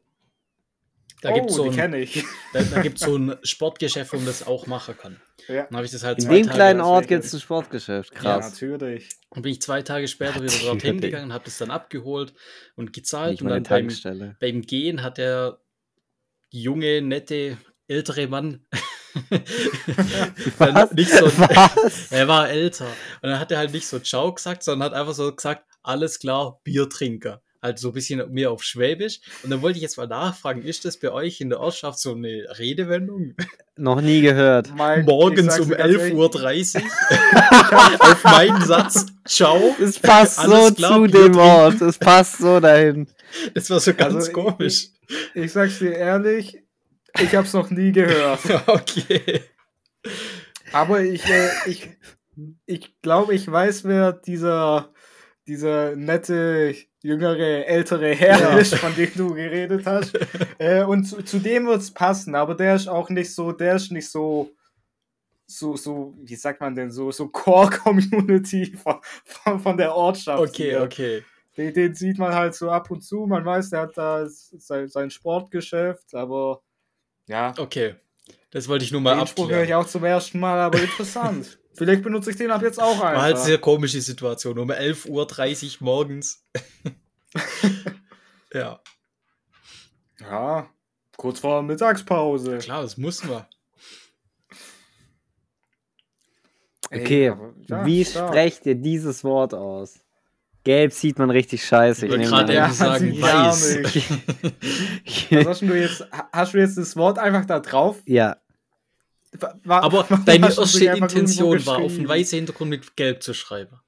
Da 1.24 1.30
oh, 1.30 1.36
gibt 1.36 1.52
so 1.52 1.70
ein, 1.70 1.94
ich. 1.94 2.26
Da, 2.52 2.62
da 2.64 2.82
gibt 2.82 3.00
so 3.00 3.16
ein 3.16 3.38
Sportgeschäft, 3.44 4.12
wo 4.12 4.18
man 4.18 4.26
das 4.26 4.46
auch 4.46 4.68
machen 4.68 4.98
kann. 4.98 5.22
Ja. 5.48 5.68
Dann 5.72 5.86
ich 5.86 5.92
das 5.92 6.04
halt 6.04 6.20
In 6.20 6.28
dem 6.28 6.44
Tage 6.44 6.56
kleinen 6.56 6.82
Ort 6.82 7.08
gibt 7.08 7.24
es 7.24 7.34
ein 7.34 7.40
Sportgeschäft, 7.40 8.14
krass. 8.14 8.46
Ja, 8.46 8.50
natürlich. 8.50 9.08
Dann 9.32 9.42
bin 9.42 9.54
ich 9.54 9.62
zwei 9.62 9.82
Tage 9.84 10.10
später 10.10 10.44
wieder 10.44 10.54
dorthin 10.66 11.00
gegangen, 11.00 11.32
habe 11.32 11.46
das 11.46 11.58
dann 11.58 11.72
abgeholt 11.72 12.34
und 12.76 12.92
gezahlt. 12.92 13.42
und 13.42 13.48
dann 13.48 13.64
beim, 13.64 13.90
beim 14.38 14.62
Gehen 14.64 15.02
hat 15.02 15.18
der 15.18 15.60
junge, 16.50 17.02
nette, 17.02 17.58
ältere 17.88 18.28
Mann 18.28 18.66
nicht 20.94 21.10
so, 21.10 21.26
Was? 21.26 22.08
er 22.12 22.28
war 22.28 22.50
älter. 22.50 22.88
Und 23.22 23.30
dann 23.30 23.40
hat 23.40 23.50
er 23.50 23.60
halt 23.60 23.72
nicht 23.72 23.88
so 23.88 24.00
Ciao 24.00 24.34
gesagt, 24.34 24.64
sondern 24.64 24.92
hat 24.92 25.00
einfach 25.00 25.14
so 25.14 25.34
gesagt, 25.34 25.64
alles 25.84 26.20
klar, 26.20 26.60
Biertrinker 26.66 27.42
halt 27.64 27.80
so 27.80 27.88
ein 27.88 27.94
bisschen 27.94 28.32
mehr 28.32 28.52
auf 28.52 28.62
Schwäbisch. 28.62 29.22
Und 29.42 29.50
dann 29.50 29.62
wollte 29.62 29.78
ich 29.78 29.82
jetzt 29.82 29.98
mal 29.98 30.08
nachfragen, 30.08 30.62
ist 30.62 30.86
das 30.86 30.98
bei 30.98 31.12
euch 31.12 31.40
in 31.40 31.50
der 31.50 31.62
Ortschaft 31.62 31.98
so 31.98 32.14
eine 32.14 32.46
Redewendung? 32.60 33.36
Noch 33.78 34.02
nie 34.02 34.22
gehört. 34.22 34.76
Mein, 34.76 35.06
Morgens 35.06 35.60
um 35.60 35.72
11.30 35.72 36.14
Uhr 36.14 36.30
auf 38.00 38.24
meinen 38.26 38.62
Satz, 38.62 39.06
ciao. 39.26 39.76
Es 39.82 39.98
passt 39.98 40.42
so 40.42 40.74
klar, 40.74 40.96
zu 40.96 41.08
dem 41.08 41.34
Wort, 41.36 41.82
es 41.82 41.98
passt 41.98 42.40
so 42.40 42.60
dahin. 42.60 43.08
Das 43.56 43.70
war 43.70 43.80
so 43.80 43.94
ganz 43.94 44.16
also, 44.16 44.32
komisch. 44.34 44.90
Ich, 45.08 45.44
ich 45.44 45.52
sag's 45.52 45.80
dir 45.80 45.94
ehrlich, 45.94 46.62
ich 47.20 47.34
hab's 47.34 47.54
noch 47.54 47.70
nie 47.70 47.92
gehört. 47.92 48.42
okay. 48.68 49.42
Aber 50.74 51.02
ich, 51.02 51.26
äh, 51.26 51.50
ich, 51.66 51.90
ich 52.66 53.02
glaube, 53.02 53.34
ich 53.34 53.50
weiß, 53.50 53.86
wer 53.86 54.12
dieser, 54.12 54.92
dieser 55.48 55.96
nette 55.96 56.76
jüngere, 57.04 57.66
ältere 57.68 58.16
Herr 58.16 58.40
ja. 58.40 58.58
ist, 58.58 58.76
von 58.76 58.96
dem 58.96 59.12
du 59.16 59.34
geredet 59.36 59.86
hast. 59.86 60.18
äh, 60.58 60.84
und 60.84 61.04
zu, 61.04 61.22
zu 61.22 61.38
dem 61.38 61.68
wird 61.68 61.82
es 61.82 61.92
passen, 61.92 62.34
aber 62.34 62.56
der 62.56 62.76
ist 62.76 62.88
auch 62.88 63.10
nicht 63.10 63.34
so, 63.34 63.52
der 63.52 63.76
ist 63.76 63.92
nicht 63.92 64.10
so, 64.10 64.50
so, 65.46 65.76
so, 65.76 66.16
wie 66.24 66.36
sagt 66.36 66.62
man 66.62 66.74
denn, 66.74 66.90
so, 66.90 67.12
so 67.12 67.28
Core-Community 67.28 68.78
von, 68.78 68.96
von, 69.26 69.60
von, 69.60 69.78
der 69.78 69.94
Ortschaft. 69.94 70.42
Okay, 70.42 70.72
hier. 70.72 70.82
okay. 70.82 71.24
Den, 71.56 71.74
den, 71.74 71.94
sieht 71.94 72.18
man 72.18 72.34
halt 72.34 72.56
so 72.56 72.72
ab 72.72 72.90
und 72.90 73.02
zu, 73.02 73.28
man 73.28 73.46
weiß, 73.46 73.70
der 73.70 73.82
hat 73.82 73.98
da 73.98 74.26
sein, 74.28 74.88
sein 74.88 75.12
Sportgeschäft, 75.12 76.16
aber 76.16 76.64
ja. 77.28 77.54
Okay, 77.58 77.96
das 78.50 78.68
wollte 78.68 78.86
ich 78.86 78.92
nur 78.92 79.02
mal 79.02 79.12
abklären. 79.12 79.26
Den 79.26 79.32
Spruch 79.32 79.52
höre 79.52 79.64
ich 79.64 79.74
auch 79.76 79.86
zum 79.86 80.04
ersten 80.04 80.40
Mal, 80.40 80.60
aber 80.60 80.82
interessant. 80.82 81.60
Vielleicht 81.74 82.04
benutze 82.04 82.30
ich 82.30 82.36
den 82.36 82.52
ab 82.52 82.62
jetzt 82.62 82.82
auch 82.82 82.94
einfach. 82.94 83.14
War 83.14 83.22
halt 83.22 83.40
sehr 83.40 83.58
komische 83.58 84.00
Situation. 84.02 84.60
Um 84.60 84.70
11.30 84.70 85.82
Uhr 85.82 85.86
morgens. 85.86 86.46
ja. 88.54 88.80
Ja, 90.20 90.70
kurz 91.18 91.40
vor 91.40 91.64
Mittagspause. 91.64 92.60
Klar, 92.60 92.84
das 92.84 92.98
muss 92.98 93.24
man. 93.24 93.46
Okay, 96.92 97.28
Ey, 97.28 97.36
ja, 97.68 97.86
wie 97.86 98.04
klar. 98.04 98.28
sprecht 98.28 98.66
ihr 98.68 98.76
dieses 98.76 99.24
Wort 99.24 99.56
aus? 99.56 100.00
Gelb 100.64 100.94
sieht 100.94 101.18
man 101.18 101.30
richtig 101.30 101.66
scheiße. 101.66 102.06
Ich 102.06 102.12
wollte 102.12 102.30
gerade 102.30 102.54
ja, 102.54 102.70
sagen, 102.70 103.20
weiß. 103.20 103.84
Was 105.32 105.48
hast 105.48 105.62
du 105.62 105.74
jetzt? 105.74 106.08
Hast 106.32 106.54
du 106.54 106.58
jetzt 106.60 106.78
das 106.78 106.96
Wort 106.96 107.20
einfach 107.20 107.46
da 107.46 107.60
drauf? 107.60 108.02
Ja. 108.06 108.38
War, 109.40 109.84
Aber 109.84 110.04
deine 110.26 110.48
erste 110.48 110.86
Intention 110.86 111.66
war, 111.66 111.80
auf 111.80 111.94
einen 111.94 112.08
weißen 112.08 112.38
Hintergrund 112.38 112.70
mit 112.70 112.96
Gelb 112.96 113.24
zu 113.24 113.34
schreiben. 113.34 113.80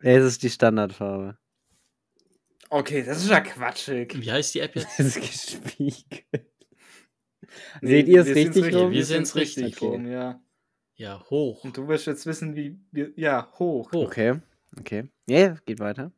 Es 0.00 0.24
ist 0.24 0.42
die 0.42 0.50
Standardfarbe. 0.50 1.38
Okay, 2.70 3.02
das 3.04 3.18
ist 3.22 3.30
ja 3.30 3.40
quatschig. 3.40 4.20
Wie 4.20 4.30
heißt 4.30 4.54
die 4.54 4.60
App 4.60 4.74
jetzt? 4.74 4.88
Das 4.98 5.16
ist 5.16 5.20
gespiegelt. 5.20 6.24
Nee, 7.80 7.88
Seht 7.88 8.08
ihr 8.08 8.20
es 8.22 8.28
richtig, 8.28 8.64
richtig 8.64 8.74
rum? 8.74 8.90
Wir 8.90 9.04
sehen 9.04 9.22
es 9.22 9.36
richtig, 9.36 9.64
richtig 9.66 9.82
rum, 9.82 10.10
ja. 10.10 10.42
Ja, 10.96 11.24
hoch. 11.30 11.64
Und 11.64 11.76
du 11.76 11.88
wirst 11.88 12.06
jetzt 12.06 12.26
wissen, 12.26 12.54
wie. 12.54 12.78
wie 12.90 13.12
ja, 13.16 13.50
hoch. 13.58 13.92
hoch. 13.92 14.06
Okay, 14.06 14.40
okay. 14.78 15.08
Ja, 15.28 15.38
yeah, 15.38 15.58
geht 15.64 15.80
weiter. 15.80 16.12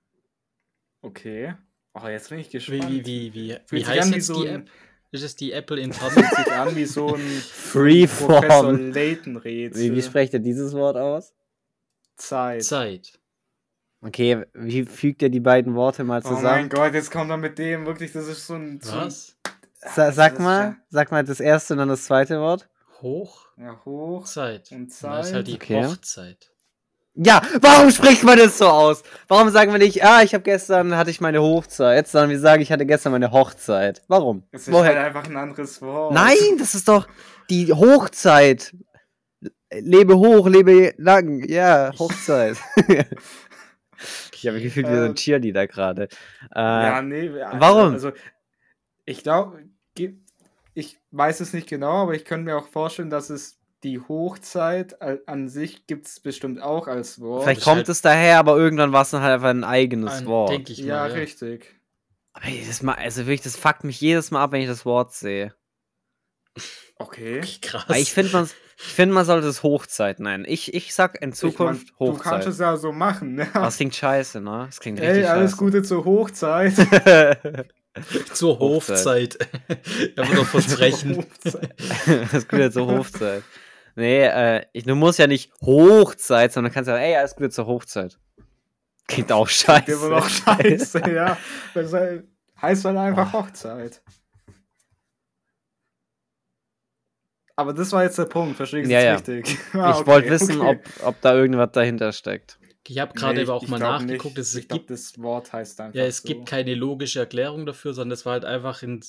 Okay. 1.02 1.54
Oh, 1.94 2.06
jetzt 2.08 2.28
bin 2.28 2.38
ich 2.38 2.50
gespannt. 2.50 2.90
Wie, 2.90 3.06
wie, 3.06 3.34
wie, 3.34 3.58
wie, 3.68 3.76
wie 3.76 3.86
heißt 3.86 4.14
jetzt 4.14 4.26
so 4.26 4.42
die 4.42 4.48
App? 4.48 4.70
Ist 5.12 5.22
es 5.22 5.36
die 5.36 5.52
Apple 5.52 5.80
Intelligence? 5.80 6.36
sich 6.36 6.52
an 6.52 6.76
wie 6.76 6.84
so 6.84 7.14
ein 7.14 7.20
Freeform. 7.20 8.40
Professor 8.40 8.72
Layton-Rätsel. 8.72 9.82
Wie, 9.82 9.96
wie 9.96 10.02
spricht 10.02 10.34
er 10.34 10.40
dieses 10.40 10.72
Wort 10.72 10.96
aus? 10.96 11.32
Zeit. 12.16 12.64
Zeit. 12.64 13.18
Okay, 14.02 14.44
wie 14.54 14.84
fügt 14.84 15.22
er 15.22 15.28
die 15.28 15.40
beiden 15.40 15.74
Worte 15.74 16.04
mal 16.04 16.22
zusammen? 16.22 16.44
Oh 16.44 16.50
mein 16.50 16.68
Gott, 16.68 16.94
jetzt 16.94 17.10
kommt 17.10 17.30
er 17.30 17.36
mit 17.36 17.58
dem, 17.58 17.86
wirklich, 17.86 18.12
das 18.12 18.28
ist 18.28 18.46
so 18.46 18.54
ein... 18.54 18.80
Was? 18.84 19.36
Sa 19.94 20.12
sag 20.12 20.38
mal, 20.38 20.62
ja. 20.62 20.76
sag 20.90 21.10
mal 21.10 21.24
das 21.24 21.40
erste 21.40 21.74
und 21.74 21.78
dann 21.78 21.88
das 21.88 22.04
zweite 22.04 22.40
Wort. 22.40 22.68
Hoch. 23.00 23.48
Ja, 23.56 23.80
hoch. 23.84 24.26
Zeit. 24.26 24.70
Und 24.72 24.90
Zeit. 24.90 25.18
Das 25.18 25.28
ist 25.28 25.34
halt 25.34 25.46
die 25.46 25.54
okay. 25.54 25.84
Hochzeit. 25.84 26.50
Ja, 27.18 27.40
warum 27.62 27.90
spricht 27.90 28.24
man 28.24 28.36
das 28.36 28.58
so 28.58 28.66
aus? 28.66 29.02
Warum 29.26 29.48
sagen 29.48 29.72
wir 29.72 29.78
nicht, 29.78 30.04
ah, 30.04 30.22
ich 30.22 30.34
habe 30.34 30.44
gestern, 30.44 30.96
hatte 30.96 31.10
ich 31.10 31.22
meine 31.22 31.40
Hochzeit, 31.40 32.06
sondern 32.06 32.28
wir 32.28 32.38
sagen, 32.38 32.60
ich 32.60 32.70
hatte 32.70 32.84
gestern 32.84 33.12
meine 33.12 33.32
Hochzeit. 33.32 34.02
Warum? 34.06 34.42
Das 34.52 34.68
ist 34.68 34.72
Woher? 34.72 34.94
halt 34.94 34.98
einfach 34.98 35.24
ein 35.24 35.36
anderes 35.36 35.80
Wort. 35.80 36.12
Nein, 36.12 36.58
das 36.58 36.74
ist 36.74 36.88
doch 36.88 37.08
die 37.48 37.72
Hochzeit. 37.72 38.76
Lebe 39.72 40.18
hoch, 40.18 40.46
lebe 40.46 40.94
lang. 40.98 41.42
Ja, 41.48 41.90
Hochzeit. 41.98 42.58
ich 44.34 44.46
habe 44.46 44.60
gefühlt, 44.60 44.86
wir 44.86 45.02
sind 45.02 45.18
Cheerleader 45.18 45.66
gerade. 45.66 46.08
Äh, 46.54 46.60
ja, 46.60 47.00
nee. 47.00 47.30
Warum? 47.54 47.94
Also, 47.94 48.12
ich 49.06 49.22
glaube, 49.22 49.64
ich 50.74 50.98
weiß 51.12 51.40
es 51.40 51.54
nicht 51.54 51.68
genau, 51.68 52.02
aber 52.02 52.14
ich 52.14 52.26
könnte 52.26 52.44
mir 52.44 52.58
auch 52.58 52.68
vorstellen, 52.68 53.08
dass 53.08 53.30
es 53.30 53.58
die 53.82 54.00
Hochzeit 54.00 54.96
an 55.28 55.48
sich 55.48 55.86
gibt 55.86 56.06
es 56.06 56.20
bestimmt 56.20 56.60
auch 56.60 56.86
als 56.88 57.20
Wort. 57.20 57.44
Vielleicht 57.44 57.62
kommt 57.62 57.76
halt 57.76 57.88
es 57.88 58.02
daher, 58.02 58.38
aber 58.38 58.56
irgendwann 58.56 58.92
war 58.92 59.02
es 59.02 59.10
dann 59.10 59.22
halt 59.22 59.34
einfach 59.34 59.50
ein 59.50 59.64
eigenes 59.64 60.14
ein, 60.14 60.26
Wort. 60.26 60.50
Denke 60.50 60.72
ich 60.72 60.80
mal, 60.80 60.88
ja, 60.88 61.06
ja, 61.08 61.14
richtig. 61.14 61.80
Aber 62.32 62.48
jedes 62.48 62.82
Mal, 62.82 62.94
also 62.94 63.22
wirklich, 63.22 63.42
das 63.42 63.56
fuckt 63.56 63.84
mich 63.84 64.00
jedes 64.00 64.30
Mal 64.30 64.42
ab, 64.42 64.52
wenn 64.52 64.60
ich 64.60 64.68
das 64.68 64.84
Wort 64.84 65.12
sehe. 65.12 65.54
Okay. 66.98 67.42
Krass. 67.60 67.84
Aber 67.86 67.98
ich 67.98 68.12
finde, 68.12 68.32
man, 68.32 68.48
find, 68.76 69.12
man 69.12 69.24
sollte 69.24 69.46
es 69.46 69.62
Hochzeit 69.62 70.20
nennen. 70.20 70.44
Ich, 70.46 70.74
ich 70.74 70.94
sag 70.94 71.20
in 71.22 71.32
Zukunft 71.32 71.84
ich 71.84 71.92
mein, 71.98 72.08
Hochzeit. 72.08 72.24
Du 72.24 72.30
kannst 72.30 72.48
es 72.48 72.58
ja 72.58 72.76
so 72.76 72.92
machen, 72.92 73.38
ja. 73.38 73.46
Das 73.52 73.76
klingt 73.76 73.94
scheiße, 73.94 74.40
ne? 74.40 74.64
Das 74.66 74.80
klingt 74.80 75.00
richtig 75.00 75.24
Ey, 75.24 75.26
alles 75.26 75.52
scheiße. 75.52 75.64
Gute 75.64 75.82
zur 75.82 76.04
Hochzeit. 76.04 76.74
zur 78.32 78.58
Hofzeit. 78.58 79.38
Ich 79.68 80.18
habe 80.18 80.34
noch 80.34 80.46
versprechen. 80.46 81.24
das 82.32 82.48
Gute 82.48 82.70
zur 82.70 82.86
Hofzeit. 82.86 83.42
Nee, 83.96 84.26
äh, 84.26 84.66
ich, 84.72 84.84
du 84.84 84.94
musst 84.94 85.18
ja 85.18 85.26
nicht 85.26 85.50
Hochzeit, 85.62 86.52
sondern 86.52 86.72
kannst 86.72 86.88
ja, 86.88 86.98
ey, 86.98 87.16
alles 87.16 87.34
Gute 87.34 87.48
zur 87.48 87.66
Hochzeit. 87.66 88.18
Klingt 89.08 89.32
auch 89.32 89.48
scheiße. 89.48 89.84
Klingt 89.84 90.02
immer 90.02 90.16
noch 90.16 90.28
scheiße, 90.28 91.10
ja. 91.10 91.36
Das 91.74 91.94
heißt 92.60 92.84
halt 92.84 92.96
einfach 92.96 93.32
oh. 93.32 93.38
Hochzeit. 93.38 94.02
Aber 97.56 97.72
das 97.72 97.90
war 97.92 98.02
jetzt 98.02 98.18
der 98.18 98.26
Punkt, 98.26 98.56
verstehe 98.56 98.82
ich 98.82 98.88
ja, 98.88 99.00
ja. 99.00 99.14
richtig? 99.14 99.56
Ah, 99.72 99.92
ich 99.92 99.96
okay, 99.96 100.06
wollte 100.06 100.30
wissen, 100.30 100.60
okay. 100.60 100.78
ob, 101.00 101.06
ob 101.06 101.20
da 101.22 101.34
irgendwas 101.34 101.72
dahinter 101.72 102.12
steckt. 102.12 102.58
Ich 102.86 102.98
habe 102.98 103.14
gerade 103.14 103.38
nee, 103.38 103.42
aber 103.44 103.54
auch 103.54 103.66
mal 103.66 103.78
nachgeguckt. 103.78 104.36
Es 104.36 104.54
ich 104.54 104.68
gibt, 104.68 104.90
das 104.90 105.18
Wort 105.20 105.54
heißt 105.54 105.80
einfach 105.80 105.94
Ja, 105.94 106.04
es 106.04 106.18
so. 106.18 106.28
gibt 106.28 106.46
keine 106.46 106.74
logische 106.74 107.20
Erklärung 107.20 107.64
dafür, 107.64 107.94
sondern 107.94 108.12
es 108.12 108.26
war 108.26 108.34
halt 108.34 108.44
einfach 108.44 108.82
in 108.82 109.02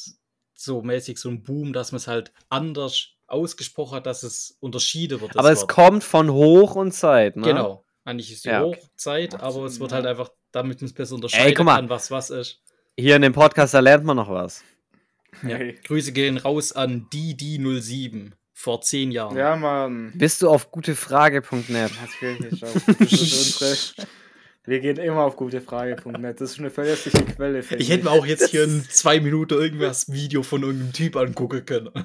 so 0.53 0.81
mäßig 0.81 1.19
so 1.19 1.29
ein 1.29 1.43
Boom, 1.43 1.73
dass 1.73 1.91
man 1.91 1.97
es 1.97 2.07
halt 2.07 2.31
anders 2.49 3.16
ausgesprochen 3.27 3.97
hat, 3.97 4.05
dass 4.05 4.23
es 4.23 4.57
Unterschiede 4.59 5.21
wird. 5.21 5.37
Aber 5.37 5.51
es 5.51 5.61
Wort. 5.61 5.71
kommt 5.71 6.03
von 6.03 6.31
Hoch 6.31 6.75
und 6.75 6.93
Zeit, 6.93 7.35
ne? 7.35 7.43
Genau. 7.43 7.83
Eigentlich 8.05 8.31
ist 8.31 8.45
die 8.45 8.49
ja, 8.49 8.63
okay. 8.63 8.79
Hochzeit, 8.81 9.35
Ach, 9.35 9.43
aber 9.43 9.65
es 9.65 9.79
wird 9.79 9.91
halt 9.91 10.05
einfach, 10.05 10.29
damit 10.51 10.79
man 10.81 10.85
es 10.87 10.93
besser 10.93 11.15
unterscheiden 11.15 11.47
Ey, 11.47 11.53
kann, 11.53 11.89
was 11.89 12.09
was 12.09 12.29
ist. 12.29 12.61
Hier 12.97 13.17
in 13.17 13.21
dem 13.21 13.33
Podcast, 13.33 13.73
da 13.73 13.79
lernt 13.79 14.05
man 14.05 14.15
noch 14.15 14.29
was. 14.29 14.63
Ja. 15.43 15.57
Hey. 15.57 15.77
Grüße 15.83 16.13
gehen 16.13 16.37
raus 16.37 16.71
an 16.71 17.07
die 17.11 17.35
die 17.35 17.59
07 17.59 18.33
vor 18.53 18.81
zehn 18.81 19.11
Jahren. 19.11 19.37
Ja, 19.37 19.55
Mann. 19.55 20.13
Bist 20.15 20.41
du 20.41 20.49
auf 20.49 20.71
gutefrage.net? 20.71 21.91
Natürlich. 22.01 22.61
Das 22.99 23.11
ist 23.11 23.61
unsere 23.61 24.07
wir 24.67 24.81
gehen 24.81 24.97
immer 24.97 25.23
auf 25.23 25.37
gutefrage.net. 25.37 26.41
Das 26.41 26.51
ist 26.51 26.59
eine 26.59 26.69
verlässliche 26.69 27.23
Quelle. 27.23 27.59
Ich, 27.59 27.71
ich 27.71 27.89
hätte 27.89 28.03
mir 28.03 28.11
auch 28.11 28.25
jetzt 28.25 28.49
hier 28.49 28.65
in 28.65 28.83
zwei 28.89 29.21
Minuten 29.21 29.53
irgendwas 29.53 30.11
Video 30.11 30.43
von 30.43 30.61
irgendeinem 30.61 30.93
Typ 30.93 31.15
angucken 31.15 31.65
können. 31.65 31.89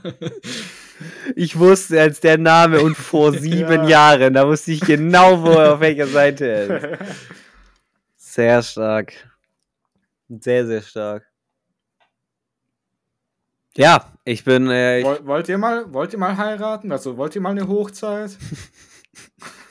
Ich 1.34 1.58
wusste 1.58 2.00
als 2.00 2.20
der 2.20 2.38
Name 2.38 2.80
und 2.80 2.96
vor 2.96 3.32
sieben 3.36 3.88
ja. 3.88 4.12
Jahren, 4.12 4.34
da 4.34 4.46
wusste 4.46 4.70
ich 4.70 4.80
genau, 4.82 5.42
wo 5.42 5.50
er 5.50 5.74
auf 5.74 5.80
welcher 5.80 6.06
Seite 6.06 6.46
ist. 6.46 7.14
Sehr 8.16 8.62
stark. 8.62 9.12
Sehr, 10.28 10.64
sehr 10.64 10.82
stark. 10.82 11.26
Ja, 13.76 14.12
ich 14.24 14.44
bin. 14.44 14.70
Äh, 14.70 15.00
ich 15.00 15.04
Woll, 15.04 15.26
wollt, 15.26 15.48
ihr 15.48 15.58
mal, 15.58 15.92
wollt 15.92 16.12
ihr 16.12 16.20
mal 16.20 16.36
heiraten? 16.36 16.92
Also 16.92 17.16
wollt 17.16 17.34
ihr 17.34 17.40
mal 17.40 17.50
eine 17.50 17.66
Hochzeit? 17.66 18.38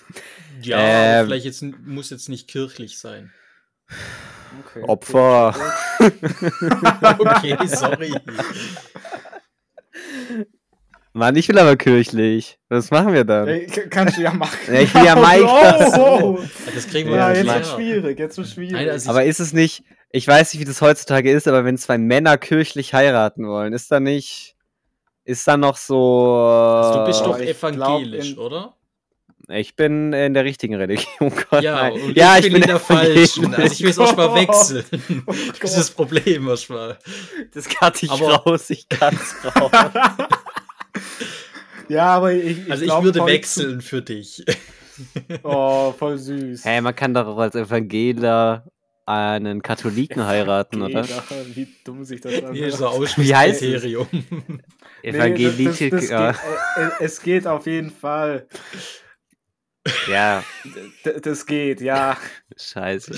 ja, 0.65 0.79
ähm, 0.79 1.19
aber 1.19 1.25
vielleicht 1.27 1.45
jetzt, 1.45 1.63
muss 1.85 2.09
jetzt 2.09 2.29
nicht 2.29 2.47
kirchlich 2.47 2.99
sein. 2.99 3.31
Okay, 4.65 4.83
Opfer. 4.83 5.55
okay, 7.19 7.57
sorry. 7.67 8.13
Mann, 11.13 11.35
ich 11.35 11.49
will 11.49 11.59
aber 11.59 11.75
kirchlich. 11.75 12.57
Was 12.69 12.89
machen 12.89 13.13
wir 13.13 13.25
dann? 13.25 13.47
Ey, 13.47 13.67
kannst 13.89 14.17
du 14.17 14.21
ja 14.21 14.33
machen. 14.33 14.57
Ja, 14.67 14.79
ich 14.79 14.93
will 14.93 15.03
ja 15.03 15.15
Mike. 15.15 15.45
Oh, 15.45 16.21
oh. 16.21 16.39
Das 16.73 16.87
kriegen 16.87 17.09
wir 17.09 17.17
ja, 17.17 17.33
jetzt 17.33 17.45
wird 17.45 17.67
schwierig, 17.67 18.19
jetzt 18.19 18.37
wird 18.37 18.47
schwierig. 18.47 18.71
Nein, 18.71 18.89
also 18.89 19.09
aber 19.09 19.25
ist 19.25 19.39
es 19.39 19.51
nicht, 19.51 19.83
ich 20.11 20.25
weiß 20.25 20.53
nicht, 20.53 20.61
wie 20.61 20.65
das 20.65 20.81
heutzutage 20.81 21.31
ist, 21.31 21.47
aber 21.47 21.65
wenn 21.65 21.77
zwei 21.77 21.97
Männer 21.97 22.37
kirchlich 22.37 22.93
heiraten 22.93 23.45
wollen, 23.45 23.73
ist 23.73 23.91
da 23.91 23.99
nicht, 23.99 24.55
ist 25.25 25.45
da 25.47 25.57
noch 25.57 25.75
so. 25.75 26.33
Also 26.33 26.99
du 26.99 27.05
bist 27.05 27.21
doch 27.21 27.39
evangelisch, 27.39 28.35
glaub, 28.35 28.45
oder? 28.45 28.73
Ich 29.53 29.75
bin 29.75 30.13
in 30.13 30.33
der 30.33 30.43
richtigen 30.43 30.75
Religion. 30.75 31.07
Gott, 31.49 31.63
ja, 31.63 31.89
und 31.89 32.15
ja, 32.15 32.37
ich, 32.37 32.45
bin, 32.45 32.55
in 32.55 32.67
der 32.67 32.79
falschen. 32.79 33.53
Also 33.53 33.73
ich 33.73 33.81
will 33.81 33.89
es 33.89 33.99
auch 33.99 34.15
mal 34.15 34.33
wechseln. 34.35 34.85
Oh 35.27 35.33
das 35.59 35.71
ist 35.71 35.77
das 35.77 35.91
Problem 35.91 36.43
manchmal. 36.43 36.97
Das 37.53 37.67
kann 37.67 37.93
ich 38.01 38.09
aber 38.09 38.35
raus, 38.35 38.69
ich 38.69 38.87
kann 38.87 39.15
es 39.15 39.55
raus. 39.55 39.71
ja, 41.89 42.05
aber 42.05 42.33
ich, 42.33 42.59
ich 42.59 42.71
Also 42.71 42.85
ich 42.85 43.03
würde 43.03 43.25
wechseln 43.25 43.81
für 43.81 44.01
dich. 44.01 44.43
oh, 45.43 45.93
voll 45.97 46.17
süß. 46.17 46.65
Hey, 46.65 46.81
man 46.81 46.95
kann 46.95 47.13
doch 47.13 47.27
auch 47.27 47.37
als 47.37 47.55
Evangeler 47.55 48.65
einen 49.05 49.61
Katholiken 49.61 50.25
heiraten, 50.25 50.81
oder? 50.81 51.05
Wie 51.53 51.67
dumm 51.83 52.03
sich 52.03 52.21
das 52.21 52.35
anhört. 52.35 52.55
Hier 52.55 52.67
ist 52.67 52.77
so 52.77 52.87
Ausschlusskriterium. 52.87 54.07
Evangelitiker. 55.03 55.75
Nee, 55.79 55.89
das, 55.89 56.07
das 56.07 56.09
geht, 56.09 56.35
äh, 56.77 57.03
es 57.03 57.21
geht 57.21 57.47
auf 57.47 57.65
jeden 57.65 57.91
Fall. 57.91 58.47
Ja. 60.07 60.43
das 61.21 61.45
geht, 61.45 61.81
ja. 61.81 62.17
Scheiße. 62.57 63.13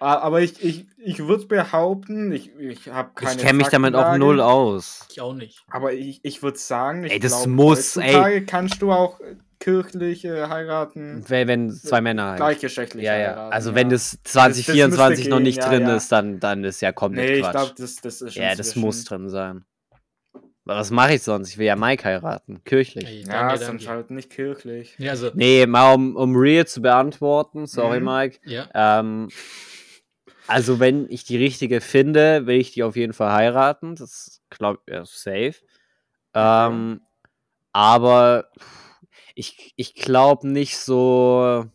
Aber 0.00 0.40
ich, 0.40 0.62
ich, 0.64 0.86
ich 0.98 1.28
würde 1.28 1.46
behaupten, 1.46 2.32
ich, 2.32 2.50
ich 2.58 2.88
habe 2.88 3.10
keine. 3.14 3.36
Ich 3.36 3.38
kenne 3.38 3.58
mich 3.58 3.68
damit 3.68 3.94
auch 3.94 4.16
null 4.16 4.40
aus. 4.40 5.06
Ich 5.10 5.20
auch 5.20 5.34
nicht. 5.34 5.64
Aber 5.70 5.92
ich, 5.92 6.18
ich 6.24 6.42
würde 6.42 6.58
sagen, 6.58 7.04
ich 7.04 7.12
ey, 7.12 7.20
das 7.20 7.44
glaub, 7.44 7.46
muss, 7.46 7.96
ey. 7.96 8.44
kannst 8.44 8.82
du 8.82 8.90
auch 8.90 9.20
kirchlich 9.60 10.24
äh, 10.24 10.48
heiraten. 10.48 11.24
Wenn, 11.28 11.46
wenn 11.46 11.70
zwei 11.70 12.00
Männer 12.00 12.30
halt. 12.30 12.38
Gleichgeschlechtlich 12.38 13.04
ja, 13.04 13.16
ja. 13.16 13.28
heiraten. 13.28 13.52
Also 13.52 13.70
ja. 13.70 13.76
wenn 13.76 13.90
das 13.90 14.18
2024 14.24 14.98
das, 14.98 15.24
das 15.24 15.30
noch 15.30 15.38
nicht 15.38 15.60
gehen, 15.60 15.70
drin 15.70 15.82
ja, 15.82 15.96
ist, 15.96 16.10
dann, 16.10 16.40
dann 16.40 16.64
ist 16.64 16.82
ja 16.82 16.90
komplett 16.90 17.30
nee, 17.30 17.40
Quatsch. 17.40 17.46
ich 17.46 17.52
glaube, 17.52 17.74
das, 17.78 17.96
das 17.96 18.22
ist 18.22 18.34
schon 18.34 18.42
Ja, 18.42 18.54
das 18.56 18.74
muss 18.74 19.04
drin 19.04 19.28
sein. 19.28 19.64
Was 20.64 20.90
mache 20.92 21.14
ich 21.14 21.22
sonst? 21.22 21.50
Ich 21.50 21.58
will 21.58 21.66
ja 21.66 21.74
Mike 21.74 22.04
heiraten. 22.04 22.62
Kirchlich. 22.64 23.04
Hey, 23.04 23.24
ja, 23.26 23.56
sonst 23.56 23.88
halt 23.88 24.10
nicht 24.10 24.30
kirchlich. 24.30 24.94
Ja, 24.98 25.10
also 25.10 25.30
nee, 25.34 25.66
mal 25.66 25.94
um, 25.94 26.14
um 26.14 26.36
real 26.36 26.66
zu 26.66 26.80
beantworten. 26.80 27.66
Sorry, 27.66 27.98
mhm. 27.98 28.06
Mike. 28.06 28.38
Ja. 28.44 28.68
Ähm, 28.72 29.28
also, 30.46 30.78
wenn 30.78 31.08
ich 31.10 31.24
die 31.24 31.36
richtige 31.36 31.80
finde, 31.80 32.46
will 32.46 32.60
ich 32.60 32.72
die 32.72 32.84
auf 32.84 32.94
jeden 32.94 33.12
Fall 33.12 33.32
heiraten. 33.32 33.96
Das 33.96 34.42
glaube 34.50 34.80
ich 34.86 34.94
ja, 34.94 35.04
safe. 35.04 35.56
Ähm, 36.34 37.00
aber 37.72 38.48
ich, 39.34 39.72
ich 39.76 39.94
glaube 39.94 40.48
nicht 40.48 40.78
so 40.78 41.66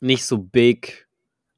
nicht 0.00 0.26
so 0.26 0.38
big 0.38 1.03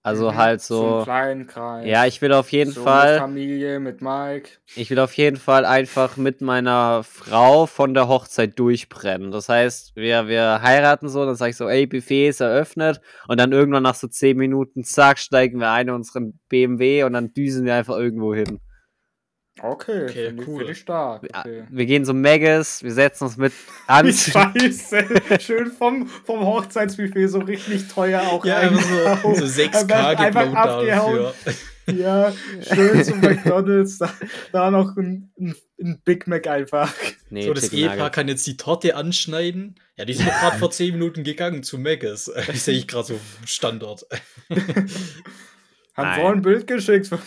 also 0.06 0.30
mhm. 0.30 0.36
halt 0.36 0.60
so. 0.60 1.00
kleinen 1.02 1.48
Kreis. 1.48 1.84
Ja, 1.84 2.06
ich 2.06 2.22
will 2.22 2.32
auf 2.32 2.52
jeden 2.52 2.70
so 2.70 2.84
Fall. 2.84 3.14
Mit 3.14 3.20
Familie, 3.22 3.80
mit 3.80 4.00
Mike. 4.02 4.50
Ich 4.76 4.88
will 4.88 5.00
auf 5.00 5.12
jeden 5.14 5.36
Fall 5.36 5.64
einfach 5.64 6.16
mit 6.16 6.40
meiner 6.40 7.02
Frau 7.02 7.66
von 7.66 7.92
der 7.92 8.06
Hochzeit 8.06 8.56
durchbrennen. 8.56 9.32
Das 9.32 9.48
heißt, 9.48 9.96
wir, 9.96 10.28
wir 10.28 10.62
heiraten 10.62 11.08
so, 11.08 11.26
dann 11.26 11.34
sag 11.34 11.50
ich 11.50 11.56
so, 11.56 11.68
ey, 11.68 11.88
Buffet 11.88 12.28
ist 12.28 12.40
eröffnet. 12.40 13.00
Und 13.26 13.40
dann 13.40 13.50
irgendwann 13.50 13.82
nach 13.82 13.96
so 13.96 14.06
10 14.06 14.36
Minuten, 14.36 14.84
zack, 14.84 15.18
steigen 15.18 15.58
wir 15.58 15.72
ein 15.72 15.88
in 15.88 15.94
unseren 15.94 16.38
BMW 16.48 17.02
und 17.02 17.12
dann 17.12 17.32
düsen 17.32 17.64
wir 17.64 17.74
einfach 17.74 17.96
irgendwo 17.96 18.32
hin. 18.32 18.60
Okay, 19.62 20.04
okay 20.04 20.26
finde 20.26 20.44
cool. 20.46 20.70
ich 20.70 20.78
stark. 20.78 21.22
Okay. 21.22 21.64
Wir 21.70 21.86
gehen 21.86 22.04
so 22.04 22.12
Megas, 22.12 22.82
wir 22.82 22.92
setzen 22.92 23.24
uns 23.24 23.38
mit 23.38 23.52
an. 23.86 24.12
Scheiße, 24.12 25.06
schön 25.40 25.70
vom, 25.70 26.06
vom 26.06 26.40
Hochzeitsbuffet 26.44 27.28
so 27.28 27.38
richtig 27.38 27.88
teuer 27.88 28.22
auch 28.22 28.44
Ja, 28.44 28.58
einfach 28.58 29.22
so, 29.22 29.34
so 29.34 29.44
6K 29.44 30.26
gebaut 30.26 30.54
dafür. 30.54 31.34
Ja, 31.86 32.32
schön 32.62 33.04
zum 33.04 33.20
McDonalds, 33.20 33.98
da, 33.98 34.12
da 34.52 34.70
noch 34.70 34.96
ein, 34.96 35.30
ein, 35.38 35.54
ein, 35.80 36.00
Big 36.04 36.26
Mac 36.26 36.48
einfach. 36.48 36.92
Nee, 37.30 37.46
so, 37.46 37.54
das 37.54 37.72
Ehepaar 37.72 38.10
kann 38.10 38.26
jetzt 38.28 38.46
die 38.46 38.56
Torte 38.56 38.96
anschneiden. 38.96 39.76
Ja, 39.96 40.04
die 40.04 40.14
sind 40.14 40.28
gerade 40.28 40.58
vor 40.58 40.70
10 40.70 40.92
Minuten 40.94 41.22
gegangen 41.22 41.62
zu 41.62 41.78
Megas. 41.78 42.30
Das 42.46 42.64
sehe 42.64 42.76
ich 42.76 42.88
gerade 42.88 43.06
so 43.06 43.20
Standort. 43.44 44.06
Haben 45.94 46.20
vorhin 46.20 46.38
ein 46.38 46.42
Bild 46.42 46.66
geschickt 46.66 47.06
von 47.06 47.20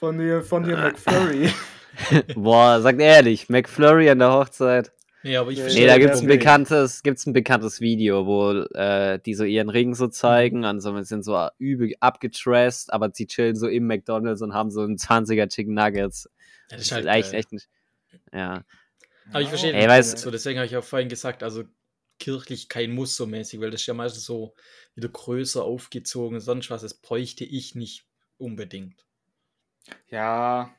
dir, 0.00 0.42
von 0.42 0.64
dir 0.64 0.76
McFlurry. 0.76 1.50
Boah, 2.34 2.80
sagt 2.80 3.00
ehrlich, 3.00 3.48
McFlurry 3.48 4.10
an 4.10 4.18
der 4.18 4.32
Hochzeit. 4.32 4.92
Ja, 5.22 5.40
aber 5.40 5.50
ich 5.50 5.58
Nee, 5.58 5.86
da 5.86 5.98
gibt's 5.98 6.20
ein 6.20 6.28
bekanntes, 6.28 7.02
gibt's 7.02 7.26
ein 7.26 7.32
bekanntes 7.32 7.80
Video, 7.80 8.26
wo 8.26 8.52
äh, 8.78 9.18
die 9.18 9.34
so 9.34 9.44
ihren 9.44 9.68
Ring 9.68 9.94
so 9.94 10.06
zeigen, 10.06 10.64
also 10.64 11.02
sind 11.02 11.24
so 11.24 11.48
übel 11.58 11.92
abgetrasst, 11.98 12.92
aber 12.92 13.10
sie 13.12 13.26
chillen 13.26 13.56
so 13.56 13.66
im 13.66 13.86
McDonalds 13.86 14.42
und 14.42 14.54
haben 14.54 14.70
so 14.70 14.82
einen 14.82 14.96
20er 14.96 15.48
Chicken 15.48 15.74
Nuggets. 15.74 16.28
Ja, 16.70 16.76
das 16.76 16.86
ist 16.86 16.92
halt 16.92 17.06
echt, 17.06 17.32
echt 17.32 17.52
nicht. 17.52 17.68
Ja. 18.32 18.64
Aber 19.30 19.42
ich 19.42 19.48
verstehe 19.48 19.72
Ey, 19.72 19.88
weiß, 19.88 20.12
so, 20.12 20.30
deswegen 20.30 20.58
habe 20.58 20.66
ich 20.66 20.76
auch 20.76 20.84
vorhin 20.84 21.08
gesagt, 21.08 21.42
also 21.42 21.64
kirchlich 22.18 22.68
kein 22.68 22.92
Muss 22.92 23.16
so 23.16 23.26
mäßig, 23.26 23.60
weil 23.60 23.70
das 23.70 23.80
ist 23.80 23.86
ja 23.86 23.94
meistens 23.94 24.24
so 24.24 24.54
wieder 24.94 25.08
größer 25.08 25.64
aufgezogen, 25.64 26.40
sonst 26.40 26.70
was, 26.70 26.82
das 26.82 26.94
bräuchte 26.94 27.44
ich 27.44 27.74
nicht 27.74 28.06
unbedingt. 28.38 29.04
Ja, 30.10 30.70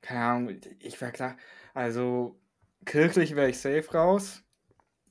keine 0.00 0.20
Ahnung, 0.20 0.56
ich 0.80 1.00
wäre 1.00 1.12
klar. 1.12 1.36
Also, 1.72 2.38
kirchlich 2.84 3.34
wäre 3.34 3.48
ich 3.48 3.58
safe 3.58 3.86
raus. 3.92 4.42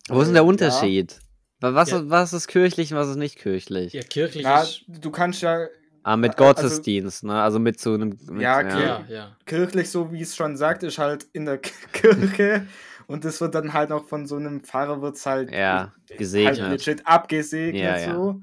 Wo 0.10 0.22
ist 0.22 0.28
denn 0.28 0.36
der 0.36 0.46
Unterschied? 0.46 1.20
Ja. 1.62 1.74
Was, 1.74 1.92
ja. 1.92 2.10
was 2.10 2.34
ist 2.34 2.48
kirchlich 2.48 2.92
und 2.92 3.00
was 3.00 3.10
ist 3.10 3.16
nicht 3.16 3.38
kirchlich? 3.38 3.94
Ja, 3.94 4.02
kirchlich 4.02 4.44
Na, 4.44 4.64
ist... 4.64 4.84
Du 4.88 5.12
kannst 5.12 5.42
ja... 5.42 5.68
Ah, 6.04 6.18
mit 6.18 6.38
also 6.38 6.44
Gottesdienst, 6.44 7.24
also, 7.24 7.28
ne? 7.28 7.42
Also 7.42 7.60
mit 7.60 7.80
so 7.80 7.94
einem... 7.94 8.18
Mit, 8.30 8.42
ja, 8.42 8.62
ja, 8.62 9.06
ja, 9.08 9.38
kirchlich, 9.46 9.90
so 9.90 10.12
wie 10.12 10.22
es 10.22 10.36
schon 10.36 10.58
sagt, 10.58 10.84
ist 10.84 10.98
halt 10.98 11.26
in 11.32 11.46
der 11.46 11.60
Kirche 11.60 12.68
und 13.08 13.24
das 13.24 13.40
wird 13.40 13.56
dann 13.56 13.72
halt 13.72 13.94
auch 13.94 14.06
von 14.06 14.28
so 14.28 14.36
einem 14.36 14.62
Pfarrer 14.62 15.02
wird's 15.02 15.26
halt... 15.26 15.52
Ja, 15.52 15.94
gesegnet. 16.18 16.60
Halt 16.60 16.86
legit 16.86 17.08
abgesegnet 17.08 17.82
ja, 17.82 18.14
so. 18.14 18.42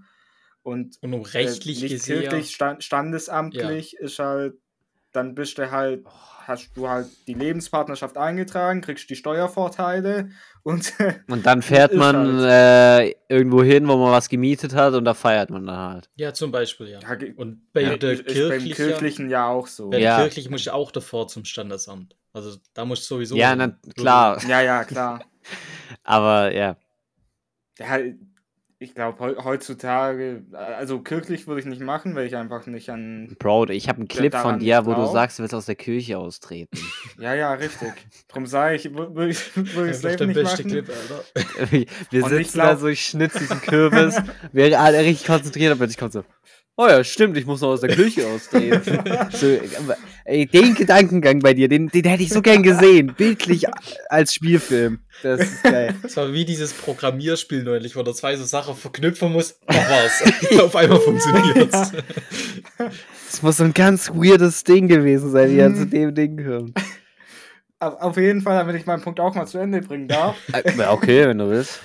Und, 0.63 0.97
und 1.03 1.13
um 1.13 1.21
rechtlich 1.21 1.85
äh, 1.85 1.89
gesehen, 1.89 2.21
kirchlich, 2.23 2.55
stand, 2.55 2.83
standesamtlich 2.83 3.97
ist 3.99 4.19
halt 4.19 4.55
dann 5.13 5.35
bist 5.35 5.59
du 5.59 5.71
halt, 5.71 6.05
hast 6.47 6.71
du 6.77 6.89
halt 6.89 7.09
die 7.27 7.35
Lebenspartnerschaft 7.35 8.17
eingetragen, 8.17 8.81
kriegst 8.81 9.11
die 9.11 9.17
Steuervorteile 9.17 10.31
und. 10.63 10.93
Und 11.29 11.47
dann 11.47 11.63
fährt 11.63 11.95
man 11.95 12.41
halt. 12.41 13.09
äh, 13.09 13.15
irgendwo 13.29 13.63
hin, 13.63 13.89
wo 13.89 13.97
man 13.97 14.13
was 14.13 14.29
gemietet 14.29 14.75
hat 14.75 14.95
und 14.95 15.05
da 15.05 15.15
feiert 15.15 15.51
man 15.51 15.67
dann 15.67 15.77
halt. 15.77 16.11
Ja, 16.17 16.35
zum 16.35 16.53
Beispiel, 16.53 16.89
ja. 16.89 17.01
Und 17.37 17.73
bei 17.73 17.83
ja, 17.83 17.97
der 17.97 18.13
ist, 18.13 18.27
kirchlichen, 18.27 18.49
beim 18.49 18.73
kirchlichen 18.75 19.31
ja 19.31 19.49
auch 19.49 19.67
so. 19.67 19.91
Bei 19.91 19.99
der 19.99 20.07
ja. 20.07 20.21
kirchlichen 20.21 20.51
muss 20.51 20.61
ich 20.61 20.71
auch 20.71 20.91
davor 20.91 21.29
zum 21.29 21.45
Standesamt. 21.45 22.15
Also 22.33 22.59
da 22.75 22.85
muss 22.85 23.07
sowieso. 23.07 23.37
Ja, 23.37 23.57
na, 23.57 23.77
klar. 23.97 24.43
Ja, 24.47 24.61
ja, 24.61 24.85
klar. 24.85 25.25
Aber 26.05 26.55
ja. 26.55 26.77
Ja, 27.79 27.99
ich 28.83 28.95
glaube, 28.95 29.37
heutzutage, 29.45 30.43
also 30.53 31.01
kirchlich 31.01 31.47
würde 31.47 31.61
ich 31.61 31.67
nicht 31.67 31.83
machen, 31.83 32.15
weil 32.15 32.27
ich 32.27 32.35
einfach 32.35 32.65
nicht 32.67 32.89
an. 32.89 33.37
Bro, 33.39 33.69
ich 33.69 33.91
habe 33.91 33.99
einen 33.99 34.09
Clip 34.09 34.35
von 34.35 34.59
dir, 34.59 34.87
wo 34.87 34.95
du 34.95 35.05
sagst, 35.05 35.39
du 35.39 35.43
willst 35.43 35.55
aus 35.55 35.67
der 35.67 35.75
Kirche 35.75 36.17
austreten. 36.17 36.79
ja, 37.19 37.35
ja, 37.35 37.53
richtig. 37.53 37.93
Darum 38.29 38.47
sage 38.47 38.77
ich, 38.77 38.95
würde 38.95 39.29
ich, 39.29 39.55
würd 39.55 39.91
ich 39.91 39.97
safe 39.99 40.27
nicht 40.27 40.43
machen. 40.43 40.67
Clip, 40.67 40.89
Alter. 40.89 41.67
Wir 42.11 42.25
sitzen 42.25 42.53
glaub... 42.55 42.67
da 42.69 42.77
so, 42.77 42.87
ich 42.87 43.05
schnitze 43.05 43.41
diesen 43.41 43.61
Kürbis, 43.61 44.17
wäre 44.53 44.79
alle 44.79 45.01
richtig 45.01 45.27
konzentriert, 45.27 45.73
aber 45.73 45.85
ich 45.85 45.99
komme 45.99 46.13
so. 46.13 46.25
Oh 46.83 46.89
ja, 46.89 47.05
stimmt, 47.05 47.37
ich 47.37 47.45
muss 47.45 47.61
noch 47.61 47.69
aus 47.69 47.83
der 47.83 47.95
Küche 47.95 48.27
austreten. 48.27 49.01
so, 49.33 49.59
ey, 50.25 50.47
den 50.47 50.75
Gedankengang 50.75 51.41
bei 51.41 51.53
dir, 51.53 51.69
den, 51.69 51.89
den 51.89 52.05
hätte 52.05 52.23
ich 52.23 52.31
so 52.31 52.41
gern 52.41 52.63
gesehen. 52.63 53.13
Bildlich 53.19 53.67
als 54.09 54.33
Spielfilm. 54.33 55.01
Das 55.23 55.41
ist 55.41 55.63
geil. 55.63 55.95
Das 56.03 56.17
war 56.17 56.33
wie 56.33 56.47
dieses 56.47 56.73
Programmierspiel 56.73 57.65
neulich, 57.65 57.97
wo 57.97 58.03
du 58.03 58.13
zwei 58.13 58.35
so 58.37 58.45
Sachen 58.45 58.75
verknüpfen 58.77 59.31
musst. 59.31 59.61
Ach 59.67 59.77
was. 59.77 60.59
Auf 60.59 60.75
einmal 60.75 61.01
funktioniert 61.01 61.71
ja. 61.71 61.91
Das 62.79 63.43
muss 63.43 63.59
so 63.59 63.65
ein 63.65 63.75
ganz 63.75 64.09
weirdes 64.15 64.65
Ding 64.65 64.89
gewesen 64.89 65.31
sein, 65.33 65.51
wie 65.51 65.59
er 65.59 65.75
zu 65.75 65.85
dem 65.85 66.15
Ding 66.15 66.43
kommt. 66.43 66.79
Auf 67.79 68.17
jeden 68.17 68.41
Fall, 68.41 68.57
damit 68.57 68.77
ich 68.77 68.87
meinen 68.87 69.03
Punkt 69.03 69.21
auch 69.21 69.35
mal 69.35 69.47
zu 69.47 69.59
Ende 69.59 69.83
bringen 69.83 70.09
darf. 70.09 70.35
Äh, 70.55 70.87
okay, 70.89 71.29
wenn 71.29 71.37
du 71.37 71.51
willst. 71.51 71.81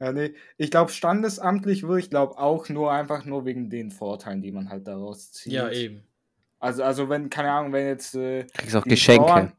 Ja, 0.00 0.12
nee. 0.12 0.34
Ich 0.56 0.70
glaube, 0.70 0.90
standesamtlich 0.90 1.82
würde 1.82 2.00
ich 2.00 2.10
glaube 2.10 2.38
auch 2.38 2.68
nur 2.68 2.90
einfach 2.90 3.26
nur 3.26 3.44
wegen 3.44 3.68
den 3.68 3.90
Vorteilen, 3.90 4.40
die 4.40 4.50
man 4.50 4.70
halt 4.70 4.86
daraus 4.86 5.30
zieht. 5.30 5.52
Ja, 5.52 5.70
eben. 5.70 6.02
Also, 6.58 6.82
also 6.82 7.08
wenn, 7.08 7.30
keine 7.30 7.50
Ahnung, 7.52 7.72
wenn 7.72 7.86
jetzt. 7.86 8.14
Äh, 8.14 8.44
Kriegst 8.54 8.76
auch 8.76 8.84
Geschenke. 8.84 9.26
Bauern, 9.26 9.52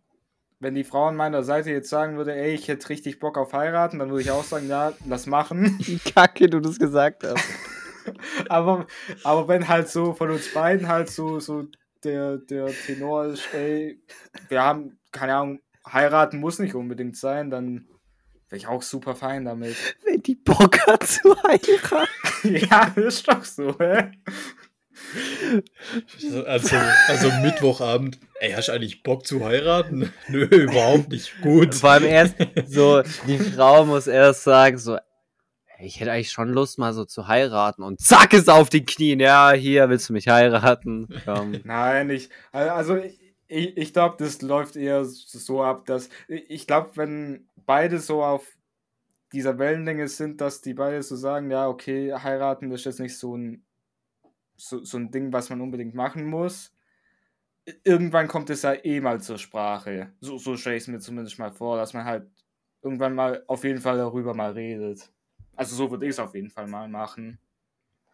wenn 0.59 0.75
die 0.75 0.83
Frau 0.83 1.07
an 1.07 1.15
meiner 1.15 1.43
Seite 1.43 1.71
jetzt 1.71 1.89
sagen 1.89 2.17
würde, 2.17 2.35
ey, 2.35 2.53
ich 2.53 2.67
hätte 2.67 2.89
richtig 2.89 3.19
Bock 3.19 3.37
auf 3.37 3.53
heiraten, 3.53 3.99
dann 3.99 4.09
würde 4.09 4.21
ich 4.21 4.31
auch 4.31 4.43
sagen, 4.43 4.67
ja, 4.67 4.93
lass 5.07 5.25
machen. 5.25 5.77
Wie 5.79 5.97
kacke 6.11 6.49
du 6.49 6.59
das 6.59 6.77
gesagt 6.77 7.23
hast. 7.23 7.43
aber, 8.49 8.85
aber 9.23 9.47
wenn 9.47 9.67
halt 9.67 9.89
so 9.89 10.13
von 10.13 10.29
uns 10.29 10.53
beiden 10.53 10.87
halt 10.87 11.09
so, 11.09 11.39
so 11.39 11.67
der, 12.03 12.37
der 12.37 12.67
Tenor 12.67 13.25
ist, 13.25 13.51
ey, 13.53 14.01
wir 14.49 14.63
haben, 14.63 14.99
keine 15.11 15.35
Ahnung, 15.35 15.59
heiraten 15.85 16.39
muss 16.39 16.59
nicht 16.59 16.75
unbedingt 16.75 17.17
sein, 17.17 17.49
dann 17.49 17.87
wäre 18.51 18.57
ich 18.57 18.67
auch 18.67 18.81
super 18.81 19.15
fein 19.15 19.45
damit. 19.45 19.75
Wenn 20.03 20.21
die 20.21 20.35
Bock 20.35 20.77
hat 20.85 21.07
zu 21.07 21.35
heiraten. 21.43 22.07
ja, 22.69 22.87
ist 22.95 23.27
doch 23.27 23.43
so, 23.45 23.77
hä? 23.79 24.11
Also, 26.45 26.77
also 27.07 27.31
Mittwochabend. 27.41 28.19
Ey, 28.39 28.51
hast 28.51 28.67
du 28.67 28.73
eigentlich 28.73 29.03
Bock 29.03 29.25
zu 29.25 29.43
heiraten? 29.43 30.11
Nö, 30.27 30.45
überhaupt 30.45 31.09
nicht. 31.09 31.33
Gut. 31.41 31.73
Vor 31.73 31.91
allem 31.91 32.05
erst 32.05 32.35
so, 32.67 33.01
die 33.27 33.37
Frau 33.37 33.85
muss 33.85 34.07
erst 34.07 34.43
sagen, 34.43 34.77
so, 34.77 34.97
ich 35.79 35.99
hätte 35.99 36.11
eigentlich 36.11 36.31
schon 36.31 36.49
Lust, 36.49 36.77
mal 36.77 36.93
so 36.93 37.05
zu 37.05 37.27
heiraten. 37.27 37.83
Und 37.83 37.99
zack, 37.99 38.33
ist 38.33 38.49
auf 38.49 38.69
den 38.69 38.85
Knien. 38.85 39.19
Ja, 39.19 39.51
hier, 39.51 39.89
willst 39.89 40.09
du 40.09 40.13
mich 40.13 40.27
heiraten? 40.27 41.07
Komm. 41.25 41.59
Nein, 41.63 42.09
ich, 42.09 42.29
also 42.51 42.97
ich, 43.51 43.77
ich 43.77 43.93
glaube, 43.93 44.15
das 44.17 44.41
läuft 44.41 44.75
eher 44.75 45.03
so 45.03 45.61
ab, 45.61 45.85
dass 45.85 46.09
ich 46.27 46.67
glaube, 46.67 46.91
wenn 46.95 47.49
beide 47.65 47.99
so 47.99 48.23
auf 48.23 48.57
dieser 49.33 49.57
Wellenlänge 49.57 50.07
sind, 50.07 50.41
dass 50.41 50.61
die 50.61 50.73
beide 50.73 51.01
so 51.03 51.15
sagen, 51.15 51.51
ja, 51.51 51.67
okay, 51.67 52.13
heiraten 52.13 52.71
ist 52.71 52.85
jetzt 52.85 52.99
nicht 52.99 53.17
so 53.17 53.37
ein, 53.37 53.63
so, 54.55 54.83
so 54.83 54.97
ein 54.97 55.11
Ding, 55.11 55.31
was 55.31 55.49
man 55.49 55.61
unbedingt 55.61 55.95
machen 55.95 56.25
muss. 56.25 56.75
Irgendwann 57.83 58.27
kommt 58.27 58.49
es 58.49 58.63
ja 58.63 58.73
eh 58.73 58.99
mal 58.99 59.21
zur 59.21 59.37
Sprache. 59.37 60.11
So, 60.19 60.37
so 60.37 60.57
stelle 60.57 60.75
ich 60.75 60.83
es 60.83 60.87
mir 60.87 60.99
zumindest 60.99 61.39
mal 61.39 61.51
vor, 61.51 61.77
dass 61.77 61.93
man 61.93 62.05
halt 62.05 62.27
irgendwann 62.81 63.15
mal 63.15 63.43
auf 63.47 63.63
jeden 63.63 63.81
Fall 63.81 63.97
darüber 63.97 64.33
mal 64.33 64.51
redet. 64.51 65.11
Also 65.55 65.75
so 65.75 65.91
würde 65.91 66.05
ich 66.05 66.11
es 66.11 66.19
auf 66.19 66.33
jeden 66.33 66.49
Fall 66.49 66.67
mal 66.67 66.89
machen. 66.89 67.39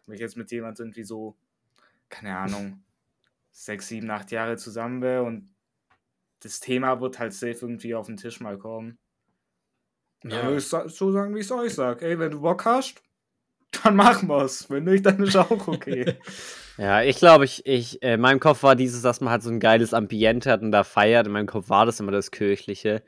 Wenn 0.06 0.14
ich 0.14 0.20
jetzt 0.20 0.36
mit 0.36 0.50
jemandem 0.50 0.86
irgendwie 0.86 1.04
so, 1.04 1.36
keine 2.08 2.36
Ahnung, 2.36 2.82
sechs, 3.50 3.88
sieben, 3.88 4.10
acht 4.10 4.30
Jahre 4.30 4.56
zusammen 4.56 5.02
wäre 5.02 5.22
und 5.22 5.50
das 6.40 6.60
Thema 6.60 7.00
wird 7.00 7.18
halt 7.18 7.32
safe 7.32 7.58
irgendwie 7.60 7.94
auf 7.94 8.06
den 8.06 8.16
Tisch 8.16 8.40
mal 8.40 8.58
kommen. 8.58 8.98
Ja. 10.24 10.30
Dann 10.30 10.46
würde 10.46 10.58
ich 10.58 10.66
so 10.66 11.12
sagen, 11.12 11.34
wie 11.34 11.40
ich 11.40 11.46
es 11.46 11.52
euch 11.52 11.74
sage. 11.74 12.06
Ey, 12.06 12.18
wenn 12.18 12.32
du 12.32 12.40
Bock 12.40 12.64
hast, 12.64 13.02
dann 13.82 13.96
machen 13.96 14.28
wir's. 14.28 14.68
Wenn 14.70 14.84
nicht, 14.84 15.06
dann 15.06 15.22
ist 15.22 15.36
auch 15.36 15.68
okay. 15.68 16.16
ja, 16.78 17.02
ich 17.02 17.16
glaube, 17.16 17.44
ich, 17.44 17.64
ich, 17.66 18.02
äh, 18.02 18.14
in 18.14 18.20
meinem 18.20 18.40
Kopf 18.40 18.62
war 18.62 18.76
dieses, 18.76 19.02
dass 19.02 19.20
man 19.20 19.30
halt 19.30 19.42
so 19.42 19.50
ein 19.50 19.60
geiles 19.60 19.94
Ambiente 19.94 20.50
hat 20.50 20.62
und 20.62 20.72
da 20.72 20.84
feiert. 20.84 21.26
In 21.26 21.32
meinem 21.32 21.46
Kopf 21.46 21.68
war 21.68 21.86
das 21.86 22.00
immer 22.00 22.12
das 22.12 22.30
Kirchliche. 22.30 23.02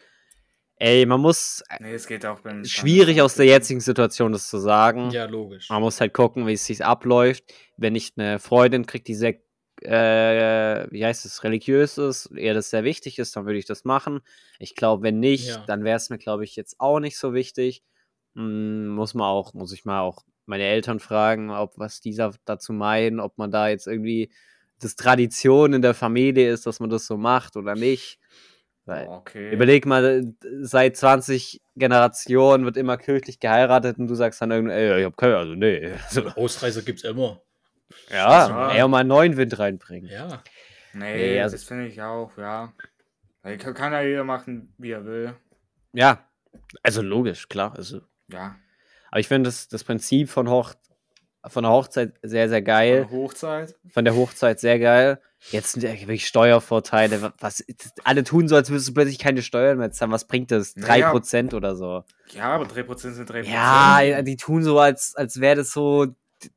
Ey, 0.77 1.05
man 1.05 1.21
muss. 1.21 1.63
Äh, 1.69 1.83
nee, 1.83 1.93
es 1.93 2.07
geht 2.07 2.25
auch 2.25 2.41
beim. 2.41 2.65
Schwierig 2.65 3.21
aus 3.21 3.35
der 3.35 3.47
jetzigen 3.47 3.81
Situation 3.81 4.33
das 4.33 4.49
zu 4.49 4.59
sagen. 4.59 5.11
Ja, 5.11 5.27
logisch. 5.27 5.69
Man 5.69 5.83
muss 5.83 6.01
halt 6.01 6.15
gucken, 6.15 6.47
wie 6.47 6.55
es 6.55 6.65
sich 6.65 6.85
abläuft. 6.85 7.45
Wenn 7.77 7.95
ich 7.95 8.15
eine 8.17 8.39
Freundin 8.39 8.87
kriege, 8.87 9.05
die 9.05 9.15
sehr, 9.15 9.35
äh, 9.83 10.87
wie 10.91 11.05
heißt 11.05 11.25
es, 11.25 11.45
religiös 11.45 11.99
ist, 11.99 12.27
eher 12.27 12.55
das 12.55 12.71
sehr 12.71 12.85
wichtig 12.85 13.19
ist, 13.19 13.37
dann 13.37 13.47
würde 13.47 13.59
ich 13.59 13.67
das 13.67 13.85
machen. 13.85 14.21
Ich 14.59 14.75
glaube, 14.75 15.03
wenn 15.03 15.21
nicht, 15.21 15.49
ja. 15.49 15.65
dann 15.67 15.85
wäre 15.85 15.97
es 15.97 16.11
mir, 16.11 16.19
glaube 16.19 16.45
ich, 16.45 16.57
jetzt 16.57 16.77
auch 16.79 17.01
nicht 17.01 17.19
so 17.19 17.35
wichtig. 17.35 17.83
Hm, 18.35 18.89
muss 18.89 19.15
man 19.15 19.27
auch, 19.27 19.55
muss 19.55 19.73
ich 19.73 19.85
mal 19.85 20.01
auch 20.01 20.25
meine 20.47 20.65
Eltern 20.65 21.01
fragen, 21.01 21.51
ob 21.51 21.79
was 21.79 22.01
dieser 22.01 22.33
dazu 22.45 22.73
meinen, 22.73 23.21
ob 23.21 23.39
man 23.39 23.51
da 23.51 23.69
jetzt 23.69 23.87
irgendwie 23.87 24.31
das 24.81 24.97
Tradition 24.97 25.73
in 25.73 25.83
der 25.83 25.95
Familie 25.95 26.51
ist, 26.51 26.67
dass 26.67 26.81
man 26.81 26.91
das 26.91 27.07
so 27.07 27.17
macht 27.17 27.57
oder 27.57 27.75
nicht. 27.75 28.19
Weil, 28.87 29.09
okay. 29.09 29.53
Überleg 29.53 29.87
mal, 29.87 30.35
seit 30.63 30.97
20 30.97 31.61
Generationen 31.77 32.65
wird 32.65 32.77
immer 32.77 32.97
kirchlich 32.97 33.39
geheiratet 33.39 33.99
und 33.99 34.09
du 34.09 34.15
sagst 34.15 34.41
dann 34.41 34.51
irgendwie, 34.51 34.75
ey, 34.75 35.01
ich 35.01 35.05
hab 35.05 35.17
keine, 35.17 35.37
also 35.37 35.55
nee. 35.55 35.93
Also, 36.09 36.29
Ausreise 36.31 36.83
gibt's 36.83 37.05
immer. 37.05 37.41
Ja, 38.11 38.73
eher 38.73 38.89
mal 38.89 38.99
einen 38.99 39.09
neuen 39.09 39.37
Wind 39.37 39.59
reinbringen. 39.59 40.11
Ja. 40.11 40.43
Nee, 40.93 41.17
nee 41.17 41.41
also, 41.41 41.57
das 41.57 41.65
finde 41.65 41.87
ich 41.87 42.01
auch, 42.03 42.37
ja. 42.37 42.73
Kann 43.43 43.93
ja 43.93 44.03
jeder 44.03 44.25
machen, 44.25 44.75
wie 44.79 44.91
er 44.91 45.05
will. 45.05 45.35
Ja, 45.93 46.29
also 46.83 47.03
logisch, 47.03 47.49
klar. 47.49 47.75
Also. 47.77 48.01
Ja. 48.29 48.57
Aber 49.11 49.21
ich 49.21 49.29
finde 49.29 49.49
das, 49.49 49.69
das 49.69 49.85
Prinzip 49.85 50.29
von, 50.29 50.49
Hoch, 50.49 50.75
von 51.47 51.65
der 51.65 51.73
Hochzeit 51.73 52.15
sehr, 52.23 52.49
sehr 52.49 52.63
geil. 52.63 53.03
Von 53.03 53.11
der 53.11 53.19
Hochzeit? 53.19 53.75
Von 53.89 54.05
der 54.05 54.15
Hochzeit 54.15 54.61
sehr 54.61 54.79
geil. 54.79 55.21
Jetzt 55.51 55.73
sind 55.73 55.83
ja 55.83 55.93
wirklich 55.93 56.27
Steuervorteile. 56.27 57.33
Was, 57.39 57.65
alle 58.05 58.25
tun 58.25 58.47
so, 58.47 58.57
als 58.57 58.71
würdest 58.71 58.89
du 58.89 58.95
plötzlich 58.95 59.19
keine 59.19 59.43
Steuern 59.43 59.79
mehr 59.79 59.91
zahlen. 59.91 60.13
Was 60.13 60.27
bringt 60.27 60.51
das? 60.51 60.77
3% 60.77 60.77
naja. 60.83 61.57
oder 61.57 61.77
so. 61.77 62.05
Ja, 62.35 62.51
aber 62.51 62.67
3% 62.67 63.13
sind 63.13 63.31
3%. 63.31 63.45
Ja, 63.45 64.23
die 64.23 64.37
tun 64.37 64.63
so, 64.63 64.79
als, 64.79 65.15
als 65.17 65.41
wäre 65.41 65.57
das 65.57 65.71
so 65.73 66.09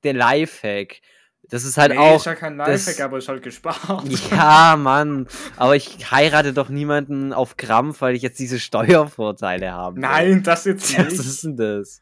der 0.03 0.13
Lifehack. 0.13 1.01
Das 1.49 1.65
ist 1.65 1.77
halt 1.77 1.91
nee, 1.91 1.97
auch. 1.97 2.17
Ist 2.17 2.25
ja 2.25 2.35
kein 2.35 2.57
Lifehack, 2.57 2.95
das, 2.97 3.01
aber 3.01 3.17
ist 3.17 3.27
halt 3.27 3.43
gespart. 3.43 4.07
Ja, 4.31 4.75
Mann. 4.77 5.27
Aber 5.57 5.75
ich 5.75 6.11
heirate 6.11 6.53
doch 6.53 6.69
niemanden 6.69 7.33
auf 7.33 7.57
Krampf, 7.57 8.01
weil 8.01 8.15
ich 8.15 8.21
jetzt 8.21 8.39
diese 8.39 8.59
Steuervorteile 8.59 9.71
habe. 9.71 9.99
Nein, 9.99 10.43
das 10.43 10.65
jetzt 10.65 10.89
nicht. 10.97 11.05
Was 11.05 11.25
ist 11.25 11.43
denn 11.43 11.57
das? 11.57 12.01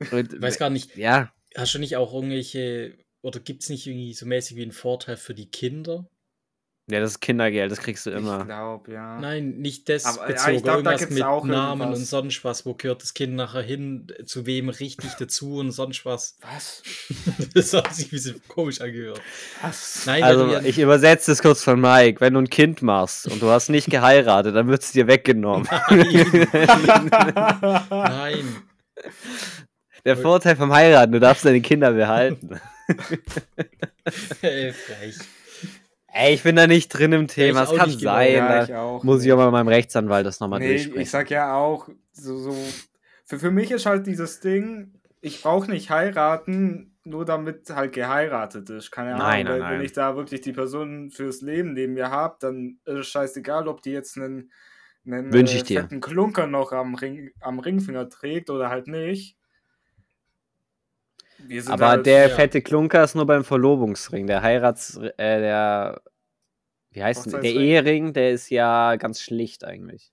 Ich 0.00 0.12
weiß 0.12 0.58
gar 0.58 0.70
nicht. 0.70 0.96
Ja. 0.96 1.32
Hast 1.56 1.74
du 1.74 1.78
nicht 1.78 1.96
auch 1.96 2.14
irgendwelche 2.14 2.96
oder 3.22 3.40
gibt 3.40 3.62
es 3.62 3.68
nicht 3.68 3.86
irgendwie 3.86 4.14
so 4.14 4.26
mäßig 4.26 4.56
wie 4.56 4.62
einen 4.62 4.72
Vorteil 4.72 5.16
für 5.16 5.34
die 5.34 5.50
Kinder? 5.50 6.08
Ja, 6.90 7.00
das 7.00 7.10
ist 7.12 7.20
Kindergeld, 7.20 7.70
das 7.70 7.80
kriegst 7.80 8.06
du 8.06 8.10
immer. 8.10 8.40
Ich 8.40 8.46
glaube, 8.46 8.92
ja. 8.92 9.20
Nein, 9.20 9.58
nicht 9.58 9.90
das 9.90 10.06
Aber, 10.06 10.26
bezogen. 10.26 10.50
Ja, 10.52 10.56
ich 10.56 10.62
glaub, 10.62 10.76
irgendwas 10.76 11.10
mit 11.10 11.18
Namen 11.18 11.50
irgendwas. 11.50 11.98
und 11.98 12.04
sonst 12.06 12.44
was. 12.44 12.64
Wo 12.64 12.72
gehört 12.72 13.02
das 13.02 13.12
Kind 13.12 13.34
nachher 13.34 13.60
hin? 13.60 14.06
Zu 14.24 14.46
wem 14.46 14.70
richtig 14.70 15.10
dazu 15.18 15.56
und 15.56 15.70
sonst 15.72 16.06
was? 16.06 16.38
Was? 16.42 16.82
das 17.54 17.74
hat 17.74 17.94
sich 17.94 18.06
ein 18.06 18.10
bisschen 18.10 18.40
komisch 18.48 18.80
angehört. 18.80 19.20
Was? 19.60 20.04
Nein, 20.06 20.22
also, 20.22 20.46
ja 20.50 20.62
ich 20.62 20.78
übersetze 20.78 21.30
es 21.32 21.42
kurz 21.42 21.62
von 21.62 21.78
Mike. 21.78 22.22
Wenn 22.22 22.32
du 22.32 22.40
ein 22.40 22.48
Kind 22.48 22.80
machst 22.80 23.28
und 23.28 23.42
du 23.42 23.50
hast 23.50 23.68
nicht 23.68 23.90
geheiratet, 23.90 24.56
dann 24.56 24.68
wird 24.68 24.82
es 24.82 24.92
dir 24.92 25.06
weggenommen. 25.06 25.68
Nein. 25.90 26.48
Nein. 27.90 28.56
Der 30.06 30.16
Vorteil 30.16 30.56
vom 30.56 30.72
Heiraten, 30.72 31.12
du 31.12 31.20
darfst 31.20 31.44
deine 31.44 31.60
Kinder 31.60 31.92
behalten. 31.92 32.58
Ey, 34.40 34.72
frech. 34.72 35.18
Ey, 36.10 36.34
ich 36.34 36.42
bin 36.42 36.56
da 36.56 36.66
nicht 36.66 36.88
drin 36.88 37.12
im 37.12 37.28
Thema. 37.28 37.64
Es 37.64 37.74
kann 37.74 37.90
sein. 37.90 38.32
Ja, 38.32 38.64
ich 38.64 38.74
auch, 38.74 39.04
muss 39.04 39.24
ich 39.24 39.34
mal 39.34 39.44
mit 39.44 39.52
meinem 39.52 39.68
Rechtsanwalt 39.68 40.26
das 40.26 40.40
nochmal 40.40 40.60
nee, 40.60 40.68
durchsprechen. 40.68 41.00
Ich 41.00 41.10
sag 41.10 41.30
ja 41.30 41.54
auch, 41.54 41.88
so, 42.12 42.38
so 42.38 42.56
für, 43.24 43.38
für 43.38 43.50
mich 43.50 43.70
ist 43.70 43.86
halt 43.86 44.06
dieses 44.06 44.40
Ding, 44.40 44.94
ich 45.20 45.42
brauche 45.42 45.70
nicht 45.70 45.90
heiraten, 45.90 46.96
nur 47.04 47.24
damit 47.24 47.70
halt 47.70 47.92
geheiratet 47.92 48.70
ist. 48.70 48.90
Keine 48.90 49.14
Ahnung, 49.14 49.26
nein, 49.26 49.44
nein, 49.46 49.74
wenn 49.74 49.84
ich 49.84 49.92
da 49.92 50.16
wirklich 50.16 50.40
die 50.40 50.52
Person 50.52 51.10
fürs 51.10 51.40
Leben 51.40 51.72
neben 51.72 51.94
mir 51.94 52.10
habe, 52.10 52.36
dann 52.40 52.78
ist 52.84 52.94
es 52.94 53.08
scheißegal, 53.08 53.68
ob 53.68 53.82
die 53.82 53.92
jetzt 53.92 54.16
einen, 54.16 54.52
einen 55.06 55.32
Wünsch 55.32 55.54
ich 55.54 55.70
äh, 55.70 55.80
fetten 55.80 56.00
Klunker 56.00 56.46
noch 56.46 56.72
am, 56.72 56.94
Ring, 56.94 57.30
am 57.40 57.58
Ringfinger 57.58 58.08
trägt 58.08 58.50
oder 58.50 58.70
halt 58.70 58.86
nicht. 58.86 59.37
Aber 61.66 61.88
halt, 61.88 62.06
der 62.06 62.28
ja. 62.28 62.34
fette 62.34 62.62
Klunker 62.62 63.04
ist 63.04 63.14
nur 63.14 63.26
beim 63.26 63.44
Verlobungsring. 63.44 64.26
Der 64.26 64.42
Heirats, 64.42 64.96
äh, 64.96 65.12
der, 65.16 66.02
wie 66.90 67.02
heißt 67.02 67.26
denn, 67.26 67.40
der 67.40 67.52
Ehering, 67.52 68.12
der 68.12 68.32
ist 68.32 68.50
ja 68.50 68.96
ganz 68.96 69.20
schlicht 69.20 69.64
eigentlich. 69.64 70.12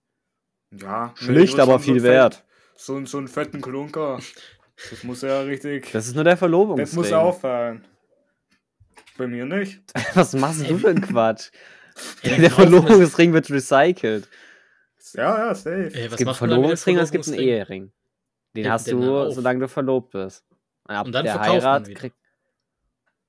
Ja. 0.71 1.13
Schlicht, 1.15 1.59
aber 1.59 1.79
viel 1.79 1.99
so 1.99 2.05
wert. 2.05 2.35
Fett, 2.35 2.45
so, 2.75 3.05
so 3.05 3.17
einen 3.17 3.27
fetten 3.27 3.61
Klunker. 3.61 4.19
Das 4.89 5.03
muss 5.03 5.21
ja 5.21 5.41
richtig. 5.41 5.91
Das 5.91 6.07
ist 6.07 6.15
nur 6.15 6.23
der 6.23 6.37
Verlobungsring. 6.37 6.85
Das 6.85 6.93
muss 6.93 7.11
auffallen. 7.11 7.85
Bei 9.17 9.27
mir 9.27 9.45
nicht. 9.45 9.81
Was 10.13 10.33
machst 10.33 10.69
du 10.69 10.77
für 10.77 10.89
ein 10.89 11.01
Quatsch? 11.01 11.49
Ja, 12.23 12.37
der 12.37 12.51
Verlobungsring 12.51 13.31
wird 13.31 13.49
recycelt. 13.49 14.27
Ja, 15.13 15.47
ja, 15.47 15.55
safe. 15.55 15.91
Ey, 15.93 16.07
es 16.07 16.17
gibt 16.17 16.27
einen 16.27 16.35
Verlobungsring 16.35 16.97
und 16.97 17.03
es 17.03 17.11
gibt 17.11 17.27
einen 17.27 17.39
Ehering. 17.39 17.91
Den, 18.55 18.63
den 18.63 18.71
hast 18.71 18.91
du, 18.91 19.31
solange 19.31 19.61
du 19.61 19.67
verlobt 19.69 20.11
bist. 20.11 20.43
Ab 20.85 21.05
und 21.05 21.11
dann 21.11 21.25
der 21.25 21.33
verkauft 21.33 21.63
Heirat 21.63 21.87
man 21.87 21.93
kriegt. 21.93 22.15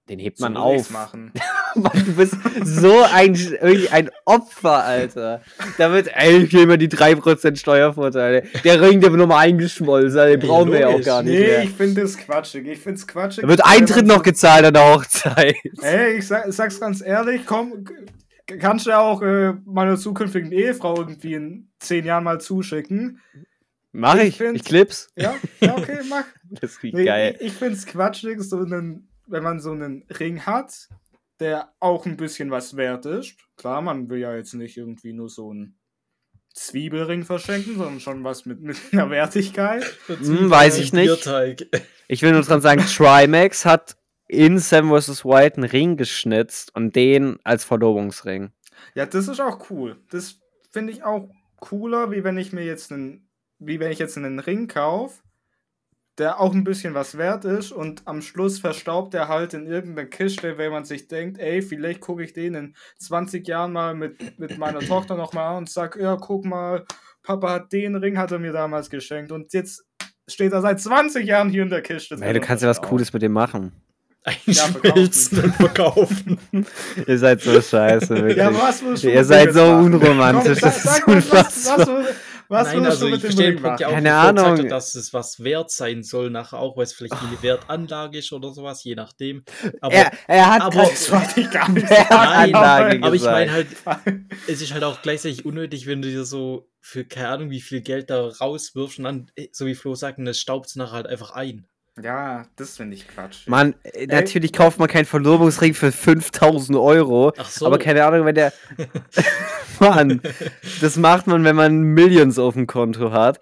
Den 0.08 0.20
hebt 0.20 0.38
man 0.38 0.56
auf. 0.56 0.90
Machen. 0.90 1.32
Mann, 1.74 2.04
du 2.06 2.14
bist 2.14 2.36
so 2.62 3.02
ein, 3.12 3.36
ein 3.90 4.10
Opfer, 4.24 4.84
Alter. 4.84 5.42
Da 5.78 5.92
wird, 5.92 6.08
ey, 6.14 6.44
ich 6.44 6.54
immer 6.54 6.76
die 6.76 6.88
3% 6.88 7.56
Steuervorteile. 7.56 8.44
Der 8.62 8.80
Ring, 8.80 9.00
der 9.00 9.10
wird 9.10 9.18
nochmal 9.18 9.46
eingeschmolzen, 9.46 10.26
den 10.28 10.40
brauchen 10.40 10.70
wir 10.70 10.80
ja 10.80 10.88
auch 10.88 11.02
gar 11.02 11.24
nicht. 11.24 11.32
Nee, 11.32 11.46
mehr. 11.46 11.62
ich 11.64 11.70
finde 11.70 12.02
das 12.02 12.16
quatschig. 12.16 12.68
Ich 12.68 12.78
finde 12.78 12.98
es 12.98 13.06
quatschig. 13.06 13.42
Da 13.42 13.48
wird 13.48 13.64
Eintritt 13.64 14.06
noch 14.06 14.22
gezahlt 14.22 14.64
an 14.64 14.74
der 14.74 14.94
Hochzeit. 14.94 15.56
Ey, 15.82 16.18
ich 16.18 16.26
sag, 16.26 16.52
sag's 16.52 16.78
ganz 16.78 17.02
ehrlich, 17.02 17.44
komm, 17.44 17.84
kannst 18.60 18.86
du 18.86 18.90
ja 18.90 19.00
auch 19.00 19.22
äh, 19.22 19.54
meiner 19.64 19.96
zukünftigen 19.96 20.52
Ehefrau 20.52 20.96
irgendwie 20.96 21.34
in 21.34 21.68
10 21.80 22.04
Jahren 22.04 22.22
mal 22.22 22.40
zuschicken. 22.40 23.20
Mach 23.90 24.16
ich, 24.16 24.40
ich, 24.40 24.54
ich 24.54 24.64
clips. 24.64 25.08
Ja, 25.16 25.34
ja, 25.60 25.76
okay, 25.76 25.98
mach. 26.08 26.24
das 26.60 26.82
riecht 26.82 26.96
nee, 26.96 27.04
geil. 27.04 27.36
Ich, 27.40 27.48
ich 27.48 27.52
finde 27.52 27.74
es 27.74 27.86
quatschig, 27.86 28.40
so 28.40 28.58
einen, 28.58 29.08
wenn 29.26 29.42
man 29.42 29.60
so 29.60 29.72
einen 29.72 30.04
Ring 30.18 30.42
hat, 30.42 30.88
der 31.40 31.72
auch 31.80 32.06
ein 32.06 32.16
bisschen 32.16 32.50
was 32.50 32.76
wert 32.76 33.06
ist. 33.06 33.36
Klar, 33.56 33.82
man 33.82 34.08
will 34.08 34.18
ja 34.18 34.34
jetzt 34.34 34.54
nicht 34.54 34.76
irgendwie 34.76 35.12
nur 35.12 35.28
so 35.28 35.52
ein 35.52 35.76
Zwiebelring 36.54 37.24
verschenken, 37.24 37.76
sondern 37.76 38.00
schon 38.00 38.24
was 38.24 38.46
mit, 38.46 38.60
mit 38.60 38.78
einer 38.92 39.10
Wertigkeit. 39.10 39.84
Hm, 40.06 40.50
weiß 40.50 40.78
ich 40.78 40.92
nicht. 40.92 41.28
Ich 42.08 42.22
will 42.22 42.30
nur 42.30 42.42
dran 42.42 42.60
sagen, 42.60 42.82
Trimax 42.82 43.64
hat 43.64 43.96
in 44.28 44.60
Sam 44.60 44.90
vs. 44.90 45.24
White 45.24 45.56
einen 45.56 45.68
Ring 45.68 45.96
geschnitzt 45.96 46.72
und 46.72 46.94
den 46.94 47.40
als 47.42 47.64
Verlobungsring. 47.64 48.52
Ja, 48.94 49.06
das 49.06 49.26
ist 49.26 49.40
auch 49.40 49.70
cool. 49.70 49.96
Das 50.10 50.38
finde 50.70 50.92
ich 50.92 51.02
auch 51.02 51.28
cooler, 51.58 52.12
wie 52.12 52.22
wenn 52.22 52.38
ich 52.38 52.52
mir 52.52 52.64
jetzt 52.64 52.92
einen, 52.92 53.28
wie 53.58 53.80
wenn 53.80 53.90
ich 53.90 53.98
jetzt 53.98 54.16
einen 54.16 54.38
Ring 54.38 54.68
kaufe, 54.68 55.20
der 56.18 56.40
auch 56.40 56.54
ein 56.54 56.64
bisschen 56.64 56.94
was 56.94 57.18
wert 57.18 57.44
ist 57.44 57.72
und 57.72 58.02
am 58.06 58.22
Schluss 58.22 58.58
verstaubt 58.58 59.14
er 59.14 59.28
halt 59.28 59.54
in 59.54 59.66
irgendeiner 59.66 60.08
Kiste, 60.08 60.56
wenn 60.56 60.72
man 60.72 60.84
sich 60.84 61.08
denkt, 61.08 61.38
ey, 61.38 61.60
vielleicht 61.60 62.00
gucke 62.00 62.24
ich 62.24 62.32
den 62.32 62.54
in 62.54 62.74
20 62.98 63.46
Jahren 63.46 63.72
mal 63.72 63.94
mit, 63.94 64.38
mit 64.38 64.56
meiner 64.56 64.80
Tochter 64.80 65.16
nochmal 65.16 65.52
an 65.52 65.56
und 65.58 65.70
sag, 65.70 65.96
ja, 65.96 66.16
guck 66.16 66.44
mal, 66.44 66.84
Papa 67.22 67.50
hat 67.50 67.72
den 67.72 67.96
Ring, 67.96 68.16
hat 68.18 68.32
er 68.32 68.38
mir 68.38 68.52
damals 68.52 68.88
geschenkt 68.88 69.30
und 69.30 69.52
jetzt 69.52 69.84
steht 70.26 70.52
er 70.52 70.62
seit 70.62 70.80
20 70.80 71.26
Jahren 71.26 71.50
hier 71.50 71.62
in 71.62 71.70
der 71.70 71.82
Kiste. 71.82 72.16
Ey, 72.20 72.32
du 72.32 72.40
kannst 72.40 72.62
ja 72.62 72.68
was 72.68 72.80
Cooles 72.80 73.12
mit 73.12 73.22
dem 73.22 73.32
machen 73.32 73.72
einschmelzen 74.26 75.38
ja, 75.38 75.44
und 75.44 75.54
verkaufen. 75.54 76.38
Ihr 77.06 77.18
seid 77.18 77.40
so 77.40 77.60
scheiße, 77.60 78.08
wirklich. 78.08 78.36
Ja, 78.36 78.52
was 78.52 79.04
Ihr 79.04 79.24
seid 79.24 79.54
so 79.54 79.64
machen? 79.64 79.94
unromantisch. 79.94 80.58
Komm, 80.60 80.70
das 80.70 80.82
sag, 80.82 80.98
ist 80.98 81.06
unfassbar. 81.06 81.78
Was, 81.78 81.86
was, 81.86 82.06
was 82.06 82.16
Nein, 82.48 82.86
also 82.86 83.08
ich 83.08 83.20
verstehe 83.20 83.52
den 83.52 83.62
Punkt 83.62 83.80
ja 83.80 83.88
auch, 83.88 83.92
Keine 83.92 84.14
Ahnung. 84.14 84.58
Hat, 84.58 84.70
dass 84.70 84.94
es 84.94 85.12
was 85.12 85.42
wert 85.42 85.70
sein 85.70 86.02
soll, 86.02 86.30
nachher 86.30 86.58
auch, 86.58 86.76
weil 86.76 86.84
es 86.84 86.92
vielleicht 86.92 87.14
eine 87.14 87.42
Wertanlage 87.42 88.18
ist 88.18 88.32
oder 88.32 88.52
sowas, 88.52 88.84
je 88.84 88.94
nachdem. 88.94 89.44
Aber, 89.80 89.94
er, 89.94 90.12
er 90.26 90.50
hat 90.50 90.62
aber, 90.62 90.82
das 90.82 91.10
gar 91.50 91.68
nicht 91.70 91.88
Nein, 91.90 92.54
aber 92.54 93.14
ich 93.14 93.22
meine 93.22 93.52
halt, 93.52 93.68
es 94.46 94.62
ist 94.62 94.72
halt 94.72 94.84
auch 94.84 95.02
gleichzeitig 95.02 95.44
unnötig, 95.44 95.86
wenn 95.86 96.02
du 96.02 96.08
dir 96.08 96.24
so 96.24 96.68
für 96.80 97.04
keine 97.04 97.28
Ahnung, 97.28 97.50
wie 97.50 97.60
viel 97.60 97.80
Geld 97.80 98.10
da 98.10 98.28
rauswirfst 98.28 98.98
und 98.98 99.04
dann, 99.04 99.30
so 99.50 99.66
wie 99.66 99.74
Flo 99.74 99.94
sagt, 99.94 100.18
das 100.20 100.38
staubt 100.38 100.66
es 100.66 100.76
nachher 100.76 100.92
halt 100.92 101.06
einfach 101.06 101.32
ein. 101.32 101.66
Ja, 102.02 102.44
das 102.56 102.76
finde 102.76 102.94
ich 102.94 103.08
Quatsch. 103.08 103.48
Mann, 103.48 103.74
äh, 103.82 104.06
natürlich 104.06 104.52
kauft 104.52 104.78
man 104.78 104.88
keinen 104.88 105.06
Verlobungsring 105.06 105.72
für 105.72 105.92
5000 105.92 106.76
Euro. 106.78 107.32
Ach 107.38 107.48
so. 107.48 107.66
Aber 107.66 107.78
keine 107.78 108.04
Ahnung, 108.04 108.26
wenn 108.26 108.34
der. 108.34 108.52
Mann, 109.80 110.20
das 110.80 110.96
macht 110.96 111.26
man, 111.26 111.44
wenn 111.44 111.56
man 111.56 111.80
Millions 111.80 112.38
auf 112.38 112.54
dem 112.54 112.66
Konto 112.66 113.12
hat. 113.12 113.40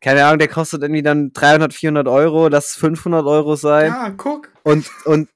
Keine 0.00 0.24
Ahnung, 0.24 0.38
der 0.38 0.48
kostet 0.48 0.82
irgendwie 0.82 1.02
dann 1.02 1.32
300, 1.32 1.74
400 1.74 2.06
Euro, 2.06 2.48
lass 2.48 2.76
500 2.76 3.26
Euro 3.26 3.56
sein. 3.56 3.88
Ja, 3.88 4.10
guck. 4.10 4.52
Und, 4.62 4.88
und 5.04 5.28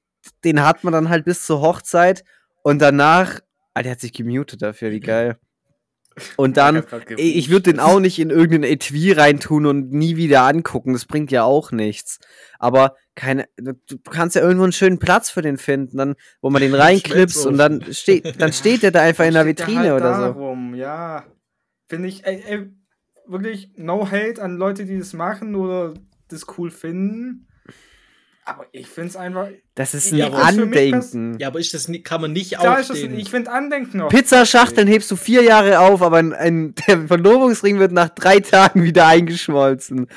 den 0.43 0.63
hat 0.63 0.83
man 0.83 0.93
dann 0.93 1.09
halt 1.09 1.25
bis 1.25 1.45
zur 1.45 1.61
Hochzeit 1.61 2.23
und 2.63 2.79
danach. 2.81 3.39
Ah, 3.73 3.83
der 3.83 3.93
hat 3.93 3.99
sich 3.99 4.13
gemutet 4.13 4.61
dafür, 4.61 4.91
wie 4.91 4.99
geil. 4.99 5.37
Und 6.35 6.57
dann, 6.57 6.83
ich 7.17 7.49
würde 7.49 7.71
den 7.71 7.79
auch 7.79 7.99
nicht 8.01 8.19
in 8.19 8.29
irgendein 8.29 8.71
Etui 8.71 9.11
reintun 9.11 9.65
und 9.65 9.91
nie 9.91 10.17
wieder 10.17 10.43
angucken. 10.43 10.93
Das 10.93 11.05
bringt 11.05 11.31
ja 11.31 11.43
auch 11.43 11.71
nichts. 11.71 12.19
Aber 12.59 12.95
keine, 13.15 13.47
du 13.57 13.97
kannst 14.09 14.35
ja 14.35 14.41
irgendwo 14.41 14.63
einen 14.63 14.71
schönen 14.71 14.99
Platz 14.99 15.29
für 15.29 15.41
den 15.41 15.57
finden, 15.57 15.97
dann, 15.97 16.15
wo 16.41 16.49
man 16.49 16.61
den 16.61 16.73
reinklippst 16.75 17.45
und 17.45 17.57
dann 17.57 17.93
steht, 17.93 18.41
dann 18.41 18.53
steht 18.53 18.83
der 18.83 18.91
da 18.91 19.01
einfach 19.01 19.25
in 19.25 19.33
der 19.33 19.45
Vitrine 19.45 19.91
halt 19.91 20.01
oder 20.01 20.11
darum, 20.11 20.71
so. 20.71 20.77
Ja, 20.77 21.25
finde 21.87 22.07
ich, 22.07 22.25
ey, 22.25 22.43
ey, 22.47 22.69
wirklich 23.27 23.71
no 23.75 24.09
hate 24.09 24.41
an 24.41 24.57
Leute, 24.57 24.85
die 24.85 24.97
das 24.97 25.13
machen 25.13 25.55
oder 25.55 25.93
das 26.29 26.45
cool 26.57 26.71
finden. 26.71 27.47
Aber 28.55 28.65
ich 28.71 28.87
finde 28.87 29.09
es 29.09 29.15
einfach. 29.15 29.47
Das 29.75 29.93
ist 29.93 30.11
ein 30.11 30.17
ja, 30.17 30.29
Andenken. 30.29 31.39
Ja, 31.39 31.47
aber 31.47 31.59
ist 31.59 31.73
das, 31.73 31.89
kann 32.03 32.21
man 32.21 32.33
nicht 32.33 32.51
ja, 32.51 32.79
aufstehen. 32.79 33.17
ich 33.17 33.29
finde 33.29 33.51
Andenken 33.51 34.01
auch. 34.01 34.09
Pizzaschachteln 34.09 34.87
hebst 34.87 35.09
du 35.09 35.15
vier 35.15 35.43
Jahre 35.43 35.79
auf, 35.79 36.01
aber 36.01 36.17
ein, 36.17 36.33
ein, 36.33 36.75
der 36.87 37.07
Verlobungsring 37.07 37.79
wird 37.79 37.91
nach 37.91 38.09
drei 38.09 38.39
Tagen 38.41 38.83
wieder 38.83 39.07
eingeschmolzen. 39.07 40.07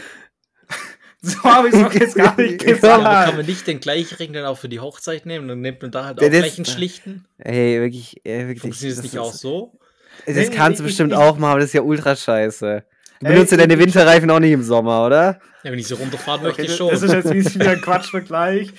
so 1.23 1.43
habe 1.44 1.69
ich 1.69 1.74
es 1.74 1.85
auch 1.85 1.93
jetzt 1.93 2.16
gar 2.16 2.36
nicht 2.40 2.59
gesagt. 2.65 2.82
Ja, 2.82 2.94
aber 2.97 3.27
kann 3.27 3.36
man 3.36 3.47
nicht 3.47 3.66
den 3.66 3.81
gleichen 3.81 4.16
Ring 4.16 4.32
dann 4.32 4.44
auch 4.44 4.59
für 4.59 4.69
die 4.69 4.81
Hochzeit 4.81 5.27
nehmen? 5.27 5.47
Dann 5.47 5.61
nimmt 5.61 5.81
man 5.81 5.90
da 5.93 6.06
halt 6.06 6.20
auch 6.20 6.28
gleich 6.28 6.59
einen 6.59 6.65
schlichten. 6.65 7.27
Ey, 7.39 7.81
wirklich. 7.81 8.20
Ey, 8.24 8.48
wirklich 8.48 8.62
Funktioniert 8.62 8.98
das 8.98 9.05
nicht 9.05 9.19
auch 9.19 9.32
so? 9.32 9.78
Das 10.27 10.36
nee, 10.36 10.48
kannst 10.48 10.81
du 10.81 10.85
bestimmt 10.85 11.12
ich, 11.12 11.19
auch 11.19 11.39
machen, 11.39 11.52
aber 11.52 11.61
das 11.61 11.69
ist 11.69 11.74
ja 11.74 11.82
ultra 11.82 12.16
scheiße. 12.16 12.85
Du 13.24 13.32
benutzt 13.32 13.52
ja 13.52 13.59
deine 13.59 13.78
Winterreifen 13.78 14.30
auch 14.30 14.38
nicht 14.38 14.52
im 14.52 14.62
Sommer, 14.62 15.06
oder? 15.06 15.40
Ja, 15.62 15.72
wenn 15.72 15.78
ich 15.78 15.88
so 15.88 15.96
runterfahren 15.96 16.42
möchte, 16.42 16.62
okay, 16.62 16.70
ich 16.70 16.76
schon. 16.76 16.90
Das 16.90 17.02
ist 17.02 17.12
jetzt 17.12 17.55
wieder 17.55 17.70
ein 17.70 17.80
Quatschvergleich. 17.82 18.72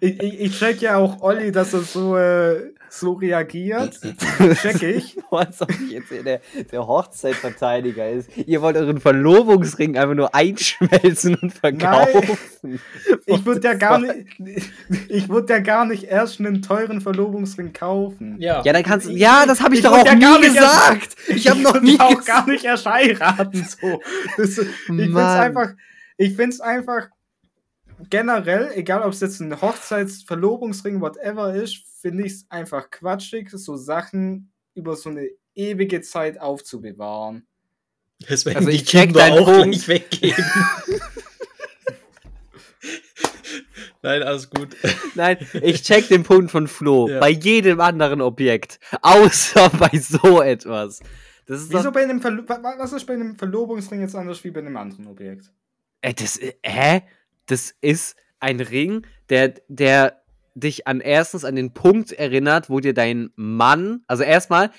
Ich, 0.00 0.20
ich, 0.20 0.40
ich 0.40 0.58
check 0.58 0.80
ja 0.80 0.96
auch 0.96 1.22
Olli, 1.22 1.52
dass 1.52 1.72
er 1.74 1.80
so, 1.80 2.16
äh, 2.16 2.72
so 2.90 3.12
reagiert. 3.12 3.98
check 4.62 4.82
ich. 4.82 5.16
Als 5.30 5.60
ob 5.62 5.70
ich 5.70 5.90
jetzt 5.90 6.10
der, 6.10 6.40
der 6.70 6.86
Hochzeitverteidiger 6.86 8.08
ist. 8.10 8.30
Ihr 8.36 8.62
wollt 8.62 8.76
euren 8.76 9.00
Verlobungsring 9.00 9.96
einfach 9.96 10.14
nur 10.14 10.34
einschmelzen 10.34 11.36
und 11.36 11.52
verkaufen. 11.52 12.38
Nein. 12.62 12.80
Ich 13.26 13.44
würde 13.44 13.68
ja 13.68 13.74
gar 13.74 13.98
nicht, 13.98 14.72
ich 15.08 15.28
würde 15.28 15.52
ja 15.52 15.58
gar 15.60 15.84
nicht 15.84 16.04
erst 16.04 16.40
einen 16.40 16.62
teuren 16.62 17.00
Verlobungsring 17.00 17.72
kaufen. 17.72 18.36
Ja, 18.40 18.62
ja 18.64 18.72
dann 18.72 18.82
kannst 18.82 19.08
ja, 19.08 19.44
das 19.46 19.60
habe 19.60 19.74
ich, 19.74 19.80
ich 19.80 19.86
doch 19.86 19.98
auch 19.98 20.06
ja 20.06 20.14
nie 20.14 20.40
gesagt. 20.40 21.16
Erst, 21.26 21.28
ich 21.28 21.48
habe 21.48 21.60
noch 21.60 21.80
nie 21.80 21.98
auch 22.00 22.24
gar 22.24 22.46
nicht 22.46 22.64
erst 22.64 22.86
heiraten, 22.86 23.64
so. 23.64 24.00
Das, 24.36 24.58
ich 24.58 24.68
finde 24.86 25.04
es 25.04 25.16
einfach, 25.16 25.70
ich 26.16 26.34
finde 26.34 26.50
es 26.50 26.60
einfach 26.60 27.08
generell, 28.10 28.70
egal 28.74 29.02
ob 29.02 29.12
es 29.12 29.20
jetzt 29.20 29.40
ein 29.40 29.60
Hochzeits-, 29.60 30.24
Verlobungsring, 30.24 31.00
whatever 31.00 31.54
ist, 31.54 31.84
finde 32.00 32.26
ich 32.26 32.32
es 32.32 32.46
einfach 32.48 32.90
quatschig, 32.90 33.50
so 33.50 33.76
Sachen 33.76 34.52
über 34.74 34.96
so 34.96 35.10
eine 35.10 35.28
ewige 35.54 36.00
Zeit 36.00 36.40
aufzubewahren. 36.40 37.46
Deswegen 38.28 38.56
also 38.56 38.68
ich 38.70 38.84
check 38.84 39.12
deinen 39.12 39.38
auch 39.38 39.46
Punkt. 39.46 39.64
gleich 39.64 39.88
weggeben. 39.88 40.44
Nein, 44.02 44.22
alles 44.22 44.48
gut. 44.48 44.76
Nein, 45.16 45.38
ich 45.60 45.82
check 45.82 46.08
den 46.08 46.22
Punkt 46.22 46.50
von 46.52 46.68
Flo. 46.68 47.08
Ja. 47.08 47.18
Bei 47.18 47.30
jedem 47.30 47.80
anderen 47.80 48.20
Objekt. 48.20 48.78
Außer 49.02 49.70
bei 49.78 49.90
so 49.98 50.40
etwas. 50.40 51.00
Das 51.46 51.62
ist 51.62 51.72
Wieso 51.72 51.90
bei 51.90 52.02
einem 52.02 52.20
Verlo 52.20 52.44
Was 52.46 52.92
ist 52.92 53.06
bei 53.06 53.14
einem 53.14 53.34
Verlobungsring 53.36 54.00
jetzt 54.00 54.14
anders 54.14 54.44
wie 54.44 54.50
bei 54.50 54.60
einem 54.60 54.76
anderen 54.76 55.06
Objekt? 55.08 55.50
Äh, 56.00 56.14
das, 56.14 56.36
äh, 56.36 56.54
hä? 56.62 57.02
Das 57.48 57.74
ist 57.80 58.16
ein 58.40 58.60
Ring, 58.60 59.06
der, 59.30 59.54
der 59.68 60.17
dich 60.60 60.86
an 60.86 61.00
erstens 61.00 61.44
an 61.44 61.56
den 61.56 61.72
Punkt 61.72 62.12
erinnert, 62.12 62.70
wo 62.70 62.80
dir 62.80 62.94
dein 62.94 63.30
Mann, 63.36 64.02
also 64.06 64.22
erstmal 64.22 64.70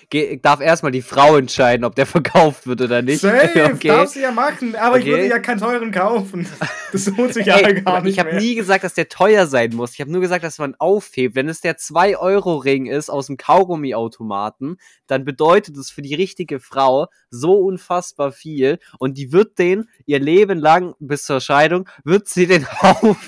darf 0.42 0.62
erstmal 0.62 0.92
die 0.92 1.02
Frau 1.02 1.38
entscheiden, 1.38 1.86
ob 1.86 1.96
der 1.96 2.06
verkauft 2.06 2.68
wird 2.68 2.82
oder 2.82 3.02
nicht. 3.02 3.22
Safe, 3.22 3.66
okay. 3.74 3.88
darf 3.88 4.10
sie 4.10 4.22
ja 4.22 4.32
machen, 4.32 4.76
aber 4.76 4.96
okay. 4.96 5.04
ich 5.04 5.10
würde 5.10 5.28
ja 5.28 5.40
keinen 5.40 5.60
teuren 5.60 5.92
kaufen. 5.92 6.48
Das 6.92 7.06
lohnt 7.06 7.36
sich 7.36 7.46
ja 7.46 7.72
gar 7.72 8.02
nicht. 8.02 8.14
Ich 8.14 8.20
habe 8.20 8.36
nie 8.38 8.56
gesagt, 8.56 8.84
dass 8.84 8.96
der 8.96 9.10
teuer 9.10 9.46
sein 9.46 9.76
muss. 9.76 9.94
Ich 9.94 10.02
habe 10.02 10.12
nur 10.12 10.22
gesagt, 10.22 10.44
dass 10.44 10.58
man 10.58 10.74
aufhebt. 10.80 11.36
Wenn 11.36 11.48
es 11.48 11.62
der 11.62 11.78
2-Euro-Ring 11.78 12.88
ist 12.88 13.12
aus 13.12 13.28
dem 13.28 13.38
Kaugummiautomaten, 13.38 14.78
dann 15.06 15.24
bedeutet 15.24 15.78
es 15.78 15.92
für 15.92 16.02
die 16.02 16.16
richtige 16.16 16.60
Frau 16.60 17.06
so 17.30 17.60
unfassbar 17.60 18.32
viel 18.32 18.80
und 18.98 19.20
die 19.20 19.32
wird 19.32 19.60
den 19.60 19.88
ihr 20.08 20.18
Leben 20.18 20.58
lang 20.58 20.96
bis 20.98 21.26
zur 21.26 21.42
Scheidung, 21.42 21.88
wird 22.04 22.28
sie 22.28 22.48
den 22.48 22.66
aufheben 22.80 23.20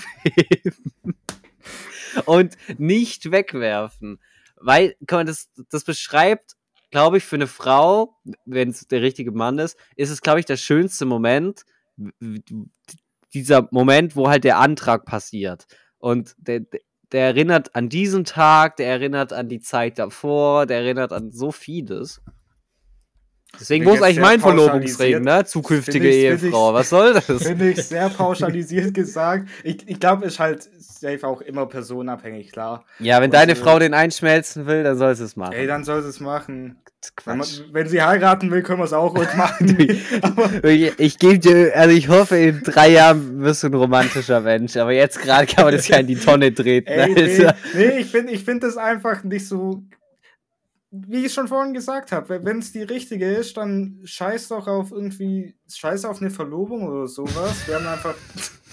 und 2.25 2.57
nicht 2.77 3.31
wegwerfen. 3.31 4.19
Weil, 4.55 4.95
kann 5.07 5.19
man 5.19 5.27
das, 5.27 5.49
das 5.69 5.83
beschreibt, 5.83 6.55
glaube 6.91 7.17
ich, 7.17 7.23
für 7.23 7.35
eine 7.35 7.47
Frau, 7.47 8.17
wenn 8.45 8.69
es 8.69 8.87
der 8.87 9.01
richtige 9.01 9.31
Mann 9.31 9.57
ist, 9.59 9.77
ist 9.95 10.09
es, 10.09 10.21
glaube 10.21 10.39
ich, 10.39 10.45
der 10.45 10.57
schönste 10.57 11.05
Moment, 11.05 11.65
dieser 13.33 13.67
Moment, 13.71 14.15
wo 14.15 14.29
halt 14.29 14.43
der 14.43 14.59
Antrag 14.59 15.05
passiert. 15.05 15.65
Und 15.97 16.35
der, 16.37 16.61
der 17.11 17.25
erinnert 17.27 17.75
an 17.75 17.89
diesen 17.89 18.25
Tag, 18.25 18.77
der 18.77 18.87
erinnert 18.87 19.33
an 19.33 19.49
die 19.49 19.59
Zeit 19.59 19.99
davor, 19.99 20.65
der 20.65 20.79
erinnert 20.79 21.13
an 21.13 21.31
so 21.31 21.51
vieles. 21.51 22.21
Deswegen, 23.59 23.87
ist 23.87 24.01
eigentlich 24.01 24.19
mein 24.19 24.39
Verlobungsring, 24.39 25.23
ne? 25.23 25.45
Zukünftige 25.45 26.07
ich, 26.07 26.15
Ehefrau. 26.15 26.73
Was 26.73 26.89
soll 26.89 27.13
das? 27.13 27.25
Finde 27.25 27.69
ich 27.69 27.83
sehr 27.83 28.09
pauschalisiert 28.09 28.93
gesagt. 28.93 29.49
Ich, 29.63 29.87
ich 29.87 29.99
glaube, 29.99 30.25
ist 30.25 30.39
halt 30.39 30.67
safe 30.79 31.27
auch 31.27 31.41
immer 31.41 31.65
personenabhängig, 31.65 32.51
klar. 32.51 32.85
Ja, 32.99 33.17
wenn 33.17 33.25
Und 33.25 33.33
deine 33.33 33.55
so, 33.55 33.63
Frau 33.63 33.79
den 33.79 33.93
einschmelzen 33.93 34.67
will, 34.67 34.83
dann 34.83 34.97
soll 34.97 35.15
sie 35.15 35.25
es 35.25 35.35
machen. 35.35 35.53
Ey, 35.53 35.67
dann 35.67 35.83
soll 35.83 36.01
sie 36.01 36.09
es 36.09 36.19
machen. 36.19 36.77
Wenn, 37.25 37.39
man, 37.39 37.47
wenn, 37.71 37.87
sie 37.87 38.01
heiraten 38.01 38.51
will, 38.51 38.61
können 38.61 38.79
wir 38.79 38.85
es 38.85 38.93
auch 38.93 39.15
ruhig 39.15 39.33
machen. 39.35 39.75
ich, 40.63 40.99
ich 40.99 41.17
gebe 41.17 41.39
dir, 41.39 41.75
also 41.75 41.95
ich 41.95 42.09
hoffe, 42.09 42.37
in 42.37 42.61
drei 42.61 42.89
Jahren 42.89 43.41
wirst 43.41 43.63
du 43.63 43.67
ein 43.67 43.73
romantischer 43.73 44.41
Mensch, 44.41 44.77
aber 44.77 44.91
jetzt 44.91 45.19
gerade 45.19 45.47
kann 45.47 45.65
man 45.65 45.73
das 45.73 45.87
ja 45.87 45.97
in 45.97 46.05
die 46.05 46.15
Tonne 46.15 46.53
treten. 46.53 46.87
Ey, 46.87 47.13
nee, 47.13 47.47
nee, 47.73 47.97
ich 47.99 48.11
finde 48.11 48.33
ich 48.33 48.43
find 48.43 48.61
das 48.63 48.77
einfach 48.77 49.23
nicht 49.23 49.47
so 49.47 49.83
wie 50.91 51.25
ich 51.25 51.33
schon 51.33 51.47
vorhin 51.47 51.73
gesagt 51.73 52.11
habe, 52.11 52.43
wenn 52.43 52.59
es 52.59 52.73
die 52.73 52.83
richtige 52.83 53.31
ist, 53.31 53.55
dann 53.55 54.01
scheiß 54.03 54.49
doch 54.49 54.67
auf 54.67 54.91
irgendwie, 54.91 55.55
scheiß 55.71 56.03
auf 56.03 56.21
eine 56.21 56.29
Verlobung 56.29 56.85
oder 56.87 57.07
sowas. 57.07 57.65
Wir 57.65 57.75
haben 57.75 57.87
einfach. 57.87 58.15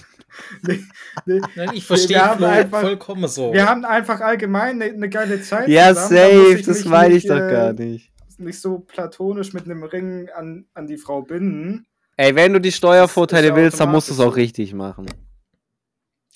nee, 0.63 0.81
nee, 1.27 1.41
Nein, 1.55 1.71
ich 1.75 1.87
verstehe 1.87 2.23
einfach, 2.23 2.81
vollkommen 2.81 3.29
so. 3.29 3.53
Wir 3.53 3.69
haben 3.69 3.85
einfach 3.85 4.21
allgemein 4.21 4.83
eine, 4.83 4.93
eine 4.93 5.09
geile 5.09 5.41
Zeit. 5.43 5.69
Ja, 5.69 5.95
zusammen. 5.95 6.57
safe, 6.57 6.63
das 6.67 6.85
meine 6.85 7.15
ich 7.15 7.27
doch 7.27 7.39
gar 7.39 7.73
nicht. 7.73 8.11
nicht 8.39 8.61
so 8.61 8.81
platonisch 8.81 9.53
mit 9.53 9.67
einem 9.67 9.85
Ring 9.85 10.29
an, 10.35 10.67
an 10.75 10.89
die 10.89 10.97
Frau 10.97 11.23
binden. 11.23 11.87
Ey, 12.17 12.35
wenn 12.35 12.53
du 12.53 12.61
die 12.61 12.73
Steuervorteile 12.73 13.55
willst, 13.55 13.79
dann 13.79 13.93
musst 13.93 14.09
du 14.09 14.15
es 14.15 14.19
auch 14.19 14.35
richtig 14.35 14.75
machen. 14.75 15.07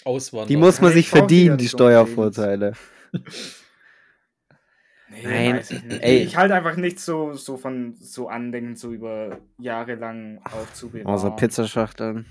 Auswandern. 0.05 0.49
Die 0.49 0.57
muss 0.57 0.81
man 0.81 0.93
sich 0.93 1.09
verdienen, 1.09 1.59
die 1.59 1.69
Steuervorteile. 1.69 2.75
Nee, 5.13 5.53
Nein, 5.53 5.61
ich, 5.61 6.03
ey. 6.03 6.19
ich 6.23 6.37
halte 6.37 6.55
einfach 6.55 6.77
nicht 6.77 6.99
so, 6.99 7.35
so 7.35 7.57
von 7.59 7.95
so 7.95 8.29
Andenken 8.29 8.77
so 8.77 8.93
über 8.93 9.39
Jahre 9.59 9.95
lang 9.95 10.41
aufzubewahren. 10.45 11.07
Außer 11.07 11.33
Pizzaschachteln. 11.33 12.27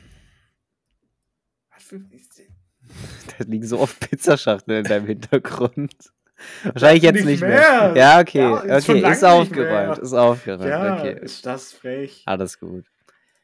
Was 1.74 1.84
für 1.84 2.00
Da 3.38 3.46
liegen 3.46 3.66
so 3.66 3.80
oft 3.80 4.00
Pizzaschachteln 4.00 4.80
in 4.80 4.90
deinem 4.90 5.06
Hintergrund. 5.06 5.94
Wahrscheinlich 6.64 7.04
jetzt 7.04 7.16
nicht, 7.18 7.26
nicht 7.26 7.42
mehr. 7.42 7.92
mehr. 7.92 7.94
Ja, 7.96 8.20
okay. 8.20 8.40
Ja, 8.40 8.78
ist 8.78 8.90
okay, 8.90 9.12
ist 9.12 9.24
aufgeräumt. 9.24 9.98
Ist 10.00 10.14
aufgeräumt. 10.14 10.66
Ja, 10.66 10.98
okay. 10.98 11.20
ist 11.22 11.46
das 11.46 11.72
frech. 11.72 12.24
Alles 12.26 12.60
gut. 12.60 12.86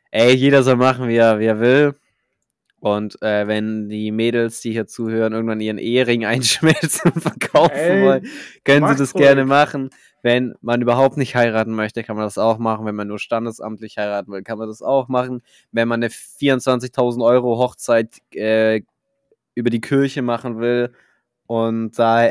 Ey, 0.09 0.34
jeder 0.34 0.64
soll 0.64 0.77
machen, 0.77 1.07
wie 1.07 1.18
er, 1.18 1.38
wie 1.39 1.45
er 1.45 1.59
will. 1.59 1.95
Und 2.79 3.21
äh, 3.23 3.47
wenn 3.47 3.89
die 3.89 4.11
Mädels, 4.11 4.61
die 4.61 4.71
hier 4.71 4.85
zuhören, 4.85 5.33
irgendwann 5.33 5.59
ihren 5.59 5.79
Ehering 5.79 6.25
einschmelzen 6.25 7.11
und 7.11 7.21
verkaufen 7.21 7.75
Ey, 7.75 8.05
wollen, 8.05 8.27
können 8.63 8.87
sie 8.89 8.95
das 8.95 9.15
ruhig. 9.15 9.23
gerne 9.23 9.45
machen. 9.45 9.89
Wenn 10.23 10.55
man 10.61 10.81
überhaupt 10.81 11.17
nicht 11.17 11.35
heiraten 11.35 11.73
möchte, 11.73 12.03
kann 12.03 12.15
man 12.15 12.25
das 12.25 12.37
auch 12.37 12.57
machen. 12.57 12.85
Wenn 12.85 12.95
man 12.95 13.07
nur 13.07 13.19
standesamtlich 13.19 13.97
heiraten 13.97 14.31
will, 14.31 14.43
kann 14.43 14.57
man 14.57 14.67
das 14.67 14.81
auch 14.81 15.07
machen. 15.07 15.41
Wenn 15.71 15.87
man 15.87 16.03
eine 16.03 16.09
24.000 16.11 17.23
Euro 17.23 17.57
Hochzeit 17.57 18.17
äh, 18.33 18.81
über 19.55 19.69
die 19.69 19.81
Kirche 19.81 20.21
machen 20.21 20.59
will 20.59 20.91
und 21.45 21.97
da 21.97 22.29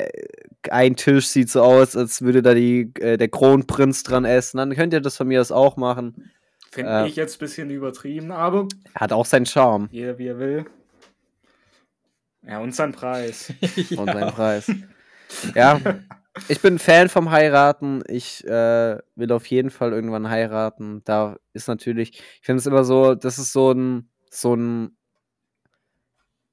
ein 0.71 0.97
Tisch 0.97 1.27
sieht 1.29 1.49
so 1.49 1.63
aus, 1.63 1.97
als 1.97 2.23
würde 2.23 2.43
da 2.43 2.55
die, 2.55 2.93
äh, 3.01 3.17
der 3.17 3.29
Kronprinz 3.29 4.03
dran 4.03 4.25
essen, 4.25 4.59
dann 4.59 4.75
könnt 4.75 4.93
ihr 4.93 5.01
das 5.01 5.17
von 5.17 5.29
mir 5.29 5.41
aus 5.41 5.53
auch 5.53 5.77
machen. 5.77 6.31
Finde 6.71 6.91
äh, 6.91 7.07
ich 7.09 7.17
jetzt 7.17 7.37
ein 7.37 7.39
bisschen 7.41 7.71
übertrieben, 7.71 8.31
aber. 8.33 8.69
Hat 8.95 9.13
auch 9.13 9.27
seinen 9.27 9.47
Charme. 9.47 9.89
Jeder 9.91 10.19
wie 10.19 10.27
er 10.27 10.39
will. 10.39 10.67
Ja, 12.43 12.61
und 12.61 12.75
seinen 12.75 12.93
Preis. 12.93 13.53
ja. 13.91 13.99
Und 13.99 14.07
seinen 14.07 14.33
Preis. 14.33 14.71
Ja, 15.55 15.81
ich 16.49 16.61
bin 16.61 16.79
Fan 16.79 17.09
vom 17.09 17.31
Heiraten. 17.31 18.03
Ich 18.09 18.45
äh, 18.47 18.99
will 19.15 19.33
auf 19.33 19.47
jeden 19.47 19.71
Fall 19.71 19.93
irgendwann 19.93 20.29
heiraten. 20.29 21.03
Da 21.05 21.37
ist 21.53 21.69
natürlich, 21.69 22.13
ich 22.13 22.47
finde 22.47 22.61
es 22.61 22.67
immer 22.67 22.85
so, 22.85 23.15
das 23.15 23.39
ist 23.39 23.53
so 23.53 23.73
ein, 23.73 24.09
so 24.31 24.55
ein, 24.55 24.97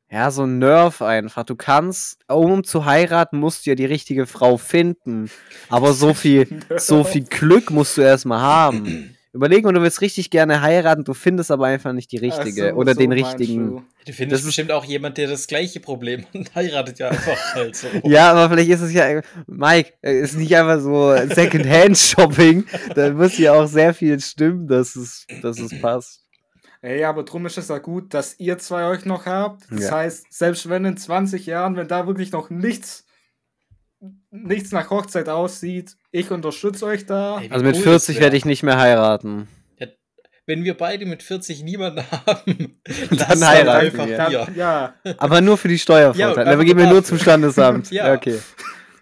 ja, 0.10 0.32
so 0.32 0.44
ein 0.44 0.60
Nerv 0.60 1.02
einfach. 1.02 1.44
Du 1.44 1.56
kannst, 1.56 2.22
um 2.28 2.64
zu 2.64 2.86
heiraten, 2.86 3.40
musst 3.40 3.66
du 3.66 3.72
ja 3.72 3.76
die 3.76 3.86
richtige 3.86 4.26
Frau 4.26 4.58
finden. 4.58 5.30
Aber 5.70 5.94
so 5.94 6.14
viel, 6.14 6.60
so 6.78 7.04
viel 7.04 7.26
Glück 7.26 7.72
musst 7.72 7.98
du 7.98 8.02
erstmal 8.02 8.42
haben. 8.42 9.16
Überleg 9.34 9.64
mal, 9.64 9.74
du 9.74 9.82
willst 9.82 10.02
richtig 10.02 10.30
gerne 10.30 10.62
heiraten, 10.62 11.04
du 11.04 11.16
findest 11.16 11.50
aber 11.50 11.66
einfach 11.66 11.92
nicht 11.92 12.12
die 12.12 12.18
richtige 12.18 12.70
so, 12.70 12.76
oder 12.76 12.94
so 12.94 13.00
den 13.00 13.12
richtigen. 13.12 13.84
Du 14.06 14.14
findest 14.14 14.42
das 14.42 14.46
bestimmt 14.46 14.72
auch 14.72 14.86
jemand, 14.86 15.18
der 15.18 15.28
das 15.28 15.48
gleiche 15.48 15.80
Problem 15.80 16.22
hat 16.22 16.30
und 16.36 16.56
heiratet 16.56 17.00
ja 17.00 17.10
einfach 17.10 17.56
halt 17.56 17.76
so. 17.76 17.88
ja, 18.04 18.32
aber 18.32 18.54
vielleicht 18.54 18.70
ist 18.70 18.82
es 18.82 18.94
ja, 18.94 19.22
Mike, 19.48 19.94
äh, 20.04 20.20
ist 20.20 20.38
nicht 20.38 20.56
einfach 20.56 20.80
so 20.80 21.16
Secondhand-Shopping. 21.34 22.66
da 22.94 23.10
muss 23.10 23.36
ja 23.40 23.54
auch 23.54 23.66
sehr 23.66 23.96
viel 23.96 24.20
stimmen, 24.20 24.68
dass 24.68 24.96
es, 24.96 25.26
dass 25.42 25.60
es 25.60 25.82
passt. 25.82 26.22
Ey, 26.84 27.04
aber 27.04 27.24
drum 27.24 27.48
ist 27.48 27.58
es 27.58 27.70
ja 27.70 27.80
gut, 27.80 28.14
dass 28.14 28.40
ihr 28.40 28.60
zwei 28.60 28.86
euch 28.86 29.06
noch 29.06 29.26
habt. 29.26 29.64
Das 29.72 29.86
ja. 29.86 29.92
heißt, 29.92 30.28
selbst 30.30 30.70
wenn 30.70 30.86
in 30.86 30.98
20 30.98 31.48
Jahren, 31.48 31.76
wenn 31.76 31.88
da 31.88 32.06
wirklich 32.06 32.32
noch 32.32 32.52
nichts 32.52 33.06
nichts 34.34 34.72
nach 34.72 34.90
Hochzeit 34.90 35.30
aussieht, 35.30 35.96
ich 36.12 36.32
unterstütze 36.32 36.86
euch 36.86 37.06
da. 37.06 37.38
Hey, 37.40 37.50
also 37.52 37.64
mit 37.64 37.78
40 37.78 38.20
werde 38.20 38.36
ich 38.36 38.46
nicht 38.46 38.64
mehr 38.64 38.78
heiraten. 38.78 39.48
Ja, 39.78 39.88
wenn 40.46 40.64
wir 40.64 40.76
beide 40.76 41.06
mit 41.06 41.24
40 41.24 41.64
niemanden 41.64 42.04
haben, 42.12 42.82
dann 43.12 43.46
heiraten 43.46 44.08
wir. 44.08 44.18
Dann, 44.18 44.56
ja. 44.56 44.94
Aber 45.18 45.42
nur 45.42 45.58
für 45.58 45.68
die 45.68 45.80
Steuervorteile. 45.80 46.50
Ja, 46.50 46.58
dann 46.58 46.66
gehen 46.66 46.78
wir 46.78 46.88
nur 46.88 47.04
zum 47.04 47.20
Standesamt. 47.20 47.92
ja. 47.92 48.14
Okay. 48.14 48.40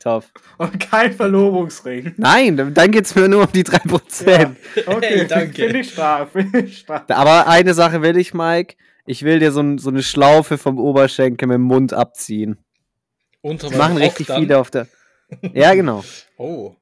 Top. 0.02 0.26
Und 0.58 0.80
kein 0.80 1.14
Verlobungsring. 1.14 2.14
Nein, 2.18 2.74
dann 2.74 2.92
geht 2.92 3.06
es 3.06 3.14
mir 3.14 3.28
nur 3.28 3.44
um 3.44 3.52
die 3.52 3.64
3%. 3.64 4.26
Ja. 4.28 4.52
Okay, 4.88 5.20
hey, 5.20 5.28
danke. 5.28 5.64
Finde 5.64 5.80
ich 5.80 5.92
stark, 5.92 6.32
finde 6.32 6.60
ich 6.62 6.80
stark. 6.80 7.10
Aber 7.10 7.48
eine 7.48 7.74
Sache 7.76 8.02
will 8.02 8.18
ich, 8.18 8.34
Mike. 8.34 8.76
Ich 9.06 9.24
will 9.24 9.40
dir 9.40 9.52
so, 9.52 9.78
so 9.78 9.90
eine 9.90 10.02
Schlaufe 10.02 10.58
vom 10.58 10.80
Oberschenkel 10.80 11.48
mit 11.48 11.56
dem 11.56 11.64
Mund 11.64 11.94
abziehen. 11.94 12.58
Unter 13.42 13.70
das 13.70 13.78
machen 13.78 13.98
richtig 13.98 14.28
dann? 14.28 14.42
viele 14.42 14.60
auf 14.60 14.72
der. 14.72 14.88
Ja, 15.54 15.74
genau. 15.74 16.04
oh. 16.38 16.76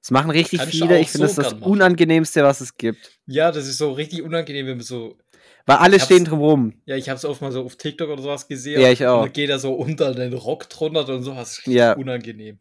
Das 0.00 0.10
machen 0.10 0.30
richtig 0.30 0.60
Kann 0.60 0.68
viele. 0.68 1.00
Ich, 1.00 1.10
finde 1.10 1.28
so 1.28 1.42
das 1.42 1.52
das 1.52 1.60
Unangenehmste, 1.60 2.42
was 2.42 2.60
es 2.60 2.76
gibt. 2.76 3.18
Ja, 3.26 3.52
das 3.52 3.66
ist 3.66 3.78
so 3.78 3.92
richtig 3.92 4.22
unangenehm, 4.22 4.66
wenn 4.66 4.76
man 4.78 4.84
so. 4.84 5.18
Weil 5.66 5.76
alle 5.76 6.00
stehen 6.00 6.24
drumrum. 6.24 6.80
Ja, 6.86 6.96
ich 6.96 7.10
habe 7.10 7.18
es 7.18 7.26
oft 7.26 7.42
mal 7.42 7.52
so 7.52 7.62
auf 7.62 7.76
TikTok 7.76 8.08
oder 8.08 8.22
sowas 8.22 8.48
gesehen. 8.48 8.80
Ja, 8.80 8.90
ich 8.90 9.06
auch. 9.06 9.18
Und 9.18 9.26
dann 9.26 9.32
geht 9.34 9.50
er 9.50 9.58
so 9.58 9.74
unter 9.74 10.14
den 10.14 10.32
Rock 10.32 10.70
drunter 10.70 11.06
und 11.08 11.22
sowas. 11.24 11.58
Richtig 11.58 11.74
ja. 11.74 11.92
unangenehm. 11.92 12.58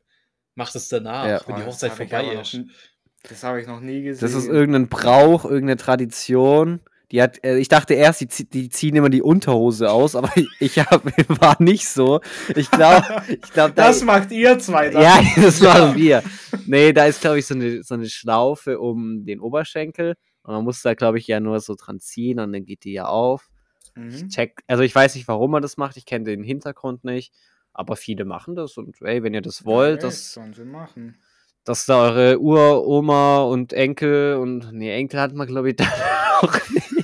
Macht 0.56 0.76
es 0.76 0.90
danach, 0.90 1.26
ja. 1.26 1.42
wenn 1.46 1.56
die 1.56 1.62
oh, 1.62 1.68
Hochzeit 1.68 1.94
vorbei 1.94 2.34
ist. 2.34 2.54
Noch, 2.56 2.66
das 3.30 3.44
habe 3.44 3.62
ich 3.62 3.68
noch 3.68 3.80
nie 3.80 4.02
gesehen. 4.02 4.28
Das 4.28 4.34
ist 4.34 4.50
irgendein 4.50 4.90
Brauch, 4.90 5.46
irgendeine 5.46 5.78
Tradition. 5.78 6.82
Die 7.12 7.22
hat, 7.22 7.42
äh, 7.44 7.58
ich 7.58 7.70
dachte 7.70 7.94
erst, 7.94 8.22
die, 8.22 8.50
die, 8.50 8.70
ziehen 8.70 8.96
immer 8.96 9.10
die 9.10 9.22
Unterhose 9.22 9.90
aus, 9.90 10.16
aber 10.16 10.30
ich, 10.60 10.78
hab, 10.80 11.06
war 11.42 11.56
nicht 11.62 11.88
so. 11.88 12.20
Ich 12.56 12.70
glaube, 12.70 13.24
ich 13.30 13.42
glaub, 13.54 13.76
da, 13.76 13.88
das 13.88 14.04
macht 14.04 14.32
ihr 14.32 14.60
zwei. 14.60 14.90
Dann. 14.90 15.02
Ja, 15.02 15.22
das 15.42 15.62
machen 15.62 15.96
wir. 15.96 16.22
Nee, 16.66 16.92
da 16.92 17.06
ist, 17.06 17.22
glaube 17.22 17.40
ich, 17.40 17.46
so 17.46 17.56
eine, 17.56 17.84
so 17.84 17.96
eine 17.96 18.10
Schlaufe 18.10 18.80
um 18.80 19.26
den 19.26 19.40
Oberschenkel. 19.40 20.16
Und 20.44 20.54
man 20.54 20.64
muss 20.64 20.82
da, 20.82 20.94
glaube 20.94 21.18
ich, 21.18 21.28
ja 21.28 21.40
nur 21.40 21.60
so 21.60 21.76
dran 21.76 22.00
ziehen 22.00 22.40
und 22.40 22.54
dann 22.54 22.66
geht 22.66 22.84
die 22.84 22.94
ja 22.94 23.06
auf. 23.06 23.50
Mhm. 23.96 24.10
Ich 24.10 24.28
check, 24.28 24.62
also 24.68 24.84
ich 24.84 24.94
weiß 24.94 25.16
nicht, 25.16 25.28
warum 25.28 25.52
man 25.52 25.62
das 25.62 25.78
macht. 25.78 25.98
Ich 25.98 26.06
kenne 26.06 26.26
den 26.26 26.44
Hintergrund 26.44 27.04
nicht. 27.04 27.34
Aber 27.74 27.96
viele 27.96 28.26
machen 28.26 28.56
das 28.56 28.78
und 28.78 29.02
ey, 29.02 29.22
wenn 29.24 29.34
ihr 29.34 29.42
das 29.42 29.64
wollt, 29.64 30.02
ja, 30.02 30.10
das. 30.10 30.34
Sollen 30.34 30.54
sie 30.54 30.66
machen 30.66 31.18
dass 31.68 31.86
da 31.86 32.02
eure 32.02 32.40
Uroma 32.40 33.42
und 33.42 33.74
Enkel 33.74 34.38
und 34.38 34.72
nee, 34.72 34.96
Enkel 34.96 35.20
hat 35.20 35.34
man 35.34 35.48
glaube 35.48 35.72
ich 35.72 35.76
da 35.76 35.86
auch 36.42 36.54
nicht. 36.70 36.97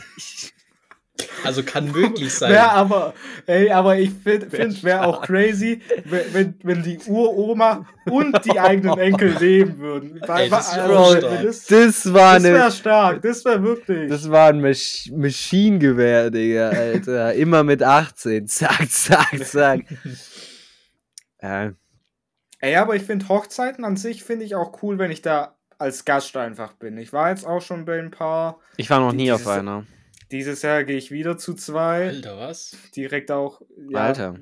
Also 1.43 1.63
kann 1.63 1.91
möglich 1.91 2.33
sein. 2.33 2.53
Ja, 2.53 2.71
aber, 2.71 3.13
ey, 3.45 3.69
aber 3.71 3.97
ich 3.97 4.11
finde, 4.11 4.49
find, 4.49 4.83
wäre 4.83 5.05
auch 5.05 5.21
crazy, 5.21 5.81
wenn, 6.05 6.55
wenn 6.63 6.83
die 6.83 6.97
Uroma 7.07 7.85
und 8.05 8.43
die 8.45 8.59
eigenen 8.59 8.97
Enkel 8.97 9.35
leben 9.39 9.77
würden. 9.79 10.21
Ey, 10.21 10.49
das, 10.49 10.77
also, 10.77 11.21
das, 11.21 11.65
das, 11.65 12.13
war 12.13 12.35
das 12.35 12.43
wäre 12.43 12.71
stark, 12.71 13.21
das 13.21 13.43
wäre 13.45 13.63
wirklich. 13.63 14.09
Das 14.09 14.29
war 14.29 14.49
ein 14.49 14.61
Masch 14.61 15.11
Maschinengewehr, 15.11 16.29
Digga, 16.29 16.69
Alter. 16.69 17.33
Immer 17.35 17.63
mit 17.63 17.83
18. 17.83 18.47
Zack, 18.47 18.89
zack, 18.89 19.45
zack. 19.45 19.81
ja. 21.41 21.73
Ey, 22.59 22.75
aber 22.77 22.95
ich 22.95 23.03
finde 23.03 23.27
Hochzeiten 23.27 23.83
an 23.83 23.97
sich 23.97 24.23
finde 24.23 24.45
ich 24.45 24.55
auch 24.55 24.81
cool, 24.81 24.97
wenn 24.97 25.11
ich 25.11 25.21
da 25.21 25.55
als 25.77 26.05
Gast 26.05 26.37
einfach 26.37 26.73
bin. 26.73 26.97
Ich 26.97 27.11
war 27.11 27.29
jetzt 27.29 27.45
auch 27.45 27.61
schon 27.61 27.83
bei 27.83 27.99
ein 27.99 28.11
paar. 28.11 28.59
Ich 28.77 28.89
war 28.89 28.99
noch 28.99 29.11
nie 29.11 29.31
auf 29.31 29.47
einer. 29.47 29.85
Dieses 30.33 30.63
Jahr 30.63 30.83
gehe 30.83 30.97
ich 30.97 31.11
wieder 31.11 31.37
zu 31.37 31.53
zwei. 31.53 32.07
Alter, 32.07 32.39
was? 32.39 32.75
Direkt 32.95 33.29
auch. 33.29 33.61
Ja, 33.87 33.99
Alter. 33.99 34.33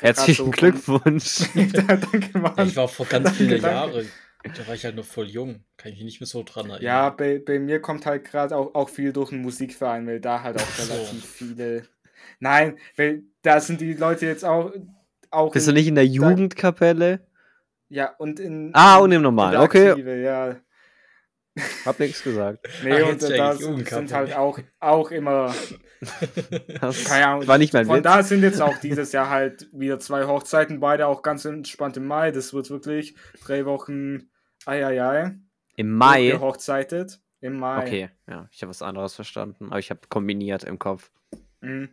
Herzlichen 0.00 0.44
so 0.44 0.50
Glückwunsch. 0.52 1.40
Danke, 1.72 2.38
Mann. 2.38 2.68
Ich 2.68 2.76
war 2.76 2.86
vor 2.86 3.04
ganz 3.06 3.32
vielen 3.32 3.60
Jahren. 3.60 4.08
Da 4.44 4.68
war 4.68 4.74
ich 4.76 4.84
halt 4.84 4.94
noch 4.94 5.04
voll 5.04 5.26
jung. 5.26 5.64
Kann 5.76 5.90
ich 5.90 5.98
mich 5.98 6.04
nicht 6.04 6.20
mehr 6.20 6.28
so 6.28 6.44
dran 6.44 6.66
erinnern. 6.66 6.84
Ja, 6.84 7.10
bei, 7.10 7.40
bei 7.44 7.58
mir 7.58 7.80
kommt 7.80 8.06
halt 8.06 8.24
gerade 8.24 8.56
auch, 8.56 8.76
auch 8.76 8.88
viel 8.88 9.12
durch 9.12 9.30
den 9.30 9.42
Musikverein, 9.42 10.06
weil 10.06 10.20
da 10.20 10.44
halt 10.44 10.56
auch 10.56 10.78
relativ 10.78 11.20
so. 11.20 11.26
viele. 11.26 11.88
Nein, 12.38 12.78
weil 12.96 13.24
da 13.42 13.60
sind 13.60 13.80
die 13.80 13.94
Leute 13.94 14.26
jetzt 14.26 14.44
auch. 14.44 14.72
auch 15.32 15.50
Bist 15.50 15.66
in, 15.66 15.74
du 15.74 15.80
nicht 15.80 15.88
in 15.88 15.96
der 15.96 16.06
Jugendkapelle? 16.06 17.26
Ja, 17.88 18.14
und 18.18 18.38
in. 18.38 18.70
Ah, 18.72 18.98
und 18.98 19.10
im 19.10 19.22
Normalen, 19.22 19.60
okay. 19.60 19.90
Aktive, 19.90 20.22
ja. 20.22 20.60
Hab 21.84 22.00
nichts 22.00 22.22
gesagt. 22.22 22.68
Nee, 22.84 23.02
Ach, 23.02 23.08
und 23.10 23.22
das 23.22 23.58
sind 23.58 24.12
halt 24.12 24.34
auch, 24.34 24.58
auch 24.80 25.10
immer. 25.10 25.54
keine 27.06 27.26
Ahnung. 27.26 27.46
War 27.46 27.58
nicht 27.58 27.72
mein 27.72 27.86
Von 27.86 27.96
Witz. 27.96 28.02
da 28.04 28.22
sind 28.22 28.42
jetzt 28.42 28.60
auch 28.60 28.76
dieses 28.78 29.12
Jahr 29.12 29.30
halt 29.30 29.68
wieder 29.72 29.98
zwei 30.00 30.24
Hochzeiten, 30.26 30.80
beide 30.80 31.06
auch 31.06 31.22
ganz 31.22 31.44
entspannt 31.44 31.96
im 31.96 32.06
Mai. 32.06 32.32
Das 32.32 32.52
wird 32.52 32.70
wirklich 32.70 33.14
drei 33.44 33.64
Wochen. 33.66 34.28
Eieiei. 34.66 35.36
Im 35.76 35.90
Mai? 35.92 36.36
Hochzeitet. 36.38 37.20
Im 37.40 37.58
Mai. 37.58 37.82
Okay, 37.82 38.10
ja, 38.26 38.48
ich 38.50 38.62
habe 38.62 38.70
was 38.70 38.82
anderes 38.82 39.14
verstanden, 39.14 39.66
aber 39.66 39.78
ich 39.78 39.90
habe 39.90 40.00
kombiniert 40.08 40.64
im 40.64 40.78
Kopf. 40.78 41.10
Mhm. 41.60 41.90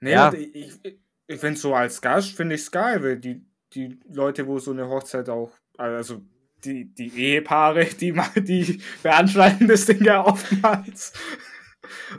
Nee, 0.00 0.12
ja. 0.12 0.32
ich, 0.32 0.54
ich, 0.54 0.98
ich 1.26 1.40
finde 1.40 1.58
so 1.58 1.74
als 1.74 2.00
Gast 2.00 2.36
finde 2.36 2.54
ich 2.54 2.62
es 2.62 2.70
geil, 2.70 3.02
weil 3.02 3.18
die, 3.18 3.44
die 3.74 3.98
Leute, 4.08 4.46
wo 4.46 4.58
so 4.58 4.70
eine 4.70 4.88
Hochzeit 4.88 5.28
auch, 5.28 5.50
also 5.78 6.22
die, 6.64 6.94
die 6.94 7.12
Ehepaare, 7.16 7.86
die, 7.86 8.14
die 8.36 8.80
veranstalten 9.00 9.68
das 9.68 9.86
Ding 9.86 10.04
ja 10.04 10.24
oftmals. 10.24 11.12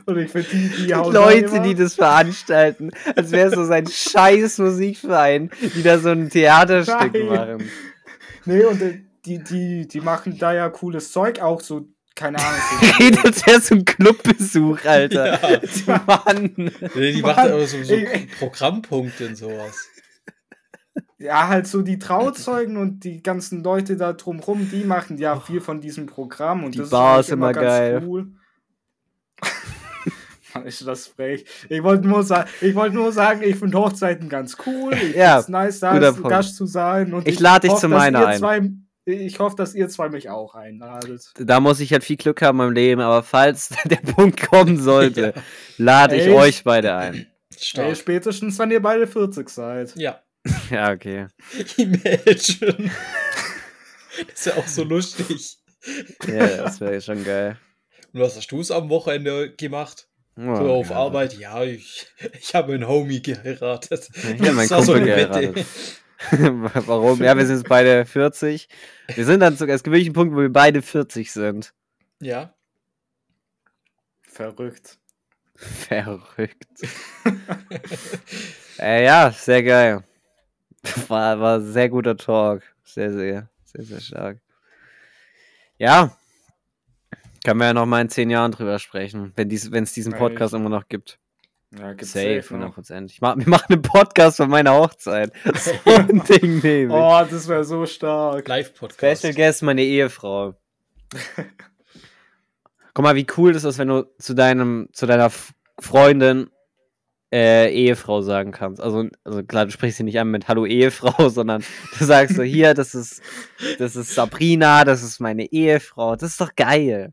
Und 0.06 0.18
ich 0.18 0.30
finde 0.30 0.48
die, 0.50 0.68
die, 0.68 0.86
die 0.86 0.92
Leute, 0.92 1.60
die 1.60 1.74
das 1.74 1.94
veranstalten, 1.94 2.90
als 3.16 3.30
wäre 3.30 3.48
es 3.48 3.54
so 3.54 3.64
sein 3.64 3.86
scheiß 3.90 4.58
Musikverein, 4.58 5.50
die 5.74 5.82
da 5.82 5.98
so 5.98 6.10
ein 6.10 6.30
Theaterstück 6.30 7.14
Nein. 7.14 7.26
machen. 7.26 7.70
Nee, 8.44 8.64
und 8.64 8.80
die, 9.24 9.42
die, 9.42 9.88
die 9.88 10.00
machen 10.00 10.38
da 10.38 10.52
ja 10.52 10.68
cooles 10.68 11.12
Zeug, 11.12 11.40
auch 11.40 11.60
so, 11.60 11.86
keine 12.14 12.38
Ahnung. 12.38 12.60
So 12.80 12.86
Redet 13.04 13.46
ja 13.46 13.60
so 13.60 13.74
ein 13.76 13.84
Clubbesuch, 13.84 14.84
Alter. 14.84 15.62
Ja. 15.86 16.02
Mann. 16.06 16.52
Nee, 16.94 17.12
die 17.12 17.22
Mann. 17.22 17.36
macht 17.36 17.50
aber 17.50 17.66
so, 17.66 17.82
so 17.82 17.94
Programmpunkte 18.38 19.28
und 19.28 19.36
sowas. 19.36 19.88
Ja, 21.24 21.48
halt 21.48 21.66
so 21.66 21.80
die 21.80 21.98
Trauzeugen 21.98 22.76
und 22.76 23.02
die 23.02 23.22
ganzen 23.22 23.64
Leute 23.64 23.96
da 23.96 24.12
drumrum, 24.12 24.68
die 24.70 24.84
machen 24.84 25.16
ja 25.16 25.40
viel 25.40 25.62
von 25.62 25.80
diesem 25.80 26.04
Programm 26.04 26.64
und 26.64 26.74
die 26.74 26.80
das 26.80 26.90
Bar 26.90 27.20
ist 27.20 27.30
immer, 27.30 27.50
immer 27.50 27.60
geil. 27.60 28.02
Cool. 28.06 28.28
ist 30.66 30.86
das 30.86 31.06
frech. 31.06 31.46
Ich 31.70 31.82
wollte 31.82 32.06
nur, 32.06 32.22
sa 32.24 32.44
wollt 32.74 32.92
nur 32.92 33.10
sagen, 33.10 33.40
ich 33.42 33.56
finde 33.56 33.78
Hochzeiten 33.78 34.28
ganz 34.28 34.58
cool. 34.66 34.92
Ich 34.92 35.16
ja, 35.16 35.38
es 35.38 35.48
nice, 35.48 35.80
da 35.80 35.92
als 35.92 36.22
Gast 36.22 36.56
zu 36.56 36.66
sein. 36.66 37.14
Und 37.14 37.26
ich, 37.26 37.34
ich 37.34 37.40
lade 37.40 37.68
dich 37.68 37.76
zu 37.78 37.88
meiner 37.88 38.26
ein. 38.26 38.38
Zwei, 38.38 38.70
ich 39.06 39.38
hoffe, 39.38 39.56
dass 39.56 39.74
ihr 39.74 39.88
zwei 39.88 40.10
mich 40.10 40.28
auch 40.28 40.54
einladet. 40.54 41.32
Da 41.38 41.58
muss 41.58 41.80
ich 41.80 41.90
halt 41.90 42.04
viel 42.04 42.16
Glück 42.16 42.42
haben 42.42 42.60
im 42.60 42.72
Leben, 42.72 43.00
aber 43.00 43.22
falls 43.22 43.70
der 43.86 43.96
Punkt 43.96 44.42
kommen 44.42 44.78
sollte, 44.78 45.20
ja. 45.36 45.42
lade 45.78 46.16
ich 46.16 46.26
Ey, 46.26 46.34
euch 46.34 46.64
beide 46.64 46.94
ein. 46.94 47.26
Ey, 47.76 47.94
spätestens, 47.94 48.58
wenn 48.58 48.70
ihr 48.70 48.82
beide 48.82 49.06
40 49.06 49.48
seid. 49.48 49.96
Ja. 49.96 50.20
ja, 50.70 50.92
okay. 50.92 51.26
Imagine. 51.76 52.90
das 54.28 54.34
ist 54.34 54.46
ja 54.46 54.56
auch 54.56 54.66
so 54.66 54.84
lustig. 54.84 55.58
Ja, 56.26 56.46
das 56.64 56.80
wäre 56.80 57.00
schon 57.00 57.24
geil. 57.24 57.58
Und 58.12 58.20
was 58.20 58.36
hast 58.36 58.50
du 58.50 58.60
es 58.60 58.70
am 58.70 58.88
Wochenende 58.88 59.54
gemacht? 59.54 60.08
Oh, 60.36 60.56
so 60.56 60.72
auf 60.72 60.90
ja. 60.90 60.96
Arbeit, 60.96 61.38
ja, 61.38 61.62
ich, 61.62 62.06
ich 62.40 62.54
habe 62.54 62.74
einen 62.74 62.88
Homie 62.88 63.22
geheiratet. 63.22 64.08
Ja, 64.40 64.52
mein 64.52 64.68
Kumpel 64.68 64.84
so 64.84 64.92
geheiratet. 64.94 65.64
Warum? 66.86 67.22
Ja, 67.22 67.36
wir 67.36 67.46
sind 67.46 67.58
jetzt 67.58 67.68
beide 67.68 68.04
40. 68.04 68.68
Wir 69.14 69.24
sind 69.24 69.40
dann 69.40 69.56
sogar, 69.56 69.76
es 69.76 69.82
gibt 69.82 69.92
wirklich 69.92 70.08
einen 70.08 70.14
Punkt, 70.14 70.34
wo 70.34 70.40
wir 70.40 70.52
beide 70.52 70.82
40 70.82 71.30
sind. 71.30 71.72
Ja. 72.20 72.54
Verrückt. 74.22 74.98
Verrückt. 75.54 76.66
äh, 78.80 79.04
ja, 79.04 79.30
sehr 79.30 79.62
geil. 79.62 80.04
War, 81.08 81.40
war 81.40 81.60
sehr 81.60 81.88
guter 81.88 82.16
Talk. 82.16 82.62
Sehr, 82.84 83.12
sehr, 83.12 83.48
sehr, 83.64 83.84
sehr 83.84 84.00
stark. 84.00 84.38
Ja, 85.78 86.16
können 87.44 87.60
wir 87.60 87.66
ja 87.66 87.74
noch 87.74 87.84
mal 87.84 88.00
in 88.00 88.08
zehn 88.08 88.30
Jahren 88.30 88.52
drüber 88.52 88.78
sprechen, 88.78 89.32
wenn 89.36 89.50
es 89.50 89.92
diesen 89.92 90.14
Podcast 90.14 90.54
immer 90.54 90.70
noch 90.70 90.88
gibt. 90.88 91.18
Ja, 91.78 91.92
gibt's 91.92 92.12
safe, 92.12 92.40
100%. 92.40 93.06
Ich 93.06 93.20
mach, 93.20 93.36
wir 93.36 93.48
machen 93.48 93.74
einen 93.74 93.82
Podcast 93.82 94.38
von 94.38 94.48
meiner 94.48 94.72
Hochzeit. 94.74 95.32
So 95.54 95.72
ein 95.84 96.22
Ding 96.24 96.60
nehme 96.62 96.94
Oh, 96.94 97.22
das 97.28 97.46
wäre 97.48 97.64
so 97.64 97.84
stark. 97.84 98.48
Live-Podcast. 98.48 99.18
Special 99.20 99.34
Guest, 99.34 99.62
meine 99.62 99.82
Ehefrau. 99.82 100.54
Guck 102.94 103.02
mal, 103.02 103.16
wie 103.16 103.26
cool 103.36 103.52
das 103.52 103.64
ist, 103.64 103.76
wenn 103.78 103.88
du 103.88 104.06
zu 104.18 104.34
deinem, 104.34 104.88
zu 104.92 105.04
deiner 105.06 105.30
Freundin 105.80 106.48
äh, 107.34 107.68
Ehefrau 107.68 108.20
sagen 108.20 108.52
kannst. 108.52 108.80
Also, 108.80 109.08
also 109.24 109.42
klar, 109.42 109.66
du 109.66 109.72
sprichst 109.72 109.98
sie 109.98 110.04
nicht 110.04 110.20
an 110.20 110.30
mit 110.30 110.46
Hallo 110.46 110.66
Ehefrau, 110.66 111.28
sondern 111.30 111.64
du 111.98 112.04
sagst 112.04 112.36
so, 112.36 112.44
hier, 112.44 112.74
das 112.74 112.94
ist, 112.94 113.22
das 113.78 113.96
ist 113.96 114.14
Sabrina, 114.14 114.84
das 114.84 115.02
ist 115.02 115.18
meine 115.18 115.50
Ehefrau. 115.50 116.14
Das 116.14 116.30
ist 116.30 116.40
doch 116.40 116.54
geil. 116.54 117.12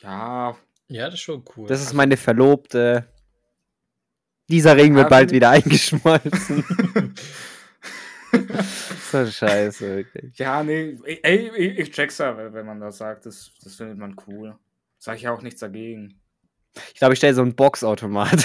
Ja. 0.00 0.56
Ja, 0.88 1.04
das 1.04 1.14
ist 1.14 1.20
schon 1.20 1.44
cool. 1.54 1.68
Das 1.68 1.82
ist 1.82 1.92
meine 1.92 2.16
Verlobte. 2.16 3.06
Dieser 4.48 4.74
Ring 4.74 4.94
wird 4.94 5.10
bald 5.10 5.30
wieder 5.30 5.50
eingeschmolzen. 5.50 6.64
so 9.12 9.26
scheiße, 9.26 9.96
wirklich. 9.96 10.38
Ja, 10.38 10.62
nee, 10.62 10.96
ey, 11.04 11.50
ich, 11.54 11.78
ich 11.80 11.90
check's 11.90 12.16
ja, 12.16 12.34
wenn 12.54 12.64
man 12.64 12.80
das 12.80 12.96
sagt, 12.96 13.26
das, 13.26 13.52
das 13.62 13.74
findet 13.74 13.98
man 13.98 14.16
cool. 14.26 14.56
Sag 14.96 15.18
ich 15.18 15.28
auch 15.28 15.42
nichts 15.42 15.60
dagegen. 15.60 16.18
Ich 16.92 17.00
glaube, 17.00 17.14
ich 17.14 17.18
stelle 17.18 17.34
so 17.34 17.42
einen 17.42 17.54
Boxautomat 17.54 18.44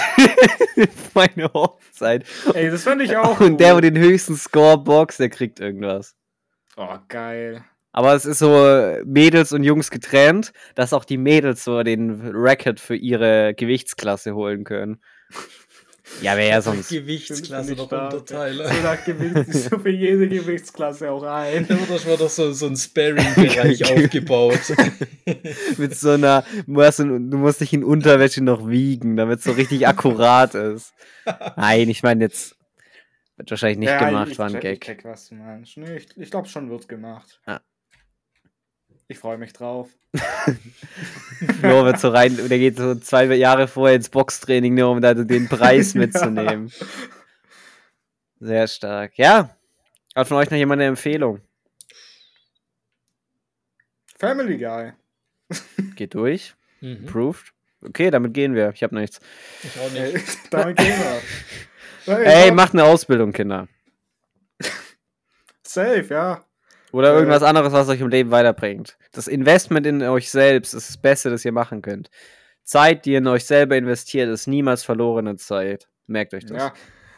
meine 1.14 1.52
Hochzeit. 1.52 2.24
Ey, 2.52 2.70
das 2.70 2.84
fand 2.84 3.02
ich 3.02 3.16
auch. 3.16 3.40
Und 3.40 3.52
cool. 3.52 3.56
der, 3.56 3.76
wo 3.76 3.80
den 3.80 3.98
höchsten 3.98 4.36
Score 4.36 4.78
boxt, 4.78 5.20
der 5.20 5.30
kriegt 5.30 5.60
irgendwas. 5.60 6.14
Oh, 6.76 6.98
geil. 7.08 7.64
Aber 7.92 8.14
es 8.14 8.24
ist 8.24 8.40
so 8.40 8.96
Mädels 9.04 9.52
und 9.52 9.62
Jungs 9.62 9.90
getrennt, 9.90 10.52
dass 10.74 10.92
auch 10.92 11.04
die 11.04 11.16
Mädels 11.16 11.62
so 11.62 11.84
den 11.84 12.32
Racket 12.34 12.80
für 12.80 12.96
ihre 12.96 13.54
Gewichtsklasse 13.54 14.34
holen 14.34 14.64
können. 14.64 15.00
Ja, 16.20 16.36
wäre 16.36 16.50
ja 16.50 16.60
sonst. 16.60 16.90
Gewichtsklasse 16.90 17.72
noch 17.72 17.90
unterteilen. 17.90 18.58
So 18.58 18.82
nach 18.82 19.04
Gewicht, 19.04 19.52
so 19.52 19.78
für 19.78 19.90
jede 19.90 20.28
Gewichtsklasse 20.28 21.10
auch 21.10 21.22
ein. 21.22 21.66
Da 21.66 21.78
wird 21.78 22.20
doch 22.20 22.28
so, 22.28 22.52
so 22.52 22.66
ein 22.66 22.76
Sparring-Bereich 22.76 23.84
aufgebaut. 23.90 24.60
Mit 25.78 25.96
so 25.96 26.10
einer, 26.10 26.44
du 26.66 26.72
musst, 26.72 26.98
du 26.98 27.06
musst 27.08 27.60
dich 27.60 27.72
in 27.72 27.84
Unterwäsche 27.84 28.44
noch 28.44 28.68
wiegen, 28.68 29.16
damit 29.16 29.38
es 29.38 29.44
so 29.44 29.52
richtig 29.52 29.86
akkurat 29.88 30.54
ist. 30.54 30.92
Nein, 31.56 31.88
ich 31.88 32.02
meine 32.02 32.24
jetzt, 32.24 32.56
wird 33.36 33.50
wahrscheinlich 33.50 33.78
nicht 33.78 33.88
ja, 33.88 34.06
gemacht, 34.06 34.38
war 34.38 34.48
ein 34.48 34.60
Gag. 34.60 34.74
Ich 34.74 34.80
check, 34.80 35.04
was 35.04 35.28
du 35.28 35.36
meinst. 35.36 35.76
Nee, 35.76 35.96
ich, 35.96 36.16
ich 36.16 36.30
glaube 36.30 36.48
schon 36.48 36.68
wird 36.68 36.86
gemacht. 36.86 37.40
Ja. 37.46 37.60
Ich 39.06 39.18
freue 39.18 39.36
mich 39.36 39.52
drauf. 39.52 39.90
Flo 41.60 41.84
wird 41.84 42.00
so 42.00 42.08
rein, 42.08 42.36
der 42.36 42.58
geht 42.58 42.78
so 42.78 42.94
zwei 42.94 43.26
Jahre 43.34 43.68
vorher 43.68 43.96
ins 43.96 44.08
Boxtraining, 44.08 44.74
nur 44.74 44.90
um 44.90 45.00
da 45.02 45.12
den 45.14 45.48
Preis 45.48 45.94
mitzunehmen. 45.94 46.68
ja. 46.68 46.86
Sehr 48.40 48.66
stark. 48.68 49.16
Ja. 49.16 49.56
Hat 50.14 50.28
von 50.28 50.36
euch 50.36 50.50
noch 50.50 50.56
jemand 50.56 50.80
eine 50.80 50.88
Empfehlung? 50.88 51.40
Family 54.16 54.58
Guy. 54.58 54.92
Geht 55.96 56.14
durch. 56.14 56.54
Mhm. 56.80 57.06
Approved. 57.06 57.52
Okay, 57.82 58.10
damit 58.10 58.32
gehen 58.32 58.54
wir. 58.54 58.70
Ich 58.74 58.82
habe 58.82 58.94
nichts. 58.94 59.20
Ich 59.62 59.78
auch 59.78 59.90
nicht. 59.90 60.52
damit 60.52 60.76
gehen 60.78 60.94
wir. 62.06 62.18
Ey, 62.18 62.50
macht 62.52 62.72
eine 62.72 62.84
Ausbildung, 62.84 63.32
Kinder. 63.32 63.68
Safe, 65.62 66.06
ja. 66.08 66.44
Oder 66.94 67.12
irgendwas 67.12 67.42
anderes, 67.42 67.72
was 67.72 67.88
euch 67.88 68.00
im 68.00 68.08
Leben 68.08 68.30
weiterbringt. 68.30 68.96
Das 69.10 69.26
Investment 69.26 69.84
in 69.84 70.00
euch 70.04 70.30
selbst 70.30 70.74
ist 70.74 70.90
das 70.90 70.96
Beste, 70.96 71.28
das 71.28 71.44
ihr 71.44 71.50
machen 71.50 71.82
könnt. 71.82 72.08
Zeit, 72.62 73.04
die 73.04 73.12
ihr 73.12 73.18
in 73.18 73.26
euch 73.26 73.44
selber 73.46 73.76
investiert, 73.76 74.28
ist 74.28 74.46
niemals 74.46 74.84
verlorene 74.84 75.34
Zeit. 75.34 75.88
Merkt 76.06 76.34
euch 76.34 76.46
das. 76.46 76.56
Ja. 76.56 76.72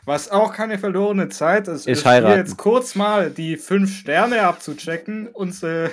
Was 0.07 0.31
auch 0.31 0.55
keine 0.55 0.79
verlorene 0.79 1.29
Zeit 1.29 1.69
ist, 1.69 1.87
ist, 1.87 2.07
ist 2.07 2.09
hier 2.09 2.37
jetzt 2.37 2.57
kurz 2.57 2.95
mal 2.95 3.29
die 3.29 3.59
fünf 3.59 3.95
Sterne 3.95 4.45
abzuchecken, 4.45 5.29
uns, 5.29 5.63
äh, 5.63 5.91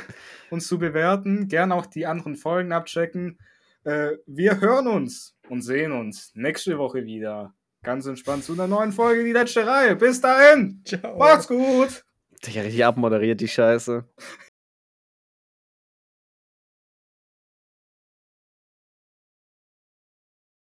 uns 0.50 0.66
zu 0.66 0.80
bewerten, 0.80 1.50
gern 1.50 1.74
auch 1.74 1.86
die 1.86 2.06
anderen 2.06 2.38
Folgen 2.38 2.72
abchecken. 2.72 3.38
Äh, 3.84 4.12
wir 4.26 4.62
hören 4.62 4.88
uns 4.88 5.36
und 5.50 5.62
sehen 5.62 5.92
uns 5.92 6.32
nächste 6.36 6.78
Woche 6.78 7.04
wieder. 7.04 7.54
Ganz 7.84 8.06
entspannt 8.06 8.46
zu 8.46 8.54
einer 8.54 8.68
neuen 8.68 8.94
Folge, 8.94 9.26
die 9.26 9.34
letzte 9.34 9.68
Reihe. 9.68 9.98
Bis 9.98 10.22
dahin. 10.22 10.82
Ciao. 10.86 11.18
Macht's 11.18 11.50
gut. 11.50 12.06
Ich 12.46 12.58
richtig 12.58 12.86
abmoderiert, 12.86 13.42
die 13.42 13.48
Scheiße. 13.48 14.06